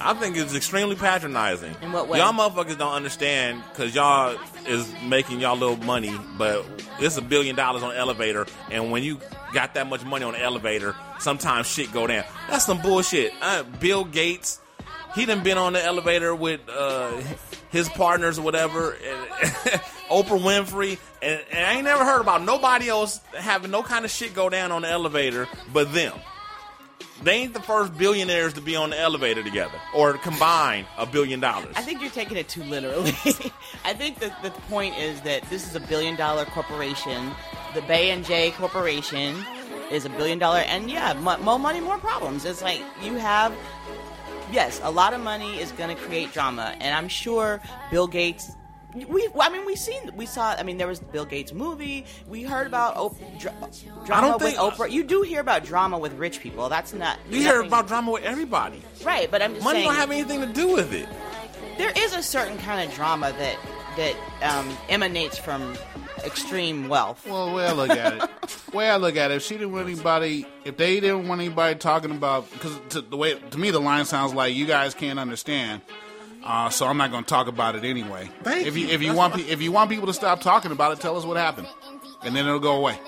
I 0.00 0.14
think 0.14 0.36
it's 0.36 0.54
extremely 0.54 0.96
patronizing. 0.96 1.74
In 1.82 1.92
what 1.92 2.08
way? 2.08 2.18
Y'all 2.18 2.32
motherfuckers 2.32 2.78
don't 2.78 2.92
understand 2.92 3.62
because 3.70 3.94
y'all 3.94 4.38
is 4.66 4.92
making 5.04 5.40
y'all 5.40 5.56
little 5.56 5.76
money, 5.78 6.14
but 6.38 6.64
it's 7.00 7.16
a 7.16 7.22
billion 7.22 7.56
dollars 7.56 7.82
on 7.82 7.94
elevator, 7.94 8.46
and 8.70 8.90
when 8.90 9.02
you 9.02 9.20
got 9.52 9.74
that 9.74 9.86
much 9.88 10.04
money 10.04 10.24
on 10.24 10.32
the 10.32 10.42
elevator, 10.42 10.94
sometimes 11.18 11.66
shit 11.66 11.92
go 11.92 12.06
down. 12.06 12.24
That's 12.48 12.66
some 12.66 12.80
bullshit. 12.82 13.32
Uh, 13.40 13.62
Bill 13.62 14.04
Gates, 14.04 14.60
he 15.14 15.24
done 15.24 15.42
been 15.42 15.58
on 15.58 15.72
the 15.72 15.82
elevator 15.82 16.34
with 16.34 16.60
uh, 16.68 17.20
his 17.70 17.88
partners 17.88 18.38
or 18.38 18.42
whatever, 18.42 18.92
and 18.92 19.26
Oprah 20.10 20.40
Winfrey, 20.40 20.98
and, 21.22 21.40
and 21.50 21.66
I 21.66 21.72
ain't 21.74 21.84
never 21.84 22.04
heard 22.04 22.20
about 22.20 22.42
nobody 22.42 22.88
else 22.88 23.20
having 23.36 23.70
no 23.70 23.82
kind 23.82 24.04
of 24.04 24.10
shit 24.10 24.34
go 24.34 24.48
down 24.48 24.72
on 24.72 24.82
the 24.82 24.88
elevator 24.90 25.48
but 25.72 25.92
them. 25.92 26.12
They 27.22 27.32
ain't 27.32 27.54
the 27.54 27.60
first 27.62 27.96
billionaires 27.96 28.52
to 28.54 28.60
be 28.60 28.76
on 28.76 28.90
the 28.90 28.98
elevator 28.98 29.42
together 29.42 29.78
or 29.94 30.14
combine 30.14 30.84
a 30.98 31.06
billion 31.06 31.40
dollars. 31.40 31.72
I 31.76 31.82
think 31.82 32.00
you're 32.02 32.10
taking 32.10 32.36
it 32.36 32.48
too 32.48 32.62
literally. 32.64 33.10
I 33.84 33.94
think 33.94 34.18
that 34.20 34.42
the 34.42 34.50
point 34.68 34.98
is 34.98 35.20
that 35.22 35.42
this 35.48 35.66
is 35.66 35.74
a 35.74 35.80
billion 35.80 36.16
dollar 36.16 36.44
corporation. 36.44 37.30
The 37.74 37.82
Bey 37.82 38.10
and 38.10 38.24
Jay 38.24 38.50
Corporation 38.52 39.44
is 39.90 40.04
a 40.04 40.10
billion 40.10 40.38
dollar, 40.38 40.58
and 40.58 40.90
yeah, 40.90 41.12
mo- 41.14 41.38
more 41.38 41.58
money, 41.58 41.80
more 41.80 41.98
problems. 41.98 42.44
It's 42.44 42.62
like 42.62 42.82
you 43.02 43.14
have, 43.14 43.54
yes, 44.52 44.80
a 44.82 44.90
lot 44.90 45.14
of 45.14 45.20
money 45.20 45.58
is 45.60 45.72
going 45.72 45.94
to 45.94 46.02
create 46.02 46.32
drama, 46.32 46.74
and 46.80 46.94
I'm 46.94 47.08
sure 47.08 47.60
Bill 47.90 48.06
Gates. 48.06 48.55
We, 49.04 49.28
I 49.38 49.50
mean, 49.50 49.66
we 49.66 49.76
seen, 49.76 50.10
we 50.16 50.24
saw. 50.26 50.52
I 50.54 50.62
mean, 50.62 50.78
there 50.78 50.86
was 50.86 51.00
the 51.00 51.06
Bill 51.06 51.24
Gates 51.26 51.52
movie. 51.52 52.06
We 52.28 52.42
heard 52.42 52.66
about 52.66 52.96
Op- 52.96 53.16
dra- 53.38 53.54
drama 54.06 54.28
don't 54.28 54.42
with 54.42 54.56
Oprah. 54.56 54.90
You 54.90 55.04
do 55.04 55.22
hear 55.22 55.40
about 55.40 55.64
drama 55.64 55.98
with 55.98 56.14
rich 56.14 56.40
people. 56.40 56.68
That's 56.68 56.92
not. 56.94 57.18
You 57.30 57.40
hear 57.40 57.56
nothing- 57.56 57.66
about 57.68 57.88
drama 57.88 58.12
with 58.12 58.24
everybody. 58.24 58.82
right, 59.04 59.30
but 59.30 59.42
I'm 59.42 59.52
just 59.54 59.64
Money 59.64 59.80
saying 59.80 59.88
don't 59.88 59.96
have 59.96 60.10
anything 60.10 60.40
to 60.40 60.46
do 60.46 60.68
with 60.72 60.92
it. 60.94 61.08
there 61.78 61.92
is 61.96 62.14
a 62.14 62.22
certain 62.22 62.56
kind 62.58 62.88
of 62.88 62.94
drama 62.94 63.32
that 63.32 63.56
that 63.96 64.14
um, 64.42 64.76
emanates 64.88 65.36
from 65.38 65.74
extreme 66.24 66.88
wealth. 66.88 67.26
Well, 67.26 67.54
way 67.54 67.66
I 67.66 67.72
look 67.72 67.90
at 67.90 68.14
it, 68.14 68.30
way 68.74 68.88
I 68.90 68.96
look 68.96 69.16
at 69.16 69.30
it, 69.30 69.34
if 69.36 69.42
she 69.42 69.54
didn't 69.54 69.72
want 69.72 69.88
anybody, 69.88 70.46
if 70.64 70.76
they 70.76 71.00
didn't 71.00 71.28
want 71.28 71.40
anybody 71.40 71.78
talking 71.78 72.10
about, 72.10 72.50
because 72.52 72.78
the 73.08 73.16
way 73.16 73.34
to 73.38 73.58
me 73.58 73.70
the 73.70 73.80
line 73.80 74.04
sounds 74.04 74.34
like 74.34 74.54
you 74.54 74.66
guys 74.66 74.94
can't 74.94 75.18
understand. 75.18 75.82
Uh, 76.46 76.70
so 76.70 76.86
I'm 76.86 76.96
not 76.96 77.10
going 77.10 77.24
to 77.24 77.28
talk 77.28 77.48
about 77.48 77.74
it 77.74 77.82
anyway. 77.84 78.30
Thank 78.44 78.68
if 78.68 78.76
you 78.76 78.86
you. 78.86 78.94
if 78.94 79.00
you 79.02 79.08
That's 79.08 79.18
want 79.18 79.34
pe- 79.34 79.42
if 79.50 79.60
you 79.60 79.72
want 79.72 79.90
people 79.90 80.06
to 80.06 80.12
stop 80.14 80.40
talking 80.40 80.70
about 80.70 80.92
it, 80.92 81.00
tell 81.00 81.16
us 81.16 81.24
what 81.24 81.36
happened, 81.36 81.66
and 82.22 82.36
then 82.36 82.46
it'll 82.46 82.60
go 82.60 82.76
away. 82.76 82.98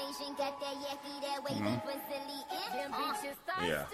Yeah, 3.62 3.84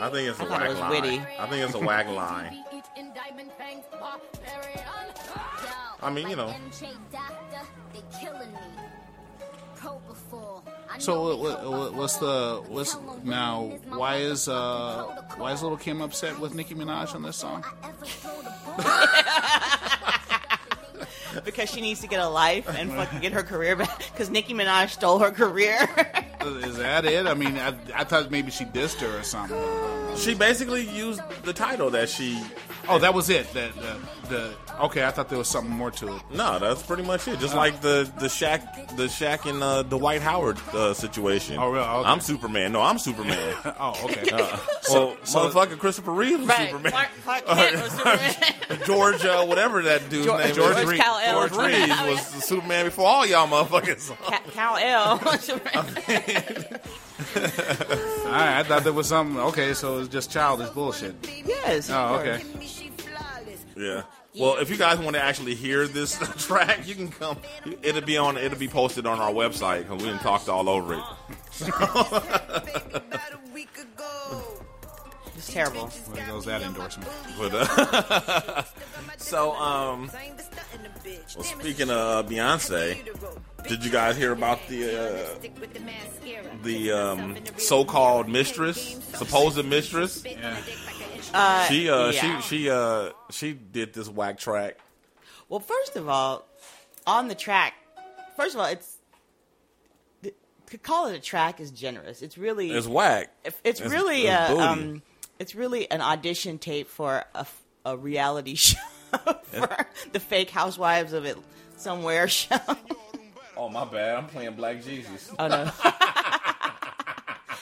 I, 0.00 0.06
I 0.06 0.10
think 0.10 0.28
it's 0.28 0.40
a 0.40 0.42
I 0.42 0.46
thought 0.46 0.62
it 0.66 0.68
was 0.70 0.78
line. 0.78 0.90
witty. 0.90 1.22
I 1.38 1.46
think 1.46 1.64
it's 1.64 1.74
a 1.74 1.78
whack 1.78 2.08
line. 2.20 2.64
I 6.02 6.10
mean, 6.10 6.28
you 6.28 6.36
know. 6.36 6.52
So 10.98 11.22
what, 11.22 11.38
what, 11.38 11.70
what, 11.70 11.94
what's 11.94 12.16
the 12.16 12.62
what's 12.68 12.96
now? 13.24 13.78
Why 13.88 14.16
is 14.16 14.48
uh 14.48 15.04
why 15.36 15.52
is 15.52 15.62
Little 15.62 15.78
Kim 15.78 16.02
upset 16.02 16.38
with 16.38 16.54
Nicki 16.54 16.74
Minaj 16.74 17.14
on 17.14 17.22
this 17.22 17.36
song? 17.36 17.64
because 21.44 21.70
she 21.70 21.80
needs 21.80 22.00
to 22.00 22.06
get 22.06 22.20
a 22.20 22.28
life 22.28 22.68
and 22.68 22.92
fucking 22.92 23.20
get 23.20 23.32
her 23.32 23.42
career 23.42 23.76
back. 23.76 23.98
Because 24.12 24.30
Nicki 24.30 24.54
Minaj 24.54 24.90
stole 24.90 25.18
her 25.18 25.30
career. 25.30 25.88
Is 26.42 26.78
that 26.78 27.04
it? 27.04 27.26
I 27.26 27.34
mean, 27.34 27.56
I, 27.56 27.74
I 27.94 28.04
thought 28.04 28.30
maybe 28.30 28.50
she 28.50 28.64
dissed 28.64 29.00
her 29.00 29.18
or 29.18 29.22
something. 29.22 29.58
She 30.16 30.34
basically 30.34 30.88
used 30.88 31.20
the 31.44 31.52
title 31.52 31.90
that 31.90 32.08
she 32.08 32.42
Oh, 32.90 32.98
that 32.98 33.14
was 33.14 33.30
it. 33.30 33.52
The, 33.52 33.70
the, 33.76 34.28
the 34.28 34.54
okay, 34.84 35.04
I 35.04 35.10
thought 35.10 35.28
there 35.28 35.38
was 35.38 35.48
something 35.48 35.72
more 35.74 35.90
to 35.92 36.16
it. 36.16 36.22
No, 36.34 36.58
that's 36.58 36.82
pretty 36.82 37.02
much 37.02 37.26
it. 37.28 37.38
Just 37.38 37.54
like 37.54 37.80
the 37.80 38.10
the 38.18 38.26
Shaq, 38.26 38.96
the 38.96 39.04
Shaq 39.04 39.48
and 39.48 39.62
uh, 39.62 39.82
the 39.82 39.98
Dwight 39.98 40.22
Howard 40.22 40.58
uh, 40.72 40.92
situation. 40.94 41.56
Oh, 41.58 41.70
really? 41.70 41.84
Okay. 41.86 42.08
I'm 42.08 42.20
Superman. 42.20 42.72
No, 42.72 42.80
I'm 42.82 42.98
Superman. 42.98 43.38
Oh, 43.82 43.94
okay. 44.04 44.24
well, 44.90 45.16
motherfucker, 45.24 45.78
Christopher 45.78 46.12
Reeve 46.12 46.40
was 46.40 46.48
Right. 46.48 46.68
Superman. 46.70 46.92
Clark, 46.92 47.08
Clark 47.24 47.46
Kent 47.46 47.82
was 47.82 47.92
Superman. 47.92 48.86
George, 48.86 49.24
uh, 49.24 49.44
whatever 49.46 49.82
that 49.82 50.08
dude's 50.10 50.26
George- 50.26 50.44
name 50.44 50.54
George 50.54 50.76
is. 50.76 50.84
Reeves. 50.86 51.02
Kal-El. 51.02 51.48
George 51.48 51.66
Reeves 51.72 52.00
was 52.02 52.30
the 52.34 52.40
Superman 52.42 52.84
before 52.86 53.06
all 53.06 53.24
y'all 53.26 53.46
motherfuckers. 53.48 54.10
Ca- 54.22 54.40
Kal-El. 54.52 55.18
All 58.26 58.36
right, 58.36 58.58
I 58.58 58.62
thought 58.64 58.82
there 58.84 58.92
was 58.92 59.08
something. 59.08 59.38
Okay, 59.40 59.74
so 59.74 59.98
it's 59.98 60.08
just 60.08 60.30
childish 60.30 60.68
bullshit. 60.70 61.14
yes. 61.44 61.90
Oh, 61.90 62.08
course. 62.22 62.28
okay. 62.28 62.42
Yeah. 63.76 64.02
Well, 64.38 64.56
if 64.58 64.70
you 64.70 64.76
guys 64.76 64.98
want 64.98 65.16
to 65.16 65.22
actually 65.22 65.54
hear 65.54 65.86
this 65.86 66.18
track, 66.46 66.86
you 66.86 66.94
can 66.94 67.08
come. 67.08 67.38
It'll 67.82 68.00
be 68.02 68.16
on. 68.16 68.36
It'll 68.36 68.58
be 68.58 68.68
posted 68.68 69.06
on 69.06 69.18
our 69.18 69.32
website 69.32 69.82
because 69.82 70.02
we 70.02 70.08
didn't 70.08 70.20
talked 70.20 70.48
all 70.48 70.68
over 70.68 70.94
it. 70.94 71.02
It's 75.40 75.54
terrible. 75.54 75.86
Where 75.86 76.26
goes 76.26 76.44
that 76.44 76.60
endorsement? 76.60 77.10
But, 77.38 77.54
uh, 77.54 78.62
so, 79.16 79.52
um, 79.54 80.10
well, 81.34 81.44
speaking 81.44 81.88
of 81.88 82.28
Beyonce, 82.28 82.98
did 83.66 83.82
you 83.82 83.90
guys 83.90 84.18
hear 84.18 84.32
about 84.32 84.58
the 84.68 85.00
uh, 85.00 85.28
the 86.62 86.92
um, 86.92 87.36
so-called 87.56 88.28
mistress, 88.28 89.00
supposed 89.14 89.64
mistress? 89.64 90.22
Uh, 91.32 91.64
She 91.68 91.88
uh, 91.90 92.10
yeah. 92.10 92.40
she 92.40 92.48
she 92.48 92.70
uh, 92.70 93.10
she 93.30 93.52
did 93.52 93.92
this 93.94 94.08
whack 94.08 94.38
track. 94.38 94.76
Well, 95.48 95.60
first 95.60 95.96
of 95.96 96.08
all, 96.08 96.46
on 97.06 97.28
the 97.28 97.34
track, 97.34 97.74
first 98.36 98.54
of 98.54 98.60
all, 98.60 98.66
it's 98.66 98.96
to 100.22 100.78
call 100.78 101.08
it 101.08 101.16
a 101.16 101.20
track 101.20 101.60
is 101.60 101.70
generous. 101.72 102.22
It's 102.22 102.38
really 102.38 102.70
It's 102.70 102.86
whack. 102.86 103.30
it's, 103.44 103.58
It's- 103.64 103.90
really 103.92 104.26
it's 104.28 104.50
a, 104.50 104.56
um, 104.58 105.02
it's 105.40 105.54
really 105.56 105.90
an 105.90 106.00
audition 106.00 106.58
tape 106.58 106.88
for 106.88 107.24
a, 107.34 107.46
a 107.84 107.96
reality 107.96 108.54
show 108.56 108.78
for 109.42 109.68
the 110.12 110.20
fake 110.20 110.50
Housewives 110.50 111.12
of 111.12 111.24
it 111.24 111.36
somewhere 111.76 112.28
show. 112.28 112.56
Oh 113.56 113.68
my 113.68 113.84
bad, 113.84 114.16
I'm 114.16 114.26
playing 114.28 114.54
Black 114.54 114.82
Jesus. 114.84 115.32
Oh 115.38 115.48
no. 115.48 115.64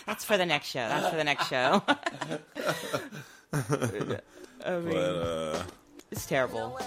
That's 0.07 0.25
for 0.25 0.37
the 0.37 0.47
next 0.47 0.69
show. 0.69 0.81
That's 0.87 1.09
for 1.09 1.17
the 1.17 1.25
next 1.25 1.49
show. 1.49 1.83
I 3.53 4.79
mean, 4.79 4.93
But 4.93 4.97
uh, 4.97 5.63
it's 6.11 6.27
terrible. 6.27 6.79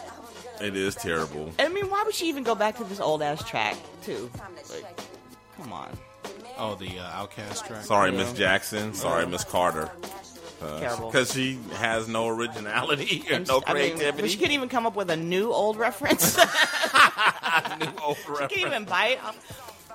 it 0.62 0.76
is 0.76 0.96
terrible. 0.96 1.52
I 1.60 1.68
mean, 1.70 1.90
why 1.90 2.04
would 2.04 2.14
she 2.16 2.28
even 2.30 2.44
go 2.44 2.56
back 2.56 2.78
to 2.78 2.84
this 2.84 3.00
old 3.00 3.22
ass 3.22 3.44
track 3.48 3.76
too? 4.04 4.30
Like, 4.72 5.00
come 5.58 5.74
on, 5.74 5.90
Oh, 6.58 6.76
the 6.76 7.00
uh, 7.00 7.26
OutKast 7.26 7.66
track. 7.66 7.84
Sorry, 7.84 8.12
Miss 8.12 8.34
Jackson. 8.34 8.94
Sorry, 8.94 9.26
Miss 9.26 9.44
Carter. 9.44 9.90
terrible. 10.60 11.10
Because 11.10 11.34
she 11.34 11.58
has 11.78 12.08
no 12.08 12.28
originality 12.28 13.24
and 13.32 13.48
no 13.48 13.64
I 13.66 13.74
mean, 13.74 13.96
creativity. 13.96 14.28
she 14.28 14.38
couldn't 14.38 14.54
even 14.54 14.70
come 14.70 14.86
up 14.86 14.96
with 14.96 15.10
a 15.10 15.18
new 15.18 15.52
old 15.52 15.78
reference. 15.78 16.38
New 16.38 16.44
old 18.04 18.18
reference. 18.28 18.54
can't 18.54 18.68
even 18.68 18.86
bite. 18.86 19.20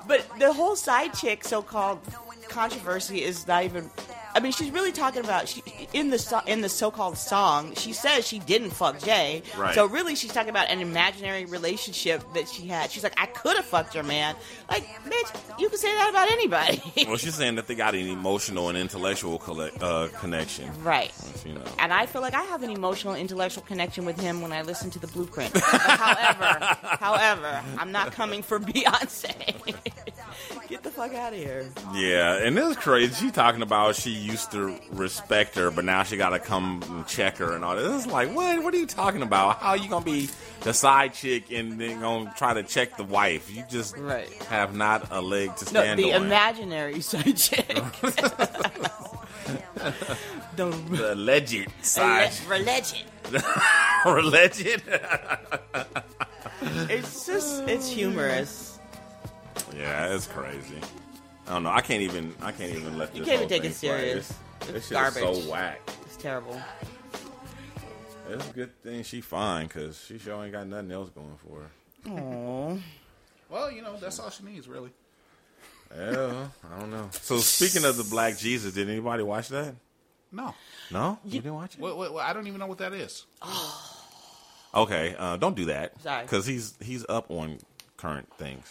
But 0.09 0.27
the 0.39 0.53
whole 0.53 0.77
side 0.77 1.15
chick 1.15 1.45
so-called 1.45 2.01
controversy 2.49 3.23
is 3.23 3.47
not 3.47 3.65
even. 3.65 3.91
I 4.35 4.41
mean, 4.41 4.53
she's 4.53 4.71
really 4.71 4.93
talking 4.93 5.25
about 5.25 5.49
she, 5.49 5.63
in 5.95 6.11
the 6.11 6.19
so- 6.19 6.43
in 6.47 6.61
the 6.61 6.69
so-called 6.69 7.17
song. 7.17 7.75
She 7.75 7.95
says 7.95 8.27
she 8.29 8.39
didn't 8.39 8.69
fuck 8.71 9.01
Jay, 9.03 9.43
Right. 9.57 9.75
so 9.75 9.87
really 9.87 10.15
she's 10.15 10.31
talking 10.31 10.51
about 10.51 10.69
an 10.69 10.81
imaginary 10.81 11.47
relationship 11.47 12.23
that 12.35 12.47
she 12.47 12.67
had. 12.67 12.91
She's 12.91 13.03
like, 13.03 13.15
I 13.19 13.25
could 13.25 13.57
have 13.57 13.65
fucked 13.65 13.95
your 13.95 14.05
man. 14.05 14.35
Like, 14.69 14.87
bitch, 15.05 15.59
you 15.59 15.71
can 15.71 15.79
say 15.79 15.91
that 15.91 16.11
about 16.11 16.31
anybody, 16.31 16.83
Well, 17.07 17.17
she's 17.17 17.35
saying 17.35 17.55
that 17.55 17.67
they 17.67 17.75
got 17.75 17.95
an 17.95 18.07
emotional 18.09 18.69
and 18.69 18.77
intellectual 18.77 19.39
collect, 19.39 19.83
uh, 19.83 20.09
connection. 20.21 20.71
right? 20.83 21.13
You 21.47 21.55
know. 21.55 21.63
And 21.79 21.91
I 21.95 22.05
feel 22.05 22.21
like 22.21 22.35
I 22.35 22.43
have 22.43 22.63
an 22.63 22.69
emotional, 22.71 23.15
intellectual 23.15 23.65
connection 23.65 24.05
with 24.05 24.21
him 24.21 24.43
when 24.43 24.53
I 24.53 24.61
listen 24.61 24.91
to 24.91 24.99
the 24.99 25.07
Blueprint. 25.07 25.57
However, 25.57 26.77
however, 27.01 27.63
I'm 27.79 27.91
not 27.91 28.13
coming 28.13 28.43
for 28.43 28.61
Beyonce. 28.61 29.55
Get 30.97 31.03
the 31.03 31.09
fuck 31.11 31.15
out 31.15 31.33
of 31.33 31.39
here. 31.39 31.69
Yeah, 31.95 32.37
and 32.39 32.57
this 32.57 32.71
is 32.71 32.77
crazy. 32.77 33.15
She 33.27 33.31
talking 33.31 33.63
about 33.63 33.97
she 33.97 34.11
used 34.11 34.51
to 34.53 34.79
respect 34.93 35.55
her, 35.57 35.71
but 35.71 35.85
now 35.85 36.03
she 36.03 36.17
got 36.17 36.31
to 36.31 36.39
come 36.39 36.83
and 36.89 37.07
check 37.07 37.37
her 37.39 37.53
and 37.55 37.65
all 37.65 37.77
this. 37.77 38.05
It's 38.05 38.13
like, 38.13 38.35
what? 38.35 38.63
What 38.63 38.73
are 38.75 38.79
you 38.79 38.87
talking 38.87 39.23
about? 39.23 39.59
How 39.59 39.75
you 39.75 39.89
gonna 39.89 40.05
be 40.05 40.29
the 40.63 40.73
side 40.73 41.13
chick 41.15 41.51
and 41.53 41.79
then 41.81 42.01
gonna 42.01 42.33
try 42.37 42.55
to 42.55 42.63
check 42.63 42.97
the 42.97 43.05
wife? 43.05 43.55
You 43.55 43.65
just 43.69 43.97
Right. 43.97 44.31
have 44.45 44.75
not 44.75 45.09
a 45.11 45.21
leg 45.21 45.55
to 45.57 45.65
No, 45.75 45.81
stand 45.81 45.99
the 45.99 46.13
on. 46.15 46.21
The 46.23 46.27
imaginary 46.27 47.01
side 47.01 47.37
chick. 47.37 47.67
the 50.57 50.67
the 50.91 51.13
alleged 51.15 51.69
side, 51.83 52.33
religion. 52.49 53.07
alleged. 54.05 54.83
It's 56.89 57.27
just, 57.27 57.63
it's 57.69 57.89
humorous. 57.89 58.76
Yeah, 59.77 60.15
it's 60.15 60.27
crazy. 60.27 60.79
I 61.47 61.53
don't 61.55 61.63
know. 61.63 61.71
I 61.71 61.81
can't 61.81 62.03
even. 62.03 62.35
I 62.43 62.53
can't 62.53 62.73
even 62.75 62.99
let 62.99 63.15
You 63.15 63.21
this 63.21 63.29
can't 63.29 63.41
whole 63.43 63.47
even 63.53 63.63
take 63.63 63.71
it 63.71 63.75
serious. 63.75 64.33
play. 64.33 64.73
This, 64.73 64.75
this 64.75 64.77
It's 64.77 64.89
shit 64.89 64.97
is 64.99 65.15
garbage. 65.15 65.45
so 65.45 65.51
whack. 65.51 65.81
It's 66.05 66.17
terrible. 66.17 66.61
It's 68.29 68.49
a 68.49 68.53
good 68.53 68.83
thing 68.83 69.03
she 69.05 69.21
fine 69.21 69.67
because 69.69 70.03
she 70.05 70.19
sure 70.19 70.43
ain't 70.43 70.53
got 70.53 70.67
nothing 70.67 70.91
else 70.91 71.11
going 71.11 71.37
for 71.47 71.61
her. 71.61 71.71
Aww. 72.11 72.81
Well, 73.49 73.71
you 73.71 73.83
know, 73.83 73.97
that's 73.99 74.19
all 74.19 74.31
she 74.31 74.43
needs, 74.45 74.67
really. 74.67 74.91
Yeah, 75.97 76.49
I 76.75 76.81
don't 76.81 76.91
know. 76.91 77.09
So 77.13 77.37
speaking 77.39 77.85
of 77.89 77.97
the 77.97 78.03
Black 78.03 78.37
Jesus, 78.37 78.75
did 78.75 78.89
anybody 78.91 79.23
watch 79.23 79.49
that? 79.51 79.75
No. 80.33 80.53
No, 80.91 81.19
you, 81.25 81.41
didn't 81.41 81.55
watch 81.55 81.75
it. 81.75 81.81
What, 81.81 81.97
what, 81.97 82.13
what- 82.13 82.25
I 82.25 82.33
don't 82.33 82.49
even 82.49 82.59
know 82.59 82.67
what 82.67 82.79
that 82.79 82.93
is. 82.93 83.25
Okay, 84.75 85.15
uh, 85.19 85.37
don't 85.37 85.55
do 85.57 85.67
that. 85.67 86.01
Sorry. 86.03 86.23
because 86.25 86.45
he's 86.47 86.75
he's 86.83 87.07
up 87.09 87.31
on 87.31 87.59
current 87.97 88.29
things. 88.37 88.67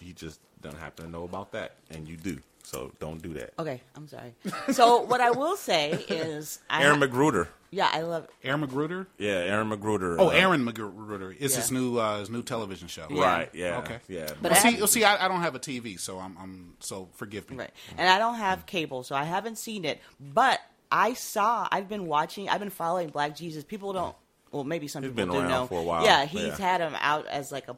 He 0.00 0.12
just 0.12 0.40
doesn't 0.62 0.78
happen 0.78 1.04
to 1.06 1.10
know 1.10 1.24
about 1.24 1.52
that, 1.52 1.76
and 1.90 2.08
you 2.08 2.16
do. 2.16 2.38
So 2.62 2.92
don't 3.00 3.22
do 3.22 3.32
that. 3.34 3.52
Okay, 3.58 3.80
I'm 3.96 4.06
sorry. 4.06 4.34
So 4.72 5.00
what 5.02 5.20
I 5.20 5.30
will 5.30 5.56
say 5.56 5.92
is, 6.08 6.58
I 6.68 6.82
Aaron 6.84 7.00
ha- 7.00 7.06
McGruder. 7.06 7.48
yeah, 7.70 7.88
I 7.90 8.02
love. 8.02 8.28
Aaron 8.44 8.66
McGruder? 8.66 9.06
Yeah, 9.18 9.30
Aaron 9.30 9.70
McGruder. 9.70 10.16
Oh, 10.18 10.28
uh, 10.28 10.30
Aaron 10.32 10.64
McGruder. 10.66 11.34
It's 11.40 11.54
Yeah. 11.54 11.60
his 11.62 11.70
new 11.72 11.98
uh, 11.98 12.18
his 12.20 12.28
new 12.30 12.42
television 12.42 12.86
show. 12.88 13.06
Yeah. 13.10 13.22
Right. 13.24 13.50
Yeah. 13.54 13.78
Okay. 13.78 13.98
Yeah. 14.08 14.26
But 14.42 14.50
Well, 14.50 14.52
I 14.52 14.56
see, 14.56 14.70
have- 14.72 14.78
well, 14.80 14.86
see, 14.88 15.04
I, 15.04 15.24
I 15.24 15.28
don't 15.28 15.40
have 15.40 15.54
a 15.54 15.58
TV, 15.58 15.98
so 15.98 16.18
I'm, 16.18 16.36
I'm 16.38 16.74
so 16.80 17.08
forgive 17.14 17.50
me. 17.50 17.56
Right. 17.56 17.70
And 17.96 18.08
I 18.08 18.18
don't 18.18 18.34
have 18.36 18.66
cable, 18.66 19.02
so 19.04 19.14
I 19.16 19.24
haven't 19.24 19.56
seen 19.56 19.84
it. 19.86 19.98
But 20.20 20.60
I 20.92 21.14
saw, 21.14 21.66
I've 21.72 21.88
been 21.88 22.06
watching, 22.06 22.48
I've 22.50 22.60
been 22.60 22.68
following 22.70 23.08
Black 23.08 23.34
Jesus. 23.34 23.64
People 23.64 23.94
don't, 23.94 24.14
well, 24.52 24.64
maybe 24.64 24.86
some 24.86 25.02
He's 25.02 25.12
people 25.12 25.26
been 25.26 25.34
do 25.34 25.40
around 25.40 25.48
know. 25.50 25.66
for 25.66 25.80
a 25.80 25.82
while, 25.82 26.04
Yeah, 26.04 26.26
he's 26.26 26.42
yeah. 26.42 26.56
had 26.58 26.80
him 26.82 26.94
out 27.00 27.26
as 27.26 27.50
like 27.52 27.68
a, 27.68 27.72
a 27.72 27.76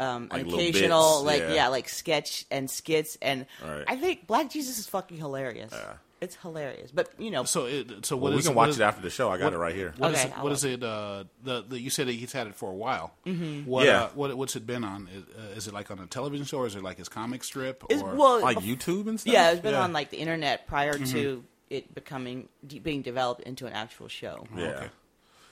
um, 0.00 0.28
Like 0.32 0.42
an 0.42 0.48
occasional, 0.54 1.24
bits, 1.24 1.26
like, 1.26 1.40
yeah. 1.50 1.54
yeah. 1.54 1.68
like 1.68 1.88
sketch 1.88 2.46
and 2.50 2.70
skits. 2.70 3.16
And 3.20 3.46
Right. 3.64 3.84
I 3.86 3.96
think 3.96 4.26
Black 4.26 4.50
Jesus 4.50 4.78
is 4.78 4.86
fucking 4.88 5.18
hilarious. 5.18 5.70
Yeah. 5.72 5.94
It's 6.20 6.36
hilarious. 6.36 6.90
But, 6.90 7.08
you 7.18 7.30
know, 7.30 7.44
So, 7.44 7.64
it, 7.64 8.04
so 8.04 8.14
Well, 8.14 8.32
what 8.32 8.36
we 8.36 8.42
can 8.42 8.50
what 8.54 8.64
watch 8.66 8.68
is- 8.70 8.80
it 8.80 8.82
after 8.82 9.00
the 9.00 9.08
show. 9.08 9.30
I 9.30 9.38
got 9.38 9.44
what- 9.44 9.52
it 9.54 9.58
right 9.58 9.74
here. 9.74 9.94
What 9.96 10.12
is 10.12 10.18
Okay, 10.18 10.28
it? 10.28 10.34
I'll 10.38 10.48
is 10.48 10.64
it? 10.64 10.82
Uh, 10.82 11.24
the, 11.42 11.62
the 11.62 11.80
you 11.80 11.88
said 11.88 12.08
that 12.08 12.12
he's 12.12 12.32
had 12.32 12.46
it 12.46 12.54
for 12.54 12.70
a 12.70 12.74
while. 12.74 13.14
Mm-hmm. 13.24 13.64
What, 13.68 13.86
Yeah. 13.86 14.02
uh, 14.04 14.08
what 14.14 14.34
what's 14.36 14.54
it 14.54 14.66
been 14.66 14.84
on? 14.84 15.08
Is, 15.08 15.22
uh, 15.38 15.56
is 15.56 15.66
it 15.66 15.72
like 15.72 15.90
on 15.90 15.98
a 15.98 16.06
television 16.06 16.44
show, 16.44 16.58
or 16.58 16.66
is 16.66 16.74
it 16.74 16.82
like 16.82 16.98
his 16.98 17.08
comic 17.08 17.42
strip? 17.42 17.82
it's, 17.88 18.02
or 18.02 18.14
well, 18.14 18.40
Like 18.42 18.58
YouTube 18.58 19.08
and 19.08 19.18
stuff. 19.18 19.32
yeah, 19.32 19.50
it's 19.52 19.62
been 19.62 19.72
Yeah. 19.72 19.82
on 19.84 19.94
like 19.94 20.10
the 20.10 20.18
internet 20.18 20.66
prior 20.66 20.98
to 20.98 21.42
it 21.70 21.94
becoming, 21.94 22.48
being 22.82 23.00
developed 23.00 23.42
into 23.44 23.66
an 23.66 23.72
actual 23.72 24.08
show. 24.08 24.46
Yeah. 24.54 24.64
Okay. 24.64 24.88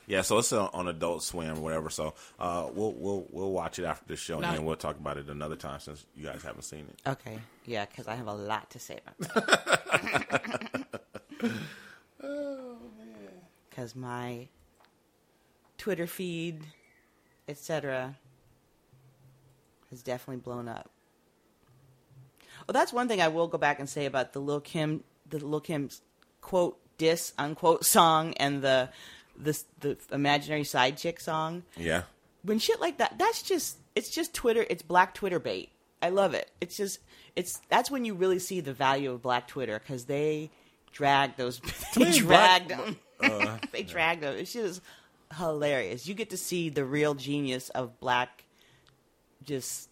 Yeah, 0.08 0.22
so 0.22 0.38
it's 0.38 0.52
uh, 0.54 0.68
on 0.72 0.88
Adult 0.88 1.22
Swim 1.22 1.58
or 1.58 1.60
whatever. 1.60 1.90
So 1.90 2.14
uh, 2.40 2.68
we'll 2.72 2.94
we'll 2.94 3.26
we'll 3.30 3.52
watch 3.52 3.78
it 3.78 3.84
after 3.84 4.06
the 4.06 4.16
show, 4.16 4.40
Now- 4.40 4.48
and 4.48 4.58
then 4.58 4.64
we'll 4.64 4.76
talk 4.76 4.96
about 4.96 5.18
it 5.18 5.28
another 5.28 5.54
time 5.54 5.80
since 5.80 6.04
you 6.16 6.24
guys 6.24 6.42
haven't 6.42 6.62
seen 6.62 6.86
it. 6.88 7.08
Okay. 7.08 7.38
Yeah, 7.66 7.84
because 7.84 8.08
I 8.08 8.14
have 8.14 8.26
a 8.26 8.32
lot 8.34 8.70
to 8.70 8.78
say 8.78 8.98
about 9.06 9.34
that. 9.34 11.00
Oh 12.20 12.76
man! 12.98 13.30
Because 13.70 13.94
my 13.94 14.48
Twitter 15.76 16.06
feed, 16.08 16.64
etc., 17.46 18.16
has 19.90 20.02
definitely 20.02 20.40
blown 20.40 20.66
up. 20.68 20.90
Well, 22.66 22.72
that's 22.72 22.92
one 22.92 23.06
thing 23.06 23.20
I 23.20 23.28
will 23.28 23.46
go 23.46 23.56
back 23.56 23.78
and 23.78 23.88
say 23.88 24.06
about 24.06 24.32
the 24.32 24.40
Lil 24.40 24.60
Kim, 24.60 25.04
the 25.28 25.38
Lil 25.38 25.60
Kim's 25.60 26.02
quote 26.40 26.78
diss 26.98 27.32
unquote 27.38 27.84
song 27.84 28.34
and 28.34 28.62
the 28.62 28.88
the 29.40 29.62
the 29.80 29.96
imaginary 30.12 30.64
side 30.64 30.96
chick 30.96 31.20
song 31.20 31.62
Yeah, 31.76 32.02
when 32.42 32.58
shit 32.58 32.80
like 32.80 32.98
that 32.98 33.18
that's 33.18 33.42
just 33.42 33.78
it's 33.94 34.10
just 34.10 34.34
twitter 34.34 34.66
it's 34.68 34.82
black 34.82 35.14
twitter 35.14 35.38
bait 35.38 35.70
i 36.02 36.08
love 36.08 36.34
it 36.34 36.50
it's 36.60 36.76
just 36.76 36.98
it's 37.36 37.60
that's 37.68 37.90
when 37.90 38.04
you 38.04 38.14
really 38.14 38.38
see 38.38 38.60
the 38.60 38.72
value 38.72 39.12
of 39.12 39.22
black 39.22 39.46
twitter 39.48 39.78
because 39.78 40.04
they 40.06 40.50
drag 40.92 41.36
those 41.36 41.60
they 41.94 42.18
drag 42.18 42.68
them 42.68 42.96
they 43.72 43.82
dragged 43.82 44.22
him. 44.22 44.34
It's 44.36 44.52
just 44.52 44.80
hilarious. 45.36 46.06
You 46.06 46.14
get 46.14 46.30
to 46.30 46.36
see 46.36 46.68
the 46.68 46.84
real 46.84 47.14
genius 47.14 47.68
of 47.70 47.98
black, 48.00 48.44
just 49.44 49.88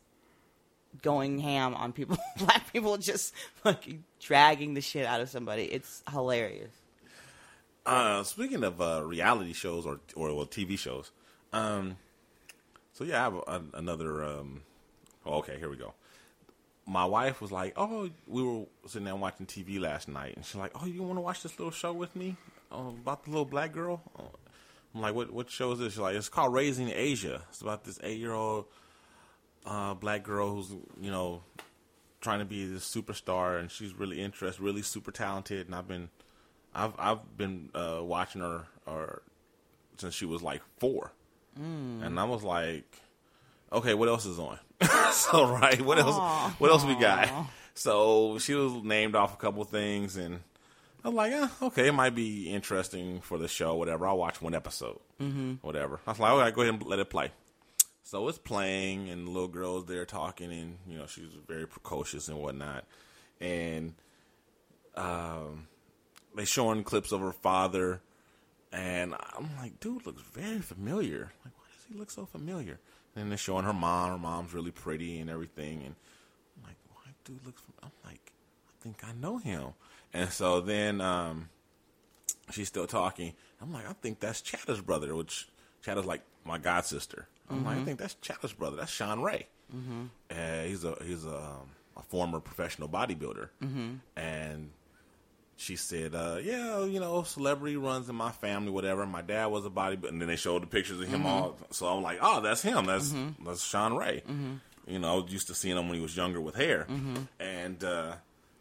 going 1.02 1.38
ham 1.38 1.74
on 1.74 1.92
people. 1.92 2.18
black 2.38 2.72
people 2.72 2.96
just 2.96 3.34
fucking 3.62 4.04
dragging 4.20 4.74
the 4.74 4.80
shit 4.80 5.06
out 5.06 5.20
of 5.20 5.28
somebody. 5.28 5.64
It's 5.64 6.02
hilarious. 6.10 6.70
Uh, 7.86 8.24
speaking 8.24 8.64
of 8.64 8.80
uh, 8.80 9.00
reality 9.04 9.52
shows 9.52 9.86
or 9.86 10.00
or 10.16 10.34
well, 10.34 10.44
TV 10.44 10.76
shows, 10.76 11.12
um, 11.52 11.96
so 12.92 13.04
yeah, 13.04 13.20
I 13.20 13.24
have 13.24 13.34
a, 13.34 13.62
another. 13.74 14.24
Um, 14.24 14.62
oh, 15.24 15.34
okay, 15.34 15.56
here 15.56 15.70
we 15.70 15.76
go. 15.76 15.94
My 16.84 17.04
wife 17.04 17.40
was 17.40 17.52
like, 17.52 17.74
"Oh, 17.76 18.10
we 18.26 18.42
were 18.42 18.64
sitting 18.86 19.04
there 19.04 19.14
watching 19.14 19.46
TV 19.46 19.78
last 19.78 20.08
night," 20.08 20.34
and 20.34 20.44
she's 20.44 20.56
like, 20.56 20.72
"Oh, 20.74 20.84
you 20.84 21.04
want 21.04 21.16
to 21.16 21.20
watch 21.20 21.44
this 21.44 21.56
little 21.60 21.70
show 21.70 21.92
with 21.92 22.16
me 22.16 22.36
uh, 22.72 22.88
about 22.88 23.22
the 23.22 23.30
little 23.30 23.44
black 23.44 23.72
girl?" 23.72 24.02
I'm 24.92 25.00
like, 25.00 25.14
"What? 25.14 25.32
What 25.32 25.48
show 25.48 25.70
is 25.70 25.78
this?" 25.78 25.92
She's 25.92 26.00
like, 26.00 26.16
"It's 26.16 26.28
called 26.28 26.52
Raising 26.52 26.90
Asia. 26.90 27.42
It's 27.50 27.60
about 27.60 27.84
this 27.84 28.00
eight 28.02 28.18
year 28.18 28.32
old 28.32 28.64
uh, 29.64 29.94
black 29.94 30.24
girl 30.24 30.56
who's 30.56 30.70
you 31.00 31.12
know 31.12 31.44
trying 32.20 32.40
to 32.40 32.44
be 32.44 32.66
this 32.66 32.92
superstar, 32.92 33.60
and 33.60 33.70
she's 33.70 33.94
really 33.94 34.20
interested, 34.20 34.60
really 34.60 34.82
super 34.82 35.12
talented, 35.12 35.66
and 35.66 35.74
I've 35.76 35.86
been." 35.86 36.08
I've 36.76 36.92
I've 36.98 37.36
been 37.36 37.70
uh, 37.74 38.00
watching 38.02 38.42
her 38.42 38.66
or 38.86 39.22
since 39.96 40.14
she 40.14 40.26
was 40.26 40.42
like 40.42 40.60
four, 40.78 41.12
and 42.04 42.20
I 42.20 42.24
was 42.24 42.42
like, 42.42 43.00
okay, 43.72 43.94
what 43.94 44.08
else 44.08 44.26
is 44.26 44.38
on? 44.38 44.58
so 45.12 45.48
right, 45.48 45.80
what 45.80 45.98
else? 45.98 46.52
What 46.58 46.70
else 46.70 46.84
we 46.84 46.94
got? 46.96 47.28
So 47.74 48.38
she 48.38 48.54
was 48.54 48.72
named 48.84 49.16
off 49.16 49.34
a 49.34 49.36
couple 49.38 49.64
things, 49.64 50.16
and 50.16 50.40
I 51.02 51.08
was 51.08 51.16
like, 51.16 51.32
eh, 51.32 51.48
okay, 51.62 51.88
it 51.88 51.92
might 51.92 52.14
be 52.14 52.52
interesting 52.52 53.20
for 53.22 53.38
the 53.38 53.48
show, 53.48 53.74
whatever. 53.74 54.06
I'll 54.06 54.18
watch 54.18 54.42
one 54.42 54.54
episode, 54.54 54.98
mm-hmm. 55.20 55.54
whatever. 55.62 56.00
I 56.06 56.10
was 56.10 56.18
like, 56.18 56.32
okay, 56.32 56.50
go 56.52 56.62
ahead 56.62 56.74
and 56.74 56.82
let 56.84 56.98
it 56.98 57.08
play. 57.08 57.32
So 58.02 58.28
it's 58.28 58.38
playing, 58.38 59.08
and 59.08 59.26
the 59.26 59.30
little 59.30 59.48
girl's 59.48 59.86
there 59.86 60.04
talking, 60.04 60.52
and 60.52 60.78
you 60.86 60.98
know 60.98 61.06
she's 61.06 61.32
very 61.48 61.66
precocious 61.66 62.28
and 62.28 62.38
whatnot, 62.38 62.84
and 63.40 63.94
um, 64.94 65.68
they 66.36 66.44
showing 66.44 66.84
clips 66.84 67.12
of 67.12 67.20
her 67.20 67.32
father, 67.32 68.00
and 68.72 69.14
I'm 69.36 69.50
like, 69.56 69.80
dude 69.80 70.06
looks 70.06 70.22
very 70.22 70.60
familiar. 70.60 71.32
Like, 71.44 71.54
why 71.56 71.64
does 71.74 71.84
he 71.88 71.98
look 71.98 72.10
so 72.10 72.26
familiar? 72.26 72.72
And 73.14 73.22
then 73.22 73.28
they're 73.30 73.38
showing 73.38 73.64
her 73.64 73.72
mom. 73.72 74.10
Her 74.10 74.18
mom's 74.18 74.54
really 74.54 74.70
pretty 74.70 75.18
and 75.18 75.30
everything, 75.30 75.82
and 75.84 75.94
I'm 76.56 76.64
like, 76.64 76.76
why 76.92 77.10
dude 77.24 77.44
looks? 77.44 77.62
I'm 77.82 77.90
like, 78.04 78.32
I 78.68 78.82
think 78.82 79.02
I 79.02 79.12
know 79.20 79.38
him. 79.38 79.68
And 80.12 80.30
so 80.30 80.60
then 80.60 81.00
um, 81.00 81.48
she's 82.50 82.68
still 82.68 82.86
talking. 82.86 83.32
I'm 83.60 83.72
like, 83.72 83.88
I 83.88 83.92
think 83.94 84.20
that's 84.20 84.40
Chadda's 84.42 84.80
brother, 84.80 85.14
which 85.16 85.48
Chadda's 85.84 86.06
like 86.06 86.22
my 86.44 86.58
god 86.58 86.84
sister. 86.84 87.28
I'm 87.48 87.64
like, 87.64 87.78
I 87.78 87.84
think 87.84 87.98
that's 87.98 88.14
Chadda's 88.16 88.52
brother. 88.52 88.76
That's 88.76 88.90
Shawn 88.92 89.22
Ray. 89.22 89.46
Uh, 90.30 90.62
he's 90.64 90.84
a 90.84 90.96
he's 91.04 91.24
a, 91.24 91.36
um, 91.36 91.70
a 91.96 92.02
former 92.02 92.40
professional 92.40 92.88
bodybuilder, 92.88 93.48
and 94.16 94.70
she 95.56 95.76
said, 95.76 96.14
uh, 96.14 96.36
"Yeah, 96.42 96.84
you 96.84 97.00
know, 97.00 97.22
celebrity 97.22 97.76
runs 97.76 98.08
in 98.08 98.14
my 98.14 98.30
family, 98.30 98.70
whatever. 98.70 99.06
My 99.06 99.22
dad 99.22 99.46
was 99.46 99.64
a 99.64 99.70
bodybuilder, 99.70 100.08
and 100.08 100.20
then 100.20 100.28
they 100.28 100.36
showed 100.36 100.62
the 100.62 100.66
pictures 100.66 101.00
of 101.00 101.08
him 101.08 101.24
all. 101.26 101.56
So 101.70 101.86
I'm 101.86 102.02
like, 102.02 102.18
oh, 102.20 102.40
that's 102.42 102.62
him. 102.62 102.86
That's 102.86 103.14
that's 103.44 103.64
Shawn 103.64 103.96
Ray. 103.96 104.22
You 104.86 104.98
know, 104.98 105.12
I 105.12 105.22
was 105.22 105.32
used 105.32 105.46
to 105.48 105.54
seeing 105.54 105.76
him 105.76 105.88
when 105.88 105.96
he 105.96 106.02
was 106.02 106.16
younger 106.16 106.40
with 106.40 106.54
hair, 106.56 106.86
and 107.40 107.82
uh, 107.82 108.12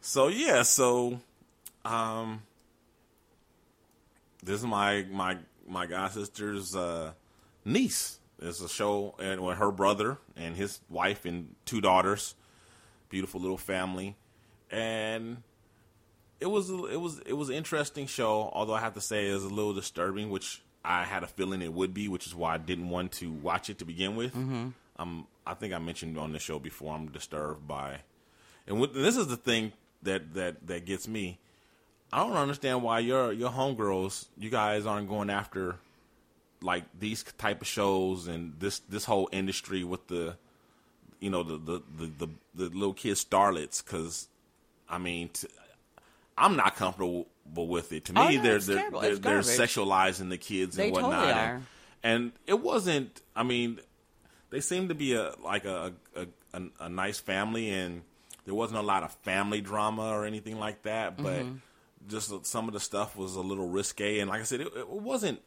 so 0.02 0.28
yeah, 0.30 0.62
so 0.64 1.20
um, 1.84 2.42
this 4.44 4.60
is 4.60 4.66
my 4.66 5.06
my 5.12 5.38
my 5.68 5.86
god 5.86 6.12
sister's 6.12 6.76
uh, 6.76 7.12
niece. 7.64 8.20
It's 8.42 8.62
a 8.62 8.68
show 8.70 9.16
and 9.20 9.42
with 9.42 9.58
her 9.58 9.72
brother 9.72 10.18
and 10.36 10.56
his 10.56 10.80
wife 10.90 11.26
and 11.26 11.56
two 11.66 11.80
daughters, 11.82 12.36
beautiful 13.10 13.40
little 13.40 13.58
family, 13.58 14.16
and 14.70 15.38
it 16.40 16.48
was 16.48 16.70
it 16.70 17.00
was 17.00 17.20
it 17.26 17.34
was 17.34 17.50
an 17.50 17.56
interesting 17.56 18.08
show. 18.08 18.50
Although 18.54 18.74
I 18.74 18.80
have 18.80 18.94
to 18.96 19.02
say 19.02 19.30
it 19.30 19.34
was 19.34 19.44
a 19.44 19.50
little 19.50 19.74
disturbing, 19.74 20.30
which 20.30 20.62
I 20.84 21.04
had 21.04 21.24
a 21.24 21.28
feeling 21.28 21.62
it 21.62 21.74
would 21.74 21.94
be, 21.94 22.08
which 22.08 22.28
is 22.28 22.36
why 22.36 22.56
I 22.56 22.58
didn't 22.58 22.90
want 22.90 23.14
to 23.14 23.32
watch 23.32 23.70
it 23.70 23.80
to 23.80 23.86
begin 23.86 24.16
with. 24.16 24.34
Mm-hmm. 24.34 24.70
Um, 24.98 25.28
I 25.46 25.54
think 25.54 25.74
I 25.74 25.80
mentioned 25.80 26.18
on 26.18 26.32
the 26.32 26.40
show 26.40 26.60
before. 26.60 26.94
I'm 26.94 27.08
disturbed 27.08 27.68
by, 27.68 28.00
and 28.68 28.80
with, 28.80 28.94
this 28.94 29.18
is 29.18 29.28
the 29.28 29.38
thing 29.38 29.74
that 30.04 30.34
that 30.34 30.68
that 30.68 30.86
gets 30.86 31.08
me. 31.08 31.40
I 32.14 32.20
don't 32.20 32.38
understand 32.38 32.84
why 32.84 33.00
your 33.00 33.34
your 33.34 33.50
homegirls, 33.50 34.26
you 34.38 34.50
guys 34.50 34.86
aren't 34.86 35.10
going 35.10 35.30
after 35.30 35.78
like 36.62 36.84
these 37.00 37.24
type 37.38 37.62
of 37.62 37.68
shows 37.68 38.28
and 38.28 38.54
this 38.60 38.80
this 38.90 39.06
whole 39.06 39.30
industry 39.32 39.84
with 39.84 40.08
the 40.08 40.36
you 41.20 41.30
know 41.30 41.44
the 41.44 41.58
the 41.58 41.82
the, 41.98 42.12
the, 42.18 42.30
the 42.56 42.70
little 42.76 42.94
kid 42.94 43.16
starlets 43.16 43.84
because 43.84 44.28
I 44.90 44.98
mean 44.98 45.30
t- 45.30 45.48
I'm 46.38 46.56
not 46.56 46.76
comfortable 46.76 47.28
with 47.56 47.94
it. 47.94 48.06
To 48.06 48.14
me, 48.14 48.22
Oh, 48.22 48.30
no, 48.30 48.42
they're 48.42 48.60
they're, 48.60 48.92
they're, 48.92 49.16
they're 49.16 49.40
sexualizing 49.40 50.30
the 50.30 50.38
kids 50.38 50.76
They 50.76 50.86
and 50.88 50.94
whatnot. 50.94 51.12
totally 51.12 51.32
and, 51.32 51.40
are. 51.52 51.62
and 52.04 52.32
it 52.48 52.60
wasn't. 52.62 53.22
I 53.36 53.44
mean, 53.44 53.80
they 54.50 54.60
seemed 54.62 54.90
to 54.90 54.96
be 54.96 55.14
a 55.14 55.34
like 55.44 55.66
a 55.66 55.94
a, 56.16 56.28
a 56.54 56.62
a 56.82 56.90
nice 56.90 57.20
family, 57.20 57.70
and 57.70 58.02
there 58.46 58.54
wasn't 58.56 58.80
a 58.80 58.84
lot 58.84 59.04
of 59.04 59.12
family 59.24 59.62
drama 59.62 60.10
or 60.10 60.26
anything 60.26 60.60
like 60.60 60.84
that. 60.84 61.18
But 61.18 61.42
Mm-hmm. 61.44 61.56
just 62.10 62.46
some 62.46 62.68
of 62.68 62.74
the 62.74 62.80
stuff 62.80 63.16
was 63.16 63.36
a 63.36 63.42
little 63.42 63.68
risque, 63.70 64.20
and 64.20 64.30
like 64.30 64.42
I 64.42 64.44
said, 64.44 64.62
it, 64.62 64.68
it 64.76 64.90
wasn't 64.90 65.40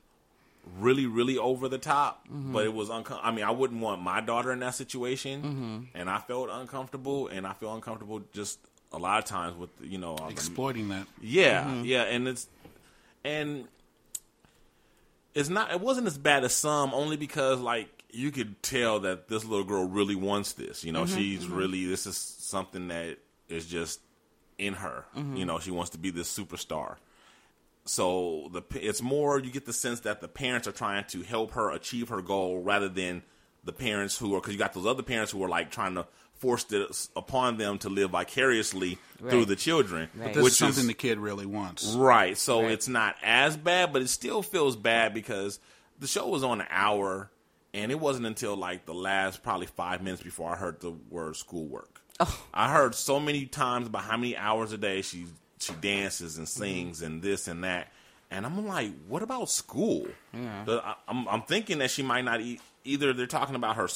really 0.79 1.07
really 1.07 1.39
over 1.39 1.69
the 1.69 1.79
top, 1.79 2.27
Mm-hmm. 2.29 2.53
but 2.53 2.65
it 2.65 2.73
was 2.75 2.89
uncom- 2.89 3.21
I 3.23 3.31
mean, 3.31 3.45
I 3.45 3.51
wouldn't 3.51 3.81
want 3.81 4.03
my 4.03 4.21
daughter 4.21 4.53
in 4.53 4.59
that 4.61 4.75
situation, 4.75 5.43
Mm-hmm. 5.43 5.99
and 5.99 6.11
I 6.11 6.19
felt 6.19 6.49
uncomfortable, 6.51 7.29
and 7.29 7.47
I 7.47 7.53
feel 7.53 7.75
uncomfortable 7.75 8.23
just 8.33 8.59
a 8.93 8.99
lot 8.99 9.19
of 9.19 9.25
times 9.25 9.57
with 9.57 9.71
you 9.83 9.99
know 9.99 10.15
uh, 10.15 10.27
the- 10.27 10.33
exploiting 10.33 10.89
that. 10.89 11.07
yeah, 11.21 11.65
mm-hmm. 11.65 11.85
yeah, 11.85 12.03
and 12.03 12.29
it's 12.29 12.47
and 13.25 13.69
it's 15.35 15.49
not. 15.49 15.71
It 15.73 15.81
wasn't 15.81 16.07
as 16.07 16.19
bad 16.19 16.45
as 16.45 16.55
some, 16.55 16.95
only 16.95 17.17
because 17.17 17.61
like 17.61 18.05
you 18.11 18.31
could 18.31 18.63
tell 18.63 19.01
that 19.01 19.29
this 19.29 19.45
little 19.45 19.65
girl 19.65 19.85
really 19.85 20.17
wants 20.17 20.55
this. 20.55 20.85
You 20.85 20.93
know, 20.93 21.05
mm-hmm. 21.05 21.17
she's 21.17 21.45
mm-hmm. 21.45 21.55
really 21.55 21.87
this 21.87 22.07
is 22.07 22.17
something 22.17 22.89
that 22.89 23.19
is 23.49 23.67
just 23.67 24.01
in 24.57 24.75
her. 24.75 25.05
You 25.37 25.45
know, 25.45 25.59
she 25.59 25.71
wants 25.71 25.91
to 25.91 25.99
be 25.99 26.11
this 26.11 26.37
superstar. 26.37 26.97
So 27.85 28.51
the 28.53 28.63
it's 28.75 29.01
more 29.01 29.39
you 29.39 29.51
get 29.51 29.65
the 29.65 29.73
sense 29.73 30.01
that 30.01 30.21
the 30.21 30.29
parents 30.29 30.69
are 30.69 30.73
trying 30.73 31.05
to 31.09 31.23
help 31.23 31.53
her 31.53 31.71
achieve 31.71 32.11
her 32.11 32.21
goal 32.21 32.61
rather 32.61 32.89
than 32.89 33.23
the 33.65 33.73
parents 33.73 34.19
who 34.19 34.35
are 34.35 34.41
because 34.41 34.53
you 34.53 34.59
got 34.59 34.75
those 34.75 34.87
other 34.87 35.03
parents 35.03 35.33
who 35.33 35.43
are 35.43 35.49
like 35.49 35.71
trying 35.71 35.95
to 35.95 36.07
force 36.39 36.65
this 36.65 37.11
upon 37.17 37.57
them 37.59 37.79
to 37.79 37.89
live 37.89 38.11
vicariously 38.11 38.99
through 39.19 39.45
the 39.45 39.57
children, 39.57 40.09
Right. 40.15 40.35
This 40.35 40.43
which 40.45 40.53
is 40.53 40.59
something 40.59 40.83
is 40.83 40.87
the 40.89 40.95
kid 40.95 41.19
really 41.19 41.47
wants. 41.47 41.95
Right. 41.95 42.37
So 42.39 42.63
Right. 42.63 42.73
it's 42.73 42.89
not 42.89 43.17
as 43.23 43.57
bad, 43.57 43.93
but 43.93 44.03
it 44.03 44.09
still 44.09 44.43
feels 44.43 44.77
bad 44.77 45.13
because 45.15 45.59
the 45.99 46.07
show 46.07 46.29
was 46.29 46.45
on 46.45 46.61
an 46.61 46.67
hour, 46.71 47.31
and 47.75 47.91
it 47.91 47.99
wasn't 48.01 48.27
until 48.27 48.57
like 48.57 48.87
the 48.87 48.95
last 48.95 49.43
probably 49.43 49.67
five 49.67 50.03
minutes 50.03 50.23
before 50.23 50.53
I 50.53 50.57
heard 50.57 50.81
the 50.81 50.93
word 51.11 51.37
schoolwork. 51.37 52.01
Oh. 52.21 52.41
I 52.55 52.73
heard 52.73 52.95
so 52.95 53.21
many 53.21 53.47
times 53.47 53.87
about 53.89 54.03
how 54.03 54.17
many 54.17 54.37
hours 54.37 54.73
a 54.73 54.79
day 54.79 55.03
she 55.03 55.27
she 55.61 55.73
dances 55.75 56.39
and 56.39 56.49
sings 56.49 56.99
mm-hmm. 56.99 57.07
and 57.07 57.23
this 57.23 57.49
and 57.49 57.65
that, 57.65 57.93
and 58.31 58.47
I'm 58.47 58.67
like, 58.67 58.93
what 59.09 59.23
about 59.23 59.51
school? 59.51 60.07
The- 60.33 60.83
I, 60.85 60.95
I'm 61.09 61.27
I'm 61.29 61.43
thinking 61.43 61.79
that 61.79 61.91
she 61.91 62.03
might 62.03 62.25
not 62.25 62.41
e- 62.41 62.61
either. 62.85 63.13
They're 63.13 63.27
talking 63.27 63.55
about 63.57 63.77
her. 63.77 63.89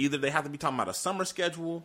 S- 0.00 0.04
Either 0.04 0.18
they 0.18 0.30
have 0.30 0.44
to 0.44 0.50
be 0.50 0.58
talking 0.58 0.76
about 0.76 0.88
a 0.88 0.94
summer 0.94 1.24
schedule, 1.24 1.84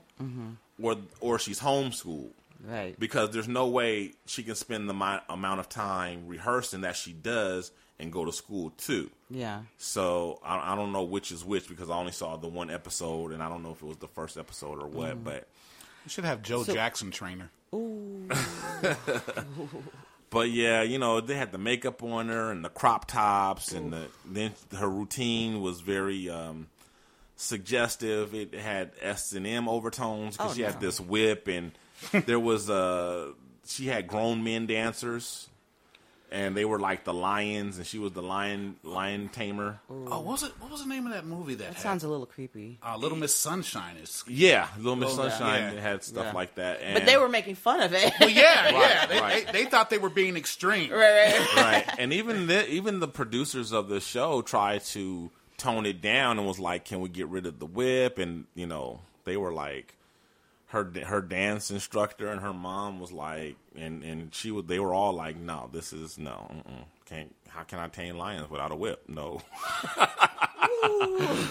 or 0.82 0.98
or 1.20 1.40
she's 1.40 1.60
homeschooled 1.60 2.32
Right. 2.64 2.98
because 3.00 3.30
there's 3.32 3.48
no 3.48 3.68
way 3.68 4.14
she 4.26 4.42
can 4.44 4.56
spend 4.56 4.90
the 4.90 4.94
mi- 4.94 5.20
amount 5.30 5.60
of 5.60 5.70
time 5.70 6.28
rehearsing 6.28 6.82
that 6.82 6.96
she 6.96 7.12
does 7.14 7.72
and 8.00 8.12
go 8.12 8.26
to 8.26 8.32
school 8.32 8.72
too. 8.78 9.10
Yeah. 9.30 9.62
So 9.78 10.40
I, 10.44 10.74
I 10.74 10.76
don't 10.76 10.92
know 10.92 11.04
which 11.04 11.32
is 11.32 11.46
which 11.46 11.70
because 11.70 11.90
I 11.90 11.96
only 11.98 12.12
saw 12.12 12.36
the 12.38 12.48
one 12.48 12.70
episode 12.70 13.32
and 13.32 13.42
I 13.44 13.50
don't 13.50 13.62
know 13.64 13.72
if 13.72 13.82
it 13.82 13.86
was 13.86 13.98
the 13.98 14.08
first 14.08 14.38
episode 14.38 14.82
or 14.82 14.88
what. 14.88 15.24
But 15.24 15.48
You 16.06 16.10
should 16.10 16.26
have 16.26 16.42
Joe 16.42 16.64
Jackson 16.64 17.12
trainer. 17.12 17.52
Ooh. 17.74 18.28
but 20.30 20.50
yeah, 20.50 20.82
you 20.82 20.98
know 21.00 21.22
they 21.22 21.36
had 21.36 21.52
the 21.52 21.58
makeup 21.58 22.02
on 22.04 22.30
her 22.30 22.52
and 22.52 22.64
the 22.66 22.70
crop 22.70 23.06
tops 23.08 23.72
and 23.72 23.94
the 23.94 24.08
then 24.26 24.54
her 24.78 24.90
routine 24.90 25.62
was 25.62 25.82
very 25.82 26.30
um, 26.30 26.68
suggestive. 27.36 28.34
It 28.34 28.54
had 28.54 28.92
S 29.02 29.32
and 29.34 29.46
M 29.48 29.68
overtones 29.68 30.38
because 30.38 30.52
Oh, 30.52 30.56
she 30.56 30.62
had 30.64 30.80
this 30.80 31.00
whip 31.00 31.48
and 31.48 31.72
there 32.26 32.40
was 32.40 32.70
a 32.70 33.34
she 33.68 33.88
had 33.88 34.08
grown 34.08 34.44
men 34.44 34.68
dancers. 34.68 35.48
and 36.32 36.58
they 36.58 36.66
were 36.66 36.80
like 36.80 37.04
the 37.06 37.14
lions, 37.14 37.78
and 37.78 37.86
she 37.88 37.98
was 38.00 38.12
the 38.12 38.22
lion 38.22 38.76
lion 38.84 39.30
tamer. 39.30 39.80
Oh, 39.90 39.94
what 40.22 40.26
was 40.26 40.44
it? 40.44 40.52
What 40.60 40.70
was 40.72 40.82
the 40.84 40.90
name 40.90 41.06
of 41.08 41.14
that 41.14 41.26
movie 41.26 41.54
that, 41.56 41.64
That 41.68 41.74
had, 41.76 41.82
sounds 41.84 42.04
a 42.04 42.08
little 42.10 42.26
creepy. 42.26 42.78
uh, 42.84 42.98
Little 42.98 43.18
Miss 43.18 43.34
Sunshine? 43.34 43.96
Is 43.98 44.24
Yeah, 44.28 44.68
Little 44.78 44.96
Miss 44.98 45.12
Oh. 45.14 45.16
Sunshine 45.30 45.76
Yeah. 45.76 45.82
had 45.82 46.04
stuff 46.04 46.26
Yeah. 46.26 46.32
like 46.34 46.56
that. 46.56 46.82
And, 46.82 46.96
But 46.96 47.06
they 47.06 47.16
were 47.18 47.30
making 47.30 47.56
fun 47.56 47.80
of 47.82 47.94
it. 47.94 48.12
well, 48.20 48.30
yeah, 48.30 48.70
yeah. 48.72 49.06
They, 49.06 49.20
right. 49.22 49.46
They, 49.48 49.64
they 49.64 49.70
thought 49.70 49.90
they 49.90 49.98
were 50.00 50.10
being 50.10 50.36
extreme. 50.36 50.92
right, 50.92 51.00
right. 51.00 51.56
right, 51.56 51.96
and 52.00 52.12
even 52.12 52.48
the, 52.48 52.70
even 52.70 53.00
the 53.00 53.08
producers 53.08 53.72
of 53.72 53.88
the 53.88 54.02
show 54.02 54.42
tried 54.42 54.84
to 54.86 55.32
tone 55.58 55.86
it 55.86 56.02
down 56.02 56.38
and 56.38 56.48
was 56.48 56.60
like, 56.60 56.86
"Can 56.86 57.02
we 57.02 57.10
get 57.10 57.28
rid 57.28 57.46
of 57.46 57.60
the 57.60 57.66
whip?" 57.66 58.18
And 58.18 58.46
you 58.56 58.68
know, 58.68 59.02
they 59.24 59.38
were 59.38 59.54
like, 59.54 59.96
her 60.68 60.92
her 61.06 61.22
dance 61.22 61.72
instructor 61.72 62.30
and 62.30 62.42
her 62.42 62.54
mom 62.54 63.00
was 63.00 63.12
like, 63.12 63.56
and 63.76 64.04
and 64.04 64.34
she 64.34 64.52
was, 64.52 64.66
they 64.66 64.80
were 64.80 64.94
all 64.94 65.14
like, 65.14 65.38
"No, 65.38 65.70
this 65.72 65.94
is 65.94 66.18
no, 66.18 66.52
mm-mm, 66.52 66.86
can't. 67.06 67.34
How 67.48 67.64
can 67.64 67.80
I 67.80 67.88
tame 67.88 68.18
lions 68.18 68.50
without 68.50 68.72
a 68.72 68.76
whip? 68.76 69.04
No." 69.08 69.42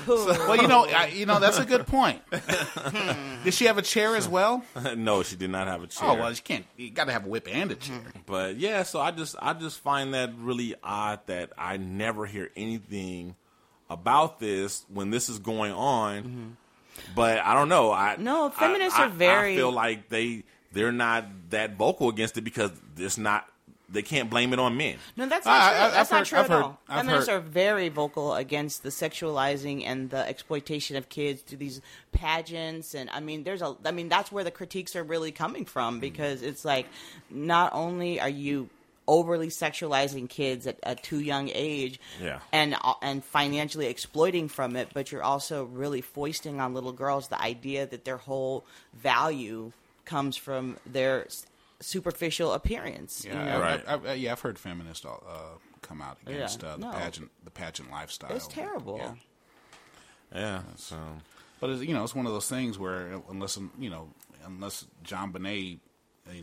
Well, 0.06 0.56
you 0.56 0.68
know, 0.68 0.86
I, 0.86 1.06
you 1.06 1.26
know 1.26 1.40
that's 1.40 1.58
a 1.58 1.64
good 1.64 1.86
point. 1.86 2.20
Did 3.44 3.54
she 3.54 3.64
have 3.64 3.78
a 3.78 3.82
chair 3.82 4.14
as 4.14 4.28
well? 4.28 4.64
no, 4.96 5.22
she 5.22 5.34
did 5.34 5.50
not 5.50 5.66
have 5.66 5.80
a 5.80 5.84
oh, 5.84 5.86
chair. 5.86 6.08
Oh 6.10 6.14
well, 6.14 6.30
you 6.30 6.36
can't. 6.42 6.64
You 6.76 6.90
got 6.90 7.06
to 7.06 7.12
have 7.12 7.26
a 7.26 7.28
whip 7.28 7.48
and 7.50 7.72
a 7.72 7.74
chair. 7.74 7.96
Mm-hmm. 7.96 8.18
But 8.26 8.58
yeah, 8.58 8.84
so 8.84 9.00
I 9.00 9.10
just 9.10 9.34
I 9.40 9.54
just 9.54 9.80
find 9.80 10.14
that 10.14 10.32
really 10.38 10.74
odd 10.84 11.20
that 11.26 11.52
I 11.58 11.78
never 11.78 12.26
hear 12.26 12.50
anything 12.56 13.34
about 13.90 14.38
this 14.40 14.84
when 14.92 15.10
this 15.10 15.28
is 15.28 15.38
going 15.38 15.72
on. 15.72 16.56
But 17.14 17.38
I 17.38 17.54
don't 17.54 17.68
know. 17.68 17.92
I 17.92 18.16
No, 18.16 18.50
feminists 18.50 18.98
I- 18.98 19.06
are 19.06 19.08
very- 19.08 19.54
I 19.54 19.56
feel 19.56 19.72
like 19.72 20.08
they 20.08 20.44
they're 20.72 20.92
not 20.92 21.26
that 21.50 21.76
vocal 21.76 22.08
against 22.08 22.36
it 22.38 22.42
because 22.42 22.72
it's 22.96 23.18
not. 23.18 23.46
They 23.86 24.02
can't 24.02 24.28
blame 24.30 24.52
it 24.52 24.58
on 24.58 24.76
men. 24.76 24.96
No, 25.16 25.26
that's 25.26 25.44
not 25.46 25.54
I- 25.60 25.68
true. 25.70 25.84
I've 25.86 25.92
that's 25.92 26.10
not 26.10 26.16
heard- 26.18 26.26
true 26.26 26.38
I've 26.38 26.44
at 26.46 26.50
heard- 26.50 26.62
all. 26.62 26.80
I've 26.88 26.96
Feminists 27.04 27.28
heard- 27.28 27.36
are 27.36 27.40
very 27.40 27.88
vocal 27.90 28.34
against 28.34 28.82
the 28.82 28.88
sexualizing 28.88 29.84
and 29.84 30.10
the 30.10 30.26
exploitation 30.26 30.96
of 30.96 31.08
kids 31.08 31.42
through 31.42 31.58
these 31.58 31.80
pageants, 32.12 32.94
and 32.94 33.10
I 33.10 33.20
mean, 33.20 33.44
there's 33.44 33.62
a. 33.62 33.76
I 33.84 33.90
mean, 33.90 34.08
that's 34.08 34.32
where 34.32 34.42
the 34.42 34.50
critiques 34.50 34.96
are 34.96 35.04
really 35.04 35.30
coming 35.32 35.64
from 35.64 35.94
mm-hmm. 35.94 36.00
because 36.00 36.42
it's 36.42 36.64
like, 36.64 36.86
not 37.30 37.72
only 37.74 38.18
are 38.20 38.28
you 38.28 38.68
overly 39.06 39.48
sexualizing 39.48 40.28
kids 40.28 40.66
at 40.66 40.78
a 40.82 40.94
too 40.94 41.20
young 41.20 41.50
age, 41.52 42.00
Yeah. 42.20 42.40
and 42.52 42.74
uh, 42.82 42.94
and 43.02 43.24
financially 43.24 43.86
exploiting 43.86 44.48
from 44.48 44.76
it, 44.76 44.88
but 44.94 45.12
you're 45.12 45.22
also 45.22 45.64
really 45.64 46.00
foisting 46.00 46.60
on 46.60 46.74
little 46.74 46.92
girls 46.92 47.28
the 47.28 47.40
idea 47.40 47.86
that 47.86 48.04
their 48.04 48.16
whole 48.16 48.64
value 48.94 49.72
comes 50.04 50.36
from 50.36 50.76
their 50.86 51.26
superficial 51.80 52.52
appearance. 52.52 53.24
Yeah, 53.26 53.38
you 53.38 53.44
know? 53.50 53.60
Right. 53.60 53.84
I, 53.86 53.94
I, 53.94 53.98
I, 54.10 54.14
yeah, 54.14 54.32
I've 54.32 54.40
heard 54.40 54.58
feminists 54.58 55.04
uh, 55.04 55.10
come 55.82 56.00
out 56.00 56.16
against 56.26 56.62
Yeah, 56.62 56.68
uh, 56.70 56.76
the 56.76 56.86
no. 56.86 56.92
pageant, 56.92 57.30
the 57.44 57.50
pageant 57.50 57.90
lifestyle. 57.90 58.32
It's 58.32 58.46
terrible. 58.48 58.98
Yeah. 58.98 59.14
Yeah. 60.34 60.62
So 60.76 60.96
But 61.60 61.70
it's, 61.70 61.82
you 61.82 61.94
know, 61.94 62.04
it's 62.04 62.14
one 62.14 62.26
of 62.26 62.32
those 62.32 62.48
things 62.48 62.78
where 62.78 63.20
unless 63.30 63.58
you 63.78 63.90
know, 63.90 64.08
unless 64.46 64.86
JonBenét, 65.04 65.78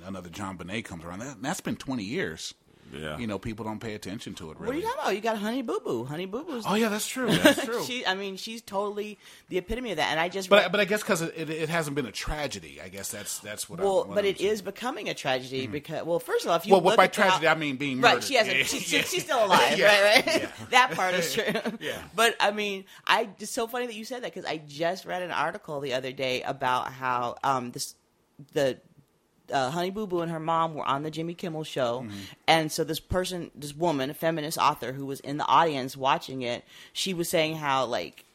another 0.05 0.29
JonBenét 0.29 0.85
comes 0.85 1.03
around, 1.03 1.19
that, 1.19 1.41
that's 1.41 1.61
been 1.61 1.75
twenty 1.75 2.03
years. 2.03 2.53
yeah. 2.93 3.17
You 3.17 3.25
know, 3.25 3.39
people 3.39 3.63
don't 3.63 3.79
pay 3.79 3.93
attention 3.95 4.33
to 4.35 4.51
it. 4.51 4.59
Really. 4.59 4.67
What 4.67 4.75
are 4.75 4.79
you 4.79 4.83
talking 4.83 4.99
about? 5.01 5.15
You 5.15 5.21
got 5.21 5.37
Honey 5.37 5.61
Boo 5.61 5.79
Boo. 5.83 6.03
Honey 6.03 6.25
Boo 6.25 6.43
Boo's. 6.43 6.65
Oh 6.67 6.75
yeah, 6.75 6.89
that's 6.89 7.07
true. 7.07 7.27
That's 7.37 7.63
true. 7.65 7.83
She, 7.85 8.05
I 8.05 8.15
mean, 8.15 8.35
she's 8.35 8.61
totally 8.61 9.17
the 9.49 9.57
epitome 9.57 9.91
of 9.91 9.97
that. 9.97 10.11
And 10.11 10.19
I 10.19 10.27
just, 10.29 10.49
but 10.49 10.65
I- 10.65 10.67
but 10.67 10.79
I 10.81 10.85
guess 10.85 11.01
because 11.01 11.21
it, 11.21 11.33
it, 11.37 11.49
it 11.49 11.69
hasn't 11.69 11.95
been 11.95 12.05
a 12.05 12.11
tragedy, 12.11 12.79
I 12.83 12.89
guess 12.89 13.09
that's 13.09 13.39
that's 13.39 13.69
what. 13.69 13.79
well, 13.79 14.01
I'm, 14.01 14.07
what 14.09 14.15
but 14.15 14.25
I'm 14.25 14.31
it 14.31 14.39
saying. 14.39 14.51
is 14.51 14.61
becoming 14.61 15.07
a 15.09 15.13
tragedy 15.13 15.67
because, 15.67 16.03
well, 16.05 16.19
first 16.19 16.43
of 16.45 16.51
all, 16.51 16.57
if 16.57 16.65
you 16.65 16.73
Well, 16.73 16.81
look 16.83 16.97
by 16.97 17.05
at 17.05 17.13
the- 17.13 17.21
tragedy 17.21 17.47
I 17.47 17.55
mean 17.55 17.77
being 17.77 18.01
right, 18.01 18.15
murdered. 18.15 18.23
she 18.25 18.35
hasn't. 18.35 18.57
Yeah, 18.57 18.63
she's, 18.65 18.91
yeah. 18.93 19.01
she's 19.03 19.23
still 19.23 19.45
alive, 19.45 19.77
Yeah, 19.79 20.01
right? 20.15 20.25
Right. 20.25 20.41
yeah. 20.43 20.49
that 20.71 20.91
part 20.91 21.13
is 21.15 21.33
true. 21.33 21.45
Yeah. 21.79 21.97
But 22.15 22.35
I 22.41 22.51
mean, 22.51 22.83
I 23.07 23.29
it's 23.39 23.51
so 23.51 23.67
funny 23.67 23.87
that 23.87 23.95
you 23.95 24.03
said 24.05 24.23
that 24.23 24.33
because 24.33 24.45
I 24.49 24.57
just 24.57 25.05
read 25.05 25.21
an 25.21 25.31
article 25.31 25.79
the 25.79 25.93
other 25.93 26.11
day 26.11 26.41
about 26.43 26.91
how 26.91 27.35
um 27.43 27.71
this 27.71 27.95
the 28.53 28.79
uh, 29.51 29.69
Honey 29.71 29.89
Boo 29.89 30.07
Boo 30.07 30.21
and 30.21 30.31
her 30.31 30.39
mom 30.39 30.73
were 30.75 30.85
on 30.85 31.03
the 31.03 31.11
Jimmy 31.11 31.33
Kimmel 31.33 31.63
show, 31.63 32.01
Mm-hmm. 32.05 32.17
and 32.47 32.71
so 32.71 32.83
this 32.83 32.99
person, 32.99 33.51
this 33.55 33.75
woman, 33.75 34.09
a 34.09 34.13
feminist 34.13 34.57
author 34.57 34.93
who 34.93 35.05
was 35.05 35.19
in 35.21 35.37
the 35.37 35.45
audience 35.45 35.95
watching 35.97 36.41
it, 36.41 36.63
she 36.93 37.13
was 37.13 37.29
saying 37.29 37.55
how 37.57 37.85
like 37.85 38.25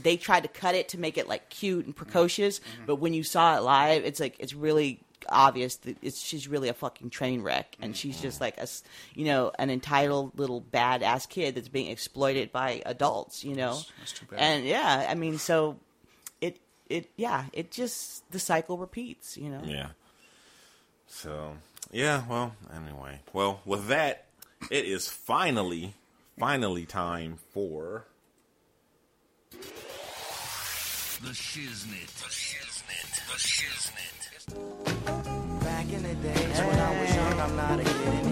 they 0.00 0.16
tried 0.16 0.42
to 0.42 0.48
cut 0.48 0.74
it 0.74 0.88
to 0.88 0.98
make 0.98 1.18
it 1.18 1.28
like 1.28 1.48
cute 1.50 1.84
and 1.86 1.94
precocious, 1.94 2.58
Mm-hmm. 2.60 2.86
but 2.86 2.96
when 2.96 3.14
you 3.14 3.22
saw 3.22 3.56
it 3.56 3.62
live, 3.62 4.04
it's 4.04 4.20
like 4.20 4.36
it's 4.38 4.54
really 4.54 5.00
obvious 5.28 5.76
that 5.76 5.96
it's 6.02 6.20
she's 6.20 6.48
really 6.48 6.68
a 6.68 6.74
fucking 6.74 7.08
train 7.10 7.42
wreck, 7.42 7.76
and 7.80 7.96
she's 7.96 8.20
just 8.20 8.36
Mm-hmm. 8.40 8.44
like 8.44 8.58
a 8.58 8.66
you 9.14 9.24
know 9.24 9.52
an 9.58 9.70
entitled 9.70 10.38
little 10.38 10.60
badass 10.72 11.28
kid 11.28 11.54
that's 11.54 11.68
being 11.68 11.90
exploited 11.90 12.50
by 12.52 12.82
adults, 12.86 13.44
you 13.44 13.54
know, 13.54 13.78
that's 13.98 14.12
too 14.12 14.26
bad. 14.30 14.38
and 14.40 14.64
yeah, 14.64 15.06
I 15.08 15.14
mean, 15.14 15.38
so 15.38 15.78
it 16.40 16.58
it 16.88 17.10
yeah, 17.16 17.44
it 17.52 17.70
just 17.70 18.28
the 18.32 18.38
cycle 18.40 18.78
repeats, 18.78 19.36
you 19.36 19.48
know. 19.50 19.62
Yeah. 19.64 19.88
So 21.12 21.56
yeah, 21.92 22.22
well, 22.28 22.56
anyway. 22.74 23.20
Well, 23.32 23.60
with 23.64 23.88
that, 23.88 24.24
it 24.70 24.86
is 24.86 25.08
finally, 25.08 25.94
finally 26.38 26.86
time 26.86 27.38
for 27.52 28.06
The 31.22 31.28
Shiznit. 31.28 32.08
The 32.18 32.30
Shiznit. 32.32 33.08
The 33.28 33.38
Shiznit. 33.38 34.10
Back 35.62 35.92
in 35.92 36.02
the 36.02 36.14
days 36.14 36.58
when 36.58 36.78
I 36.80 37.00
was 37.00 37.14
young, 37.14 37.40
I'm 37.40 37.56
not 37.56 37.78
a 37.78 37.84
kid 37.84 38.06
anymore. 38.08 38.31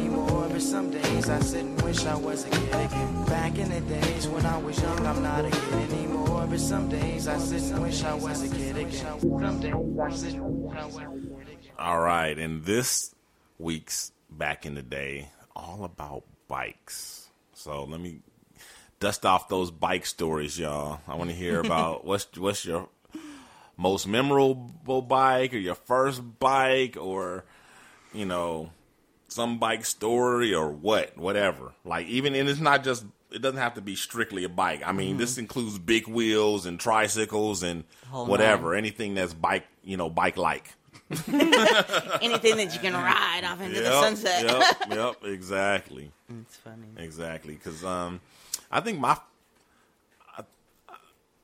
But 0.61 0.67
some 0.67 0.91
days 0.91 1.31
I 1.31 1.41
sit 1.41 1.65
and 1.65 1.81
wish 1.81 2.05
I 2.05 2.15
was 2.17 2.45
a 2.45 2.51
kid 2.51 2.69
again. 2.69 3.25
Back 3.25 3.57
in 3.57 3.71
the 3.71 3.81
days 3.81 4.29
when 4.29 4.45
I 4.45 4.59
was 4.59 4.79
young, 4.79 5.07
I'm 5.07 5.23
not 5.23 5.47
a 5.47 5.51
kid 5.51 5.93
anymore. 5.95 6.47
But 6.51 6.61
some 6.61 6.87
days 6.91 7.29
I 7.29 7.39
sit 7.39 7.63
and 7.73 7.81
wish 7.81 8.05
I 8.05 8.13
was 8.13 8.43
a 8.43 8.55
kid 8.55 8.77
again. 8.77 9.21
Some 9.21 9.61
days 9.61 9.73
I 9.73 10.11
sit 10.11 10.35
and 10.35 10.63
wish 10.63 10.77
I 10.77 10.85
was 10.85 10.97
a 10.97 11.01
kid 11.01 11.49
again. 11.49 11.73
All 11.79 12.01
right, 12.01 12.39
and 12.39 12.63
this 12.67 13.15
week's 13.59 14.13
back 14.29 14.67
in 14.67 14.75
the 14.75 14.83
day, 14.83 15.31
all 15.57 15.83
about 15.83 16.25
bikes. 16.47 17.31
So 17.55 17.85
let 17.85 17.99
me 17.99 18.19
dust 18.99 19.25
off 19.25 19.49
those 19.49 19.71
bike 19.71 20.05
stories, 20.05 20.59
y'all. 20.59 21.01
I 21.09 21.15
want 21.15 21.31
to 21.31 21.37
hear 21.37 21.61
about 21.65 22.05
what's 22.05 22.37
what's 22.37 22.67
your 22.67 22.91
most 23.79 24.07
memorable 24.07 25.01
bike, 25.01 25.55
or 25.55 25.59
your 25.59 25.75
first 25.75 26.39
bike, 26.39 26.99
or 27.01 27.47
you 28.13 28.27
know 28.27 28.73
some 29.31 29.59
bike 29.59 29.85
story, 29.85 30.55
or 30.55 30.71
what, 30.71 31.17
whatever. 31.17 31.73
Like 31.85 32.07
even 32.07 32.35
and 32.35 32.49
it's 32.49 32.61
not 32.61 32.85
just. 32.85 33.05
It 33.33 33.43
doesn't 33.43 33.61
have 33.61 33.75
to 33.75 33.81
be 33.81 33.95
strictly 33.95 34.43
a 34.43 34.49
bike. 34.49 34.83
I 34.85 34.91
mean, 34.91 35.17
this 35.17 35.39
includes 35.39 35.79
big 35.79 36.09
wheels 36.09 36.67
and 36.67 36.81
tricycles 36.81 37.63
and 37.63 37.85
Whole 38.09 38.27
whatever, 38.27 38.75
anything 38.75 39.15
that's 39.15 39.33
bike, 39.33 39.65
you 39.85 39.97
know, 39.97 40.11
bike 40.11 40.37
like. 40.37 40.75
Anything 41.11 42.57
that 42.57 42.71
you 42.73 42.81
can 42.81 42.93
ride 42.95 43.43
off 43.45 43.61
into 43.61 43.81
the 43.81 44.01
sunset. 44.01 44.45
Yep, 44.45 44.91
yep, 44.91 45.25
exactly, 45.25 46.11
it's 46.41 46.57
funny. 46.57 46.87
exactly. 46.97 47.55
Because 47.55 47.85
um, 47.85 48.21
I 48.71 48.81
think 48.81 49.01
my 49.01 49.17
I, 50.37 50.45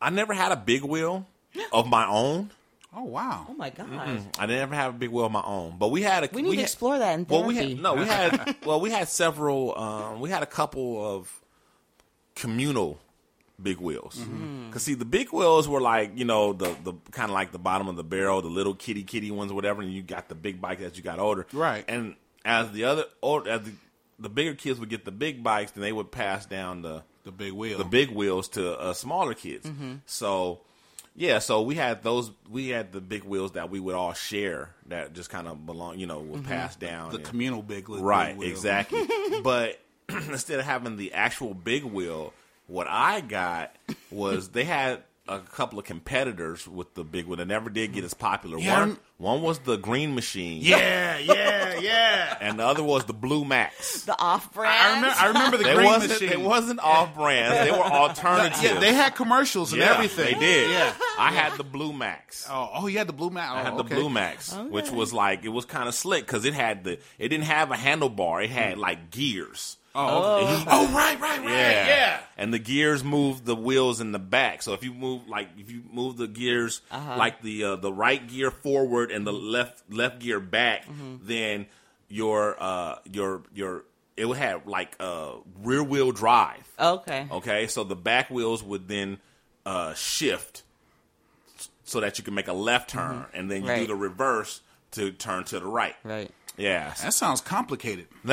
I 0.01 0.11
never 0.11 0.35
had 0.35 0.53
a 0.53 0.57
big 0.57 0.85
wheel 0.85 1.27
of 1.73 1.89
my 1.89 2.07
own. 2.07 2.51
Oh 2.99 3.05
wow. 3.05 3.47
Oh 3.51 3.53
my 3.55 3.69
god. 3.71 4.23
I 4.39 4.47
never 4.47 4.75
have 4.75 4.95
a 4.95 4.99
big 4.99 5.11
wheel 5.11 5.27
of 5.27 5.33
my 5.33 5.43
own, 5.45 5.77
but 5.79 5.91
we 5.91 6.01
had 6.01 6.25
a. 6.25 6.31
We 6.33 6.41
need 6.43 6.53
to 6.53 6.57
had- 6.57 6.63
explore 6.65 6.99
that 6.99 7.19
in 7.19 7.27
Well, 7.29 7.45
we 7.45 7.55
had 7.55 7.79
no, 7.79 7.95
we 7.95 8.07
had 8.07 8.57
well, 8.65 8.81
we 8.81 8.91
had 8.91 9.09
several. 9.09 9.79
Um, 9.79 10.21
we 10.21 10.31
had 10.31 10.43
a 10.43 10.47
couple 10.47 11.05
of 11.07 11.41
communal 12.35 12.99
big 13.63 13.79
wheels. 13.79 14.17
Mm-hmm. 14.17 14.71
Cause 14.71 14.83
see, 14.83 14.95
the 14.95 15.05
big 15.05 15.33
wheels 15.33 15.69
were 15.69 15.81
like 15.81 16.13
you 16.17 16.25
know 16.25 16.53
the 16.53 16.75
the 16.85 16.93
kind 17.11 17.31
of 17.31 17.35
like 17.35 17.53
the 17.53 17.59
bottom 17.59 17.89
of 17.89 17.97
the 17.97 18.05
barrel, 18.05 18.43
the 18.43 18.49
little 18.49 18.75
kitty 18.75 19.03
kitty 19.03 19.31
ones, 19.31 19.53
whatever. 19.53 19.83
And 19.83 19.93
you 19.93 20.03
got 20.03 20.29
the 20.29 20.35
big 20.35 20.61
bike 20.61 20.81
as 20.81 20.97
you 20.97 21.03
got 21.03 21.19
older, 21.19 21.47
Right. 21.53 21.85
And 21.89 22.17
as 22.45 22.71
the 22.73 22.85
other 22.85 23.05
old 23.23 23.49
as 23.49 23.63
the, 23.63 23.73
the 24.19 24.29
bigger 24.29 24.55
kids 24.55 24.79
would 24.81 24.89
get 24.89 25.05
the 25.05 25.11
big 25.13 25.43
bikes, 25.43 25.73
then 25.73 25.83
they 25.83 25.93
would 25.93 26.11
pass 26.13 26.47
down 26.47 26.83
the 26.83 27.03
The 27.25 27.33
big 27.33 27.53
wheel. 27.53 27.79
the 27.79 27.85
big 27.85 28.11
wheels 28.11 28.49
to 28.51 28.79
uh, 28.79 28.93
smaller 28.93 29.35
kids. 29.35 29.67
Mm-hmm. 29.67 29.95
So 30.07 30.61
yeah, 31.17 31.39
so 31.41 31.63
we 31.63 31.75
had 31.75 32.03
those. 32.03 32.31
We 32.49 32.69
had 32.69 32.93
the 32.93 33.01
big 33.01 33.25
wheels 33.25 33.53
that 33.53 33.71
we 33.71 33.81
would 33.81 33.95
all 33.95 34.13
share 34.13 34.71
that 34.87 35.15
just 35.15 35.31
kind 35.31 35.49
of 35.49 35.65
belong, 35.67 35.99
you 35.99 36.07
know, 36.07 36.21
was 36.21 36.41
Mm-hmm. 36.41 36.49
passed 36.51 36.79
down. 36.79 37.11
the 37.11 37.17
and- 37.17 37.25
communal 37.27 37.63
big, 37.63 37.89
li- 37.89 38.01
right, 38.01 38.29
big 38.33 38.39
wheel. 38.39 38.49
exactly. 38.51 39.03
but 39.43 39.81
instead 40.09 40.61
of 40.61 40.67
having 40.67 40.97
the 40.97 41.15
actual 41.15 41.55
big 41.55 41.85
wheel, 41.85 42.33
what 42.67 42.87
I 42.89 43.21
got 43.23 43.75
was 44.11 44.51
they 44.51 44.65
had 44.65 45.03
a 45.29 45.41
couple 45.41 45.79
of 45.79 45.85
competitors 45.85 46.67
with 46.69 46.95
the 46.95 47.05
big 47.05 47.27
one 47.27 47.39
that 47.39 47.47
never 47.49 47.69
did 47.71 47.93
get 47.93 48.05
as 48.05 48.15
popular. 48.15 48.59
Yeah, 48.59 48.79
one, 48.81 48.99
one 49.19 49.43
was 49.43 49.59
the 49.61 49.77
Green 49.77 50.15
Machine. 50.15 50.61
Yeah, 50.63 51.19
yeah, 51.19 51.79
yeah. 51.81 52.37
And 52.41 52.59
the 52.59 52.65
other 52.67 52.83
was 52.83 53.05
the 53.07 53.13
Blue 53.13 53.45
Max. 53.45 54.03
The 54.05 54.19
off-brand. 54.19 54.73
I 54.73 54.95
remember. 54.97 55.17
I 55.19 55.27
remember 55.29 55.57
the 55.57 55.65
They 55.65 55.75
green 55.75 55.87
wasn't, 55.87 56.13
machine. 56.13 56.29
It 56.31 56.41
wasn't 56.41 56.81
off 56.81 57.15
brand. 57.15 57.67
They 57.67 57.73
were 57.73 57.85
alternative. 57.85 58.59
yeah, 58.63 58.79
they 58.81 58.93
had 58.95 59.15
commercials 59.15 59.73
and 59.73 59.81
Yeah, 59.83 59.95
everything. 59.95 60.35
They 60.35 60.41
did. 60.47 60.71
Yeah. 60.71 60.93
I 61.19 61.33
had 61.33 61.57
the 61.57 61.65
Blue 61.65 61.93
Max. 61.93 62.47
Oh, 62.51 62.71
oh, 62.75 62.87
you 62.87 62.99
had 62.99 63.07
the 63.09 63.13
blue 63.13 63.31
mat. 63.31 63.51
I 63.51 63.63
had 63.63 63.73
Oh, 63.73 63.79
the 63.79 63.85
okay. 63.85 63.95
Blue 63.97 64.11
Max, 64.11 64.55
which 64.71 64.91
was 64.91 65.13
like 65.13 65.45
it 65.45 65.49
was 65.49 65.65
kind 65.65 65.89
of 65.89 65.95
slick 65.95 66.25
because 66.27 66.45
it 66.45 66.55
had 66.55 66.85
the 66.85 66.93
it 67.19 67.29
didn't 67.29 67.45
have 67.45 67.71
a 67.71 67.75
handlebar. 67.75 68.45
It 68.45 68.51
had 68.51 68.79
like 68.79 69.11
gears. 69.11 69.77
Oh, 69.97 70.41
okay. 70.41 70.65
oh, 70.71 70.87
right, 70.95 71.19
right, 71.21 71.41
right. 71.41 71.49
Yeah. 71.49 71.87
Yeah. 71.89 72.21
And 72.37 72.53
the 72.53 72.59
gears 72.59 73.03
move 73.03 73.45
the 73.45 73.57
wheels 73.57 74.01
in 74.01 74.13
the 74.13 74.19
back. 74.19 74.63
So 74.63 74.75
if 74.75 74.85
you 74.85 74.93
move 74.93 75.27
like 75.27 75.49
if 75.59 75.71
you 75.71 75.83
move 75.91 76.17
the 76.19 76.29
gears 76.29 76.83
like 76.93 77.41
the 77.43 77.65
uh, 77.65 77.77
the 77.77 77.93
right 77.93 78.27
gear 78.27 78.51
forward 78.51 79.11
and 79.11 79.27
the 79.27 79.33
left 79.33 79.83
left 79.91 80.19
gear 80.21 80.39
back, 80.41 80.85
then 81.23 81.67
your 82.09 82.57
uh 82.63 82.97
your 83.11 83.43
your 83.55 83.85
it 84.17 84.27
would 84.27 84.37
have 84.39 84.67
like 84.67 84.95
uh 85.01 85.33
rear 85.63 85.83
wheel 85.83 86.13
drive. 86.13 86.69
Okay. 86.79 87.27
Okay, 87.31 87.67
so 87.67 87.83
the 87.85 87.97
back 87.97 88.29
wheels 88.31 88.63
would 88.63 88.89
then 88.89 89.19
uh, 89.65 89.95
shift 89.95 90.63
so 91.85 92.01
that 92.01 92.19
you 92.19 92.25
can 92.25 92.35
make 92.35 92.49
a 92.49 92.53
left 92.53 92.91
turn, 92.91 93.25
and 93.33 93.51
then 93.51 93.63
you 93.63 93.67
do 93.83 93.87
the 93.89 93.95
reverse 93.95 94.61
to 94.93 95.11
turn 95.13 95.45
to 95.45 95.59
the 95.61 95.67
right. 95.67 95.95
Right. 96.05 96.31
Yeah. 96.57 96.95
That 97.03 97.13
sounds 97.15 97.41
complicated. 97.41 98.07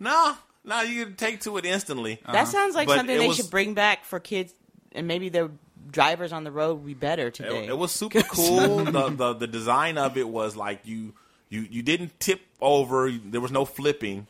No, 0.00 0.34
no, 0.64 0.80
you 0.82 1.04
can 1.06 1.16
take 1.16 1.40
to 1.42 1.56
it 1.58 1.64
instantly. 1.64 2.20
That 2.30 2.48
sounds 2.48 2.74
like 2.74 2.88
But 2.88 2.96
something 2.98 3.16
it 3.16 3.18
they 3.18 3.28
was- 3.28 3.36
should 3.36 3.50
bring 3.50 3.74
back 3.74 4.04
for 4.04 4.20
kids, 4.20 4.54
and 4.92 5.06
maybe 5.06 5.28
the 5.28 5.50
drivers 5.90 6.32
on 6.32 6.44
the 6.44 6.50
road 6.52 6.74
would 6.74 6.86
be 6.86 6.94
better 6.94 7.30
today. 7.30 7.64
It, 7.64 7.70
it 7.70 7.78
was 7.78 7.92
super 7.92 8.22
cool. 8.28 8.84
the, 8.84 9.08
the 9.10 9.32
the 9.34 9.46
design 9.46 9.98
of 9.98 10.16
it 10.16 10.28
was 10.28 10.56
like 10.56 10.80
you 10.84 11.14
you 11.48 11.66
you 11.70 11.82
didn't 11.82 12.18
tip 12.20 12.40
over. 12.60 13.10
There 13.10 13.40
was 13.40 13.52
no 13.52 13.64
flipping, 13.64 14.26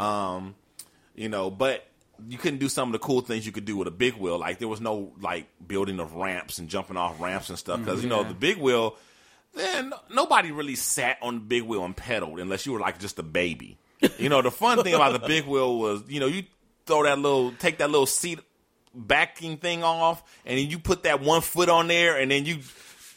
um, 0.00 0.54
you 1.14 1.28
know, 1.28 1.50
but. 1.50 1.84
You 2.28 2.36
couldn't 2.36 2.58
do 2.58 2.68
some 2.68 2.88
of 2.88 2.92
the 2.94 2.98
cool 2.98 3.20
things 3.20 3.46
you 3.46 3.52
could 3.52 3.64
do 3.64 3.76
with 3.76 3.86
a 3.86 3.92
big 3.92 4.14
wheel. 4.14 4.38
Like 4.40 4.58
there 4.58 4.66
was 4.66 4.80
no 4.80 5.12
like 5.20 5.46
building 5.64 6.00
of 6.00 6.14
ramps 6.16 6.58
and 6.58 6.68
jumping 6.68 6.96
off 6.96 7.20
ramps 7.20 7.48
and 7.48 7.56
stuff. 7.56 7.78
Because 7.78 8.02
you 8.02 8.08
know 8.08 8.24
the 8.24 8.34
big 8.34 8.56
wheel, 8.56 8.96
then 9.54 9.92
nobody 10.10 10.52
really 10.52 10.74
sat 10.74 11.18
on 11.22 11.34
the 11.34 11.40
big 11.40 11.62
wheel 11.62 11.84
and 11.84 11.96
pedaled 11.96 12.38
unless 12.40 12.66
you 12.66 12.72
were 12.72 12.80
like 12.80 12.98
just 12.98 13.18
a 13.18 13.22
baby. 13.22 13.78
You 14.18 14.28
know 14.28 14.42
the 14.42 14.50
fun 14.50 14.82
thing 14.84 14.94
about 14.94 15.20
the 15.20 15.26
big 15.26 15.44
wheel 15.46 15.76
was 15.78 16.02
you 16.08 16.20
know 16.20 16.26
you 16.26 16.44
throw 16.86 17.02
that 17.02 17.18
little 17.18 17.52
take 17.52 17.78
that 17.78 17.90
little 17.90 18.06
seat 18.06 18.38
backing 18.94 19.56
thing 19.56 19.82
off, 19.82 20.22
and 20.44 20.58
then 20.58 20.68
you 20.68 20.78
put 20.78 21.04
that 21.04 21.20
one 21.20 21.40
foot 21.40 21.68
on 21.68 21.88
there, 21.88 22.18
and 22.18 22.30
then 22.30 22.44
you, 22.44 22.58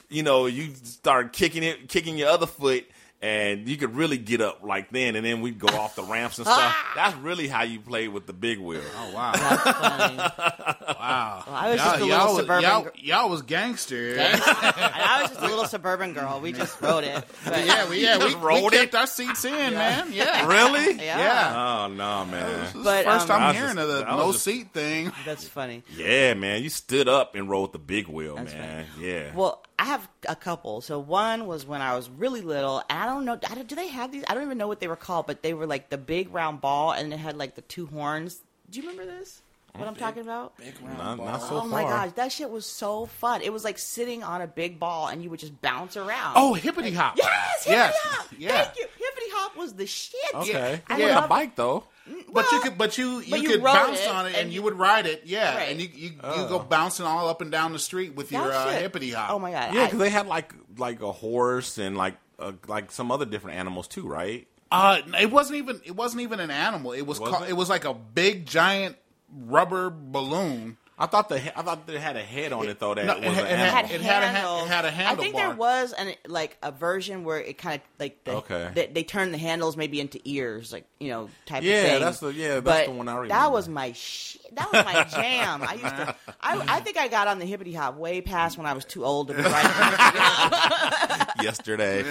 you 0.09 0.23
know, 0.23 0.45
you 0.45 0.73
start 0.83 1.33
kicking 1.33 1.63
it, 1.63 1.89
kicking 1.89 2.17
your 2.17 2.29
other 2.29 2.47
foot, 2.47 2.85
and 3.21 3.67
you 3.67 3.77
could 3.77 3.95
really 3.95 4.17
get 4.17 4.41
up 4.41 4.63
like 4.63 4.89
then, 4.91 5.15
and 5.15 5.25
then 5.25 5.41
we'd 5.41 5.59
go 5.59 5.67
off 5.67 5.95
the 5.95 6.03
ramps 6.03 6.37
and 6.39 6.47
stuff. 6.47 6.75
That's 6.95 7.15
really 7.17 7.47
how 7.47 7.63
you 7.63 7.79
play 7.79 8.07
with 8.07 8.25
the 8.25 8.33
big 8.33 8.59
wheel. 8.59 8.81
Oh 8.97 9.11
wow, 9.13 9.31
That's 9.33 9.61
funny. 9.63 10.17
wow. 10.17 11.43
I 11.47 11.69
was 11.71 11.77
y'all, 11.79 11.85
just 11.85 12.01
a 12.01 12.05
little 12.05 12.07
y'all, 12.07 12.27
was, 12.27 12.37
suburban 12.37 12.63
y'all, 12.63 12.81
gr- 12.83 12.89
y'all 12.95 13.29
was 13.29 13.41
gangster. 13.43 14.11
and 14.19 14.41
I 14.43 15.19
was 15.21 15.31
just 15.31 15.41
a 15.43 15.47
little 15.47 15.65
suburban 15.65 16.13
girl. 16.13 16.39
We 16.41 16.51
just 16.51 16.79
rode 16.81 17.03
it. 17.03 17.23
But, 17.45 17.65
Yeah, 17.65 17.89
we 17.89 18.01
yeah 18.01 18.17
we, 18.17 18.23
just 18.25 18.37
rolled 18.37 18.71
we 18.71 18.77
it? 18.77 18.81
kept 18.91 18.95
our 18.95 19.07
seats 19.07 19.45
in, 19.45 19.73
man. 19.73 20.11
Yeah, 20.11 20.47
Really? 20.51 20.95
Yeah. 20.95 21.17
yeah. 21.17 21.83
Oh 21.83 21.87
no, 21.87 22.25
man. 22.25 22.59
This 22.73 22.83
But, 22.83 23.05
First 23.05 23.23
um, 23.23 23.27
time 23.27 23.41
I 23.43 23.47
was 23.49 23.55
hearing 23.57 23.75
just- 23.75 23.89
of 23.89 23.97
the 23.99 24.07
I 24.07 24.15
was 24.15 24.25
no 24.25 24.31
just- 24.31 24.43
seat 24.43 24.73
thing. 24.73 25.11
That's 25.25 25.47
funny. 25.47 25.83
Yeah, 25.95 26.33
man. 26.33 26.63
You 26.63 26.69
stood 26.69 27.07
up 27.07 27.35
and 27.35 27.49
rode 27.49 27.73
the 27.73 27.79
big 27.79 28.07
wheel, 28.07 28.35
That's 28.35 28.53
man. 28.53 28.85
Yeah. 28.99 29.33
Well, 29.35 29.60
I 29.81 29.85
have 29.85 30.07
a 30.29 30.35
couple. 30.35 30.81
So 30.81 30.99
one 30.99 31.47
was 31.47 31.65
when 31.65 31.81
I 31.81 31.95
was 31.95 32.07
really 32.07 32.41
little. 32.41 32.83
And 32.87 32.99
I 32.99 33.07
don't 33.07 33.25
know. 33.25 33.39
I 33.49 33.55
don't, 33.55 33.67
do 33.67 33.73
they 33.75 33.87
have 33.87 34.11
these? 34.11 34.23
I 34.27 34.35
don't 34.35 34.43
even 34.43 34.59
know 34.59 34.67
what 34.67 34.79
they 34.79 34.87
were 34.87 34.95
called, 34.95 35.25
but 35.25 35.41
they 35.41 35.55
were 35.55 35.65
like 35.65 35.89
the 35.89 35.97
big 35.97 36.31
round 36.31 36.61
ball, 36.61 36.91
and 36.91 37.11
it 37.11 37.17
had 37.17 37.35
like 37.35 37.55
the 37.55 37.61
two 37.63 37.87
horns. 37.87 38.41
Do 38.69 38.79
you 38.79 38.87
remember 38.87 39.11
this? 39.11 39.41
Mm, 39.73 39.79
what 39.79 39.87
I'm 39.87 39.95
talking 39.95 40.21
about? 40.21 40.53
not, 40.97 41.17
not 41.17 41.41
so 41.41 41.61
oh 41.61 41.65
my 41.65 41.81
far. 41.81 41.91
gosh, 42.05 42.11
that 42.13 42.31
shit 42.31 42.49
was 42.51 42.65
so 42.67 43.07
fun. 43.07 43.41
It 43.41 43.51
was 43.51 43.63
like 43.63 43.79
sitting 43.79 44.21
on 44.21 44.41
a 44.41 44.47
big 44.47 44.79
ball, 44.79 45.07
and 45.07 45.23
you 45.23 45.31
would 45.31 45.39
just 45.39 45.59
bounce 45.63 45.97
around. 45.97 46.33
Oh, 46.35 46.53
hippity 46.53 46.91
hop. 46.91 47.15
yes, 47.17 47.63
hippity 47.63 47.75
Yes. 47.79 47.95
hop. 48.03 48.27
Yeah. 48.37 48.63
Thank 48.63 48.77
you. 48.77 48.83
Hippity 48.83 49.27
hop 49.33 49.57
was 49.57 49.73
the 49.73 49.87
shit. 49.87 50.19
Okay. 50.35 50.81
I 50.87 50.97
Yeah, 50.99 51.15
love- 51.15 51.25
a 51.25 51.27
bike 51.27 51.55
though. 51.55 51.85
But 52.33 52.45
you 52.51 52.59
could, 52.61 52.77
but 52.77 52.97
you, 52.97 53.19
you 53.19 53.31
but 53.31 53.41
you 53.41 53.49
could 53.49 53.63
bounce 53.63 53.99
it, 54.01 54.07
on 54.09 54.25
it, 54.25 54.29
and, 54.29 54.35
and 54.37 54.49
you 54.49 54.55
you- 54.55 54.61
would 54.63 54.77
ride 54.79 55.05
it, 55.05 55.23
yeah, 55.25 55.55
Right. 55.55 55.69
and 55.71 55.79
you 55.81 55.89
you, 55.93 56.09
you 56.09 56.47
go 56.47 56.59
bouncing 56.59 57.05
all 57.05 57.27
up 57.29 57.41
and 57.41 57.51
down 57.51 57.73
the 57.73 57.79
street 57.79 58.15
with 58.15 58.31
your 58.31 58.51
uh, 58.51 58.71
hippity 58.71 59.11
hop. 59.11 59.29
Oh 59.29 59.39
my 59.39 59.51
god. 59.51 59.73
Yeah, 59.73 59.85
because 59.85 59.99
they 59.99 60.09
had 60.09 60.27
like 60.27 60.53
like 60.77 61.01
a 61.01 61.11
horse 61.11 61.77
and 61.77 61.95
like 61.97 62.15
uh, 62.39 62.53
like 62.67 62.91
some 62.91 63.11
other 63.11 63.25
different 63.25 63.57
animals 63.57 63.87
too, 63.87 64.07
right? 64.07 64.47
Uh, 64.71 65.01
it 65.19 65.29
wasn't 65.31 65.57
even 65.57 65.79
it 65.85 65.95
wasn't 65.95 66.21
even 66.21 66.39
an 66.39 66.49
animal. 66.49 66.93
It 66.93 67.01
was 67.05 67.19
Wasn't 67.19 67.35
called, 67.37 67.47
it? 67.49 67.51
it 67.51 67.55
was 67.55 67.69
like 67.69 67.85
a 67.85 67.93
big 67.93 68.45
giant 68.45 68.95
rubber 69.33 69.89
balloon. 69.95 70.77
I 71.01 71.07
thought 71.07 71.29
the 71.29 71.57
I 71.57 71.61
thought 71.63 71.87
they 71.87 71.97
had 71.99 72.15
a 72.15 72.21
head 72.21 72.53
on 72.53 72.67
it 72.69 72.79
though. 72.79 72.93
That 72.93 73.05
No, 73.07 73.15
was 73.29 73.37
it 73.37 73.45
had- 73.47 73.85
it 73.91 74.01
had- 74.01 74.23
animal. 74.23 74.65
it 74.65 74.67
had 74.69 74.85
a 74.85 74.91
ha- 74.91 74.95
handles. 74.95 74.95
it 74.95 74.95
had 74.95 75.07
a 75.07 75.09
I 75.09 75.15
think 75.15 75.35
there 75.35 75.49
was 75.55 75.93
an 75.93 76.13
like 76.27 76.57
a 76.61 76.71
version 76.71 77.23
where 77.23 77.39
it 77.41 77.57
kind 77.57 77.81
of 77.81 77.81
like 77.99 78.23
the, 78.23 78.31
Okay. 78.33 78.69
they, 78.75 78.85
they 78.87 79.03
turned 79.03 79.33
the 79.33 79.39
handles 79.39 79.75
maybe 79.75 79.99
into 79.99 80.19
ears, 80.25 80.71
like 80.71 80.85
you 80.99 81.09
know 81.09 81.29
type 81.47 81.63
Yeah, 81.63 81.73
of 81.81 81.89
thing. 81.89 82.01
that's 82.01 82.19
the- 82.19 82.33
yeah, 82.33 82.47
that's 82.59 82.63
But 82.63 82.85
the 82.85 82.91
one 82.91 83.07
I 83.09 83.13
remember. 83.15 83.33
That 83.33 83.51
was 83.51 83.67
my 83.67 83.93
shit. 83.93 84.55
That 84.55 84.71
was 84.71 84.85
my 84.85 85.03
jam. 85.05 85.63
I 85.63 85.73
used 85.73 85.83
to. 85.85 86.15
I, 86.41 86.75
I 86.77 86.79
think 86.81 86.97
I 86.97 87.07
got 87.07 87.27
on 87.27 87.39
the 87.39 87.45
hippity 87.45 87.73
hop 87.73 87.95
way 87.97 88.21
past 88.21 88.57
when 88.57 88.67
I 88.67 88.73
was 88.73 88.85
too 88.85 89.03
old 89.05 89.29
to 89.29 89.33
be 89.33 89.41
riding. 89.41 89.71
yesterday. 91.41 92.03
no, 92.03 92.09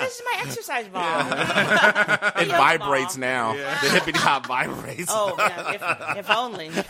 this 0.00 0.16
is 0.16 0.22
my 0.24 0.29
exercise 0.42 0.88
ball. 0.88 1.20
it 2.42 2.48
vibrates 2.48 3.14
ball. 3.16 3.20
now. 3.20 3.52
The 3.54 3.88
hippity 3.90 4.18
hop 4.18 4.46
vibrates. 4.46 5.10
Oh 5.10 5.34
man, 5.36 5.74
if, 5.74 5.82
if 6.18 6.30
only. 6.30 6.70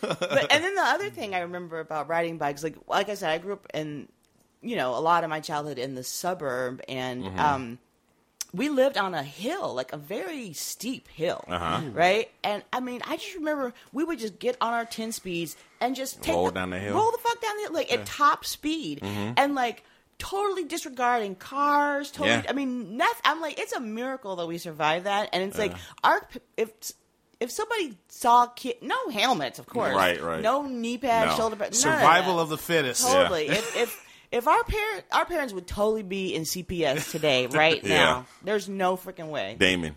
but 0.00 0.52
and 0.52 0.64
then 0.64 0.74
the 0.74 0.82
other 0.82 1.10
thing 1.10 1.34
I 1.34 1.40
remember 1.40 1.80
about 1.80 2.08
riding 2.08 2.38
bikes, 2.38 2.62
like 2.62 2.76
like 2.88 3.08
I 3.08 3.14
said, 3.14 3.30
I 3.30 3.38
grew 3.38 3.54
up 3.54 3.66
in, 3.74 4.08
you 4.62 4.76
know, 4.76 4.96
a 4.96 5.00
lot 5.00 5.24
of 5.24 5.30
my 5.30 5.40
childhood 5.40 5.78
in 5.78 5.94
the 5.94 6.04
suburb, 6.04 6.80
and 6.88 7.24
Mm-hmm. 7.24 7.38
um, 7.38 7.78
we 8.52 8.68
lived 8.68 8.96
on 8.96 9.14
a 9.14 9.22
hill, 9.24 9.74
like 9.74 9.92
a 9.92 9.96
very 9.96 10.52
steep 10.52 11.08
hill, 11.08 11.44
Uh-huh. 11.48 11.80
right? 11.92 12.30
And 12.44 12.62
I 12.72 12.78
mean, 12.78 13.00
I 13.04 13.16
just 13.16 13.34
remember 13.34 13.74
we 13.92 14.04
would 14.04 14.20
just 14.20 14.38
get 14.38 14.56
on 14.60 14.72
our 14.72 14.84
ten 14.84 15.10
speeds 15.10 15.56
and 15.80 15.96
just 15.96 16.22
take 16.22 16.34
Roll 16.34 16.46
the, 16.46 16.52
down 16.52 16.70
the 16.70 16.78
hill? 16.78 16.94
roll 16.94 17.10
the 17.10 17.18
fuck 17.18 17.40
down 17.42 17.56
the 17.56 17.62
hill, 17.64 17.72
like 17.72 17.92
at 17.92 18.06
top 18.06 18.44
speed, 18.44 19.00
and 19.02 19.54
like. 19.54 19.82
Totally 20.18 20.64
disregarding 20.64 21.34
cars. 21.34 22.10
Totally. 22.10 22.30
Yeah. 22.30 22.42
I 22.48 22.52
mean, 22.52 22.96
nothing. 22.96 23.20
I'm 23.24 23.40
like, 23.40 23.58
it's 23.58 23.72
a 23.72 23.80
miracle 23.80 24.36
that 24.36 24.46
we 24.46 24.58
survived 24.58 25.06
that. 25.06 25.30
And 25.32 25.42
it's 25.42 25.58
like, 25.58 25.74
our 26.02 26.26
if 26.56 26.70
if 27.40 27.50
somebody 27.50 27.96
saw 28.08 28.46
kid, 28.46 28.76
no 28.80 29.08
helmets, 29.10 29.58
of 29.58 29.66
course, 29.66 29.94
Right, 29.94 30.22
right. 30.22 30.40
no 30.40 30.62
knee 30.62 30.98
pads, 30.98 31.32
No. 31.32 31.36
shoulder 31.36 31.56
pads, 31.56 31.78
Survival 31.78 32.38
of 32.40 32.48
the 32.48 32.56
fittest. 32.58 33.06
totally. 33.06 33.48
if 33.48 33.76
if 33.76 34.06
if 34.30 34.48
our 34.48 34.62
parent 34.64 35.04
our 35.12 35.24
parents 35.26 35.52
would 35.52 35.66
totally 35.66 36.02
be 36.04 36.34
in 36.34 36.42
CPS 36.44 37.10
today, 37.10 37.46
right 37.48 37.82
Yeah. 37.82 37.96
now, 37.98 38.26
there's 38.42 38.68
no 38.68 38.96
freaking 38.96 39.28
way. 39.28 39.56
Damon, 39.58 39.96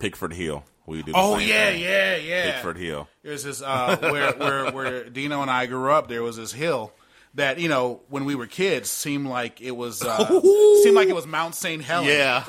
Pickford 0.00 0.32
Hill. 0.32 0.64
We 0.84 1.02
do. 1.04 1.12
Oh 1.14 1.38
yeah, 1.38 1.70
thing. 1.70 1.80
yeah, 1.82 2.16
yeah. 2.16 2.52
Pickford 2.52 2.76
Hill. 2.76 3.08
There's 3.22 3.44
this 3.44 3.62
uh, 3.62 3.96
where 4.00 4.32
where 4.32 4.72
where 4.72 5.04
Dino 5.08 5.40
and 5.40 5.50
I 5.50 5.66
grew 5.66 5.92
up. 5.92 6.08
There 6.08 6.24
was 6.24 6.36
this 6.36 6.52
hill 6.52 6.92
that 7.34 7.58
you 7.58 7.68
know 7.68 8.00
when 8.08 8.24
we 8.24 8.34
were 8.34 8.46
kids 8.46 8.90
seemed 8.90 9.26
like 9.26 9.60
it 9.60 9.70
was 9.72 10.02
uh, 10.02 10.26
seemed 10.82 10.96
like 10.96 11.08
it 11.08 11.14
was 11.14 11.26
Mount 11.26 11.54
St. 11.54 11.82
Helens. 11.82 12.08
Yeah, 12.08 12.44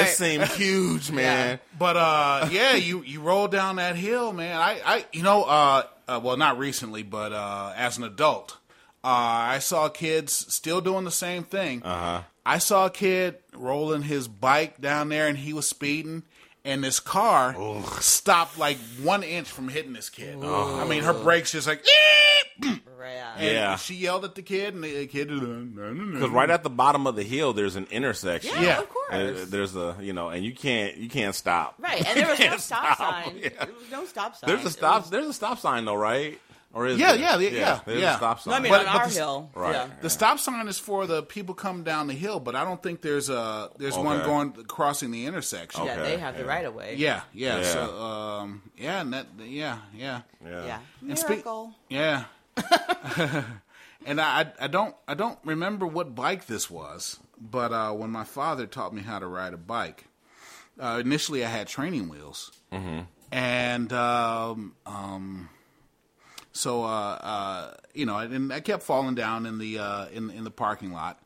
it 0.00 0.08
seemed 0.08 0.44
huge, 0.44 1.10
man. 1.10 1.58
But 1.78 1.96
uh, 1.96 2.48
yeah, 2.50 2.74
you 2.74 3.02
you 3.02 3.20
roll 3.20 3.48
down 3.48 3.76
that 3.76 3.96
hill, 3.96 4.32
man. 4.32 4.56
I, 4.56 4.80
I 4.84 5.04
you 5.12 5.22
know, 5.22 5.44
uh, 5.44 5.82
uh, 6.08 6.20
well, 6.22 6.36
not 6.36 6.58
recently, 6.58 7.02
but 7.02 7.32
uh, 7.32 7.72
as 7.76 7.98
an 7.98 8.04
adult, 8.04 8.56
uh, 9.02 9.08
I 9.08 9.58
saw 9.58 9.88
kids 9.88 10.32
still 10.52 10.80
doing 10.80 11.04
the 11.04 11.10
same 11.10 11.42
thing. 11.44 11.82
Uh-huh. 11.82 12.22
I 12.44 12.58
saw 12.58 12.86
a 12.86 12.90
kid 12.90 13.38
rolling 13.54 14.02
his 14.02 14.28
bike 14.28 14.80
down 14.80 15.08
there, 15.08 15.26
and 15.26 15.36
he 15.36 15.52
was 15.52 15.68
speeding, 15.68 16.22
and 16.66 16.84
this 16.84 17.00
car 17.00 17.54
stopped 18.00 18.58
like 18.58 18.76
one 19.02 19.22
inch 19.22 19.48
from 19.48 19.68
hitting 19.68 19.92
this 19.94 20.10
kid. 20.10 20.36
I 20.44 20.84
mean, 20.84 21.02
her 21.04 21.14
brakes 21.14 21.52
just 21.52 21.66
like. 21.66 21.84
Right. 22.98 23.12
And 23.36 23.44
Yeah. 23.44 23.76
she 23.76 23.94
yelled 23.94 24.24
at 24.24 24.34
the 24.34 24.42
kid, 24.42 24.74
and 24.74 24.82
the 24.82 25.06
kid 25.06 25.28
did. 25.28 25.40
Because 25.40 25.96
Because 26.12 26.30
right 26.30 26.48
at 26.50 26.62
the 26.62 26.70
bottom 26.70 27.06
of 27.06 27.14
the 27.14 27.22
hill, 27.22 27.52
there's 27.52 27.76
an 27.76 27.86
intersection. 27.90 28.54
Yeah, 28.56 28.62
Yeah. 28.62 28.78
of 28.78 28.84
uh, 28.84 28.86
course. 28.86 29.08
And 29.12 29.36
there's 29.52 29.76
a 29.76 29.96
you 30.00 30.12
know, 30.12 30.28
and 30.30 30.44
you 30.44 30.54
can't 30.54 30.96
you 30.96 31.08
can't 31.08 31.34
stop. 31.34 31.74
right, 31.78 32.04
and 32.06 32.18
there 32.18 32.28
was 32.28 32.38
no 32.40 32.56
stop, 32.56 32.94
stop. 32.96 33.24
sign. 33.24 33.36
Yeah. 33.42 33.64
There 33.64 33.74
was 33.74 33.90
no 33.92 34.04
stop 34.06 34.36
sign. 34.36 34.48
There's 34.48 34.64
a 34.64 34.70
stop. 34.70 35.02
was- 35.02 35.10
There's 35.10 35.26
a 35.26 35.32
stop 35.34 35.58
sign 35.58 35.84
though, 35.84 35.94
right? 35.94 36.40
Or 36.76 36.86
is 36.86 36.98
Yeah, 36.98 37.12
there? 37.12 37.20
yeah, 37.20 37.38
yeah, 37.38 37.48
yeah, 37.58 37.80
There's 37.86 38.00
yeah. 38.02 38.14
a 38.14 38.16
stop 38.18 38.40
sign. 38.40 38.50
No, 38.50 38.56
I 38.58 38.60
mean 38.60 38.70
But- 38.70 38.80
on 38.80 38.92
but 38.92 38.94
our 39.02 39.08
the- 39.08 39.14
hill. 39.14 39.50
Right. 39.54 39.72
Yeah. 39.72 39.86
The 40.02 40.10
stop 40.10 40.38
sign 40.38 40.68
is 40.68 40.78
for 40.78 41.06
the 41.06 41.22
people 41.22 41.54
come 41.54 41.84
down 41.84 42.06
the 42.06 42.12
hill, 42.14 42.38
but 42.38 42.54
I 42.54 42.64
don't 42.64 42.82
think 42.82 43.00
there's 43.00 43.30
a 43.30 43.70
there's 43.78 43.96
one 43.96 44.22
going 44.24 44.52
crossing 44.68 45.10
the 45.10 45.24
intersection. 45.24 45.86
Yeah, 45.86 46.02
they 46.02 46.18
have 46.18 46.36
the 46.36 46.44
right 46.44 46.66
of 46.66 46.74
way. 46.74 46.96
Yeah, 46.98 47.22
yeah. 47.32 47.60
Yeah. 47.60 47.62
So, 47.72 47.98
um, 48.02 48.62
yeah, 48.76 49.00
and 49.00 49.14
that, 49.14 49.26
yeah, 49.38 49.78
yeah, 49.94 50.20
yeah. 50.44 50.66
Yeah. 50.66 50.78
And 51.00 51.18
speak- 51.18 51.30
Miracle. 51.46 51.74
yeah. 51.88 52.24
and 54.04 54.20
I, 54.20 54.40
I, 54.42 54.52
I 54.60 54.66
don't, 54.66 54.94
I 55.08 55.14
don't 55.14 55.38
remember 55.44 55.86
what 55.86 56.14
bike 56.14 56.46
this 56.46 56.70
was, 56.70 57.18
but 57.40 57.72
uh, 57.72 57.92
when 57.92 58.10
my 58.10 58.24
father 58.24 58.66
taught 58.66 58.92
me 58.94 59.00
how 59.02 59.18
to 59.18 59.26
ride 59.26 59.54
a 59.54 59.58
bike, 59.58 60.04
uh, 60.78 60.98
initially 61.00 61.42
I 61.44 61.48
had 61.48 61.68
training 61.68 62.08
wheels, 62.10 62.52
and 63.32 63.92
um, 63.92 64.74
um, 64.84 65.48
so 66.56 66.84
uh, 66.84 66.86
uh, 66.88 67.74
you 67.94 68.06
know, 68.06 68.18
and 68.18 68.52
I 68.52 68.60
kept 68.60 68.82
falling 68.82 69.14
down 69.14 69.46
in 69.46 69.58
the 69.58 69.78
uh, 69.78 70.06
in 70.08 70.30
in 70.30 70.44
the 70.44 70.50
parking 70.50 70.92
lot. 70.92 71.20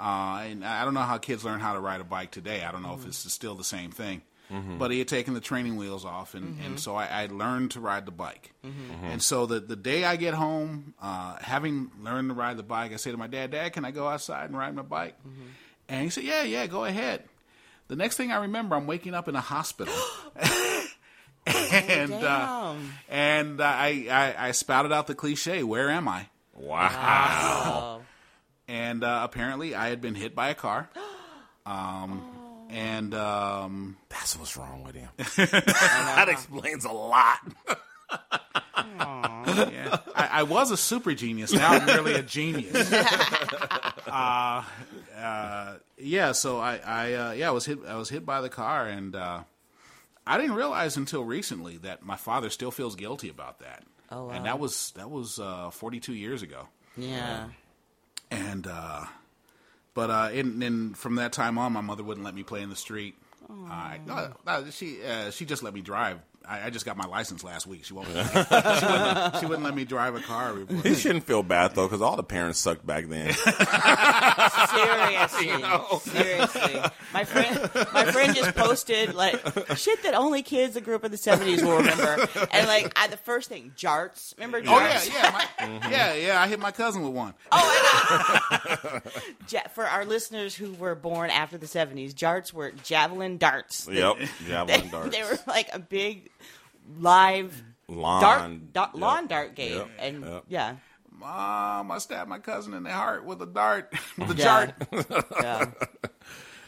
Uh, 0.00 0.42
and 0.44 0.64
I 0.64 0.84
don't 0.84 0.92
know 0.94 1.00
how 1.02 1.18
kids 1.18 1.44
learn 1.44 1.60
how 1.60 1.72
to 1.74 1.80
ride 1.80 2.00
a 2.00 2.04
bike 2.04 2.30
today. 2.32 2.64
I 2.64 2.72
don't 2.72 2.82
know 2.82 2.94
if 2.94 3.06
it's 3.06 3.32
still 3.32 3.54
the 3.54 3.64
same 3.64 3.90
thing. 3.90 4.22
But 4.78 4.90
he 4.92 4.98
had 4.98 5.08
taken 5.08 5.34
the 5.34 5.40
training 5.40 5.76
wheels 5.76 6.04
off, 6.04 6.34
and, 6.34 6.58
and 6.64 6.78
so 6.78 6.94
I, 6.94 7.06
I 7.06 7.26
learned 7.26 7.72
to 7.72 7.80
ride 7.80 8.04
the 8.06 8.12
bike. 8.12 8.52
And 9.02 9.20
so 9.22 9.46
the, 9.46 9.58
the 9.58 9.74
day 9.74 10.04
I 10.04 10.14
get 10.16 10.34
home, 10.34 10.94
uh, 11.02 11.36
having 11.40 11.90
learned 12.00 12.28
to 12.28 12.34
ride 12.34 12.56
the 12.56 12.62
bike, 12.62 12.92
I 12.92 12.96
say 12.96 13.10
to 13.10 13.16
my 13.16 13.26
dad, 13.26 13.50
Dad, 13.52 13.72
can 13.72 13.84
I 13.84 13.90
go 13.90 14.06
outside 14.06 14.44
and 14.50 14.56
ride 14.56 14.74
my 14.74 14.82
bike? 14.82 15.16
And 15.88 16.02
he 16.04 16.10
said, 16.10 16.24
Yeah, 16.24 16.42
yeah, 16.42 16.66
go 16.66 16.84
ahead. 16.84 17.24
The 17.88 17.96
next 17.96 18.16
thing 18.16 18.30
I 18.30 18.42
remember, 18.42 18.76
I'm 18.76 18.86
waking 18.86 19.14
up 19.14 19.28
in 19.28 19.34
a 19.34 19.40
hospital. 19.40 19.94
and 21.88 22.12
uh, 22.12 22.74
and 23.08 23.60
uh, 23.60 23.64
I, 23.64 24.06
I 24.10 24.48
I 24.48 24.50
spouted 24.52 24.92
out 24.92 25.06
the 25.06 25.14
cliche, 25.14 25.62
"Where 25.62 25.90
am 25.90 26.08
I?" 26.08 26.28
Wow. 26.54 27.98
Oh. 27.98 28.00
And 28.66 29.04
uh, 29.04 29.20
apparently, 29.22 29.74
I 29.74 29.90
had 29.90 30.00
been 30.00 30.14
hit 30.14 30.34
by 30.34 30.48
a 30.48 30.54
car. 30.54 30.88
Um, 31.66 32.22
and 32.68 33.14
um, 33.14 33.96
That's 34.10 34.38
what's 34.38 34.54
wrong 34.54 34.84
with 34.84 34.94
him. 34.94 35.08
that 35.16 36.26
explains 36.28 36.84
a 36.84 36.92
lot. 36.92 37.38
yeah, 38.76 39.96
I, 40.14 40.28
I 40.30 40.42
was 40.42 40.70
a 40.70 40.76
super 40.76 41.14
genius. 41.14 41.54
Now 41.54 41.70
I'm 41.70 41.86
really 41.86 42.12
a 42.12 42.22
genius. 42.22 42.92
uh, 42.92 44.62
uh, 45.16 45.74
yeah, 45.96 46.32
so 46.32 46.58
I, 46.58 46.80
I 46.84 47.12
uh, 47.14 47.32
yeah, 47.32 47.48
I 47.48 47.52
was 47.52 47.64
hit. 47.64 47.78
I 47.86 47.96
was 47.96 48.10
hit 48.10 48.26
by 48.26 48.42
the 48.42 48.50
car, 48.50 48.86
and 48.86 49.16
uh, 49.16 49.44
I 50.26 50.38
didn't 50.38 50.54
realize 50.56 50.96
until 50.96 51.24
recently 51.24 51.76
that 51.78 52.02
my 52.04 52.16
father 52.16 52.50
still 52.50 52.70
feels 52.70 52.96
guilty 52.96 53.28
about 53.28 53.60
that. 53.60 53.84
Oh, 54.10 54.26
wow. 54.26 54.30
And 54.32 54.46
that 54.46 54.58
was 54.58 54.92
that 54.96 55.10
was 55.10 55.38
uh, 55.38 55.70
42 55.70 56.14
years 56.14 56.42
ago. 56.42 56.68
Yeah. 56.96 57.48
and 58.30 58.66
uh, 58.66 59.04
but 59.94 60.10
uh, 60.10 60.28
and, 60.32 60.62
and 60.62 60.96
from 60.96 61.16
that 61.16 61.32
time 61.32 61.58
on, 61.58 61.72
my 61.72 61.80
mother 61.80 62.02
wouldn't 62.02 62.24
let 62.24 62.34
me 62.34 62.42
play 62.42 62.62
in 62.62 62.70
the 62.70 62.76
street. 62.76 63.16
Uh, 64.46 64.70
she 64.70 65.02
uh, 65.04 65.30
she 65.30 65.44
just 65.44 65.62
let 65.62 65.74
me 65.74 65.80
drive. 65.82 66.18
I, 66.46 66.66
I 66.66 66.70
just 66.70 66.84
got 66.84 66.96
my 66.96 67.06
license 67.06 67.42
last 67.42 67.66
week. 67.66 67.84
She 67.84 67.94
won't. 67.94 68.06
she, 68.08 68.12
wouldn't, 68.14 69.36
she 69.38 69.46
wouldn't 69.46 69.62
let 69.64 69.74
me 69.74 69.84
drive 69.84 70.14
a 70.14 70.20
car. 70.20 70.54
He 70.82 70.94
shouldn't 70.94 71.24
feel 71.24 71.42
bad 71.42 71.74
though, 71.74 71.86
because 71.86 72.02
all 72.02 72.16
the 72.16 72.22
parents 72.22 72.58
sucked 72.58 72.86
back 72.86 73.06
then. 73.08 73.32
Seriously, 74.74 75.48
seriously. 76.00 76.80
My 77.12 77.24
friend, 77.24 77.70
my 77.92 78.04
friend 78.12 78.34
just 78.34 78.54
posted 78.54 79.14
like 79.14 79.34
shit 79.76 80.02
that 80.02 80.14
only 80.14 80.42
kids 80.42 80.74
that 80.74 80.84
grew 80.84 80.94
up 80.96 81.04
in 81.04 81.10
the 81.10 81.16
seventies 81.16 81.62
will 81.62 81.76
remember. 81.78 82.26
And 82.52 82.66
like, 82.66 82.92
I, 82.98 83.06
the 83.08 83.16
first 83.16 83.48
thing, 83.48 83.72
jarts. 83.76 84.34
Remember 84.36 84.60
jarts? 84.60 84.66
Oh 84.68 84.80
yeah, 84.80 85.02
yeah, 85.22 85.30
my, 85.30 85.64
mm-hmm. 85.66 85.92
yeah, 85.92 86.14
yeah. 86.14 86.40
I 86.42 86.48
hit 86.48 86.60
my 86.60 86.70
cousin 86.72 87.02
with 87.02 87.12
one. 87.12 87.34
Oh, 87.52 89.00
ja- 89.48 89.68
for 89.74 89.84
our 89.86 90.04
listeners 90.04 90.54
who 90.54 90.72
were 90.74 90.94
born 90.94 91.30
after 91.30 91.56
the 91.58 91.66
seventies, 91.66 92.14
jarts 92.14 92.52
were 92.52 92.70
javelin 92.82 93.38
darts. 93.38 93.88
yep, 93.90 94.16
They, 94.18 94.28
javelin 94.48 94.88
darts. 94.90 95.16
they 95.16 95.22
were 95.22 95.38
like 95.46 95.68
a 95.72 95.78
big 95.78 96.30
live 96.98 97.62
lawn, 97.88 98.20
dart, 98.20 98.72
dart 98.72 98.90
yep, 98.94 99.00
lawn 99.00 99.26
dart 99.26 99.54
game, 99.54 99.76
yep, 99.78 99.90
and 99.98 100.24
yep. 100.24 100.44
yeah, 100.48 100.76
Mom, 101.10 101.90
I 101.90 101.98
stabbed 101.98 102.28
my 102.28 102.38
cousin 102.38 102.74
in 102.74 102.82
the 102.82 102.90
heart 102.92 103.24
with 103.24 103.40
a 103.42 103.46
dart, 103.46 103.92
with 104.18 104.30
a 104.38 104.42
Yeah. 104.42 104.44
jart. 104.90 105.26
yeah. 105.40 105.70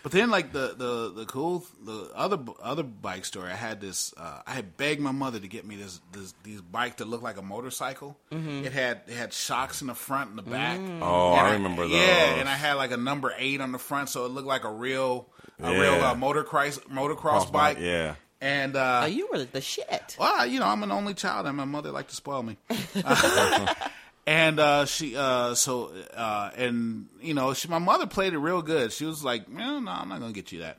But 0.02 0.12
then, 0.12 0.30
like 0.30 0.52
the 0.52 0.72
the 0.78 1.12
the 1.12 1.26
cool 1.26 1.66
the 1.84 2.12
other 2.14 2.38
other 2.62 2.84
bike 2.84 3.24
story, 3.24 3.50
I 3.50 3.56
had 3.56 3.80
this. 3.80 4.14
Uh, 4.16 4.40
I 4.46 4.52
had 4.52 4.76
begged 4.76 5.00
my 5.00 5.10
mother 5.10 5.40
to 5.40 5.48
get 5.48 5.66
me 5.66 5.74
this 5.74 6.00
this 6.12 6.32
these 6.44 6.60
bike 6.60 6.98
that 6.98 7.08
looked 7.08 7.24
like 7.24 7.38
a 7.38 7.42
motorcycle. 7.42 8.16
It 8.30 8.70
had 8.72 9.00
it 9.08 9.14
had 9.14 9.32
shocks 9.32 9.80
in 9.80 9.88
the 9.88 9.96
front 9.96 10.30
and 10.30 10.38
the 10.38 10.42
back. 10.42 10.78
Oh, 11.02 11.32
And 11.32 11.40
I 11.40 11.52
remember 11.54 11.82
those. 11.82 11.90
Yeah, 11.90 12.36
and 12.36 12.48
I 12.48 12.54
had 12.54 12.74
like 12.74 12.92
a 12.92 12.96
number 12.96 13.34
eight 13.36 13.60
on 13.60 13.72
the 13.72 13.78
front, 13.80 14.08
so 14.08 14.26
it 14.26 14.28
looked 14.28 14.46
like 14.46 14.62
a 14.62 14.70
real 14.70 15.26
a 15.60 15.72
Yeah. 15.72 15.80
real 15.80 15.94
uh, 16.04 16.14
motocross 16.14 16.78
motocross 16.86 17.16
Cross 17.16 17.50
bike. 17.50 17.78
Yeah. 17.80 18.14
And 18.40 18.76
uh, 18.76 19.00
Oh, 19.04 19.06
you 19.06 19.28
were 19.32 19.44
the 19.44 19.60
shit. 19.60 20.16
well, 20.18 20.44
you 20.46 20.60
know, 20.60 20.66
I'm 20.66 20.82
an 20.82 20.92
only 20.92 21.14
child, 21.14 21.46
and 21.46 21.56
my 21.56 21.64
mother 21.64 21.90
liked 21.90 22.10
to 22.10 22.16
spoil 22.16 22.42
me. 22.42 22.58
and 24.26 24.58
uh, 24.58 24.84
she, 24.84 25.16
uh, 25.16 25.54
so, 25.54 25.92
uh, 26.14 26.50
and 26.56 27.06
you 27.20 27.34
know, 27.34 27.54
she, 27.54 27.68
my 27.68 27.78
mother 27.78 28.06
played 28.06 28.32
it 28.34 28.38
real 28.38 28.62
good. 28.62 28.92
She 28.92 29.04
was 29.04 29.24
like, 29.24 29.48
"No, 29.48 29.78
no, 29.78 29.90
I'm 29.90 30.08
not 30.08 30.20
gonna 30.20 30.32
get 30.32 30.52
you 30.52 30.60
that." 30.60 30.78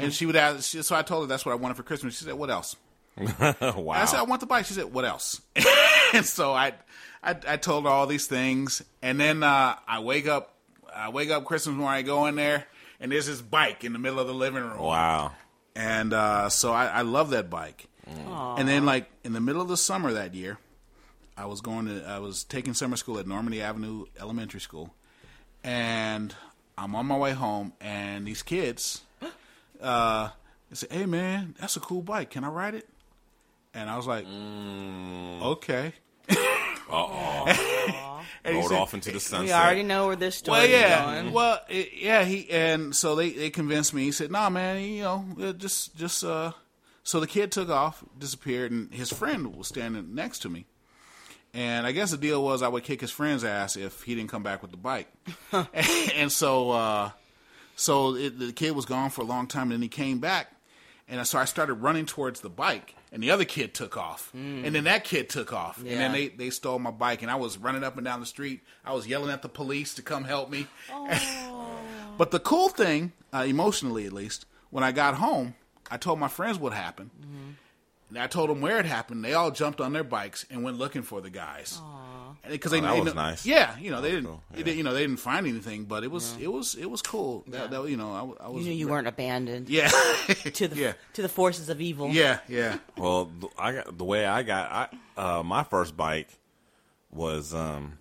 And 0.00 0.12
she 0.14 0.26
would 0.26 0.36
ask. 0.36 0.70
She, 0.70 0.82
so 0.82 0.94
I 0.94 1.02
told 1.02 1.24
her 1.24 1.26
that's 1.26 1.44
what 1.44 1.52
I 1.52 1.56
wanted 1.56 1.76
for 1.76 1.82
Christmas. 1.82 2.16
She 2.16 2.24
said, 2.24 2.34
"What 2.34 2.50
else?" 2.50 2.76
wow. 3.16 3.88
I 3.88 4.04
said, 4.04 4.18
"I 4.18 4.22
want 4.22 4.40
the 4.40 4.46
bike." 4.46 4.66
She 4.66 4.74
said, 4.74 4.92
"What 4.92 5.04
else?" 5.04 5.40
and 6.12 6.24
so 6.24 6.52
I, 6.52 6.72
I, 7.22 7.34
I 7.48 7.56
told 7.56 7.84
her 7.84 7.90
all 7.90 8.06
these 8.06 8.26
things, 8.26 8.82
and 9.00 9.18
then 9.18 9.42
uh, 9.42 9.74
I 9.88 10.00
wake 10.00 10.28
up, 10.28 10.54
I 10.94 11.08
wake 11.08 11.30
up 11.30 11.44
Christmas 11.46 11.74
morning, 11.74 11.98
I 11.98 12.02
go 12.02 12.26
in 12.26 12.36
there, 12.36 12.66
and 13.00 13.10
there's 13.10 13.26
this 13.26 13.40
bike 13.40 13.82
in 13.82 13.92
the 13.92 13.98
middle 13.98 14.20
of 14.20 14.28
the 14.28 14.34
living 14.34 14.62
room 14.62 14.78
wow. 14.78 15.32
And 15.74 16.12
uh, 16.12 16.48
so 16.48 16.72
I, 16.72 16.86
I 16.86 17.02
love 17.02 17.30
that 17.30 17.50
bike. 17.50 17.86
And 18.58 18.68
then, 18.68 18.84
like 18.84 19.10
in 19.24 19.32
the 19.32 19.40
middle 19.40 19.62
of 19.62 19.68
the 19.68 19.76
summer 19.76 20.12
that 20.12 20.34
year, 20.34 20.58
I 21.36 21.46
was 21.46 21.60
going 21.60 21.86
to 21.86 22.04
I 22.06 22.18
was 22.18 22.44
taking 22.44 22.74
summer 22.74 22.96
school 22.96 23.18
at 23.18 23.26
Normandy 23.26 23.62
Avenue 23.62 24.04
Elementary 24.20 24.60
School, 24.60 24.92
and 25.64 26.34
I'm 26.76 26.94
on 26.94 27.06
my 27.06 27.16
way 27.16 27.32
home, 27.32 27.72
and 27.80 28.26
these 28.26 28.42
kids, 28.42 29.02
uh, 29.80 30.28
they 30.68 30.76
say, 30.76 30.86
"Hey 30.90 31.06
man, 31.06 31.54
that's 31.58 31.76
a 31.76 31.80
cool 31.80 32.02
bike. 32.02 32.30
Can 32.30 32.44
I 32.44 32.48
ride 32.48 32.74
it?" 32.74 32.88
And 33.72 33.88
I 33.88 33.96
was 33.96 34.06
like, 34.06 34.26
"Okay." 35.42 35.94
And 38.44 38.56
he 38.56 38.62
said- 38.62 38.78
off 38.78 38.94
into 38.94 39.10
the 39.10 39.20
sunset. 39.20 39.46
We 39.46 39.52
already 39.52 39.82
know 39.82 40.06
where 40.06 40.16
this 40.16 40.36
story 40.36 40.60
well, 40.60 40.68
yeah, 40.68 41.10
is 41.10 41.22
going. 41.22 41.32
well, 41.32 41.60
it, 41.68 41.90
yeah. 41.94 42.24
He 42.24 42.50
and 42.50 42.94
so 42.94 43.14
they 43.14 43.30
they 43.30 43.50
convinced 43.50 43.94
me. 43.94 44.04
He 44.04 44.12
said, 44.12 44.30
"Nah, 44.30 44.50
man, 44.50 44.82
you 44.82 45.02
know, 45.02 45.24
uh, 45.40 45.52
just 45.52 45.96
just 45.96 46.24
uh." 46.24 46.52
So 47.04 47.18
the 47.18 47.26
kid 47.26 47.50
took 47.50 47.68
off, 47.68 48.04
disappeared, 48.16 48.70
and 48.70 48.92
his 48.94 49.12
friend 49.12 49.56
was 49.56 49.66
standing 49.68 50.14
next 50.14 50.40
to 50.40 50.48
me. 50.48 50.66
And 51.54 51.86
I 51.86 51.92
guess 51.92 52.12
the 52.12 52.16
deal 52.16 52.42
was 52.42 52.62
I 52.62 52.68
would 52.68 52.84
kick 52.84 53.00
his 53.00 53.10
friend's 53.10 53.44
ass 53.44 53.76
if 53.76 54.02
he 54.02 54.14
didn't 54.14 54.30
come 54.30 54.42
back 54.42 54.62
with 54.62 54.70
the 54.70 54.76
bike. 54.76 55.08
and 56.14 56.32
so, 56.32 56.70
uh, 56.70 57.10
so 57.76 58.14
it, 58.14 58.38
the 58.38 58.52
kid 58.52 58.70
was 58.72 58.86
gone 58.86 59.10
for 59.10 59.22
a 59.22 59.24
long 59.24 59.46
time, 59.46 59.64
and 59.64 59.72
then 59.72 59.82
he 59.82 59.88
came 59.88 60.18
back, 60.18 60.54
and 61.12 61.26
so 61.26 61.38
I 61.38 61.44
started 61.44 61.74
running 61.74 62.06
towards 62.06 62.40
the 62.40 62.48
bike, 62.50 62.94
and 63.12 63.22
the 63.22 63.30
other 63.30 63.44
kid 63.44 63.74
took 63.74 63.96
off, 63.96 64.30
and 64.34 64.74
then 64.74 64.84
that 64.84 65.04
kid 65.04 65.28
took 65.28 65.52
off, 65.52 65.78
and 65.78 65.86
then 65.88 66.12
they 66.12 66.28
they 66.28 66.50
stole 66.50 66.78
my 66.78 66.90
bike, 66.90 67.22
and 67.22 67.30
I 67.30 67.36
was 67.36 67.58
running 67.58 67.84
up 67.84 67.96
and 67.96 68.04
down 68.04 68.20
the 68.20 68.26
street. 68.26 68.60
I 68.84 68.92
was 68.92 69.06
yelling 69.06 69.30
at 69.30 69.42
the 69.42 69.48
police 69.48 69.94
to 69.94 70.02
come 70.02 70.24
help 70.24 70.50
me. 70.50 70.66
but 72.18 72.30
the 72.30 72.40
cool 72.40 72.68
thing, 72.68 73.12
uh, 73.32 73.44
emotionally 73.46 74.06
at 74.06 74.12
least, 74.12 74.46
when 74.70 74.84
I 74.84 74.92
got 74.92 75.14
home, 75.14 75.54
I 75.90 75.96
told 75.98 76.18
my 76.18 76.28
friends 76.28 76.58
what 76.58 76.72
happened. 76.72 77.10
And 78.14 78.18
I 78.22 78.26
told 78.26 78.50
them 78.50 78.60
where 78.60 78.78
it 78.78 78.84
happened. 78.84 79.24
They 79.24 79.32
all 79.32 79.50
jumped 79.50 79.80
on 79.80 79.94
their 79.94 80.04
bikes 80.04 80.44
and 80.50 80.62
went 80.62 80.76
looking 80.76 81.00
for 81.00 81.22
the 81.22 81.30
guys. 81.30 81.80
Because 82.46 82.72
they, 82.72 82.78
Oh, 82.78 82.82
that 82.82 82.92
they 82.94 83.00
was 83.00 83.14
know- 83.14 83.22
nice. 83.22 83.46
Yeah, 83.46 83.74
you 83.78 83.90
know 83.90 84.00
they 84.02 84.10
didn't. 84.10 84.26
cool, 84.26 84.42
yeah. 84.50 84.56
didn't- 84.58 84.76
you 84.76 84.82
know 84.84 84.92
they 84.92 85.00
didn't 85.02 85.16
find 85.20 85.46
anything, 85.46 85.84
but 85.84 86.02
it 86.04 86.10
was 86.10 86.36
it 86.40 86.52
was 86.52 86.74
it 86.74 86.90
was 86.90 87.00
cool. 87.00 87.44
That, 87.48 87.70
that, 87.70 87.88
you 87.88 87.96
know 87.96 88.12
I, 88.12 88.18
w- 88.18 88.36
I 88.40 88.48
You 88.48 88.52
was. 88.54 88.64
knew 88.66 88.72
you 88.72 88.88
weren't 88.88 89.06
abandoned 89.06 89.68
Yeah. 89.70 89.88
to 90.28 90.68
the 90.68 90.76
yeah. 90.80 90.92
to 91.14 91.22
the 91.22 91.28
forces 91.28 91.68
of 91.70 91.80
evil. 91.80 92.08
Yeah. 92.10 92.40
Yeah. 92.48 92.78
Well, 92.98 93.30
I 93.58 93.72
got 93.72 93.96
the 93.96 94.04
way 94.04 94.26
I 94.26 94.42
got 94.42 94.70
I 95.16 95.28
uh, 95.38 95.42
my 95.42 95.62
first 95.62 95.96
bike 95.96 96.28
was 97.12 97.54
um 97.54 97.98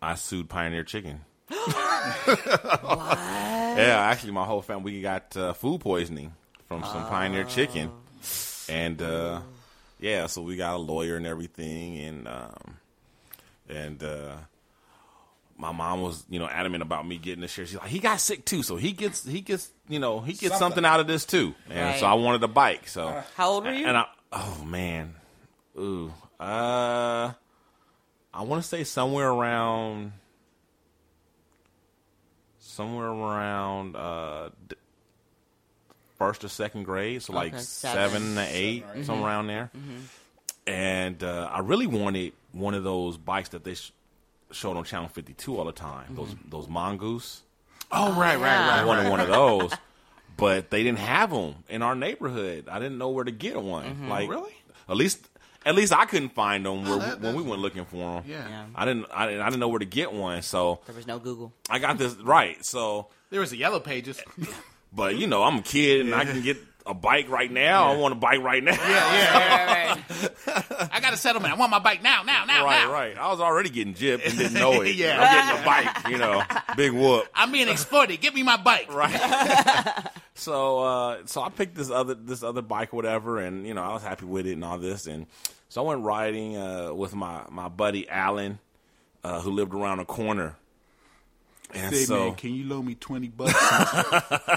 I 0.00 0.14
sued 0.14 0.48
Pioneer 0.48 0.84
Chicken. 0.84 1.20
What? 1.50 3.18
Yeah, 3.18 4.00
actually, 4.00 4.32
my 4.32 4.44
whole 4.44 4.62
family 4.62 4.92
we 4.92 5.02
got 5.02 5.36
uh, 5.36 5.52
food 5.52 5.80
poisoning 5.80 6.32
from 6.66 6.82
some 6.84 7.06
Pioneer 7.06 7.44
Chicken, 7.44 7.90
and 8.68 9.00
uh, 9.02 9.40
yeah, 10.00 10.26
so 10.26 10.42
we 10.42 10.56
got 10.56 10.74
a 10.74 10.78
lawyer 10.78 11.16
and 11.16 11.26
everything, 11.26 11.98
and 11.98 12.28
um, 12.28 12.76
and 13.68 14.02
uh, 14.02 14.36
my 15.56 15.72
mom 15.72 16.02
was 16.02 16.24
you 16.30 16.38
know 16.38 16.46
adamant 16.48 16.82
about 16.82 17.06
me 17.06 17.18
getting 17.18 17.40
the 17.40 17.48
share. 17.48 17.66
She's 17.66 17.78
like, 17.78 17.88
he 17.88 17.98
got 17.98 18.20
sick 18.20 18.44
too, 18.44 18.62
so 18.62 18.76
he 18.76 18.92
gets 18.92 19.24
he 19.24 19.40
gets 19.40 19.70
you 19.88 19.98
know 19.98 20.20
he 20.20 20.32
gets 20.32 20.58
something, 20.58 20.58
Something. 20.58 20.84
out 20.84 21.00
of 21.00 21.06
this 21.06 21.24
too, 21.24 21.54
and 21.70 21.98
so 21.98 22.06
I 22.06 22.14
wanted 22.14 22.42
a 22.44 22.48
bike. 22.48 22.88
So 22.88 23.22
How 23.36 23.50
old 23.50 23.64
were 23.64 23.72
you? 23.72 23.86
and 23.86 23.96
I 23.96 24.04
oh 24.32 24.62
man, 24.64 25.14
ooh, 25.78 26.12
uh, 26.38 27.32
I 28.32 28.42
want 28.42 28.62
to 28.62 28.68
say 28.68 28.84
somewhere 28.84 29.28
around, 29.28 30.12
somewhere 32.58 33.08
around 33.08 33.96
uh, 33.96 34.50
d- 34.68 34.76
first 36.18 36.44
or 36.44 36.48
second 36.48 36.82
grade, 36.84 37.22
so 37.22 37.32
like 37.32 37.54
Okay, 37.54 37.62
seven, 37.62 38.34
seven. 38.34 38.34
to 38.34 38.46
8 38.50 38.84
somewhere 38.84 39.04
mm-hmm. 39.04 39.24
around 39.24 39.46
there. 39.46 39.70
Mm-hmm. 39.76 39.96
And 40.66 41.24
uh, 41.24 41.48
I 41.50 41.60
really 41.60 41.86
wanted 41.86 42.32
one 42.52 42.74
of 42.74 42.84
those 42.84 43.16
bikes 43.16 43.50
that 43.50 43.64
they 43.64 43.74
sh- 43.74 43.92
showed 44.50 44.76
on 44.76 44.84
Channel 44.84 45.08
Fifty 45.08 45.32
Two 45.32 45.56
all 45.58 45.64
the 45.64 45.72
time. 45.72 46.14
Those 46.14 46.28
mm-hmm. 46.28 46.50
those 46.50 46.68
mongoose. 46.68 47.42
Oh, 47.90 48.12
right, 48.12 48.36
right, 48.36 48.40
yeah. 48.40 48.68
right. 48.68 48.80
I 48.80 48.84
wanted 48.84 49.08
one 49.08 49.20
of 49.20 49.28
those, 49.28 49.72
but 50.36 50.68
they 50.70 50.82
didn't 50.82 50.98
have 50.98 51.30
them 51.30 51.54
in 51.70 51.80
our 51.80 51.94
neighborhood. 51.94 52.68
I 52.70 52.78
didn't 52.78 52.98
know 52.98 53.08
where 53.08 53.24
to 53.24 53.30
get 53.30 53.62
one. 53.62 54.10
Like 54.10 54.28
Really? 54.28 54.52
At 54.88 54.96
least, 54.96 55.26
at 55.64 55.74
least 55.74 55.94
I 55.94 56.04
couldn't 56.04 56.34
find 56.34 56.66
them 56.66 56.86
oh, 56.86 56.98
where, 56.98 56.98
that- 56.98 57.20
when 57.20 57.34
we 57.34 57.42
went 57.42 57.62
looking 57.62 57.86
for 57.86 57.96
them. 58.20 58.24
Yeah. 58.26 58.46
Yeah. 58.46 58.66
I 58.74 58.84
didn't, 58.84 59.06
I 59.10 59.26
didn't, 59.26 59.40
I 59.40 59.44
didn't 59.46 59.60
know 59.60 59.68
where 59.68 59.78
to 59.78 59.86
get 59.86 60.12
one. 60.12 60.42
So 60.42 60.80
There 60.84 60.94
was 60.94 61.06
no 61.06 61.18
Google. 61.18 61.52
I 61.70 61.78
got 61.78 61.96
this 61.96 62.14
right. 62.16 62.62
So, 62.64 63.08
There 63.30 63.40
was 63.40 63.50
the 63.50 63.56
yellow 63.56 63.80
pages. 63.80 64.20
but 64.92 65.16
you 65.16 65.26
know, 65.26 65.42
I'm 65.42 65.58
a 65.58 65.62
kid 65.62 66.00
and 66.02 66.14
I 66.14 66.24
can 66.24 66.42
get 66.42 66.56
a 66.86 66.94
bike 66.94 67.28
right 67.28 67.50
now. 67.50 67.92
I 67.92 67.96
want 67.96 68.12
a 68.12 68.16
bike 68.16 68.40
right 68.40 68.64
now. 68.64 68.72
yeah, 68.72 68.78
yeah. 69.12 69.88
right. 69.94 70.88
I 70.92 71.00
got 71.00 71.12
a 71.12 71.18
settlement. 71.18 71.52
I 71.52 71.56
want 71.58 71.70
my 71.70 71.80
bike 71.80 72.02
now, 72.02 72.22
now, 72.22 72.46
now, 72.46 72.64
Right, 72.64 72.84
now. 72.84 72.92
right. 72.92 73.18
I 73.18 73.30
was 73.30 73.40
already 73.40 73.68
getting 73.68 73.92
jipped 73.92 74.24
and 74.26 74.38
didn't 74.38 74.54
know 74.54 74.80
it. 74.80 74.94
Yeah. 74.96 75.20
I'm 75.20 75.36
getting 75.36 75.62
a 75.62 75.66
bike, 75.66 76.08
you 76.08 76.16
know, 76.18 76.42
big 76.76 76.92
whoop. 76.92 77.28
I'm 77.34 77.52
being 77.52 77.68
exploited. 77.68 78.20
Give 78.22 78.34
me 78.34 78.42
my 78.42 78.56
bike. 78.56 78.90
Right. 78.92 79.12
so 80.34 80.78
uh, 80.80 81.18
so 81.26 81.42
I 81.42 81.50
picked 81.50 81.74
this 81.74 81.90
other 81.90 82.14
this 82.14 82.42
other 82.42 82.62
bike, 82.62 82.94
or 82.94 82.96
whatever, 82.96 83.38
and 83.38 83.66
you 83.66 83.74
know 83.74 83.82
I 83.82 83.92
was 83.92 84.02
happy 84.02 84.24
with 84.24 84.46
it 84.46 84.52
and 84.52 84.64
all 84.64 84.78
this, 84.78 85.06
and 85.06 85.26
so 85.68 85.84
I 85.84 85.88
went 85.88 86.02
riding 86.04 86.56
uh, 86.56 86.94
with 86.94 87.14
my 87.14 87.42
my 87.50 87.68
buddy 87.68 88.08
Alan, 88.08 88.58
uh, 89.24 89.40
who 89.42 89.50
lived 89.50 89.74
around 89.74 89.98
the 89.98 90.04
corner, 90.06 90.56
and 91.74 91.94
Hey, 91.94 92.04
so 92.04 92.26
man, 92.28 92.34
can 92.36 92.54
you 92.54 92.64
loan 92.64 92.86
me 92.86 92.94
20 92.94 93.28
bucks? 93.28 93.52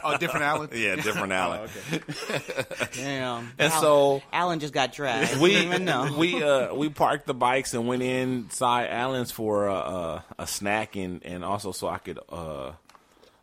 oh, 0.03 0.17
different 0.19 0.43
Alan? 0.45 0.69
yeah, 0.75 0.95
different 0.95 1.31
Alan. 1.33 1.69
Damn. 2.93 3.51
And 3.59 3.71
Al- 3.73 3.81
so- 3.81 4.21
Alan 4.31 4.59
just 4.59 4.73
got 4.73 4.93
dragged. 4.93 5.38
we 5.39 5.49
Didn't 5.53 5.67
even 5.67 5.85
know. 5.85 6.13
we 6.17 6.41
uh 6.43 6.73
we 6.73 6.89
parked 6.89 7.25
the 7.27 7.33
bikes 7.33 7.73
and 7.73 7.88
went 7.88 8.01
inside 8.03 8.88
Allen's 8.89 9.31
for 9.31 9.67
a, 9.67 10.23
snack 10.45 10.95
and 10.95 11.23
and 11.25 11.43
also 11.43 11.71
so 11.71 11.88
I 11.88 11.97
could 11.97 12.19
uh 12.29 12.71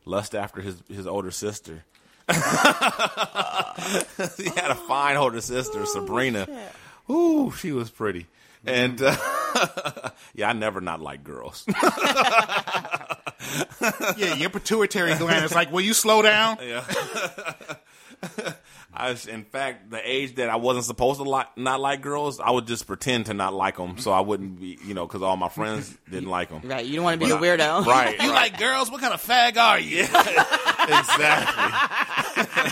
lust 0.05 0.35
after 0.35 0.61
his 0.61 0.83
his 0.89 1.07
older 1.07 1.31
sister. 1.31 1.85
he 2.29 2.35
had 4.51 4.71
a 4.71 4.75
fine 4.87 5.17
older 5.17 5.41
sister, 5.41 5.85
Sabrina. 5.87 6.47
Ooh, 7.11 7.51
she 7.57 7.73
was 7.73 7.91
pretty. 7.91 8.27
And 8.67 9.01
uh, 9.01 9.17
yeah, 10.35 10.51
I 10.51 10.53
never 10.53 10.81
not 10.83 11.01
like 11.01 11.23
girls. 11.25 11.65
Yeah, 14.17 14.35
your 14.35 14.51
pituitary 14.51 15.15
gland 15.17 15.45
is 15.45 15.55
like, 15.55 15.73
will 15.73 15.81
you 15.81 15.95
slow 15.95 16.23
down? 16.23 16.59
Yeah. 16.67 16.85
I 18.93 19.11
in 19.11 19.45
fact, 19.45 19.91
the 19.91 20.01
age 20.03 20.35
that 20.37 20.49
I 20.51 20.57
wasn't 20.57 20.87
supposed 20.87 21.21
to 21.21 21.29
like 21.29 21.57
not 21.57 21.81
like 21.81 22.01
girls, 22.01 22.41
I 22.41 22.51
would 22.51 22.67
just 22.67 22.87
pretend 22.89 23.27
to 23.27 23.35
not 23.35 23.55
like 23.55 23.77
them, 23.77 23.99
so 23.99 24.11
I 24.11 24.19
wouldn't 24.21 24.59
be, 24.61 24.77
you 24.85 24.93
know, 24.95 25.07
because 25.07 25.23
all 25.23 25.37
my 25.37 25.49
friends 25.49 25.97
didn't 26.11 26.29
like 26.29 26.49
them. 26.49 26.63
right. 26.65 26.85
You 26.85 26.97
don't 26.97 27.05
want 27.05 27.21
to 27.21 27.25
be 27.27 27.31
the 27.31 27.39
weirdo. 27.39 27.87
Right, 27.87 28.21
You 28.21 28.31
right. 28.33 28.51
like 28.53 28.59
girls? 28.59 28.91
What 28.91 29.01
kind 29.01 29.15
of 29.15 29.23
fag 29.23 29.57
are 29.57 29.79
you? 29.79 30.01
exactly. 30.89 32.69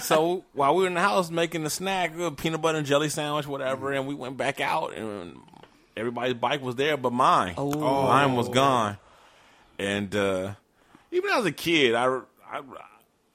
so 0.00 0.44
while 0.52 0.74
we 0.74 0.82
were 0.82 0.88
in 0.88 0.94
the 0.94 1.00
house 1.00 1.30
making 1.30 1.64
the 1.64 1.70
snack, 1.70 2.16
a 2.18 2.30
peanut 2.30 2.60
butter 2.60 2.78
and 2.78 2.86
jelly 2.86 3.08
sandwich, 3.08 3.46
whatever, 3.46 3.92
and 3.92 4.06
we 4.06 4.14
went 4.14 4.36
back 4.36 4.60
out, 4.60 4.94
and 4.94 5.36
everybody's 5.96 6.34
bike 6.34 6.62
was 6.62 6.76
there, 6.76 6.96
but 6.96 7.12
mine, 7.12 7.54
Oh. 7.56 7.70
mine 8.06 8.34
was 8.34 8.48
gone. 8.48 8.98
And 9.78 10.14
uh, 10.14 10.52
even 11.10 11.30
as 11.30 11.44
a 11.44 11.52
kid, 11.52 11.94
I, 11.94 12.20
I 12.50 12.60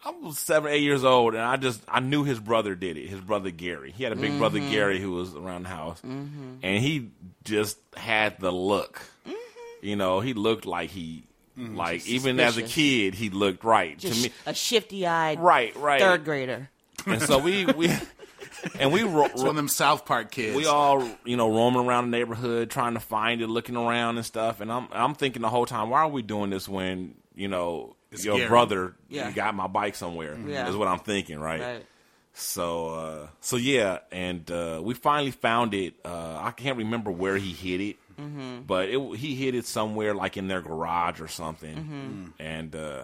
I 0.05 0.11
was 0.11 0.37
seven, 0.39 0.71
eight 0.71 0.83
years 0.83 1.03
old, 1.03 1.33
and 1.33 1.43
I 1.43 1.57
just 1.57 1.81
I 1.87 1.99
knew 1.99 2.23
his 2.23 2.39
brother 2.39 2.75
did 2.75 2.95
it. 2.97 3.07
His 3.07 3.19
brother 3.19 3.51
Gary, 3.51 3.91
he 3.91 4.03
had 4.03 4.13
a 4.13 4.15
big 4.15 4.37
brother 4.37 4.59
mm-hmm. 4.59 4.71
Gary 4.71 4.99
who 5.01 5.11
was 5.11 5.35
around 5.35 5.63
the 5.63 5.69
house, 5.69 5.99
mm-hmm. 6.01 6.55
and 6.63 6.81
he 6.83 7.09
just 7.43 7.77
had 7.95 8.39
the 8.39 8.51
look. 8.51 9.01
Mm-hmm. 9.27 9.85
You 9.85 9.95
know, 9.95 10.19
he 10.19 10.33
looked 10.33 10.65
like 10.65 10.89
he. 10.89 11.23
Like 11.59 12.05
even 12.07 12.39
as 12.39 12.55
a 12.57 12.61
kid, 12.61 13.15
he 13.15 13.31
looked 13.31 13.63
right 13.63 13.97
Just 13.97 14.21
to 14.25 14.29
me. 14.29 14.35
a 14.45 14.53
shifty-eyed 14.53 15.39
Right, 15.39 15.75
right. 15.75 15.99
third 15.99 16.23
grader. 16.23 16.69
And 17.07 17.19
so 17.19 17.39
we 17.39 17.65
we 17.65 17.87
and 18.79 18.91
we 18.91 19.03
ro- 19.03 19.25
It's 19.25 19.35
one 19.41 19.49
of 19.49 19.55
them 19.55 19.67
South 19.67 20.05
Park 20.05 20.31
kids. 20.31 20.55
we 20.55 20.65
all 20.65 21.07
you 21.25 21.37
know 21.37 21.49
roaming 21.53 21.85
around 21.85 22.11
the 22.11 22.17
neighborhood 22.17 22.69
trying 22.69 22.93
to 22.95 22.99
find 22.99 23.41
it, 23.41 23.47
looking 23.47 23.75
around 23.77 24.17
and 24.17 24.25
stuff. 24.25 24.61
And 24.61 24.71
I'm 24.71 24.87
I'm 24.91 25.13
thinking 25.15 25.41
the 25.41 25.49
whole 25.49 25.65
time, 25.65 25.89
why 25.89 25.99
are 26.01 26.09
we 26.09 26.21
doing 26.21 26.49
this 26.49 26.67
when 26.69 27.15
you 27.35 27.47
know 27.47 27.95
your 28.11 28.37
Gary. 28.37 28.47
brother 28.47 28.93
Yeah. 29.09 29.31
got 29.31 29.53
my 29.55 29.67
bike 29.67 29.95
somewhere? 29.95 30.37
Yeah. 30.47 30.69
Is 30.69 30.75
what 30.75 30.87
I'm 30.87 30.99
thinking, 30.99 31.39
right? 31.39 31.59
Right. 31.61 31.85
So 32.33 32.89
uh, 32.89 33.27
so 33.41 33.57
yeah, 33.57 33.99
and 34.11 34.49
uh, 34.51 34.79
we 34.83 34.93
finally 34.93 35.31
found 35.31 35.73
it. 35.73 35.95
Uh, 36.05 36.37
I 36.41 36.51
can't 36.51 36.77
remember 36.77 37.09
where 37.11 37.37
he 37.37 37.51
hid 37.53 37.81
it, 37.81 37.95
Mm-hmm. 38.19 38.61
but 38.65 38.89
it, 38.89 38.99
he 39.17 39.35
hid 39.35 39.53
it 39.53 39.65
somewhere 39.67 40.15
like 40.15 40.37
in 40.37 40.47
their 40.47 40.61
garage 40.61 41.19
or 41.21 41.27
something. 41.27 41.75
Mm-hmm. 41.75 42.23
And 42.39 42.75
uh, 42.75 43.03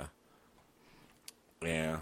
yeah, 1.61 1.97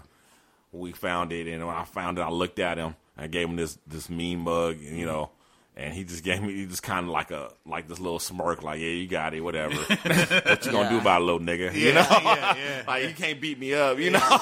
we 0.72 0.92
found 0.92 1.32
it, 1.32 1.46
and 1.46 1.66
when 1.66 1.76
I 1.76 1.84
found 1.84 2.18
it, 2.18 2.22
I 2.22 2.30
looked 2.30 2.58
at 2.58 2.78
him. 2.78 2.96
I 3.16 3.26
gave 3.26 3.48
him 3.48 3.56
this 3.56 3.78
this 3.86 4.08
mean 4.08 4.40
mug, 4.40 4.78
you 4.80 4.90
mm-hmm. 4.90 5.06
know. 5.06 5.30
And 5.74 5.94
he 5.94 6.04
just 6.04 6.22
gave 6.22 6.42
me 6.42 6.54
he 6.54 6.66
just 6.66 6.82
kind 6.82 7.06
of 7.06 7.12
like 7.12 7.30
a 7.30 7.50
like 7.64 7.88
this 7.88 7.98
little 7.98 8.18
smirk, 8.18 8.62
like 8.62 8.78
yeah, 8.78 8.88
you 8.88 9.08
got 9.08 9.32
it, 9.32 9.40
whatever. 9.40 9.74
what 9.76 10.66
you 10.66 10.72
gonna 10.72 10.90
do 10.90 10.98
about 10.98 11.22
it, 11.22 11.24
little 11.24 11.40
nigga? 11.40 11.74
you 11.74 11.94
know, 11.94 12.06
yeah, 12.10 12.56
yeah. 12.56 12.82
like 12.86 13.08
you 13.08 13.14
can't 13.14 13.40
beat 13.40 13.58
me 13.58 13.72
up, 13.72 13.98
you 13.98 14.10
know. 14.10 14.40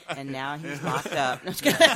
and 0.08 0.32
now 0.32 0.56
he's 0.56 0.82
locked 0.82 1.14
up. 1.14 1.44
No, 1.44 1.52
just 1.52 1.62
kidding. 1.62 1.86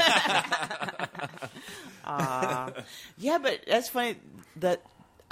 Aw. 2.05 2.70
yeah, 3.18 3.38
but 3.38 3.60
that's 3.66 3.88
funny. 3.88 4.16
That 4.56 4.82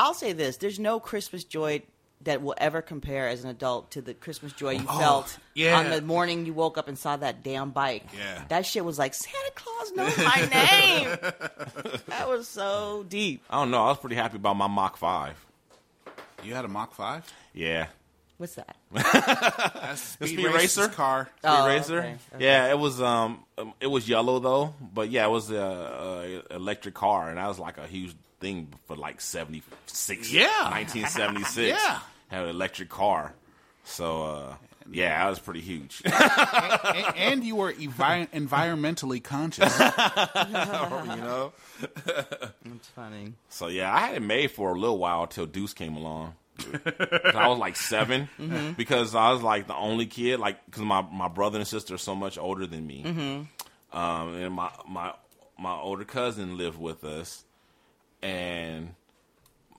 I'll 0.00 0.14
say 0.14 0.32
this: 0.32 0.56
there's 0.56 0.80
no 0.80 0.98
Christmas 0.98 1.44
joy 1.44 1.82
that 2.22 2.42
will 2.42 2.54
ever 2.58 2.82
compare 2.82 3.28
as 3.28 3.44
an 3.44 3.50
adult 3.50 3.92
to 3.92 4.02
the 4.02 4.14
Christmas 4.14 4.52
joy 4.52 4.72
you 4.72 4.80
felt 4.86 5.38
yeah. 5.54 5.78
on 5.78 5.90
the 5.90 6.00
morning 6.02 6.44
you 6.46 6.52
woke 6.54 6.76
up 6.78 6.88
and 6.88 6.98
saw 6.98 7.16
that 7.16 7.44
damn 7.44 7.70
bike. 7.70 8.04
Yeah. 8.16 8.42
that 8.48 8.66
shit 8.66 8.84
was 8.84 8.98
like 8.98 9.14
Santa 9.14 9.50
Claus 9.54 9.92
knows 9.92 10.16
my 10.18 10.36
name. 10.52 11.08
that 12.08 12.28
was 12.28 12.48
so 12.48 13.04
deep. 13.08 13.42
I 13.50 13.60
don't 13.60 13.70
know. 13.70 13.84
I 13.84 13.88
was 13.88 13.98
pretty 13.98 14.16
happy 14.16 14.36
about 14.36 14.56
my 14.56 14.66
Mach 14.66 14.96
Five. 14.96 15.36
You 16.42 16.54
had 16.54 16.64
a 16.64 16.68
Mach 16.68 16.94
5? 16.94 17.32
Yeah, 17.54 17.86
What's 18.38 18.56
that? 18.56 18.76
That's 18.92 20.16
The 20.16 20.26
Speed, 20.26 20.40
Speed 20.40 20.46
Racer's 20.46 20.76
Racer? 20.76 20.88
car. 20.90 21.30
Speed 21.38 21.48
Oh, 21.48 21.66
Racer. 21.66 21.98
okay, 22.00 22.16
okay. 22.34 22.44
Yeah, 22.44 22.70
it 22.70 22.78
was 22.78 23.00
um, 23.00 23.42
um, 23.56 23.72
it 23.80 23.86
was 23.86 24.06
yellow 24.08 24.38
though, 24.38 24.74
but 24.92 25.08
yeah, 25.10 25.24
it 25.26 25.30
was 25.30 25.50
a, 25.50 26.42
a 26.50 26.54
electric 26.56 26.94
car, 26.94 27.30
and 27.30 27.38
that 27.38 27.46
was 27.48 27.58
like 27.58 27.78
a 27.78 27.86
huge 27.86 28.14
thing 28.40 28.68
for 28.86 28.96
like 28.96 29.20
seventy 29.20 29.62
six. 29.86 30.32
Yeah. 30.32 30.68
nineteen 30.70 31.06
seventy 31.06 31.44
six. 31.44 31.78
Yeah. 31.84 31.98
had 32.28 32.44
an 32.44 32.48
electric 32.50 32.88
car, 32.88 33.34
so 33.84 34.22
uh, 34.24 34.54
yeah, 34.90 35.22
that 35.24 35.30
was 35.30 35.38
pretty 35.38 35.60
huge. 35.60 36.02
and, 36.04 37.16
and 37.16 37.44
you 37.44 37.56
were 37.56 37.72
envi- 37.72 38.28
environmentally 38.30 39.22
conscious. 39.22 39.78
you 40.48 40.52
know. 40.52 41.52
It's 42.74 42.88
funny. 42.94 43.34
So 43.48 43.68
yeah, 43.68 43.94
I 43.94 43.98
had 44.00 44.14
it 44.16 44.22
made 44.22 44.50
for 44.50 44.70
a 44.74 44.78
little 44.78 44.98
while 44.98 45.26
till 45.26 45.46
Deuce 45.46 45.72
came 45.74 45.96
along 45.96 46.34
I 47.34 47.48
was 47.48 47.58
like 47.58 47.76
7 47.76 48.28
Mm-hmm. 48.40 48.72
because 48.72 49.14
I 49.14 49.30
was 49.32 49.42
like 49.42 49.66
the 49.66 49.74
only 49.76 50.06
kid, 50.06 50.40
like 50.40 50.64
because 50.66 50.82
my, 50.82 51.02
my 51.02 51.28
brother 51.28 51.58
and 51.58 51.66
sister 51.68 51.94
are 51.94 51.98
so 51.98 52.14
much 52.14 52.38
older 52.38 52.66
than 52.66 52.86
me, 52.86 53.02
Mm-hmm. 53.04 53.98
um, 53.98 54.34
and 54.36 54.54
my 54.54 54.70
my 54.88 55.12
my 55.58 55.74
older 55.74 56.04
cousin 56.04 56.56
lived 56.56 56.78
with 56.78 57.04
us, 57.04 57.44
and 58.22 58.94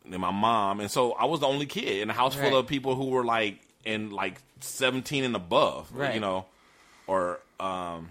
then 0.06 0.22
my 0.22 0.32
mom, 0.32 0.80
and 0.80 0.90
so 0.90 1.12
I 1.14 1.26
was 1.26 1.40
the 1.42 1.48
only 1.48 1.66
kid 1.66 2.02
in 2.02 2.10
a 2.10 2.14
house 2.14 2.36
full 2.36 2.56
of 2.56 2.68
people 2.68 2.96
who 2.96 3.06
were 3.08 3.24
like 3.26 3.60
in 3.86 4.12
like 4.12 4.36
seventeen 4.62 5.24
and 5.24 5.36
above, 5.36 5.90
Right. 5.94 6.14
you 6.14 6.20
know, 6.20 6.46
or 7.08 7.40
um. 7.60 8.10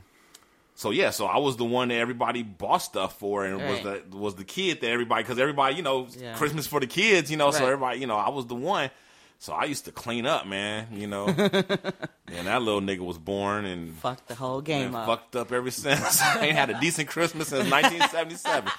So 0.79 0.91
yeah, 0.91 1.09
so 1.09 1.25
I 1.25 1.39
was 1.39 1.57
the 1.57 1.65
one 1.65 1.89
that 1.89 1.95
everybody 1.95 2.43
bought 2.43 2.79
stuff 2.83 3.19
for, 3.19 3.47
and 3.47 3.57
was 3.57 3.81
the 3.81 4.03
was 4.19 4.35
the 4.35 4.45
kid 4.45 4.83
that 4.83 4.91
everybody 4.91 5.23
because 5.23 5.39
everybody 5.39 5.75
you 5.77 5.83
know 5.83 6.07
Yeah. 6.19 6.35
Christmas 6.37 6.67
for 6.67 6.81
the 6.81 6.87
kids, 6.87 7.31
you 7.31 7.39
know. 7.39 7.51
So 7.51 7.65
everybody 7.65 7.99
you 8.01 8.07
know 8.07 8.17
I 8.17 8.29
was 8.29 8.47
the 8.47 8.55
one. 8.55 8.91
So 9.39 9.53
I 9.53 9.65
used 9.65 9.85
to 9.85 9.93
clean 9.93 10.27
up, 10.27 10.47
man. 10.47 10.89
You 10.93 11.07
know, 11.07 11.27
and 11.29 12.47
that 12.47 12.63
little 12.63 12.81
nigga 12.81 13.01
was 13.01 13.19
born 13.19 13.65
and, 13.65 13.95
fucked 13.95 14.29
the 14.29 14.35
whole 14.35 14.61
game 14.61 14.95
up. 14.95 15.07
fucked 15.07 15.37
up 15.37 15.53
ever 15.53 15.71
since. 15.71 16.21
I 16.23 16.47
ain't 16.47 16.57
had 16.57 16.71
a 16.71 16.81
decent 16.81 17.09
Christmas 17.09 17.49
since 17.49 17.71
1977. 17.71 18.71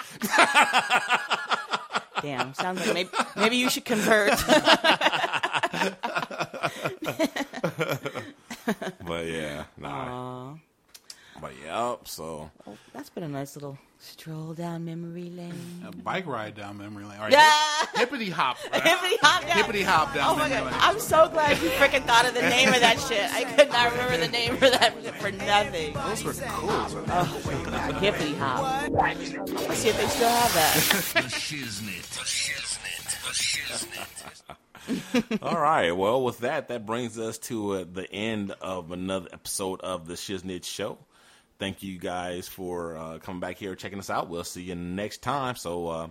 Damn, 2.21 2.53
sounds 2.55 2.79
like 2.79 2.93
maybe 2.93 3.09
maybe 3.35 3.57
you 3.57 3.69
should 3.69 3.85
convert. 3.85 4.33
But 9.05 9.27
yeah, 9.27 9.63
nah. 9.77 10.51
But 10.53 10.59
But 11.39 11.51
yep. 11.63 12.07
So 12.07 12.49
Oh, 12.67 12.77
that's 12.93 13.09
been 13.09 13.23
a 13.23 13.27
nice 13.27 13.55
little 13.55 13.77
stroll 13.99 14.53
down 14.53 14.85
memory 14.85 15.29
lane. 15.29 15.53
A 15.87 15.91
bike 15.91 16.25
ride 16.25 16.55
down 16.55 16.77
memory 16.77 17.03
lane. 17.03 17.17
All 17.17 17.23
right, 17.25 17.31
Yeah. 17.31 17.51
hip- 17.91 17.99
hippity 18.09 18.29
hop. 18.29 18.57
Hippity 18.73 19.17
hop 19.21 19.41
down. 19.43 19.57
Hippity 19.57 19.83
hop 19.83 20.13
down 20.15 20.31
Oh 20.31 20.35
my 20.35 20.49
memory 20.49 20.71
god! 20.71 20.73
lane. 20.73 20.81
I'm 20.83 20.99
so 20.99 21.29
glad 21.29 21.61
you 21.61 21.69
freaking 21.71 22.03
thought 22.05 22.25
of 22.27 22.33
the 22.33 22.41
name 22.41 22.69
of 22.69 22.79
that 22.81 22.99
shit. 22.99 23.31
I 23.33 23.43
could 23.43 23.69
not 23.69 23.91
remember 23.91 24.17
the 24.17 24.27
name 24.31 24.55
for 24.57 24.69
that 24.69 24.95
for 25.15 25.31
nothing. 25.31 25.93
Those 25.93 26.23
were 26.23 26.33
cool. 26.33 26.69
Oh 26.71 27.41
my 27.45 27.63
god! 27.71 27.93
Hippity 28.01 28.33
hop. 28.35 28.89
Let's 28.91 29.77
see 29.79 29.89
if 29.89 29.97
they 29.97 30.07
still 30.07 30.29
have 30.29 30.53
that. 30.53 30.73
The 31.23 31.29
Shiznit. 31.29 32.07
The 32.13 32.25
Shiznit. 32.25 33.03
The 33.25 33.33
Shiznit. 33.33 34.23
All 35.41 35.59
right. 35.59 35.91
Well, 35.91 36.23
with 36.23 36.39
that, 36.39 36.69
that 36.69 36.85
brings 36.85 37.19
us 37.19 37.37
to 37.39 37.71
uh, 37.73 37.83
the 37.91 38.09
end 38.11 38.51
of 38.61 38.91
another 38.91 39.27
episode 39.33 39.81
of 39.81 40.07
the 40.07 40.13
Shiznit 40.13 40.63
Show. 40.63 40.97
Thank 41.59 41.81
you 41.83 41.97
guys 41.97 42.47
for 42.47 42.95
uh, 42.97 43.17
coming 43.19 43.39
back 43.39 43.57
here, 43.57 43.75
checking 43.75 43.99
us 43.99 44.09
out. 44.09 44.29
We'll 44.29 44.43
see 44.43 44.61
you 44.61 44.75
next 44.75 45.23
time. 45.23 45.55
So 45.55 45.87
uh, 45.87 46.07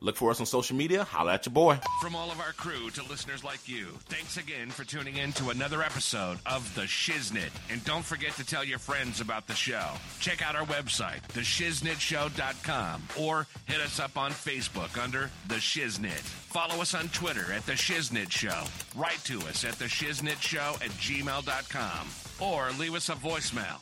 look 0.00 0.16
for 0.16 0.30
us 0.32 0.40
on 0.40 0.46
social 0.46 0.76
media. 0.76 1.04
Holla 1.04 1.34
at 1.34 1.46
your 1.46 1.52
boy. 1.52 1.78
From 2.00 2.16
all 2.16 2.32
of 2.32 2.40
our 2.40 2.50
crew 2.52 2.90
to 2.90 3.02
listeners 3.04 3.44
like 3.44 3.68
you, 3.68 3.86
thanks 4.06 4.36
again 4.38 4.70
for 4.70 4.82
tuning 4.82 5.16
in 5.18 5.32
to 5.34 5.50
another 5.50 5.82
episode 5.82 6.38
of 6.46 6.74
The 6.74 6.82
Shiznit. 6.82 7.50
And 7.70 7.84
don't 7.84 8.04
forget 8.04 8.32
to 8.32 8.44
tell 8.44 8.64
your 8.64 8.80
friends 8.80 9.20
about 9.20 9.46
the 9.46 9.54
show. 9.54 9.90
Check 10.18 10.42
out 10.44 10.56
our 10.56 10.66
website, 10.66 11.22
theshiznitshow.com, 11.28 13.02
or 13.20 13.46
hit 13.66 13.80
us 13.80 14.00
up 14.00 14.16
on 14.18 14.32
Facebook 14.32 15.00
under 15.00 15.30
The 15.46 15.56
Shiznit. 15.56 16.10
Follow 16.52 16.82
us 16.82 16.94
on 16.94 17.08
Twitter 17.10 17.52
at 17.52 17.64
The 17.66 17.72
Shiznit 17.72 18.30
Show. 18.30 18.64
Write 18.96 19.22
to 19.24 19.38
us 19.48 19.64
at 19.64 19.74
theshiznitshow 19.74 20.74
at 20.84 20.90
gmail.com, 20.90 22.06
or 22.42 22.70
leave 22.78 22.94
us 22.94 23.08
a 23.08 23.12
voicemail 23.12 23.78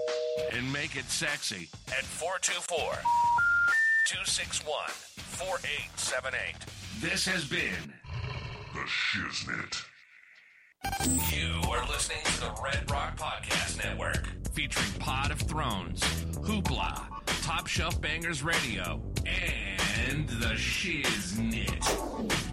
and 0.53 0.70
make 0.73 0.97
it 0.97 1.07
sexy 1.07 1.69
at 1.89 2.05
424 2.05 2.78
261 4.07 4.74
4878. 5.16 6.55
This 7.01 7.27
has 7.27 7.45
been 7.47 7.95
The 8.74 8.81
Shiznit. 8.81 9.85
You 11.32 11.70
are 11.70 11.87
listening 11.89 12.23
to 12.24 12.41
the 12.41 12.55
Red 12.62 12.91
Rock 12.91 13.16
Podcast 13.16 13.78
Network, 13.82 14.28
featuring 14.53 14.93
Pod 14.99 15.31
of 15.31 15.41
Thrones, 15.41 16.01
Hoopla, 16.35 17.07
Top 17.43 17.66
Shelf 17.66 18.01
Bangers 18.01 18.43
Radio, 18.43 19.01
and 19.27 20.28
The 20.28 20.55
Shiznit. 20.57 22.49